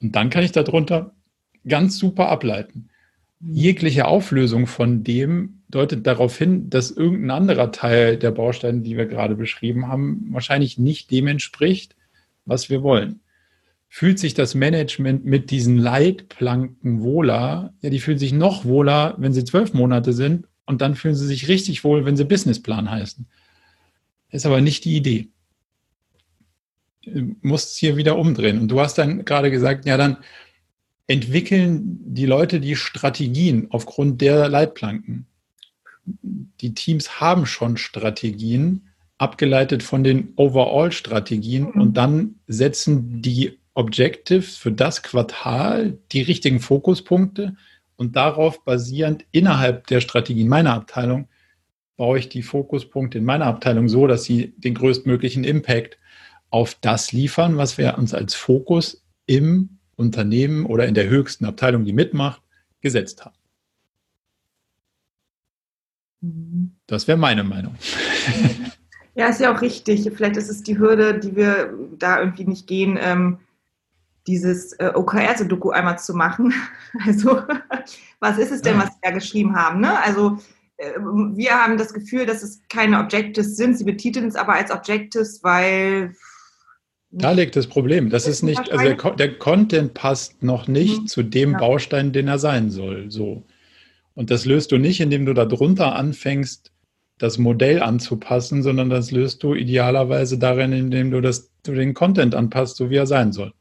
Und 0.02 0.16
dann 0.16 0.30
kann 0.30 0.44
ich 0.44 0.52
darunter 0.52 1.16
ganz 1.68 1.98
super 1.98 2.28
ableiten. 2.28 2.90
Jegliche 3.40 4.06
Auflösung 4.06 4.68
von 4.68 5.04
dem 5.04 5.64
deutet 5.70 6.06
darauf 6.06 6.38
hin, 6.38 6.70
dass 6.70 6.92
irgendein 6.92 7.32
anderer 7.32 7.72
Teil 7.72 8.18
der 8.18 8.32
Bausteine, 8.32 8.82
die 8.82 8.98
wir 8.98 9.06
gerade 9.06 9.36
beschrieben 9.36 9.88
haben, 9.88 10.28
wahrscheinlich 10.32 10.78
nicht 10.78 11.10
dem 11.12 11.28
entspricht, 11.28 11.96
was 12.46 12.70
wir 12.70 12.84
wollen. 12.84 13.22
Fühlt 13.90 14.18
sich 14.18 14.34
das 14.34 14.56
Management 14.56 15.26
mit 15.26 15.52
diesen 15.52 15.78
Leitplanken 15.78 17.02
wohler? 17.02 17.74
Ja, 17.82 17.90
die 17.90 18.00
fühlen 18.00 18.18
sich 18.18 18.34
noch 18.34 18.66
wohler, 18.66 19.16
wenn 19.18 19.34
sie 19.34 19.44
zwölf 19.44 19.74
Monate 19.74 20.14
sind 20.14 20.48
und 20.66 20.82
dann 20.82 20.96
fühlen 20.96 21.16
sie 21.16 21.28
sich 21.28 21.48
richtig 21.48 21.84
wohl, 21.84 22.06
wenn 22.06 22.18
sie 22.18 22.26
Businessplan 22.26 22.90
heißen. 22.90 23.28
Ist 24.30 24.46
aber 24.46 24.62
nicht 24.62 24.86
die 24.86 24.96
Idee 24.96 25.33
musst 27.42 27.78
hier 27.78 27.98
wieder 27.98 28.18
umdrehen. 28.18 28.60
Und 28.60 28.70
du 28.70 28.80
hast 28.80 28.98
dann 28.98 29.26
gerade 29.26 29.52
gesagt, 29.52 29.86
ja, 29.86 29.98
dann 29.98 30.18
entwickeln 31.08 32.00
die 32.06 32.26
Leute 32.26 32.60
die 32.60 32.76
Strategien 32.76 33.68
aufgrund 33.70 34.22
der 34.22 34.48
Leitplanken. 34.48 35.28
Die 36.06 36.74
Teams 36.74 37.20
haben 37.20 37.46
schon 37.46 37.78
Strategien, 37.78 38.90
abgeleitet 39.18 39.84
von 39.84 40.04
den 40.04 40.34
Overall-Strategien 40.36 41.72
mhm. 41.74 41.82
und 41.82 41.98
dann 41.98 42.36
setzen 42.48 43.22
die 43.22 43.60
Objectives 43.74 44.58
für 44.58 44.72
das 44.72 45.02
Quartal 45.02 45.98
die 46.12 46.22
richtigen 46.22 46.60
Fokuspunkte 46.60 47.56
und 47.96 48.16
darauf 48.16 48.64
basierend 48.64 49.26
innerhalb 49.32 49.88
der 49.88 50.02
Strategien 50.02 50.48
meiner 50.48 50.74
Abteilung 50.74 51.28
baue 51.96 52.20
ich 52.20 52.30
die 52.30 52.42
Fokuspunkte 52.42 53.20
in 53.20 53.24
meiner 53.24 53.46
Abteilung 53.46 53.88
so, 53.88 54.08
dass 54.08 54.24
sie 54.24 54.54
den 54.58 54.74
größtmöglichen 54.74 55.44
Impact 55.44 55.98
auf 56.54 56.76
das 56.76 57.12
liefern, 57.12 57.58
was 57.58 57.80
wir 57.80 57.98
uns 57.98 58.14
als 58.14 58.36
Fokus 58.36 59.04
im 59.26 59.80
Unternehmen 59.96 60.68
oder 60.68 60.88
in 60.88 60.94
der 60.94 61.10
höchsten 61.10 61.46
Abteilung, 61.46 61.84
die 61.84 61.94
mitmacht, 61.94 62.44
gesetzt 62.80 63.26
haben. 63.26 63.36
Mhm. 66.22 66.76
Das 66.86 67.08
wäre 67.08 67.18
meine 67.18 67.44
Meinung. 67.44 67.76
Ja, 69.16 69.28
ist 69.28 69.40
ja 69.40 69.56
auch 69.56 69.62
richtig. 69.62 70.10
Vielleicht 70.16 70.38
ist 70.38 70.50
es 70.50 70.64
die 70.64 70.80
Hürde, 70.80 71.20
die 71.20 71.36
wir 71.36 71.72
da 72.00 72.20
irgendwie 72.20 72.46
nicht 72.46 72.66
gehen, 72.66 72.98
ähm, 73.00 73.38
dieses 74.26 74.74
äh, 74.74 74.92
OKR-Doku 74.92 75.70
einmal 75.70 76.00
zu 76.00 76.16
machen. 76.16 76.52
Also, 77.06 77.44
was 78.20 78.40
ist 78.40 78.52
es 78.52 78.64
denn, 78.64 78.80
was 78.80 78.88
Sie 78.88 79.00
da 79.04 79.12
geschrieben 79.12 79.56
haben? 79.56 79.82
Ne? 79.82 80.02
Also, 80.04 80.40
äh, 80.78 80.98
wir 80.98 81.52
haben 81.52 81.78
das 81.78 81.94
Gefühl, 81.94 82.26
dass 82.26 82.42
es 82.42 82.60
keine 82.70 83.02
Objectives 83.02 83.56
sind. 83.56 83.78
Sie 83.78 83.84
betiteln 83.84 84.28
es 84.28 84.36
aber 84.36 84.54
als 84.54 84.72
Objectives, 84.72 85.44
weil 85.44 86.16
da 87.16 87.32
liegt 87.32 87.56
das 87.56 87.68
Problem. 87.68 88.10
Das 88.10 88.28
ist 88.28 88.42
nicht, 88.42 88.72
also 88.72 88.84
der, 88.84 89.12
der 89.16 89.38
Content 89.38 89.94
passt 89.94 90.42
noch 90.42 90.68
nicht 90.68 91.02
mhm. 91.02 91.08
zu 91.08 91.22
dem 91.22 91.52
ja. 91.52 91.60
Baustein, 91.60 92.12
den 92.12 92.28
er 92.28 92.40
sein 92.40 92.72
soll. 92.72 93.12
So. 93.12 93.44
Und 94.16 94.32
das 94.32 94.46
löst 94.46 94.72
du 94.72 94.78
nicht, 94.78 95.00
indem 95.00 95.26
du 95.26 95.34
darunter 95.34 95.96
anfängst, 95.96 96.72
das 97.20 97.38
Modell 97.38 97.82
anzupassen, 97.82 98.64
sondern 98.64 98.90
das 98.90 99.12
löst 99.12 99.44
du 99.44 99.54
idealerweise 99.54 100.40
darin, 100.40 100.74
indem 100.74 101.12
du, 101.12 101.22
das, 101.22 101.52
du 101.64 101.74
den 101.74 101.94
Content 101.94 102.34
anpasst, 102.34 102.78
so 102.78 102.90
wie 102.90 102.96
er 102.96 103.06
sein 103.08 103.32
soll. 103.32 103.54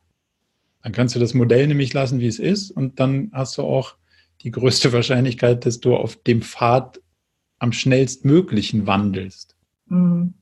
Dann 0.83 0.93
kannst 0.93 1.15
du 1.15 1.21
das 1.21 1.35
Modell 1.35 1.67
nämlich 1.67 1.93
lassen, 1.93 2.21
wie 2.21 2.27
es 2.27 2.39
ist, 2.39 2.71
und 2.71 2.99
dann 2.99 3.31
hast 3.33 3.59
du 3.59 3.63
auch 3.63 3.97
die 4.41 4.51
größte 4.51 4.93
Wahrscheinlichkeit, 4.95 5.67
dass 5.67 5.79
du 5.79 5.95
auf 5.95 6.17
dem 6.17 6.41
Pfad 6.43 7.01
am 7.59 7.73
schnellstmöglichen 7.73 8.87
wandelst. 8.87 9.57
Mhm. 9.87 10.35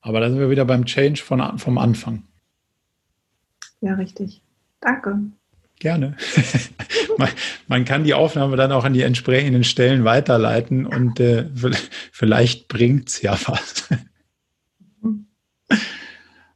Aber 0.00 0.20
da 0.20 0.30
sind 0.30 0.38
wir 0.38 0.50
wieder 0.50 0.64
beim 0.64 0.86
Change 0.86 1.22
von, 1.22 1.58
vom 1.58 1.78
Anfang. 1.78 2.24
Ja, 3.80 3.94
richtig. 3.94 4.42
Danke. 4.80 5.18
Gerne. 5.78 6.16
man, 7.18 7.28
man, 7.66 7.84
kann 7.86 8.04
die 8.04 8.14
Aufnahme 8.14 8.56
dann 8.56 8.72
auch 8.72 8.84
an 8.84 8.92
die 8.92 9.02
entsprechenden 9.02 9.64
Stellen 9.64 10.04
weiterleiten 10.04 10.84
und 10.86 11.18
äh, 11.20 11.48
vielleicht 12.12 12.68
bringt 12.68 13.08
es 13.08 13.22
ja 13.22 13.32
was. 13.46 13.88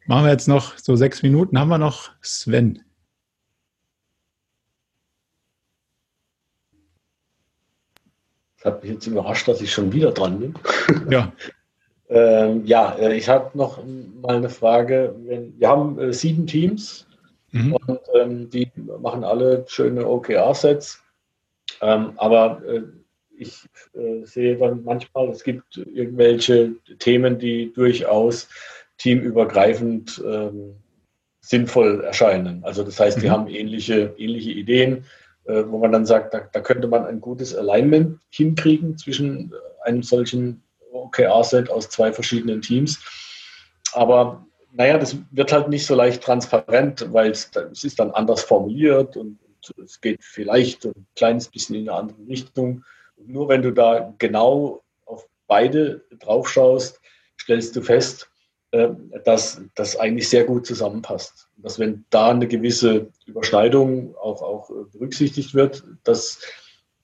Machen 0.07 0.25
wir 0.25 0.31
jetzt 0.31 0.49
noch 0.49 0.77
so 0.77 0.97
sechs 0.97 1.23
Minuten. 1.23 1.59
Haben 1.59 1.69
wir 1.69 1.79
noch 1.79 2.11
Sven? 2.21 2.83
Das 8.57 8.67
hat 8.73 8.83
mich 8.83 8.93
jetzt 8.93 9.07
überrascht, 9.07 9.49
dass 9.49 9.63
ich 9.63 9.73
schon 9.73 9.91
wieder 9.93 10.13
dran 10.13 10.39
bin. 10.39 10.55
Ja. 11.11 11.33
ähm, 12.15 12.65
ja, 12.65 12.95
äh, 12.95 13.17
ich 13.17 13.29
habe 13.29 13.57
noch 13.59 13.83
mal 14.23 14.37
eine 14.37 14.49
Frage. 14.49 15.15
Wir 15.59 15.69
haben 15.69 15.99
äh, 15.99 16.13
sieben 16.13 16.47
Teams 16.47 17.07
mhm. 17.51 17.75
und 17.75 18.01
ähm, 18.15 18.51
die 18.51 18.71
machen 19.01 19.25
alle 19.25 19.65
schöne 19.67 20.07
OKR-Sets. 20.07 21.03
Ähm, 21.83 22.13
aber 22.17 22.63
äh, 22.67 22.83
ich 23.37 23.67
äh, 23.95 24.25
sehe 24.25 24.57
dann 24.57 24.85
manchmal, 24.85 25.29
es 25.31 25.43
gibt 25.43 25.77
irgendwelche 25.77 26.77
Themen, 27.01 27.39
die 27.39 27.73
durchaus 27.73 28.49
teamübergreifend 28.99 30.23
ähm, 30.25 30.77
sinnvoll 31.41 32.05
erscheinen. 32.05 32.63
Also 32.63 32.85
das 32.85 33.01
heißt, 33.01 33.21
die 33.21 33.27
mhm. 33.27 33.33
haben 33.33 33.49
ähnliche, 33.49 34.15
ähnliche 34.17 34.53
Ideen 34.53 35.05
äh, 35.47 35.65
wo 35.67 35.79
man 35.79 35.93
dann 35.93 36.07
sagt, 36.07 36.33
da, 36.33 36.41
da, 36.53 36.61
könnte 36.61 36.89
man 36.89 37.05
ein 37.05 37.21
gutes 37.21 37.55
Alignment 37.55 38.19
hinkriegen 38.31 38.97
zwischen 38.97 39.53
einem 39.83 40.03
solchen 40.03 40.64
OKR-Set 40.95 41.71
aus 41.71 41.89
zwei 41.89 42.13
verschiedenen 42.13 42.63
Teams. 42.63 43.01
Aber 43.93 44.47
naja, 44.73 44.99
das 44.99 45.17
wird 45.31 45.53
halt 45.53 45.69
nicht 45.69 45.87
so 45.87 45.95
leicht 45.95 46.23
transparent, 46.23 47.13
weil 47.13 47.31
es, 47.31 47.51
es 47.73 47.85
ist 47.85 48.01
dann 48.01 48.11
anders 48.11 48.43
formuliert 48.43 49.17
und, 49.17 49.39
und, 49.41 49.79
es 49.83 50.01
geht 50.01 50.23
vielleicht 50.23 50.85
ein 50.85 51.07
kleines 51.17 51.49
bisschen 51.49 51.77
in 51.77 51.89
eine 51.89 51.99
andere 51.99 52.27
Richtung. 52.29 52.85
Und 53.17 53.29
nur 53.29 53.49
wenn 53.49 53.63
du 53.63 53.71
da 53.71 54.13
genau 54.19 54.83
auf 55.07 55.27
beide 55.47 56.05
drauf 56.19 56.51
schaust, 56.51 57.01
stellst 57.41 57.75
du 57.75 57.81
fest, 57.81 58.29
äh, 58.73 58.89
dass 59.25 59.63
das 59.75 59.97
eigentlich 59.97 60.29
sehr 60.29 60.45
gut 60.45 60.67
zusammenpasst. 60.67 61.49
Dass 61.57 61.79
wenn 61.79 62.05
da 62.11 62.31
eine 62.31 62.49
gewisse 62.49 63.11
Überschneidung 63.25 64.15
auch, 64.17 64.43
auch 64.43 64.71
berücksichtigt 64.93 65.55
wird, 65.55 65.85
dass 66.03 66.41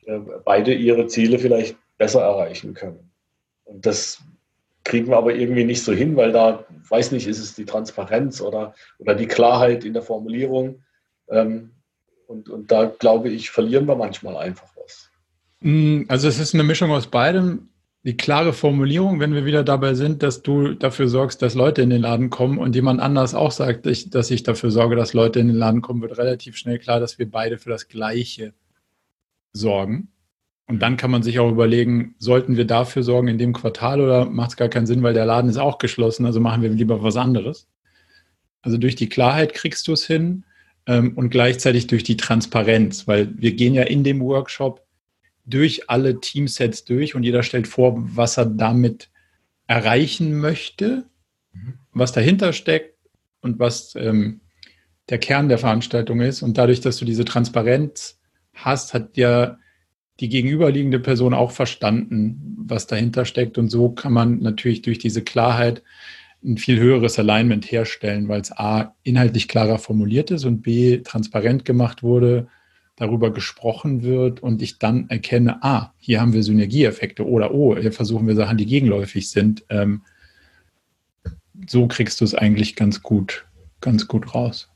äh, 0.05 0.19
beide 0.45 0.75
ihre 0.75 1.07
Ziele 1.07 1.39
vielleicht 1.39 1.77
besser 1.97 2.23
erreichen 2.23 2.75
können. 2.75 3.10
Und 3.71 3.87
das 3.87 4.23
kriegen 4.85 5.09
wir 5.09 5.17
aber 5.17 5.35
irgendwie 5.35 5.65
nicht 5.65 5.83
so 5.83 5.93
hin, 5.93 6.17
weil 6.17 6.33
da, 6.33 6.65
weiß 6.89 7.13
nicht, 7.13 7.27
ist 7.27 7.39
es 7.39 7.55
die 7.55 7.65
Transparenz 7.65 8.41
oder, 8.41 8.75
oder 8.99 9.15
die 9.15 9.27
Klarheit 9.27 9.85
in 9.85 9.93
der 9.93 10.03
Formulierung. 10.03 10.83
Ähm, 11.29 11.71
und, 12.27 12.49
und 12.49 12.71
da 12.71 12.87
glaube 12.87 13.29
ich, 13.29 13.51
verlieren 13.51 13.87
wir 13.87 13.97
manchmal 13.97 14.37
einfach 14.37 14.69
was. 14.77 15.11
Mm, 15.61 16.03
also 16.09 16.29
es 16.29 16.39
ist 16.39 16.55
eine 16.55 16.65
Mischung 16.65 16.91
aus 16.91 17.07
beidem 17.07 17.71
die 18.03 18.17
klare 18.17 18.53
Formulierung, 18.53 19.21
wenn 19.21 19.35
wir 19.35 19.45
wieder 19.45 19.63
dabei 19.63 19.95
sind, 19.95 20.23
dass 20.23 20.43
du 20.43 20.73
dafür 20.73 21.09
sorgst, 21.09 21.43
dass 21.43 21.55
Leute 21.55 21.83
in 21.83 21.91
den 21.91 22.01
Laden 22.01 22.31
kommen 22.31 22.59
und 22.59 22.75
jemand 22.75 23.01
anders 23.01 23.35
auch 23.35 23.51
sagt, 23.51 23.85
dass 23.85 24.31
ich 24.31 24.43
dafür 24.43 24.71
sorge, 24.71 24.97
dass 24.97 25.13
Leute 25.13 25.39
in 25.39 25.49
den 25.49 25.57
Laden 25.57 25.83
kommen, 25.83 26.01
wird 26.01 26.17
relativ 26.17 26.57
schnell 26.57 26.79
klar, 26.79 26.99
dass 26.99 27.19
wir 27.19 27.31
beide 27.31 27.59
für 27.59 27.69
das 27.69 27.89
Gleiche 27.89 28.55
sorgen. 29.53 30.09
Und 30.71 30.79
dann 30.79 30.97
kann 30.97 31.11
man 31.11 31.25
sich 31.25 31.41
auch 31.41 31.51
überlegen, 31.51 32.15
sollten 32.21 32.57
wir 32.57 32.65
dafür 32.65 33.03
sorgen 33.03 33.27
in 33.27 33.39
dem 33.39 33.53
Quartal 33.53 34.01
oder 34.01 34.27
macht 34.27 34.51
es 34.51 34.57
gar 34.57 34.69
keinen 34.69 34.87
Sinn, 34.87 35.03
weil 35.03 35.15
der 35.15 35.27
Laden 35.27 35.51
ist 35.51 35.57
auch 35.57 35.79
geschlossen, 35.79 36.27
also 36.27 36.39
machen 36.39 36.63
wir 36.63 36.71
lieber 36.71 37.03
was 37.03 37.17
anderes. 37.17 37.67
Also 38.63 38.79
durch 38.79 38.95
die 38.95 39.09
Klarheit 39.09 39.53
kriegst 39.53 39.89
du 39.89 39.95
es 39.95 40.07
hin 40.07 40.45
ähm, 40.87 41.15
und 41.17 41.31
gleichzeitig 41.31 41.89
durch 41.89 42.05
die 42.05 42.17
Transparenz, 42.17 43.09
weil 43.09 43.37
wir 43.37 43.51
gehen 43.55 43.75
ja 43.75 43.83
in 43.83 44.05
dem 44.05 44.21
Workshop 44.21 44.87
durch 45.45 45.91
alle 45.91 46.21
Teamsets 46.21 46.85
durch 46.85 47.17
und 47.17 47.25
jeder 47.25 47.43
stellt 47.43 47.67
vor, 47.67 47.97
was 47.97 48.39
er 48.39 48.47
damit 48.47 49.11
erreichen 49.67 50.39
möchte, 50.39 51.05
was 51.93 52.13
dahinter 52.13 52.53
steckt 52.53 52.95
und 53.41 53.59
was 53.59 53.97
ähm, 53.97 54.41
der 55.09 55.19
Kern 55.19 55.49
der 55.49 55.59
Veranstaltung 55.59 56.21
ist. 56.21 56.43
Und 56.43 56.59
dadurch, 56.59 56.81
dass 56.81 56.99
du 56.99 57.05
diese 57.05 57.25
Transparenz 57.25 58.21
hast, 58.55 58.95
hat 58.95 59.17
ja 59.17 59.59
die 60.21 60.29
gegenüberliegende 60.29 61.01
Person 61.01 61.35
auch 61.35 61.51
verstanden, 61.51 62.57
was 62.59 62.87
dahinter 62.87 63.25
steckt. 63.25 63.59
Und 63.59 63.71
so 63.71 63.91
kann 63.91 64.13
man 64.13 64.41
natürlich 64.41 64.83
durch 64.83 64.99
diese 64.99 65.23
Klarheit 65.23 65.83
ein 66.45 66.57
viel 66.57 66.79
höheres 66.79 67.19
Alignment 67.19 67.71
herstellen, 67.71 68.29
weil 68.29 68.41
es 68.41 68.53
A 68.53 68.95
inhaltlich 69.03 69.49
klarer 69.49 69.79
formuliert 69.79 70.31
ist 70.31 70.45
und 70.45 70.63
B 70.63 70.99
transparent 70.99 71.65
gemacht 71.65 72.03
wurde, 72.03 72.49
darüber 72.97 73.33
gesprochen 73.33 74.03
wird 74.03 74.43
und 74.43 74.61
ich 74.63 74.79
dann 74.79 75.09
erkenne, 75.09 75.63
ah, 75.63 75.93
hier 75.99 76.21
haben 76.21 76.33
wir 76.33 76.43
Synergieeffekte 76.43 77.27
oder 77.27 77.53
oh, 77.53 77.77
hier 77.77 77.93
versuchen 77.93 78.27
wir 78.27 78.35
Sachen, 78.35 78.59
die 78.59 78.67
gegenläufig 78.67 79.31
sind. 79.31 79.65
Ähm, 79.71 80.03
so 81.67 81.87
kriegst 81.89 82.21
du 82.21 82.25
es 82.25 82.35
eigentlich 82.35 82.77
ganz 82.77 83.03
gut, 83.03 83.47
ganz 83.81 84.07
gut 84.07 84.35
raus. 84.35 84.71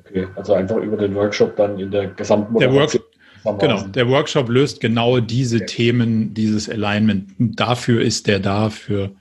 Okay, 0.00 0.28
also 0.36 0.54
einfach 0.54 0.76
über 0.76 0.96
den 0.96 1.14
Workshop 1.14 1.56
dann 1.56 1.78
in 1.78 1.90
der 1.90 2.08
gesamten 2.08 2.58
der 2.58 2.72
Workshop, 2.72 3.04
Genau, 3.44 3.82
der 3.82 4.08
Workshop 4.08 4.48
löst 4.48 4.80
genau 4.80 5.20
diese 5.20 5.56
okay. 5.56 5.66
Themen, 5.66 6.32
dieses 6.32 6.68
Alignment. 6.68 7.34
Dafür 7.38 8.00
ist 8.00 8.26
der 8.26 8.40
da, 8.40 8.70
für, 8.70 9.14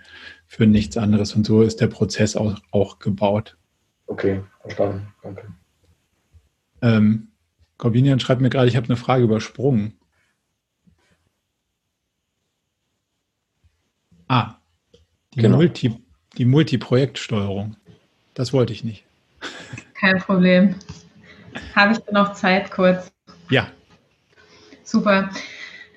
für 0.47 0.65
nichts 0.65 0.95
anderes. 0.95 1.35
Und 1.35 1.45
so 1.45 1.61
ist 1.61 1.81
der 1.81 1.87
Prozess 1.87 2.37
auch, 2.37 2.57
auch 2.71 2.99
gebaut. 2.99 3.57
Okay, 4.07 4.41
verstanden. 4.61 5.07
Danke. 5.21 5.47
Ähm, 6.81 7.27
Corbinian 7.77 8.19
schreibt 8.19 8.39
mir 8.39 8.49
gerade, 8.49 8.67
ich 8.69 8.77
habe 8.77 8.87
eine 8.87 8.95
Frage 8.95 9.23
übersprungen. 9.23 9.93
Ah, 14.27 14.55
die, 15.33 15.41
genau. 15.41 15.57
Multi, 15.57 15.99
die 16.37 16.45
Multiprojektsteuerung. 16.45 17.75
Das 18.33 18.53
wollte 18.53 18.71
ich 18.71 18.85
nicht. 18.85 19.03
Kein 19.95 20.17
Problem. 20.19 20.75
Habe 21.75 21.93
ich 21.93 22.11
noch 22.11 22.33
Zeit 22.33 22.71
kurz? 22.71 23.11
Ja. 23.49 23.67
Super. 24.83 25.29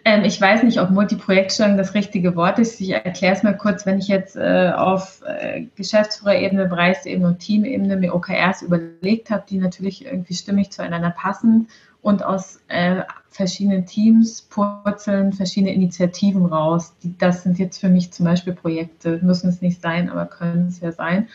Ähm, 0.04 0.24
ich 0.24 0.40
weiß 0.40 0.62
nicht, 0.62 0.80
ob 0.80 0.90
Multiprojektsteuerung 0.90 1.76
das 1.76 1.94
richtige 1.94 2.36
Wort 2.36 2.60
ist. 2.60 2.80
Ich 2.80 2.90
erkläre 2.90 3.34
es 3.34 3.42
mal 3.42 3.56
kurz. 3.56 3.86
Wenn 3.86 3.98
ich 3.98 4.06
jetzt 4.06 4.36
äh, 4.36 4.70
auf 4.74 5.22
äh, 5.26 5.66
Geschäftsführerebene, 5.74 6.66
Bereichsebene 6.66 7.26
und 7.26 7.40
Teamebene 7.40 7.96
mir 7.96 8.14
OKRs 8.14 8.62
überlegt 8.62 9.30
habe, 9.30 9.44
die 9.48 9.58
natürlich 9.58 10.04
irgendwie 10.04 10.34
stimmig 10.34 10.70
zueinander 10.70 11.10
passen 11.10 11.68
und 12.02 12.24
aus 12.24 12.60
äh, 12.68 13.02
verschiedenen 13.30 13.84
Teams 13.84 14.42
purzeln 14.42 15.32
verschiedene 15.32 15.74
Initiativen 15.74 16.46
raus. 16.46 16.94
Die, 17.02 17.18
das 17.18 17.42
sind 17.42 17.58
jetzt 17.58 17.78
für 17.78 17.88
mich 17.88 18.12
zum 18.12 18.26
Beispiel 18.26 18.52
Projekte, 18.52 19.18
müssen 19.22 19.48
es 19.48 19.60
nicht 19.60 19.82
sein, 19.82 20.08
aber 20.08 20.26
können 20.26 20.68
es 20.68 20.78
ja 20.78 20.92
sein. 20.92 21.28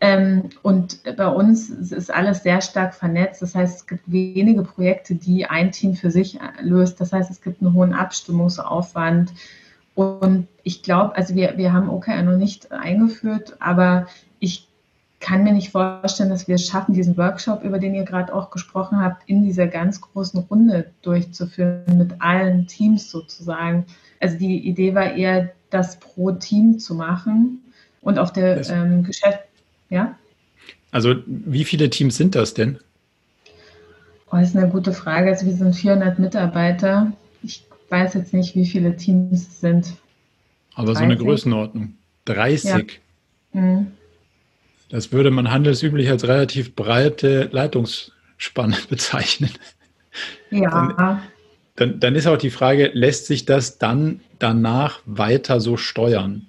Ähm, 0.00 0.50
und 0.62 1.00
bei 1.16 1.28
uns 1.28 1.70
ist 1.70 2.12
alles 2.12 2.42
sehr 2.42 2.60
stark 2.60 2.94
vernetzt. 2.94 3.42
Das 3.42 3.54
heißt, 3.54 3.76
es 3.76 3.86
gibt 3.86 4.10
wenige 4.10 4.62
Projekte, 4.62 5.14
die 5.14 5.46
ein 5.46 5.72
Team 5.72 5.94
für 5.94 6.10
sich 6.10 6.38
löst. 6.60 7.00
Das 7.00 7.12
heißt, 7.12 7.30
es 7.30 7.40
gibt 7.40 7.62
einen 7.62 7.72
hohen 7.74 7.94
Abstimmungsaufwand. 7.94 9.32
Und 9.94 10.48
ich 10.62 10.82
glaube, 10.82 11.16
also 11.16 11.34
wir, 11.34 11.56
wir 11.56 11.72
haben 11.72 11.88
OKR 11.88 12.22
noch 12.22 12.36
nicht 12.36 12.72
eingeführt, 12.72 13.56
aber 13.60 14.06
ich 14.40 14.68
kann 15.20 15.44
mir 15.44 15.52
nicht 15.52 15.70
vorstellen, 15.70 16.28
dass 16.28 16.48
wir 16.48 16.56
es 16.56 16.66
schaffen, 16.66 16.92
diesen 16.92 17.16
Workshop, 17.16 17.62
über 17.62 17.78
den 17.78 17.94
ihr 17.94 18.04
gerade 18.04 18.34
auch 18.34 18.50
gesprochen 18.50 19.00
habt, 19.00 19.22
in 19.26 19.42
dieser 19.42 19.68
ganz 19.68 20.00
großen 20.02 20.40
Runde 20.40 20.90
durchzuführen, 21.00 21.96
mit 21.96 22.20
allen 22.20 22.66
Teams 22.66 23.10
sozusagen. 23.10 23.86
Also 24.20 24.36
die 24.36 24.68
Idee 24.68 24.94
war 24.94 25.14
eher, 25.14 25.50
das 25.70 25.98
pro 25.98 26.30
Team 26.30 26.78
zu 26.78 26.94
machen 26.94 27.62
und 28.00 28.18
auf 28.18 28.32
der 28.32 28.68
ähm, 28.68 29.02
Geschäft, 29.02 29.40
ja? 29.94 30.18
Also 30.90 31.14
wie 31.26 31.64
viele 31.64 31.90
Teams 31.90 32.16
sind 32.16 32.34
das 32.34 32.54
denn? 32.54 32.78
Oh, 34.30 34.36
das 34.36 34.50
ist 34.50 34.56
eine 34.56 34.68
gute 34.68 34.92
Frage. 34.92 35.30
Also 35.30 35.46
wir 35.46 35.54
sind 35.54 35.74
400 35.74 36.18
Mitarbeiter. 36.18 37.12
Ich 37.42 37.64
weiß 37.88 38.14
jetzt 38.14 38.34
nicht, 38.34 38.54
wie 38.54 38.66
viele 38.66 38.96
Teams 38.96 39.48
es 39.48 39.60
sind. 39.60 39.94
Aber 40.74 40.92
30? 40.92 40.98
so 40.98 41.04
eine 41.04 41.16
Größenordnung. 41.16 41.94
30. 42.26 43.00
Ja. 43.52 43.60
Mhm. 43.60 43.86
Das 44.88 45.12
würde 45.12 45.30
man 45.30 45.50
handelsüblich 45.50 46.10
als 46.10 46.26
relativ 46.26 46.74
breite 46.74 47.48
Leitungsspanne 47.52 48.76
bezeichnen. 48.88 49.50
Ja. 50.50 50.92
Dann, 50.96 51.22
dann, 51.76 52.00
dann, 52.00 52.14
ist 52.14 52.26
auch 52.26 52.38
die 52.38 52.50
Frage, 52.50 52.90
lässt 52.92 53.26
sich 53.26 53.44
das 53.44 53.78
dann 53.78 54.20
danach 54.38 55.00
weiter 55.06 55.60
so 55.60 55.76
steuern? 55.76 56.46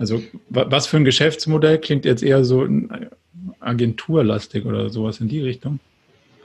Also 0.00 0.22
was 0.48 0.86
für 0.86 0.96
ein 0.96 1.04
Geschäftsmodell 1.04 1.76
klingt 1.76 2.06
jetzt 2.06 2.22
eher 2.22 2.42
so 2.42 2.66
agenturlastig 3.60 4.64
oder 4.64 4.88
sowas 4.88 5.20
in 5.20 5.28
die 5.28 5.42
Richtung? 5.42 5.78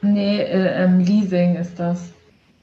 Nee, 0.01 0.41
äh, 0.41 0.83
ähm, 0.83 0.99
Leasing 0.99 1.55
ist 1.55 1.79
das. 1.79 2.11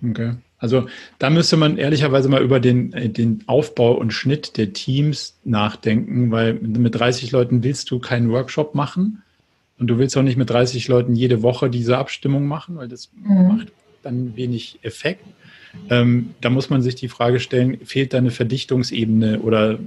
Okay. 0.07 0.35
Also 0.59 0.87
da 1.19 1.31
müsste 1.31 1.57
man 1.57 1.79
ehrlicherweise 1.79 2.29
mal 2.29 2.43
über 2.43 2.61
den, 2.61 2.93
äh, 2.93 3.09
den 3.09 3.43
Aufbau 3.47 3.93
und 3.93 4.13
Schnitt 4.13 4.59
der 4.59 4.75
Teams 4.75 5.39
nachdenken, 5.45 6.31
weil 6.31 6.55
mit 6.55 6.95
30 6.95 7.33
Leuten 7.33 7.65
willst 7.65 7.91
du 7.91 7.99
keinen 7.99 8.31
Workshop 8.31 8.75
machen 8.75 9.23
und 9.79 9.87
du 9.87 9.97
willst 9.97 10.15
auch 10.19 10.23
nicht 10.23 10.37
mit 10.37 10.51
30 10.51 10.89
Leuten 10.89 11.15
jede 11.15 11.41
Woche 11.41 11.71
diese 11.71 11.97
Abstimmung 11.97 12.45
machen, 12.45 12.77
weil 12.77 12.89
das 12.89 13.11
mhm. 13.15 13.49
macht 13.49 13.73
dann 14.03 14.37
wenig 14.37 14.79
Effekt. 14.83 15.25
Ähm, 15.89 16.35
da 16.43 16.51
muss 16.51 16.69
man 16.69 16.83
sich 16.83 16.97
die 16.97 17.09
Frage 17.09 17.41
stellen, 17.41 17.79
fehlt 17.83 18.13
da 18.13 18.19
eine 18.19 18.31
Verdichtungsebene 18.31 19.41
oder 19.41 19.79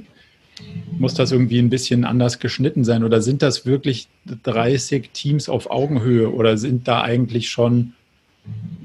muss 0.97 1.13
das 1.13 1.31
irgendwie 1.31 1.59
ein 1.59 1.69
bisschen 1.69 2.05
anders 2.05 2.39
geschnitten 2.39 2.83
sein 2.83 3.03
oder 3.03 3.21
sind 3.21 3.41
das 3.41 3.65
wirklich 3.65 4.07
30 4.43 5.09
Teams 5.11 5.49
auf 5.49 5.69
Augenhöhe 5.69 6.31
oder 6.31 6.57
sind 6.57 6.87
da 6.87 7.01
eigentlich 7.01 7.49
schon 7.49 7.93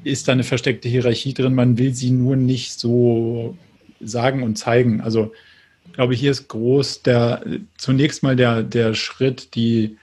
ist 0.04 0.28
da 0.28 0.32
eine 0.32 0.44
versteckte 0.44 0.88
Hierarchie 0.88 1.34
drin. 1.34 1.54
Man 1.54 1.78
will 1.78 1.94
sie 1.94 2.10
nur 2.10 2.36
nicht 2.36 2.72
so 2.72 3.56
sagen 4.00 4.42
und 4.42 4.56
zeigen. 4.56 5.00
Also 5.00 5.32
ich 5.86 5.92
glaube, 5.92 6.14
hier 6.14 6.30
ist 6.30 6.48
groß 6.48 7.02
der 7.02 7.44
zunächst 7.76 8.22
mal 8.22 8.36
der, 8.36 8.62
der 8.62 8.94
Schritt, 8.94 9.54
die, 9.54 9.98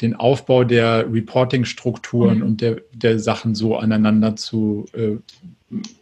den 0.00 0.14
Aufbau 0.14 0.64
der 0.64 1.06
Reporting-Strukturen 1.12 2.38
mhm. 2.38 2.44
und 2.44 2.60
der, 2.60 2.80
der 2.92 3.18
Sachen 3.18 3.54
so 3.54 3.76
aneinander 3.76 4.36
zu 4.36 4.86
äh, 4.92 5.16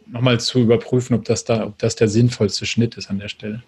nochmal 0.07 0.39
zu 0.39 0.59
überprüfen, 0.59 1.15
ob 1.15 1.25
das 1.25 1.43
da, 1.43 1.65
ob 1.65 1.77
das 1.77 1.95
der 1.95 2.07
sinnvollste 2.07 2.65
Schnitt 2.65 2.95
ist 2.95 3.09
an 3.09 3.19
der 3.19 3.27
Stelle. 3.27 3.63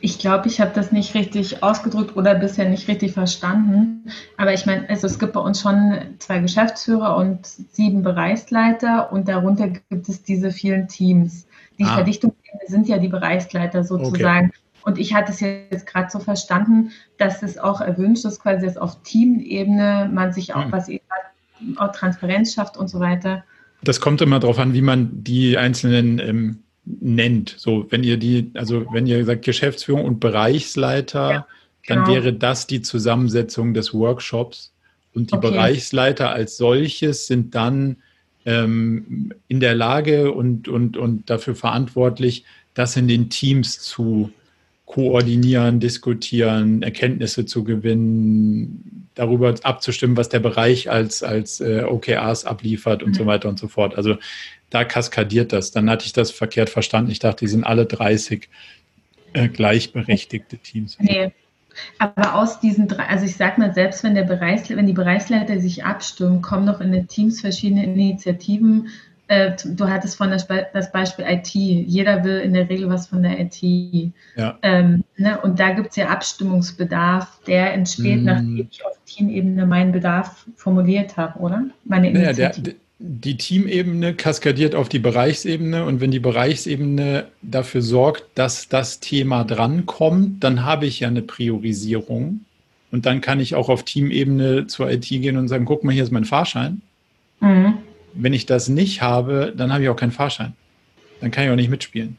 Ich 0.00 0.18
glaube, 0.18 0.48
ich 0.48 0.60
habe 0.60 0.72
das 0.74 0.92
nicht 0.92 1.14
richtig 1.14 1.62
ausgedrückt 1.62 2.16
oder 2.16 2.34
bisher 2.34 2.68
nicht 2.68 2.88
richtig 2.88 3.12
verstanden. 3.12 4.10
Aber 4.36 4.52
ich 4.52 4.66
meine, 4.66 4.88
also 4.88 5.06
es 5.06 5.18
gibt 5.18 5.32
bei 5.32 5.40
uns 5.40 5.60
schon 5.60 5.98
zwei 6.18 6.38
Geschäftsführer 6.38 7.16
und 7.16 7.46
sieben 7.46 8.02
Bereichsleiter 8.02 9.12
und 9.12 9.28
darunter 9.28 9.68
gibt 9.68 10.08
es 10.08 10.22
diese 10.22 10.50
vielen 10.50 10.88
Teams. 10.88 11.46
Die 11.78 11.84
ah. 11.84 11.94
Verdichtung 11.94 12.34
sind 12.66 12.88
ja 12.88 12.98
die 12.98 13.08
Bereichsleiter 13.08 13.84
sozusagen. 13.84 14.48
Okay. 14.48 14.58
Und 14.82 14.98
ich 14.98 15.14
hatte 15.14 15.32
es 15.32 15.40
jetzt 15.40 15.86
gerade 15.86 16.10
so 16.10 16.18
verstanden, 16.18 16.90
dass 17.18 17.42
es 17.42 17.58
auch 17.58 17.80
erwünscht 17.80 18.24
ist, 18.24 18.42
quasi 18.42 18.66
dass 18.66 18.76
auf 18.76 19.02
Teamebene 19.02 20.10
man 20.12 20.32
sich 20.32 20.54
auch, 20.54 20.64
hm. 20.64 20.72
was 20.72 20.90
auch 21.76 21.92
Transparenz 21.92 22.54
schafft 22.54 22.76
und 22.76 22.88
so 22.88 23.00
weiter. 23.00 23.44
Das 23.82 24.00
kommt 24.00 24.20
immer 24.20 24.40
darauf 24.40 24.58
an, 24.58 24.74
wie 24.74 24.82
man 24.82 25.10
die 25.22 25.56
einzelnen 25.56 26.18
ähm, 26.18 26.62
nennt. 27.00 27.54
So, 27.58 27.86
wenn 27.90 28.02
ihr 28.04 28.16
die, 28.16 28.50
also 28.54 28.86
wenn 28.92 29.06
ihr 29.06 29.24
sagt 29.24 29.44
Geschäftsführung 29.44 30.04
und 30.04 30.20
Bereichsleiter, 30.20 31.30
ja, 31.30 31.46
genau. 31.82 32.04
dann 32.04 32.14
wäre 32.14 32.32
das 32.32 32.66
die 32.66 32.82
Zusammensetzung 32.82 33.74
des 33.74 33.94
Workshops. 33.94 34.72
Und 35.12 35.32
die 35.32 35.36
okay. 35.36 35.50
Bereichsleiter 35.50 36.30
als 36.30 36.56
solches 36.56 37.26
sind 37.26 37.54
dann 37.54 37.96
ähm, 38.46 39.32
in 39.48 39.60
der 39.60 39.74
Lage 39.74 40.32
und, 40.32 40.68
und, 40.68 40.96
und 40.96 41.28
dafür 41.28 41.54
verantwortlich, 41.54 42.44
das 42.74 42.96
in 42.96 43.08
den 43.08 43.28
Teams 43.28 43.80
zu 43.80 44.32
koordinieren, 44.90 45.78
diskutieren, 45.78 46.82
Erkenntnisse 46.82 47.46
zu 47.46 47.62
gewinnen, 47.62 49.08
darüber 49.14 49.54
abzustimmen, 49.62 50.16
was 50.16 50.30
der 50.30 50.40
Bereich 50.40 50.90
als, 50.90 51.22
als 51.22 51.60
äh, 51.60 51.84
OKRs 51.84 52.44
abliefert 52.44 53.04
und 53.04 53.10
mhm. 53.10 53.14
so 53.14 53.26
weiter 53.26 53.48
und 53.48 53.56
so 53.56 53.68
fort. 53.68 53.96
Also 53.96 54.16
da 54.68 54.82
kaskadiert 54.82 55.52
das. 55.52 55.70
Dann 55.70 55.88
hatte 55.88 56.06
ich 56.06 56.12
das 56.12 56.32
verkehrt 56.32 56.70
verstanden. 56.70 57.12
Ich 57.12 57.20
dachte, 57.20 57.44
die 57.44 57.50
sind 57.50 57.62
alle 57.62 57.86
30 57.86 58.48
äh, 59.32 59.46
gleichberechtigte 59.46 60.58
Teams. 60.58 60.98
Nee. 60.98 61.30
Aber 61.98 62.34
aus 62.34 62.58
diesen 62.58 62.88
drei, 62.88 63.04
also 63.04 63.26
ich 63.26 63.36
sag 63.36 63.58
mal, 63.58 63.72
selbst 63.72 64.02
wenn 64.02 64.16
der 64.16 64.24
Bereichs, 64.24 64.70
wenn 64.70 64.88
die 64.88 64.92
Bereichsleiter 64.92 65.60
sich 65.60 65.84
abstimmen, 65.84 66.42
kommen 66.42 66.64
noch 66.64 66.80
in 66.80 66.90
den 66.90 67.06
Teams 67.06 67.40
verschiedene 67.40 67.84
Initiativen. 67.84 68.88
Äh, 69.30 69.52
du 69.64 69.88
hattest 69.88 70.16
von 70.16 70.28
das, 70.28 70.44
das, 70.72 70.90
Beispiel 70.90 71.24
IT. 71.24 71.54
Jeder 71.54 72.24
will 72.24 72.40
in 72.40 72.52
der 72.52 72.68
Regel 72.68 72.88
was 72.88 73.06
von 73.06 73.22
der 73.22 73.38
IT. 73.38 73.62
Ja. 74.34 74.58
Ähm, 74.62 75.04
ne? 75.18 75.40
Und 75.40 75.60
da 75.60 75.70
gibt 75.70 75.90
es 75.90 75.96
ja 75.96 76.08
Abstimmungsbedarf, 76.08 77.38
der 77.46 77.72
entsteht, 77.72 78.22
mm. 78.22 78.24
nachdem 78.24 78.68
ich 78.68 78.84
auf 78.84 78.98
Teamebene 79.06 79.66
meinen 79.66 79.92
Bedarf 79.92 80.46
formuliert 80.56 81.16
habe, 81.16 81.38
oder? 81.38 81.62
Meine 81.84 82.10
Initiative. 82.10 82.42
Ja, 82.42 82.50
der, 82.58 82.74
die 82.98 83.36
Teamebene 83.36 84.14
kaskadiert 84.14 84.74
auf 84.74 84.88
die 84.88 84.98
Bereichsebene 84.98 85.84
und 85.84 86.00
wenn 86.00 86.10
die 86.10 86.18
Bereichsebene 86.18 87.26
dafür 87.40 87.82
sorgt, 87.82 88.24
dass 88.34 88.68
das 88.68 88.98
Thema 88.98 89.44
drankommt, 89.44 90.42
dann 90.42 90.64
habe 90.64 90.86
ich 90.86 90.98
ja 90.98 91.08
eine 91.08 91.22
Priorisierung 91.22 92.40
und 92.90 93.06
dann 93.06 93.20
kann 93.20 93.38
ich 93.38 93.54
auch 93.54 93.68
auf 93.68 93.84
Teamebene 93.84 94.66
zur 94.66 94.90
IT 94.90 95.06
gehen 95.06 95.36
und 95.36 95.46
sagen, 95.46 95.66
guck 95.66 95.84
mal, 95.84 95.92
hier 95.92 96.02
ist 96.02 96.10
mein 96.10 96.24
Fahrschein. 96.24 96.82
Mhm. 97.38 97.74
Wenn 98.14 98.32
ich 98.32 98.46
das 98.46 98.68
nicht 98.68 99.02
habe, 99.02 99.52
dann 99.56 99.72
habe 99.72 99.82
ich 99.84 99.88
auch 99.88 99.96
keinen 99.96 100.12
Fahrschein. 100.12 100.54
Dann 101.20 101.30
kann 101.30 101.44
ich 101.44 101.50
auch 101.50 101.56
nicht 101.56 101.70
mitspielen. 101.70 102.16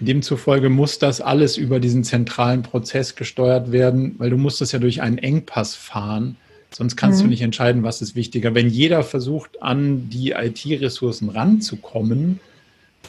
Demzufolge 0.00 0.68
muss 0.68 0.98
das 0.98 1.20
alles 1.20 1.56
über 1.56 1.78
diesen 1.78 2.02
zentralen 2.02 2.62
Prozess 2.62 3.14
gesteuert 3.14 3.70
werden, 3.70 4.16
weil 4.18 4.30
du 4.30 4.36
musst 4.36 4.60
das 4.60 4.72
ja 4.72 4.78
durch 4.78 5.00
einen 5.00 5.18
Engpass 5.18 5.74
fahren 5.76 6.36
Sonst 6.74 6.96
kannst 6.96 7.20
mhm. 7.20 7.24
du 7.24 7.30
nicht 7.30 7.42
entscheiden, 7.42 7.82
was 7.82 8.02
ist 8.02 8.16
wichtiger. 8.16 8.54
Wenn 8.54 8.68
jeder 8.68 9.02
versucht, 9.02 9.62
an 9.62 10.08
die 10.08 10.30
IT-Ressourcen 10.30 11.28
ranzukommen, 11.28 12.40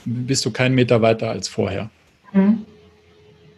bist 0.06 0.46
du 0.46 0.52
keinen 0.52 0.76
Meter 0.76 1.02
weiter 1.02 1.30
als 1.30 1.48
vorher. 1.48 1.90
Mhm. 2.34 2.66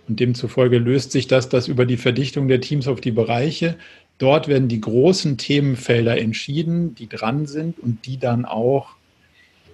Und 0.07 0.19
demzufolge 0.19 0.77
löst 0.77 1.11
sich 1.11 1.27
das, 1.27 1.49
das 1.49 1.67
über 1.67 1.85
die 1.85 1.97
Verdichtung 1.97 2.47
der 2.47 2.61
Teams 2.61 2.87
auf 2.87 3.01
die 3.01 3.11
Bereiche. 3.11 3.75
Dort 4.17 4.47
werden 4.47 4.67
die 4.67 4.79
großen 4.79 5.37
Themenfelder 5.37 6.17
entschieden, 6.17 6.95
die 6.95 7.07
dran 7.09 7.47
sind 7.47 7.79
und 7.79 8.05
die 8.05 8.17
dann 8.17 8.45
auch 8.45 8.95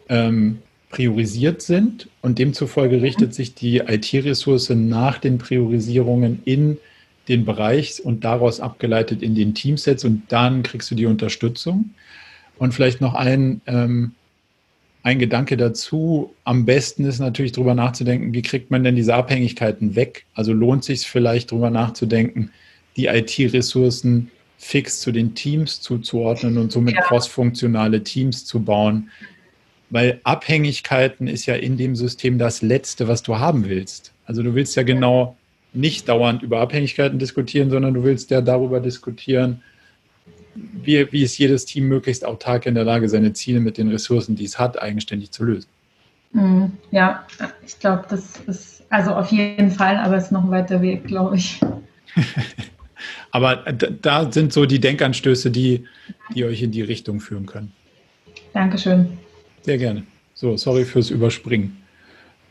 ähm, 0.10 0.60
priorisiert 0.90 1.62
sind. 1.62 2.10
Und 2.22 2.40
demzufolge 2.40 3.02
richtet 3.02 3.34
sich 3.34 3.54
die 3.54 3.78
IT-Ressource 3.78 4.70
nach 4.72 5.20
den 5.20 5.38
Priorisierungen 5.38 6.42
in 6.46 6.78
den 7.28 7.46
Bereich 7.46 8.04
und 8.04 8.24
daraus 8.24 8.60
abgeleitet 8.60 9.22
in 9.22 9.36
den 9.36 9.54
Teamsets 9.54 10.04
und 10.04 10.24
dann 10.30 10.64
kriegst 10.64 10.90
du 10.92 10.96
die 10.96 11.06
Unterstützung. 11.06 11.92
Und 12.58 12.74
vielleicht 12.74 13.00
noch 13.00 13.14
ein, 13.14 13.62
ähm, 13.68 14.12
ein 15.04 15.18
Gedanke 15.18 15.58
dazu. 15.58 16.34
Am 16.44 16.66
besten 16.66 17.06
ist 17.06 17.20
natürlich 17.20 17.54
darüber 17.54 17.74
nachzudenken, 17.74 18.34
wie 18.34 18.42
kriegt 18.42 18.70
man 18.70 18.84
denn 18.84 18.96
diese 18.96 19.16
Abhängigkeiten 19.16 19.96
weg? 19.96 20.26
Also 20.34 20.54
lohnt 20.54 20.84
sich 20.84 21.08
vielleicht 21.08 21.52
darüber 21.52 21.70
nachzudenken, 21.70 22.52
die 22.98 23.08
IT-Ressourcen 23.08 24.32
fix 24.58 25.00
zu 25.00 25.12
den 25.12 25.34
Teams 25.34 25.82
zuzuordnen 25.82 26.58
und 26.58 26.72
somit 26.72 26.96
ja. 26.96 27.02
crossfunktionale 27.02 28.04
Teams 28.04 28.46
zu 28.46 28.62
bauen. 28.62 29.10
Weil 29.90 30.22
Abhängigkeiten 30.24 31.28
ist 31.28 31.48
ja 31.48 31.56
in 31.56 31.78
dem 31.78 31.96
System 31.96 32.38
das 32.38 32.62
Letzte, 32.62 33.08
was 33.08 33.24
du 33.24 33.40
haben 33.40 33.68
willst. 33.68 34.14
Also 34.26 34.44
du 34.44 34.56
willst 34.56 34.76
ja 34.76 34.84
genau 34.84 35.36
nicht 35.74 36.08
dauernd 36.08 36.44
über 36.44 36.60
Abhängigkeiten 36.60 37.18
diskutieren, 37.18 37.70
sondern 37.70 37.94
du 37.94 38.04
willst 38.04 38.30
ja 38.30 38.42
darüber 38.42 38.80
diskutieren, 38.80 39.62
wie, 40.56 41.12
wie 41.12 41.24
ist 41.24 41.38
jedes 41.38 41.66
Team 41.66 41.88
möglichst 41.88 42.26
autark 42.26 42.66
in 42.66 42.76
der 42.76 42.84
Lage, 42.84 43.10
seine 43.10 43.34
Ziele 43.34 43.60
mit 43.60 43.78
den 43.78 43.90
Ressourcen, 43.90 44.36
die 44.36 44.46
es 44.46 44.60
hat, 44.60 44.82
eigenständig 44.82 45.32
zu 45.32 45.44
lösen. 45.44 45.70
Mhm. 46.34 46.74
Ja, 46.92 47.26
ich 47.66 47.80
glaube, 47.80 48.06
das 48.10 48.38
ist 48.48 48.84
also 48.90 49.12
auf 49.12 49.32
jeden 49.32 49.72
Fall, 49.72 49.98
aber 49.98 50.18
es 50.18 50.26
ist 50.26 50.32
noch 50.32 50.44
ein 50.44 50.52
weiter 50.52 50.82
Weg, 50.82 51.06
glaube 51.06 51.38
ich. 51.38 51.60
aber 53.32 53.58
da 53.58 54.32
sind 54.32 54.54
so 54.54 54.66
die 54.66 54.80
Denkanstöße, 54.80 55.52
die, 55.52 55.86
die 56.36 56.46
euch 56.46 56.62
in 56.62 56.72
die 56.72 56.82
Richtung 56.82 57.20
führen 57.20 57.46
können. 57.46 57.72
Dankeschön. 58.54 59.18
Sehr 59.62 59.78
gerne. 59.78 60.04
So, 60.34 60.58
sorry 60.58 60.86
fürs 60.86 61.10
Überspringen. 61.10 61.78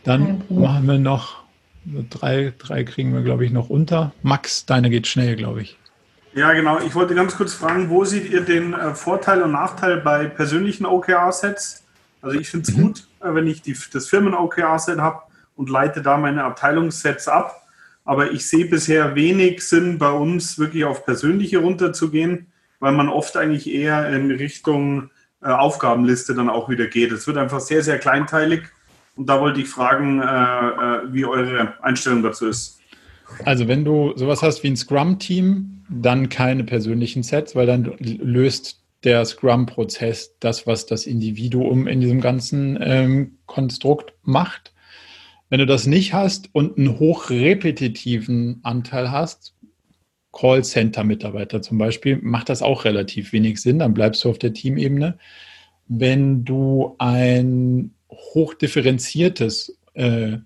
Dann 0.05 0.43
machen 0.49 0.87
wir 0.87 0.99
noch 0.99 1.41
Drei, 1.85 2.53
drei 2.59 2.85
kriegen 2.85 3.15
wir, 3.15 3.23
glaube 3.23 3.45
ich, 3.45 3.53
noch 3.53 3.71
unter. 3.71 4.13
Max, 4.23 4.67
deine 4.67 4.91
geht 4.91 5.07
schnell, 5.07 5.37
glaube 5.37 5.63
ich. 5.63 5.79
Ja, 6.35 6.53
genau. 6.53 6.79
Ich 6.81 6.95
wollte 6.95 7.15
ganz 7.15 7.37
kurz 7.37 7.55
fragen, 7.55 7.89
wo 7.89 8.05
seht 8.05 8.31
ihr 8.31 8.43
den 8.43 8.75
äh, 8.75 8.95
Vorteil 8.95 9.43
und 9.43 9.53
Nachteil 9.53 10.01
bei 10.01 10.27
persönlichen 10.27 10.85
OKR-Sets? 10.87 11.85
Also 12.23 12.39
ich 12.39 12.51
finde 12.51 12.71
es 12.71 12.77
mhm. 12.77 12.83
gut, 12.83 13.09
äh, 13.21 13.35
wenn 13.35 13.47
ich 13.47 13.63
die, 13.63 13.77
das 13.93 14.09
Firmen-OKR-Set 14.09 14.99
habe 14.99 15.23
und 15.57 15.71
leite 15.71 16.03
da 16.03 16.19
meine 16.19 16.45
Abteilungssets 16.45 17.29
ab. 17.29 17.67
Aber 18.05 18.33
ich 18.33 18.47
sehe 18.47 18.67
bisher 18.67 19.15
wenig 19.15 19.63
Sinn 19.63 19.99
bei 19.99 20.11
uns 20.11 20.59
wirklich 20.59 20.85
auf 20.85 21.05
persönliche 21.05 21.59
runterzugehen, 21.59 22.47
weil 22.79 22.93
man 22.93 23.09
oft 23.09 23.37
eigentlich 23.37 23.73
eher 23.73 24.09
in 24.11 24.31
Richtung 24.31 25.11
äh, 25.43 25.49
Aufgabenliste 25.49 26.35
dann 26.35 26.51
auch 26.51 26.69
wieder 26.69 26.87
geht. 26.87 27.13
Es 27.13 27.27
wird 27.27 27.37
einfach 27.37 27.61
sehr, 27.61 27.83
sehr 27.83 27.99
kleinteilig 27.99 28.63
und 29.17 29.29
da 29.29 29.41
wollte 29.41 29.61
ich 29.61 29.69
fragen, 29.69 30.21
äh, 30.21 30.25
äh, 30.25 31.13
wie 31.13 31.25
eure 31.25 31.75
Einstellung 31.83 32.23
dazu 32.23 32.49
ist. 32.49 32.81
Also 33.45 33.69
wenn 33.69 33.85
du 33.85 34.13
sowas 34.17 34.43
hast 34.43 34.63
wie 34.63 34.69
ein 34.69 34.77
Scrum-Team, 34.77 35.85
dann 35.89 36.29
keine 36.29 36.65
persönlichen 36.65 37.23
Sets, 37.23 37.55
weil 37.55 37.67
dann 37.67 37.95
löst 37.99 38.81
der 39.05 39.25
Scrum-Prozess 39.25 40.37
das, 40.41 40.67
was 40.67 40.87
das 40.87 41.07
Individuum 41.07 41.87
in 41.87 42.01
diesem 42.01 42.21
ganzen 42.21 42.79
ähm, 42.81 43.39
Konstrukt 43.47 44.13
macht. 44.23 44.73
Wenn 45.51 45.59
du 45.59 45.67
das 45.67 45.87
nicht 45.87 46.15
hast 46.15 46.49
und 46.53 46.79
einen 46.79 46.99
hochrepetitiven 47.01 48.61
Anteil 48.63 49.11
hast, 49.11 49.55
Callcenter-Mitarbeiter 50.33 51.61
zum 51.61 51.77
Beispiel, 51.77 52.19
macht 52.23 52.49
das 52.49 52.63
auch 52.63 52.85
relativ 52.85 53.33
wenig 53.33 53.61
Sinn, 53.61 53.81
dann 53.81 53.93
bleibst 53.93 54.25
du 54.25 54.31
auf 54.31 54.39
der 54.39 54.55
Teamebene. 54.55 55.19
Wenn 55.89 56.45
du 56.45 56.95
ein 56.99 57.93
hochdifferenziertes 58.11 59.77
äh, 59.95 60.39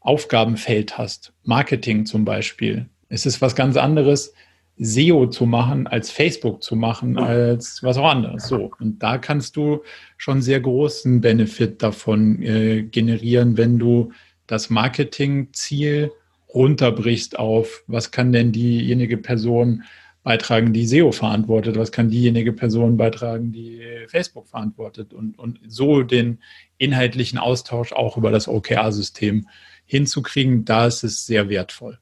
Aufgabenfeld 0.00 0.96
hast, 0.96 1.34
Marketing 1.44 2.06
zum 2.06 2.24
Beispiel, 2.24 2.88
es 3.10 3.26
ist 3.26 3.42
was 3.42 3.54
ganz 3.54 3.76
anderes, 3.76 4.32
SEO 4.78 5.26
zu 5.26 5.44
machen, 5.44 5.86
als 5.86 6.10
Facebook 6.10 6.62
zu 6.62 6.74
machen, 6.74 7.18
als 7.18 7.82
was 7.82 7.98
auch 7.98 8.08
anderes. 8.08 8.48
So. 8.48 8.70
Und 8.80 9.02
da 9.02 9.18
kannst 9.18 9.56
du 9.56 9.82
schon 10.16 10.40
sehr 10.40 10.60
großen 10.60 11.20
Benefit 11.20 11.82
davon 11.82 12.40
äh, 12.42 12.84
generieren, 12.84 13.58
wenn 13.58 13.78
du 13.78 14.10
das 14.50 14.68
Marketingziel 14.70 16.12
runterbrichst 16.52 17.38
auf, 17.38 17.84
was 17.86 18.10
kann 18.10 18.32
denn 18.32 18.50
diejenige 18.50 19.16
Person 19.16 19.84
beitragen, 20.22 20.72
die 20.72 20.86
SEO 20.86 21.12
verantwortet, 21.12 21.78
was 21.78 21.92
kann 21.92 22.10
diejenige 22.10 22.52
Person 22.52 22.96
beitragen, 22.96 23.52
die 23.52 23.80
Facebook 24.08 24.48
verantwortet 24.48 25.14
und, 25.14 25.38
und 25.38 25.60
so 25.66 26.02
den 26.02 26.40
inhaltlichen 26.78 27.38
Austausch 27.38 27.92
auch 27.92 28.16
über 28.16 28.30
das 28.30 28.48
OKR-System 28.48 29.46
hinzukriegen, 29.86 30.64
da 30.64 30.86
ist 30.86 31.04
es 31.04 31.26
sehr 31.26 31.48
wertvoll. 31.48 31.98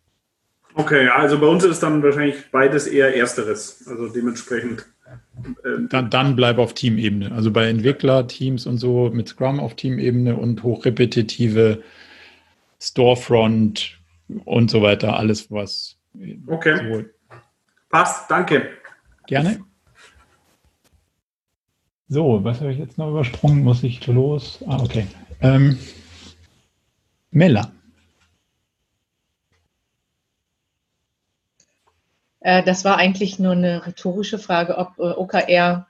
Okay, 0.75 1.09
also 1.09 1.39
bei 1.39 1.47
uns 1.47 1.65
ist 1.65 1.83
dann 1.83 2.03
wahrscheinlich 2.03 2.37
beides 2.51 2.87
eher 2.87 3.15
Ersteres, 3.15 3.87
also 3.89 4.09
dementsprechend. 4.09 4.87
Ähm, 5.65 5.89
dann, 5.91 6.11
dann 6.11 6.37
bleib 6.37 6.59
auf 6.59 6.75
Teamebene. 6.75 7.33
Also 7.33 7.51
bei 7.51 7.69
Entwicklerteams 7.69 8.67
und 8.67 8.79
so 8.79 9.11
mit 9.13 9.29
Scrum 9.29 9.61
auf 9.61 9.75
Teamebene 9.75 10.37
und 10.37 10.63
hochrepetitive 10.63 11.83
Storefront 12.81 13.99
und 14.45 14.71
so 14.71 14.83
weiter, 14.83 15.17
alles 15.17 15.51
was. 15.51 15.97
Okay. 16.47 16.77
So 16.77 17.05
Passt, 17.91 18.31
danke. 18.31 18.69
Gerne. 19.27 19.65
So, 22.09 22.43
was 22.43 22.61
habe 22.61 22.73
ich 22.73 22.79
jetzt 22.79 22.99
noch 22.99 23.11
übersprungen? 23.11 23.63
Muss 23.63 23.83
ich 23.83 24.07
los? 24.07 24.65
Ah, 24.67 24.81
okay. 24.83 25.07
Ähm, 25.41 25.79
Mella. 27.31 27.73
Äh, 32.41 32.63
das 32.63 32.85
war 32.85 32.97
eigentlich 32.97 33.39
nur 33.39 33.53
eine 33.53 33.87
rhetorische 33.87 34.39
Frage, 34.39 34.79
ob 34.79 34.99
äh, 34.99 35.03
OKR 35.03 35.87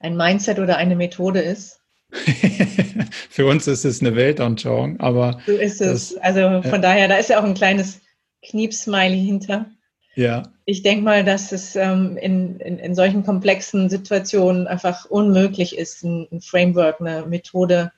ein 0.00 0.16
Mindset 0.16 0.58
oder 0.58 0.76
eine 0.76 0.96
Methode 0.96 1.40
ist. 1.40 1.80
Für 3.34 3.46
uns 3.46 3.66
ist 3.66 3.84
es 3.84 4.00
eine 4.00 4.14
Weltanschauung, 4.14 5.00
aber. 5.00 5.40
So 5.44 5.54
ist 5.54 5.80
es. 5.80 6.14
Das, 6.14 6.22
also 6.22 6.62
von 6.62 6.78
äh, 6.78 6.80
daher, 6.80 7.08
da 7.08 7.16
ist 7.16 7.30
ja 7.30 7.40
auch 7.40 7.44
ein 7.44 7.54
kleines 7.54 8.00
Kniepsmiley 8.42 9.18
hinter. 9.18 9.66
Ja. 10.14 10.44
Ich 10.66 10.84
denke 10.84 11.02
mal, 11.02 11.24
dass 11.24 11.50
es 11.50 11.74
ähm, 11.74 12.16
in, 12.16 12.60
in, 12.60 12.78
in, 12.78 12.94
solchen 12.94 13.24
komplexen 13.24 13.90
Situationen 13.90 14.68
einfach 14.68 15.06
unmöglich 15.06 15.76
ist, 15.76 16.04
ein, 16.04 16.28
ein, 16.30 16.42
Framework, 16.42 17.00
eine 17.00 17.26
Methode 17.26 17.90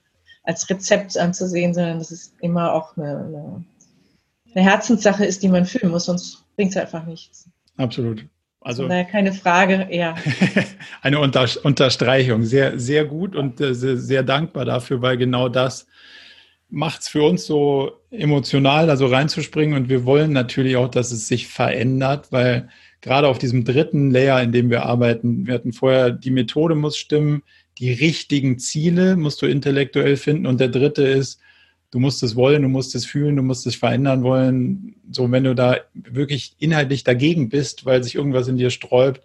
als 0.45 0.71
Rezept 0.71 1.19
anzusehen, 1.19 1.75
sondern 1.75 1.99
dass 1.99 2.13
es 2.13 2.33
immer 2.41 2.73
auch 2.73 2.97
eine, 2.97 3.19
eine, 3.19 3.65
eine 4.55 4.65
Herzenssache 4.65 5.27
ist, 5.27 5.43
die 5.43 5.51
man 5.51 5.67
fühlen 5.67 5.93
muss, 5.93 6.07
sonst 6.07 6.47
bringt 6.57 6.71
es 6.71 6.79
einfach 6.79 7.05
nichts. 7.05 7.47
Absolut. 7.77 8.25
Also 8.67 8.89
Von 8.89 9.07
keine 9.07 9.33
Frage, 9.33 9.87
eher. 9.91 10.17
eine 11.01 11.21
Unter 11.21 11.49
Unterstreichung. 11.63 12.43
Sehr, 12.43 12.81
sehr 12.81 13.05
gut 13.05 13.37
und 13.37 13.61
äh, 13.61 13.77
sehr, 13.77 13.97
sehr, 13.97 14.25
dankbar 14.25 14.65
dafür, 14.65 15.01
weil 15.03 15.17
genau 15.17 15.49
das 15.49 15.87
macht 16.69 17.03
es 17.03 17.09
für 17.09 17.23
uns 17.23 17.47
so 17.47 17.93
emotional, 18.11 18.89
da 18.89 18.97
so 18.97 19.07
reinzuspringen. 19.07 19.77
Und 19.77 19.89
wir 19.89 20.05
wollen 20.05 20.33
natürlich 20.33 20.77
auch, 20.77 20.89
dass 20.89 21.13
es 21.13 21.29
sich 21.29 21.47
verändert, 21.47 22.33
weil 22.33 22.69
gerade 23.03 23.29
auf 23.29 23.39
diesem 23.39 23.65
dritten 23.65 24.11
Layer, 24.11 24.43
in 24.43 24.51
dem 24.51 24.69
wir 24.69 24.85
arbeiten, 24.85 25.47
wir 25.47 25.55
hatten 25.55 25.73
vorher, 25.73 26.11
die 26.11 26.33
Methode 26.33 26.75
muss 26.75 26.97
stimmen, 26.97 27.45
die 27.79 27.93
richtigen 27.93 28.59
Ziele 28.59 29.15
musst 29.15 29.41
du 29.43 29.47
intellektuell 29.47 30.17
finden. 30.17 30.45
Und 30.45 30.59
der 30.59 30.71
dritte 30.71 31.05
ist, 31.05 31.41
du 31.97 32.01
musst 32.01 32.23
es 32.23 32.37
wollen, 32.37 32.61
du 32.61 32.69
musst 32.69 32.95
es 32.95 33.07
fühlen, 33.07 33.37
du 33.37 33.43
musst 33.43 33.67
es 33.67 33.75
verändern 33.75 34.23
wollen. 34.23 34.97
So, 35.11 35.33
wenn 35.33 35.45
du 35.45 35.55
da 35.55 35.79
wirklich 35.95 36.55
inhaltlich 36.59 37.05
dagegen 37.05 37.49
bist, 37.49 37.87
weil 37.87 38.05
sich 38.05 38.17
irgendwas 38.17 38.49
in 38.49 38.59
dir 38.59 38.69
sträubt, 38.69 39.23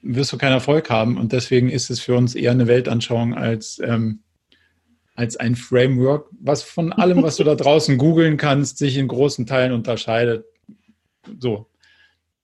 wirst 0.00 0.32
du 0.32 0.38
keinen 0.38 0.52
Erfolg 0.52 0.90
haben. 0.90 1.18
Und 1.18 1.32
deswegen 1.32 1.68
ist 1.68 1.90
es 1.90 1.98
für 1.98 2.14
uns 2.14 2.36
eher 2.36 2.52
eine 2.52 2.68
Weltanschauung 2.68 3.34
als, 3.34 3.80
ähm, 3.84 4.20
als 5.16 5.36
ein 5.38 5.56
Framework, 5.56 6.28
was 6.38 6.62
von 6.62 6.92
allem, 6.92 7.24
was 7.24 7.34
du 7.34 7.42
da 7.42 7.54
draußen 7.56 7.98
googeln 7.98 8.36
kannst, 8.36 8.78
sich 8.78 8.96
in 8.96 9.08
großen 9.08 9.44
Teilen 9.44 9.72
unterscheidet. 9.72 10.44
So. 11.40 11.66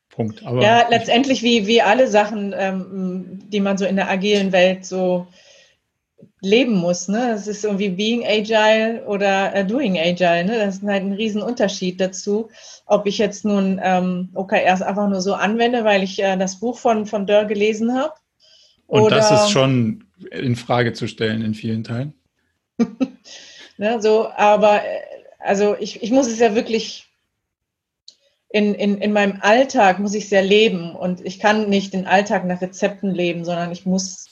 Punkt. 0.08 0.44
Aber 0.44 0.64
ja, 0.64 0.88
letztendlich 0.88 1.44
wie, 1.44 1.68
wie 1.68 1.80
alle 1.80 2.08
Sachen, 2.08 2.52
ähm, 2.58 3.38
die 3.52 3.60
man 3.60 3.78
so 3.78 3.84
in 3.84 3.94
der 3.94 4.10
agilen 4.10 4.50
Welt 4.50 4.84
so 4.84 5.28
leben 6.40 6.74
muss. 6.74 7.08
Ne? 7.08 7.32
Es 7.32 7.46
ist 7.46 7.64
irgendwie 7.64 7.90
Being 7.90 8.24
Agile 8.24 9.04
oder 9.06 9.54
äh, 9.54 9.64
Doing 9.64 9.98
Agile. 9.98 10.44
Ne? 10.44 10.58
Das 10.58 10.76
ist 10.76 10.82
halt 10.82 11.02
ein 11.02 11.12
Riesenunterschied 11.12 12.00
dazu, 12.00 12.50
ob 12.86 13.06
ich 13.06 13.18
jetzt 13.18 13.44
nun 13.44 13.80
ähm, 13.82 14.30
OKRs 14.34 14.82
einfach 14.82 15.08
nur 15.08 15.20
so 15.20 15.34
anwende, 15.34 15.84
weil 15.84 16.02
ich 16.02 16.22
äh, 16.22 16.36
das 16.36 16.58
Buch 16.58 16.78
von, 16.78 17.06
von 17.06 17.26
Dörr 17.26 17.44
gelesen 17.44 17.94
habe. 17.94 18.12
Und 18.86 19.10
das 19.10 19.30
ist 19.30 19.50
schon 19.50 20.04
in 20.30 20.56
Frage 20.56 20.92
zu 20.92 21.06
stellen 21.06 21.42
in 21.42 21.54
vielen 21.54 21.84
Teilen. 21.84 22.14
ne, 23.78 24.02
so, 24.02 24.28
aber 24.28 24.82
äh, 24.82 25.00
also 25.38 25.76
ich, 25.78 26.02
ich 26.02 26.10
muss 26.10 26.26
es 26.26 26.38
ja 26.38 26.54
wirklich 26.54 27.08
in, 28.52 28.74
in, 28.74 28.98
in 28.98 29.12
meinem 29.12 29.38
Alltag 29.40 29.98
muss 29.98 30.14
ich 30.14 30.24
es 30.24 30.30
ja 30.30 30.40
leben 30.40 30.94
und 30.94 31.24
ich 31.24 31.40
kann 31.40 31.70
nicht 31.70 31.94
den 31.94 32.06
Alltag 32.06 32.44
nach 32.44 32.60
Rezepten 32.60 33.10
leben, 33.14 33.44
sondern 33.44 33.72
ich 33.72 33.86
muss 33.86 34.26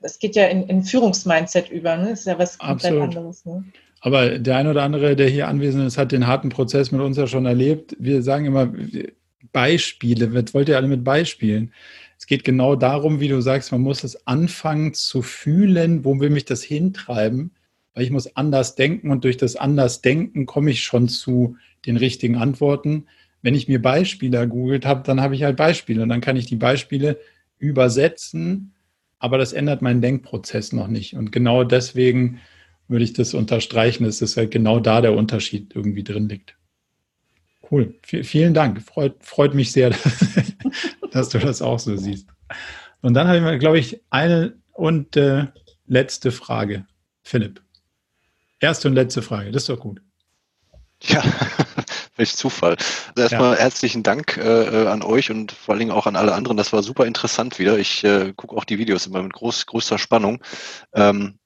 das 0.00 0.18
geht 0.18 0.36
ja 0.36 0.46
in, 0.46 0.64
in 0.68 0.82
Führungsmindset 0.82 1.70
über, 1.70 1.96
ne? 1.96 2.10
Das 2.10 2.20
ist 2.20 2.26
ja 2.26 2.38
was 2.38 2.58
komplett 2.58 2.92
Absolut. 2.92 3.16
anderes. 3.16 3.44
Ne? 3.44 3.64
Aber 4.00 4.38
der 4.38 4.56
ein 4.56 4.66
oder 4.66 4.82
andere, 4.82 5.16
der 5.16 5.28
hier 5.28 5.48
anwesend 5.48 5.86
ist, 5.86 5.96
hat 5.96 6.12
den 6.12 6.26
harten 6.26 6.50
Prozess 6.50 6.92
mit 6.92 7.00
uns 7.00 7.16
ja 7.16 7.26
schon 7.26 7.46
erlebt. 7.46 7.96
Wir 7.98 8.22
sagen 8.22 8.44
immer 8.44 8.72
Beispiele. 9.52 10.34
Was 10.34 10.52
wollt 10.52 10.68
ihr 10.68 10.76
alle 10.76 10.88
mit 10.88 11.04
Beispielen? 11.04 11.72
Es 12.18 12.26
geht 12.26 12.44
genau 12.44 12.76
darum, 12.76 13.20
wie 13.20 13.28
du 13.28 13.40
sagst, 13.40 13.72
man 13.72 13.80
muss 13.80 14.04
es 14.04 14.26
anfangen 14.26 14.94
zu 14.94 15.22
fühlen, 15.22 16.04
wo 16.04 16.20
will 16.20 16.30
mich 16.30 16.44
das 16.44 16.62
hintreiben, 16.62 17.52
weil 17.94 18.04
ich 18.04 18.10
muss 18.10 18.36
anders 18.36 18.74
denken 18.74 19.10
und 19.10 19.24
durch 19.24 19.36
das 19.36 19.56
anders 19.56 20.02
denken 20.02 20.46
komme 20.46 20.70
ich 20.70 20.84
schon 20.84 21.08
zu 21.08 21.56
den 21.86 21.96
richtigen 21.96 22.36
Antworten. 22.36 23.06
Wenn 23.42 23.54
ich 23.54 23.68
mir 23.68 23.80
Beispiele 23.80 24.46
googelt 24.48 24.86
habe, 24.86 25.02
dann 25.04 25.20
habe 25.20 25.34
ich 25.34 25.44
halt 25.44 25.56
Beispiele 25.56 26.02
und 26.02 26.08
dann 26.08 26.20
kann 26.20 26.36
ich 26.36 26.46
die 26.46 26.56
Beispiele 26.56 27.18
übersetzen 27.58 28.73
aber 29.18 29.38
das 29.38 29.52
ändert 29.52 29.82
meinen 29.82 30.02
Denkprozess 30.02 30.72
noch 30.72 30.88
nicht. 30.88 31.14
Und 31.14 31.32
genau 31.32 31.64
deswegen 31.64 32.40
würde 32.88 33.04
ich 33.04 33.12
das 33.12 33.34
unterstreichen, 33.34 34.04
dass 34.04 34.20
es 34.20 34.36
halt 34.36 34.50
genau 34.50 34.80
da 34.80 35.00
der 35.00 35.14
Unterschied 35.14 35.74
irgendwie 35.74 36.04
drin 36.04 36.28
liegt. 36.28 36.56
Cool. 37.70 37.94
V 38.02 38.22
vielen 38.22 38.54
Dank. 38.54 38.82
Freut, 38.82 39.16
freut 39.24 39.54
mich 39.54 39.72
sehr, 39.72 39.90
dass 41.10 41.30
du 41.30 41.38
das 41.38 41.62
auch 41.62 41.78
so 41.78 41.96
siehst. 41.96 42.28
Und 43.00 43.14
dann 43.14 43.26
habe 43.26 43.54
ich, 43.54 43.60
glaube 43.60 43.78
ich, 43.78 44.00
eine 44.10 44.54
und 44.72 45.16
äh, 45.16 45.46
letzte 45.86 46.30
Frage. 46.30 46.86
Philipp. 47.22 47.62
Erste 48.60 48.88
und 48.88 48.94
letzte 48.94 49.22
Frage. 49.22 49.50
Das 49.50 49.62
ist 49.62 49.68
doch 49.68 49.80
gut. 49.80 50.00
Ja, 51.06 51.22
welch 52.16 52.36
Zufall. 52.36 52.76
Also 53.08 53.22
erstmal 53.22 53.54
ja. 53.54 53.60
herzlichen 53.60 54.02
Dank 54.02 54.36
äh, 54.36 54.86
an 54.86 55.02
euch 55.02 55.30
und 55.30 55.52
vor 55.52 55.72
allen 55.72 55.80
Dingen 55.80 55.90
auch 55.90 56.06
an 56.06 56.16
alle 56.16 56.34
anderen. 56.34 56.56
Das 56.56 56.72
war 56.72 56.82
super 56.82 57.06
interessant 57.06 57.58
wieder. 57.58 57.78
Ich 57.78 58.04
äh, 58.04 58.32
gucke 58.34 58.56
auch 58.56 58.64
die 58.64 58.78
Videos 58.78 59.06
immer 59.06 59.22
mit 59.22 59.32
groß, 59.32 59.66
größter 59.66 59.98
Spannung. 59.98 60.42
Ähm, 60.94 61.38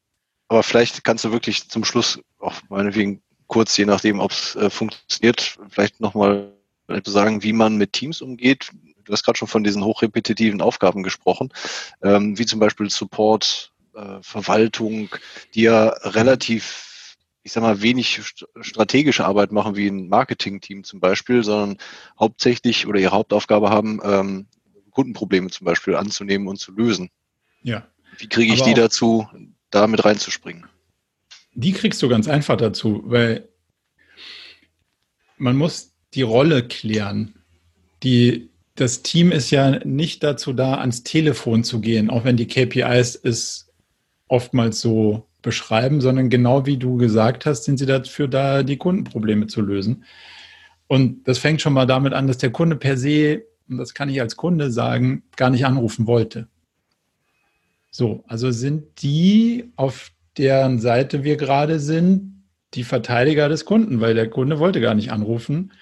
aber 0.49 0.63
vielleicht 0.63 1.05
kannst 1.05 1.25
du 1.25 1.33
wirklich 1.33 1.69
zum 1.69 1.85
Schluss 1.85 2.21
auch 2.39 2.55
meinetwegen 2.69 3.23
kurz, 3.47 3.77
je 3.77 3.87
nachdem, 3.87 4.21
ob 4.21 4.31
es 4.31 4.55
äh, 4.57 4.71
funktioniert, 4.71 5.59
vielleicht 5.71 6.01
nochmal 6.01 6.53
sagen, 7.05 7.43
wie 7.43 7.53
man 7.53 7.77
mit 7.77 7.93
Teams 7.93 8.23
umgeht. 8.23 8.71
Du 9.05 9.13
hast 9.13 9.25
gerade 9.25 9.39
schon 9.39 9.49
von 9.49 9.65
diesen 9.65 9.85
hochrepetitiven 9.85 10.61
Aufgaben 10.61 11.03
gesprochen, 11.03 11.53
ähm, 12.03 12.39
wie 12.39 12.47
zum 12.47 12.61
Beispiel 12.61 12.89
Support, 12.91 13.73
äh, 13.95 14.23
Verwaltung, 14.23 15.09
die 15.55 15.63
ja 15.63 15.89
relativ 15.89 16.88
ich 17.43 17.53
sag 17.53 17.63
mal, 17.63 17.83
wenig 17.83 18.21
strategische 18.61 19.25
Arbeit 19.25 19.53
machen 19.53 19.77
wie 19.77 19.89
ein 19.89 20.09
Marketing-Team 20.09 20.85
zum 20.85 21.01
Beispiel, 21.01 21.43
sondern 21.45 21.79
hauptsächlich 22.19 22.87
oder 22.87 23.01
ihre 23.01 23.13
Hauptaufgabe 23.13 23.71
haben, 23.71 24.01
ähm, 24.03 24.47
Kundenprobleme 24.91 25.49
zum 25.51 25.65
Beispiel 25.65 25.95
anzunehmen 25.95 26.49
und 26.49 26.59
zu 26.59 26.73
lösen. 26.73 27.11
Ja. 27.63 27.87
Wie 28.19 28.29
kriege 28.29 28.53
ich 28.53 28.63
Aber 28.63 28.69
die 28.69 28.75
dazu, 28.75 29.29
da 29.71 29.87
mit 29.87 30.05
reinzuspringen? 30.05 30.67
Die 31.55 31.73
kriegst 31.73 32.03
du 32.03 32.09
ganz 32.09 32.29
einfach 32.29 32.57
dazu, 32.57 33.03
weil 33.05 33.49
man 35.37 35.57
muss 35.57 35.95
die 36.15 36.23
Rolle 36.23 36.67
klären. 36.67 37.35
Die, 38.03 38.51
das 38.75 39.03
Team 39.03 39.33
ist 39.33 39.51
ja 39.51 39.85
nicht 39.85 40.23
dazu 40.23 40.53
da, 40.53 40.75
ans 40.79 41.05
Telefon 41.05 41.65
zu 41.65 41.81
gehen, 41.81 42.11
auch 42.11 42.25
wenn 42.25 42.37
die 42.37 42.49
KPIs 42.49 43.15
es 43.17 43.73
oftmals 44.27 44.81
so 44.81 45.28
beschreiben, 45.43 46.01
sondern 46.01 46.31
genau 46.31 46.67
wie 46.67 46.77
du 46.77 46.97
gesagt 46.97 47.47
hast, 47.47 47.65
sind 47.65 47.79
sie 47.79 47.87
dafür 47.87 48.29
da, 48.29 48.63
die 48.63 48.77
Kundenprobleme 48.77 49.47
zu 49.47 49.61
lösen. 49.61 50.05
Und 50.87 51.29
das 51.29 51.39
fängt 51.39 51.61
schon 51.61 51.75
mal 51.75 51.87
damit 51.87 52.13
an, 52.13 52.27
dass 52.27 52.39
der 52.39 52.51
Kunde 52.51 52.77
per 52.77 52.97
se, 52.97 53.45
und 53.69 53.79
das 53.79 53.95
kann 53.95 54.09
ich 54.09 54.21
als 54.21 54.37
Kunde 54.37 54.71
sagen, 54.71 55.23
gar 55.37 55.51
nicht 55.51 55.67
anrufen 55.67 56.07
wollte. 56.07 56.49
So, 57.91 58.25
also 58.27 58.51
sind 58.51 59.03
die 59.03 59.73
auf 59.77 60.11
deren 60.37 60.79
Seite 60.79 61.25
wir 61.25 61.37
gerade 61.37 61.79
sind, 61.79 62.45
die 62.75 62.85
Verteidiger 62.85 63.49
des 63.49 63.65
Kunden, 63.65 64.01
weil 64.01 64.15
der 64.15 64.29
Kunde 64.29 64.59
wollte 64.59 64.81
gar 64.81 64.95
nicht 64.95 65.11
anrufen. 65.11 65.73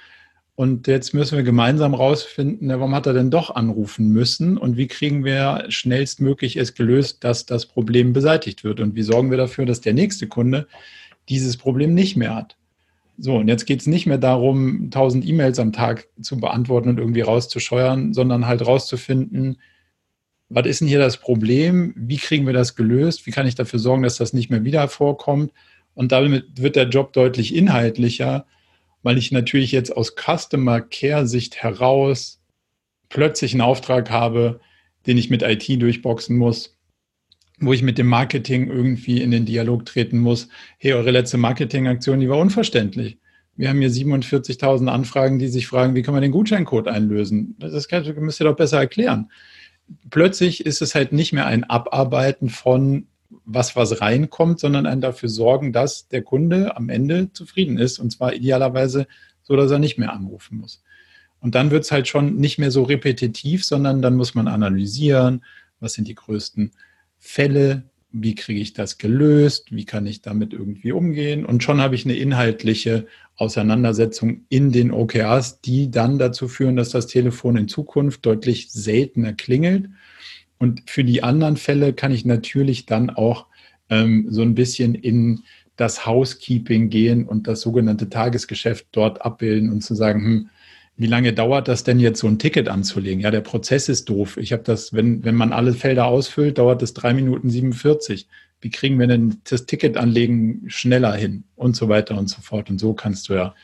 Und 0.57 0.87
jetzt 0.87 1.13
müssen 1.13 1.37
wir 1.37 1.45
gemeinsam 1.45 1.93
rausfinden, 1.93 2.71
warum 2.71 2.95
hat 2.95 3.07
er 3.07 3.13
denn 3.13 3.31
doch 3.31 3.55
anrufen 3.55 4.09
müssen 4.09 4.57
und 4.57 4.79
wie 4.79 4.87
kriegen 4.87 5.23
wir 5.23 5.67
schnellstmöglich 5.69 6.57
es 6.57 6.75
gelöst, 6.75 7.23
dass 7.25 7.45
das 7.45 7.67
Problem 7.67 8.15
beseitigt 8.15 8.65
wird 8.65 8.81
und 8.81 8.95
wie 8.95 9.03
sorgen 9.03 9.31
wir 9.31 9.37
dafür, 9.37 9.67
dass 9.67 9.83
der 9.83 9.93
nächste 9.93 10.27
Kunde 10.29 10.67
dieses 11.29 11.59
Problem 11.59 11.93
nicht 11.93 12.17
mehr 12.17 12.35
hat. 12.35 12.57
So, 13.19 13.37
und 13.37 13.49
jetzt 13.49 13.67
geht 13.67 13.81
es 13.81 13.87
nicht 13.87 14.07
mehr 14.07 14.17
darum, 14.17 14.85
1000 14.85 15.27
E-Mails 15.27 15.59
am 15.59 15.73
Tag 15.73 16.09
zu 16.23 16.39
beantworten 16.39 16.89
und 16.89 16.99
irgendwie 16.99 17.21
rauszuscheuern, 17.21 18.15
sondern 18.15 18.47
halt 18.47 18.67
rauszufinden, 18.67 19.59
was 20.49 20.67
ist 20.67 20.81
denn 20.81 20.89
hier 20.89 21.01
das 21.01 21.19
Problem? 21.19 21.93
Wie 21.97 22.19
kriegen 22.19 22.47
wir 22.47 22.55
das 22.55 22.77
gelöst? 22.77 23.27
Wie 23.27 23.31
kann 23.31 23.47
ich 23.47 23.57
dafür 23.57 23.79
sorgen, 23.79 24.05
dass 24.05 24.17
das 24.17 24.33
nicht 24.33 24.49
mehr 24.49 24.65
wieder 24.65 24.89
vorkommt? 24.89 25.53
Und 25.95 26.13
damit 26.13 26.63
wird 26.63 26.77
der 26.77 26.89
Job 26.89 27.13
deutlich 27.13 27.55
inhaltlicher 27.55 28.47
weil 29.07 29.19
ich 29.19 29.31
natürlich 29.31 29.71
jetzt 29.71 29.97
aus 29.97 30.17
Customer 30.17 30.81
Care 30.81 31.29
Sicht 31.29 31.63
heraus 31.63 32.43
plötzlich 33.09 33.53
einen 33.53 33.61
Auftrag 33.61 34.11
habe, 34.11 34.59
den 35.07 35.17
ich 35.17 35.31
mit 35.31 35.43
IT 35.43 35.81
durchboxen 35.81 36.37
muss, 36.37 36.77
wo 37.61 37.73
ich 37.73 37.83
mit 37.83 37.99
dem 37.99 38.09
Marketing 38.09 38.69
irgendwie 38.69 39.23
in 39.23 39.31
den 39.31 39.47
Dialog 39.47 39.87
treten 39.87 40.19
muss. 40.19 40.49
Hey, 40.79 40.95
eure 40.95 41.13
letzte 41.13 41.37
Marketingaktion, 41.37 42.19
die 42.19 42.29
war 42.29 42.39
unverständlich. 42.39 43.19
Wir 43.55 43.69
haben 43.69 43.79
hier 43.79 43.93
47.000 43.93 44.89
Anfragen, 44.89 45.39
die 45.39 45.47
sich 45.47 45.69
fragen, 45.69 45.95
wie 45.95 46.03
kann 46.03 46.13
man 46.13 46.23
den 46.23 46.33
Gutscheincode 46.33 46.89
einlösen? 46.89 47.55
Das 47.61 47.89
müsst 48.17 48.41
ihr 48.41 48.45
doch 48.45 48.57
besser 48.57 48.79
erklären. 48.79 49.31
Plötzlich 50.11 50.67
ist 50.67 50.83
es 50.83 50.97
halt 50.97 51.13
nicht 51.13 51.33
mehr 51.33 51.47
ein 51.47 51.63
Abarbeiten 51.63 52.49
von 52.49 53.07
was, 53.45 53.77
was 53.77 54.01
reinkommt, 54.01 54.61
sondern 54.61 54.87
ein 54.87 55.01
dafür 55.01 55.29
sorgen, 55.29 55.73
dass 55.73 56.09
der 56.09 56.23
Kunde 56.23 56.77
am 56.77 56.89
Ende 56.89 57.33
zufrieden 57.33 57.79
ist 57.79 57.99
und 57.99 58.11
zwar 58.11 58.35
idealerweise 58.35 59.07
so, 59.43 59.57
dass 59.57 59.71
er 59.71 59.79
nicht 59.79 59.99
mehr 59.99 60.13
anrufen 60.13 60.59
muss. 60.59 60.83
Und 61.41 61.55
dann 61.55 61.71
wird 61.71 61.85
es 61.85 61.93
halt 61.93 62.09
schon 62.09 62.37
nicht 62.37 62.59
mehr 62.59 62.71
so 62.71 62.83
repetitiv, 62.83 63.65
sondern 63.65 64.03
dann 64.03 64.17
muss 64.17 64.35
man 64.35 64.49
analysieren, 64.49 65.45
was 65.81 65.93
sind 65.93 66.09
die 66.09 66.15
größten 66.15 66.73
Fälle, 67.19 67.85
wie 68.11 68.35
kriege 68.35 68.61
ich 68.61 68.73
das 68.73 68.99
gelöst, 68.99 69.75
wie 69.75 69.85
kann 69.85 70.07
ich 70.07 70.23
damit 70.23 70.53
irgendwie 70.53 70.93
umgehen. 70.93 71.45
Und 71.45 71.63
schon 71.63 71.81
habe 71.81 71.95
ich 71.95 72.05
eine 72.05 72.17
inhaltliche 72.17 73.07
Auseinandersetzung 73.37 74.47
in 74.49 74.73
den 74.73 74.91
OKRs, 74.91 75.61
die 75.61 75.91
dann 75.91 76.19
dazu 76.19 76.49
führen, 76.49 76.77
dass 76.77 76.91
das 76.91 77.07
Telefon 77.07 77.57
in 77.57 77.69
Zukunft 77.69 78.25
deutlich 78.25 78.71
seltener 78.71 79.35
klingelt 79.35 79.91
und 80.59 80.91
für 80.91 81.05
die 81.05 81.23
anderen 81.23 81.57
Fälle 81.57 81.93
kann 81.93 82.13
ich 82.13 82.25
natürlich 82.25 82.87
dann 82.87 83.11
auch 83.11 83.47
ähm, 83.91 84.27
so 84.31 84.43
ein 84.43 84.55
bisschen 84.55 84.95
in 84.95 85.43
das 85.77 86.07
Housekeeping 86.07 86.89
gehen 86.89 87.27
und 87.27 87.47
das 87.47 87.61
sogenannte 87.61 88.09
Tagesgeschäft 88.09 88.87
dort 88.93 89.23
abbilden 89.23 89.71
und 89.71 89.83
zu 89.83 89.95
sagen, 89.95 90.25
hm, 90.25 90.51
wie 90.97 91.07
lange 91.07 91.35
dauert 91.35 91.69
das 91.69 91.85
denn 91.85 92.01
jetzt, 92.01 92.21
so 92.21 92.27
ein 92.27 92.39
Ticket 92.39 92.69
anzulegen? 92.69 93.21
Ja, 93.21 93.31
der 93.31 93.43
Prozess 93.43 93.91
ist 93.91 94.09
doof. 94.09 94.39
Ich 94.39 94.53
habe 94.53 94.63
das, 94.63 94.95
wenn, 94.95 95.23
wenn 95.25 95.35
man 95.35 95.53
alle 95.53 95.75
Felder 95.75 96.07
ausfüllt, 96.07 96.57
dauert 96.57 96.81
das 96.81 96.95
drei 96.95 97.13
Minuten 97.13 97.51
47. 97.51 98.27
Wie 98.63 98.71
kriegen 98.71 98.99
wir 98.99 99.07
denn 99.07 99.43
das 99.45 99.67
Ticket 99.67 99.99
anlegen 99.99 100.65
schneller 100.69 101.13
hin? 101.15 101.45
Und 101.55 101.77
so 101.77 101.91
weiter 101.91 102.17
und 102.17 102.29
so 102.29 102.41
fort. 102.41 102.71
Und 102.71 102.79
so 102.79 102.95
kannst 102.95 103.29
du 103.29 103.35
ja 103.35 103.55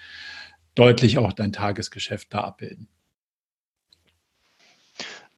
deutlich 0.74 1.16
auch 1.16 1.32
dein 1.32 1.52
Tagesgeschäft 1.52 2.34
da 2.34 2.42
abbilden. 2.42 2.88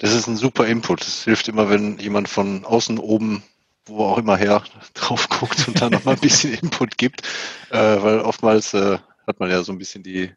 Das 0.05 0.13
ist 0.13 0.27
ein 0.27 0.37
super 0.37 0.67
Input. 0.67 1.01
Das 1.01 1.25
hilft 1.25 1.49
immer, 1.49 1.71
wenn 1.71 1.99
jemand 1.99 2.29
von 2.29 2.67
außen 2.67 2.99
oben, 2.99 3.43
wo 3.87 4.05
auch 4.05 4.19
immer 4.19 4.37
her, 4.37 4.63
drauf 4.95 5.31
guckt 5.31 5.67
und 5.67 5.81
dann 5.81 5.93
nochmal 5.93 6.17
ein 6.17 6.21
bisschen 6.21 6.53
Input 6.63 6.99
gibt, 6.99 7.23
äh, 7.71 7.79
weil 7.79 8.21
oftmals 8.21 8.75
äh, 8.75 8.99
hat 9.27 9.41
man 9.41 9.49
ja 9.49 9.63
so 9.63 9.73
ein 9.73 9.79
bisschen 9.79 10.03
die, 10.03 10.31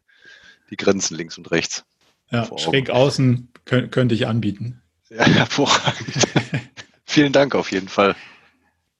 die 0.70 0.76
Grenzen 0.78 1.18
links 1.18 1.36
und 1.36 1.50
rechts. 1.50 1.84
Ja, 2.30 2.48
schräg 2.56 2.88
außen 2.88 3.52
könnt, 3.66 3.92
könnte 3.92 4.14
ich 4.14 4.26
anbieten. 4.26 4.80
Ja, 5.10 5.24
hervorragend. 5.24 6.28
Vielen 7.06 7.32
Dank 7.32 7.54
auf 7.54 7.72
jeden 7.72 7.88
Fall. 7.88 8.14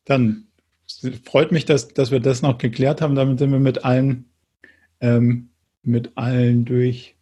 Dann 0.06 0.48
freut 1.24 1.52
mich, 1.52 1.66
dass, 1.66 1.88
dass 1.88 2.10
wir 2.10 2.20
das 2.20 2.40
noch 2.40 2.56
geklärt 2.56 3.02
haben. 3.02 3.14
Damit 3.14 3.38
sind 3.38 3.52
wir 3.52 3.58
mit 3.58 3.84
allen, 3.84 4.24
ähm, 5.00 5.50
mit 5.82 6.12
allen 6.16 6.64
durch. 6.64 7.16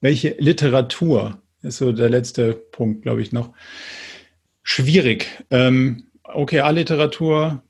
Welche 0.00 0.36
Literatur 0.38 1.42
ist 1.62 1.78
so 1.78 1.92
der 1.92 2.08
letzte 2.08 2.52
Punkt, 2.54 3.02
glaube 3.02 3.22
ich, 3.22 3.32
noch. 3.32 3.52
Schwierig. 4.62 5.26
Ähm, 5.50 6.04
OKR-Literatur 6.24 7.62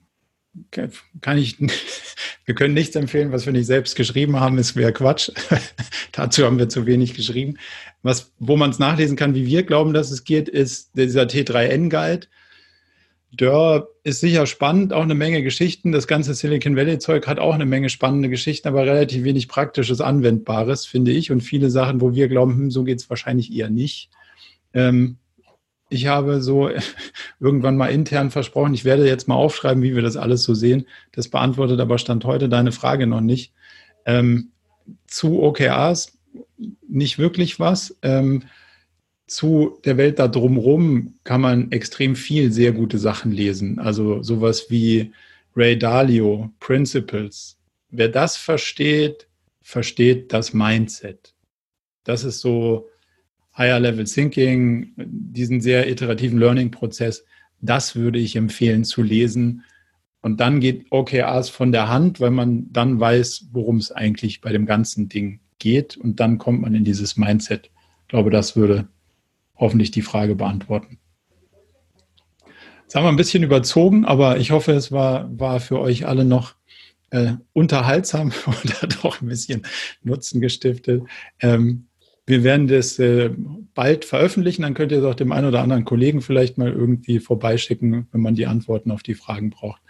kann 1.20 1.38
ich, 1.38 1.56
wir 2.44 2.54
können 2.54 2.74
nichts 2.74 2.96
empfehlen, 2.96 3.32
was 3.32 3.46
wir 3.46 3.52
nicht 3.52 3.66
selbst 3.66 3.96
geschrieben 3.96 4.38
haben, 4.40 4.58
ist 4.58 4.76
wäre 4.76 4.92
Quatsch. 4.92 5.30
Dazu 6.12 6.44
haben 6.44 6.58
wir 6.58 6.68
zu 6.68 6.86
wenig 6.86 7.14
geschrieben. 7.14 7.58
Was, 8.02 8.32
wo 8.38 8.56
man 8.56 8.70
es 8.70 8.78
nachlesen 8.78 9.16
kann, 9.16 9.34
wie 9.34 9.46
wir 9.46 9.62
glauben, 9.62 9.92
dass 9.92 10.10
es 10.10 10.24
geht, 10.24 10.48
ist 10.48 10.90
dieser 10.96 11.22
T3N-Guide. 11.22 12.26
Dörr 13.32 13.88
ist 14.02 14.20
sicher 14.20 14.46
spannend, 14.46 14.92
auch 14.92 15.02
eine 15.02 15.14
Menge 15.14 15.42
Geschichten. 15.42 15.92
Das 15.92 16.06
ganze 16.06 16.34
Silicon 16.34 16.76
Valley-Zeug 16.76 17.26
hat 17.26 17.38
auch 17.38 17.54
eine 17.54 17.66
Menge 17.66 17.88
spannende 17.88 18.28
Geschichten, 18.28 18.66
aber 18.66 18.84
relativ 18.84 19.22
wenig 19.22 19.48
Praktisches, 19.48 20.00
Anwendbares, 20.00 20.86
finde 20.86 21.12
ich. 21.12 21.30
Und 21.30 21.40
viele 21.40 21.70
Sachen, 21.70 22.00
wo 22.00 22.12
wir 22.12 22.28
glauben, 22.28 22.54
hm, 22.54 22.70
so 22.70 22.82
geht 22.82 22.98
es 22.98 23.08
wahrscheinlich 23.08 23.52
eher 23.52 23.70
nicht. 23.70 24.10
Ähm, 24.74 25.18
ich 25.90 26.06
habe 26.06 26.40
so 26.40 26.70
irgendwann 27.40 27.76
mal 27.76 27.88
intern 27.88 28.30
versprochen, 28.30 28.74
ich 28.74 28.84
werde 28.84 29.06
jetzt 29.06 29.28
mal 29.28 29.36
aufschreiben, 29.36 29.82
wie 29.82 29.94
wir 29.94 30.02
das 30.02 30.16
alles 30.16 30.42
so 30.42 30.54
sehen. 30.54 30.86
Das 31.12 31.28
beantwortet 31.28 31.78
aber 31.80 31.98
Stand 31.98 32.24
heute 32.24 32.48
deine 32.48 32.72
Frage 32.72 33.06
noch 33.06 33.20
nicht. 33.20 33.52
Ähm, 34.06 34.50
zu 35.06 35.40
OKRs 35.42 36.18
nicht 36.88 37.18
wirklich 37.18 37.60
was. 37.60 37.96
Ähm, 38.02 38.42
zu 39.30 39.78
der 39.84 39.96
Welt 39.96 40.18
da 40.18 40.26
drumherum 40.26 41.14
kann 41.22 41.40
man 41.40 41.70
extrem 41.70 42.16
viel 42.16 42.50
sehr 42.50 42.72
gute 42.72 42.98
Sachen 42.98 43.30
lesen. 43.30 43.78
Also 43.78 44.24
sowas 44.24 44.66
wie 44.70 45.12
Ray 45.54 45.78
Dalio, 45.78 46.50
Principles. 46.58 47.56
Wer 47.90 48.08
das 48.08 48.36
versteht, 48.36 49.28
versteht 49.62 50.32
das 50.32 50.52
Mindset. 50.52 51.32
Das 52.02 52.24
ist 52.24 52.40
so 52.40 52.88
Higher 53.56 53.78
Level 53.78 54.04
Thinking, 54.04 54.94
diesen 54.96 55.60
sehr 55.60 55.88
iterativen 55.88 56.40
Learning-Prozess. 56.40 57.24
Das 57.60 57.94
würde 57.94 58.18
ich 58.18 58.34
empfehlen 58.34 58.82
zu 58.82 59.00
lesen. 59.00 59.62
Und 60.22 60.40
dann 60.40 60.58
geht 60.58 60.86
OKRs 60.90 61.50
von 61.50 61.70
der 61.70 61.88
Hand, 61.88 62.18
weil 62.18 62.32
man 62.32 62.66
dann 62.72 62.98
weiß, 62.98 63.46
worum 63.52 63.76
es 63.76 63.92
eigentlich 63.92 64.40
bei 64.40 64.50
dem 64.50 64.66
ganzen 64.66 65.08
Ding 65.08 65.38
geht. 65.60 65.96
Und 65.96 66.18
dann 66.18 66.38
kommt 66.38 66.62
man 66.62 66.74
in 66.74 66.84
dieses 66.84 67.16
Mindset. 67.16 67.70
Ich 68.02 68.08
glaube, 68.08 68.30
das 68.30 68.56
würde 68.56 68.88
hoffentlich 69.60 69.92
die 69.92 70.02
Frage 70.02 70.34
beantworten. 70.34 70.98
Jetzt 72.82 72.96
haben 72.96 73.04
wir 73.04 73.10
ein 73.10 73.16
bisschen 73.16 73.44
überzogen, 73.44 74.04
aber 74.04 74.38
ich 74.38 74.50
hoffe, 74.50 74.72
es 74.72 74.90
war, 74.90 75.30
war 75.38 75.60
für 75.60 75.78
euch 75.78 76.08
alle 76.08 76.24
noch 76.24 76.56
äh, 77.10 77.34
unterhaltsam 77.52 78.32
und 78.46 78.82
hat 78.82 79.04
auch 79.04 79.20
ein 79.20 79.28
bisschen 79.28 79.62
Nutzen 80.02 80.40
gestiftet. 80.40 81.04
Ähm, 81.40 81.86
wir 82.26 82.42
werden 82.42 82.66
das 82.66 82.98
äh, 82.98 83.30
bald 83.74 84.04
veröffentlichen, 84.04 84.62
dann 84.62 84.74
könnt 84.74 84.92
ihr 84.92 84.98
es 84.98 85.04
auch 85.04 85.14
dem 85.14 85.32
einen 85.32 85.46
oder 85.46 85.62
anderen 85.62 85.84
Kollegen 85.84 86.20
vielleicht 86.20 86.58
mal 86.58 86.72
irgendwie 86.72 87.20
vorbeischicken, 87.20 88.08
wenn 88.10 88.20
man 88.20 88.34
die 88.34 88.46
Antworten 88.46 88.90
auf 88.90 89.02
die 89.02 89.14
Fragen 89.14 89.50
braucht. 89.50 89.82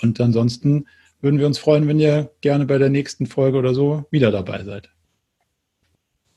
Und 0.00 0.20
ansonsten 0.20 0.86
würden 1.20 1.38
wir 1.38 1.46
uns 1.46 1.58
freuen, 1.58 1.88
wenn 1.88 1.98
ihr 1.98 2.30
gerne 2.40 2.66
bei 2.66 2.78
der 2.78 2.90
nächsten 2.90 3.26
Folge 3.26 3.58
oder 3.58 3.74
so 3.74 4.04
wieder 4.10 4.30
dabei 4.30 4.64
seid. 4.64 4.90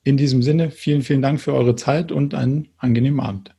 In 0.03 0.17
diesem 0.17 0.41
Sinne, 0.41 0.71
vielen, 0.71 1.03
vielen 1.03 1.21
Dank 1.21 1.39
für 1.39 1.53
eure 1.53 1.75
Zeit 1.75 2.11
und 2.11 2.33
einen 2.33 2.69
angenehmen 2.77 3.19
Abend. 3.19 3.53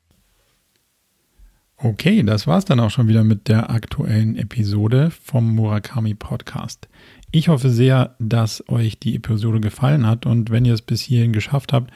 Okay, 1.76 2.22
das 2.22 2.46
war's 2.46 2.64
dann 2.64 2.80
auch 2.80 2.90
schon 2.90 3.08
wieder 3.08 3.24
mit 3.24 3.48
der 3.48 3.70
aktuellen 3.70 4.36
Episode 4.36 5.10
vom 5.10 5.54
Murakami 5.54 6.14
Podcast. 6.14 6.88
Ich 7.32 7.48
hoffe 7.48 7.70
sehr, 7.70 8.14
dass 8.20 8.68
euch 8.68 8.98
die 8.98 9.16
Episode 9.16 9.60
gefallen 9.60 10.06
hat 10.06 10.26
und 10.26 10.50
wenn 10.50 10.64
ihr 10.64 10.74
es 10.74 10.82
bis 10.82 11.00
hierhin 11.00 11.32
geschafft 11.32 11.72
habt, 11.72 11.90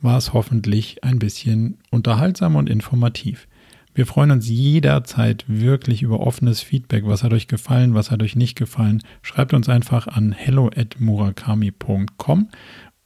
war 0.00 0.18
es 0.18 0.32
hoffentlich 0.32 1.02
ein 1.02 1.18
bisschen 1.18 1.78
unterhaltsam 1.90 2.54
und 2.54 2.70
informativ. 2.70 3.48
Wir 3.96 4.04
freuen 4.04 4.30
uns 4.30 4.46
jederzeit 4.46 5.46
wirklich 5.48 6.02
über 6.02 6.20
offenes 6.20 6.60
Feedback. 6.60 7.06
Was 7.06 7.22
hat 7.22 7.32
euch 7.32 7.48
gefallen, 7.48 7.94
was 7.94 8.10
hat 8.10 8.22
euch 8.22 8.36
nicht 8.36 8.54
gefallen? 8.54 9.02
Schreibt 9.22 9.54
uns 9.54 9.70
einfach 9.70 10.06
an 10.06 10.32
hello 10.32 10.70
at 10.76 11.00
murakami.com 11.00 12.48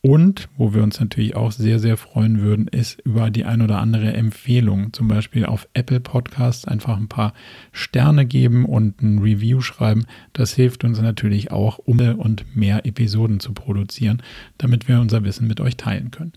und 0.02 0.48
wo 0.56 0.72
wir 0.72 0.82
uns 0.82 0.98
natürlich 0.98 1.36
auch 1.36 1.52
sehr, 1.52 1.78
sehr 1.78 1.98
freuen 1.98 2.40
würden, 2.40 2.68
ist 2.68 3.00
über 3.04 3.30
die 3.30 3.44
ein 3.44 3.60
oder 3.60 3.80
andere 3.80 4.14
Empfehlung. 4.14 4.94
Zum 4.94 5.08
Beispiel 5.08 5.44
auf 5.44 5.68
Apple 5.74 6.00
Podcasts 6.00 6.64
einfach 6.64 6.96
ein 6.96 7.08
paar 7.08 7.34
Sterne 7.70 8.24
geben 8.24 8.64
und 8.64 9.02
ein 9.02 9.18
Review 9.18 9.60
schreiben. 9.60 10.06
Das 10.32 10.54
hilft 10.54 10.84
uns 10.84 11.00
natürlich 11.00 11.50
auch, 11.50 11.78
um 11.78 12.00
und 12.00 12.56
mehr 12.56 12.86
Episoden 12.86 13.40
zu 13.40 13.52
produzieren, 13.52 14.22
damit 14.56 14.88
wir 14.88 15.00
unser 15.00 15.22
Wissen 15.22 15.46
mit 15.46 15.60
euch 15.60 15.76
teilen 15.76 16.10
können. 16.10 16.32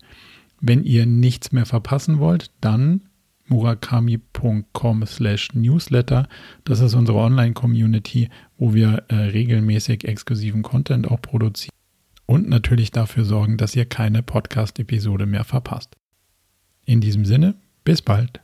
Wenn 0.60 0.84
ihr 0.84 1.06
nichts 1.06 1.52
mehr 1.52 1.64
verpassen 1.64 2.18
wollt, 2.18 2.50
dann 2.60 3.02
murakami.com 3.46 5.06
slash 5.06 5.54
newsletter. 5.54 6.28
Das 6.64 6.80
ist 6.80 6.92
unsere 6.92 7.18
Online-Community, 7.18 8.28
wo 8.58 8.74
wir 8.74 9.04
äh, 9.08 9.14
regelmäßig 9.14 10.04
exklusiven 10.04 10.62
Content 10.62 11.10
auch 11.10 11.22
produzieren 11.22 11.73
und 12.26 12.48
natürlich 12.48 12.90
dafür 12.90 13.24
sorgen, 13.24 13.56
dass 13.56 13.76
ihr 13.76 13.86
keine 13.86 14.22
Podcast-Episode 14.22 15.26
mehr 15.26 15.44
verpasst. 15.44 15.96
In 16.86 17.00
diesem 17.00 17.24
Sinne, 17.24 17.54
bis 17.84 18.02
bald. 18.02 18.43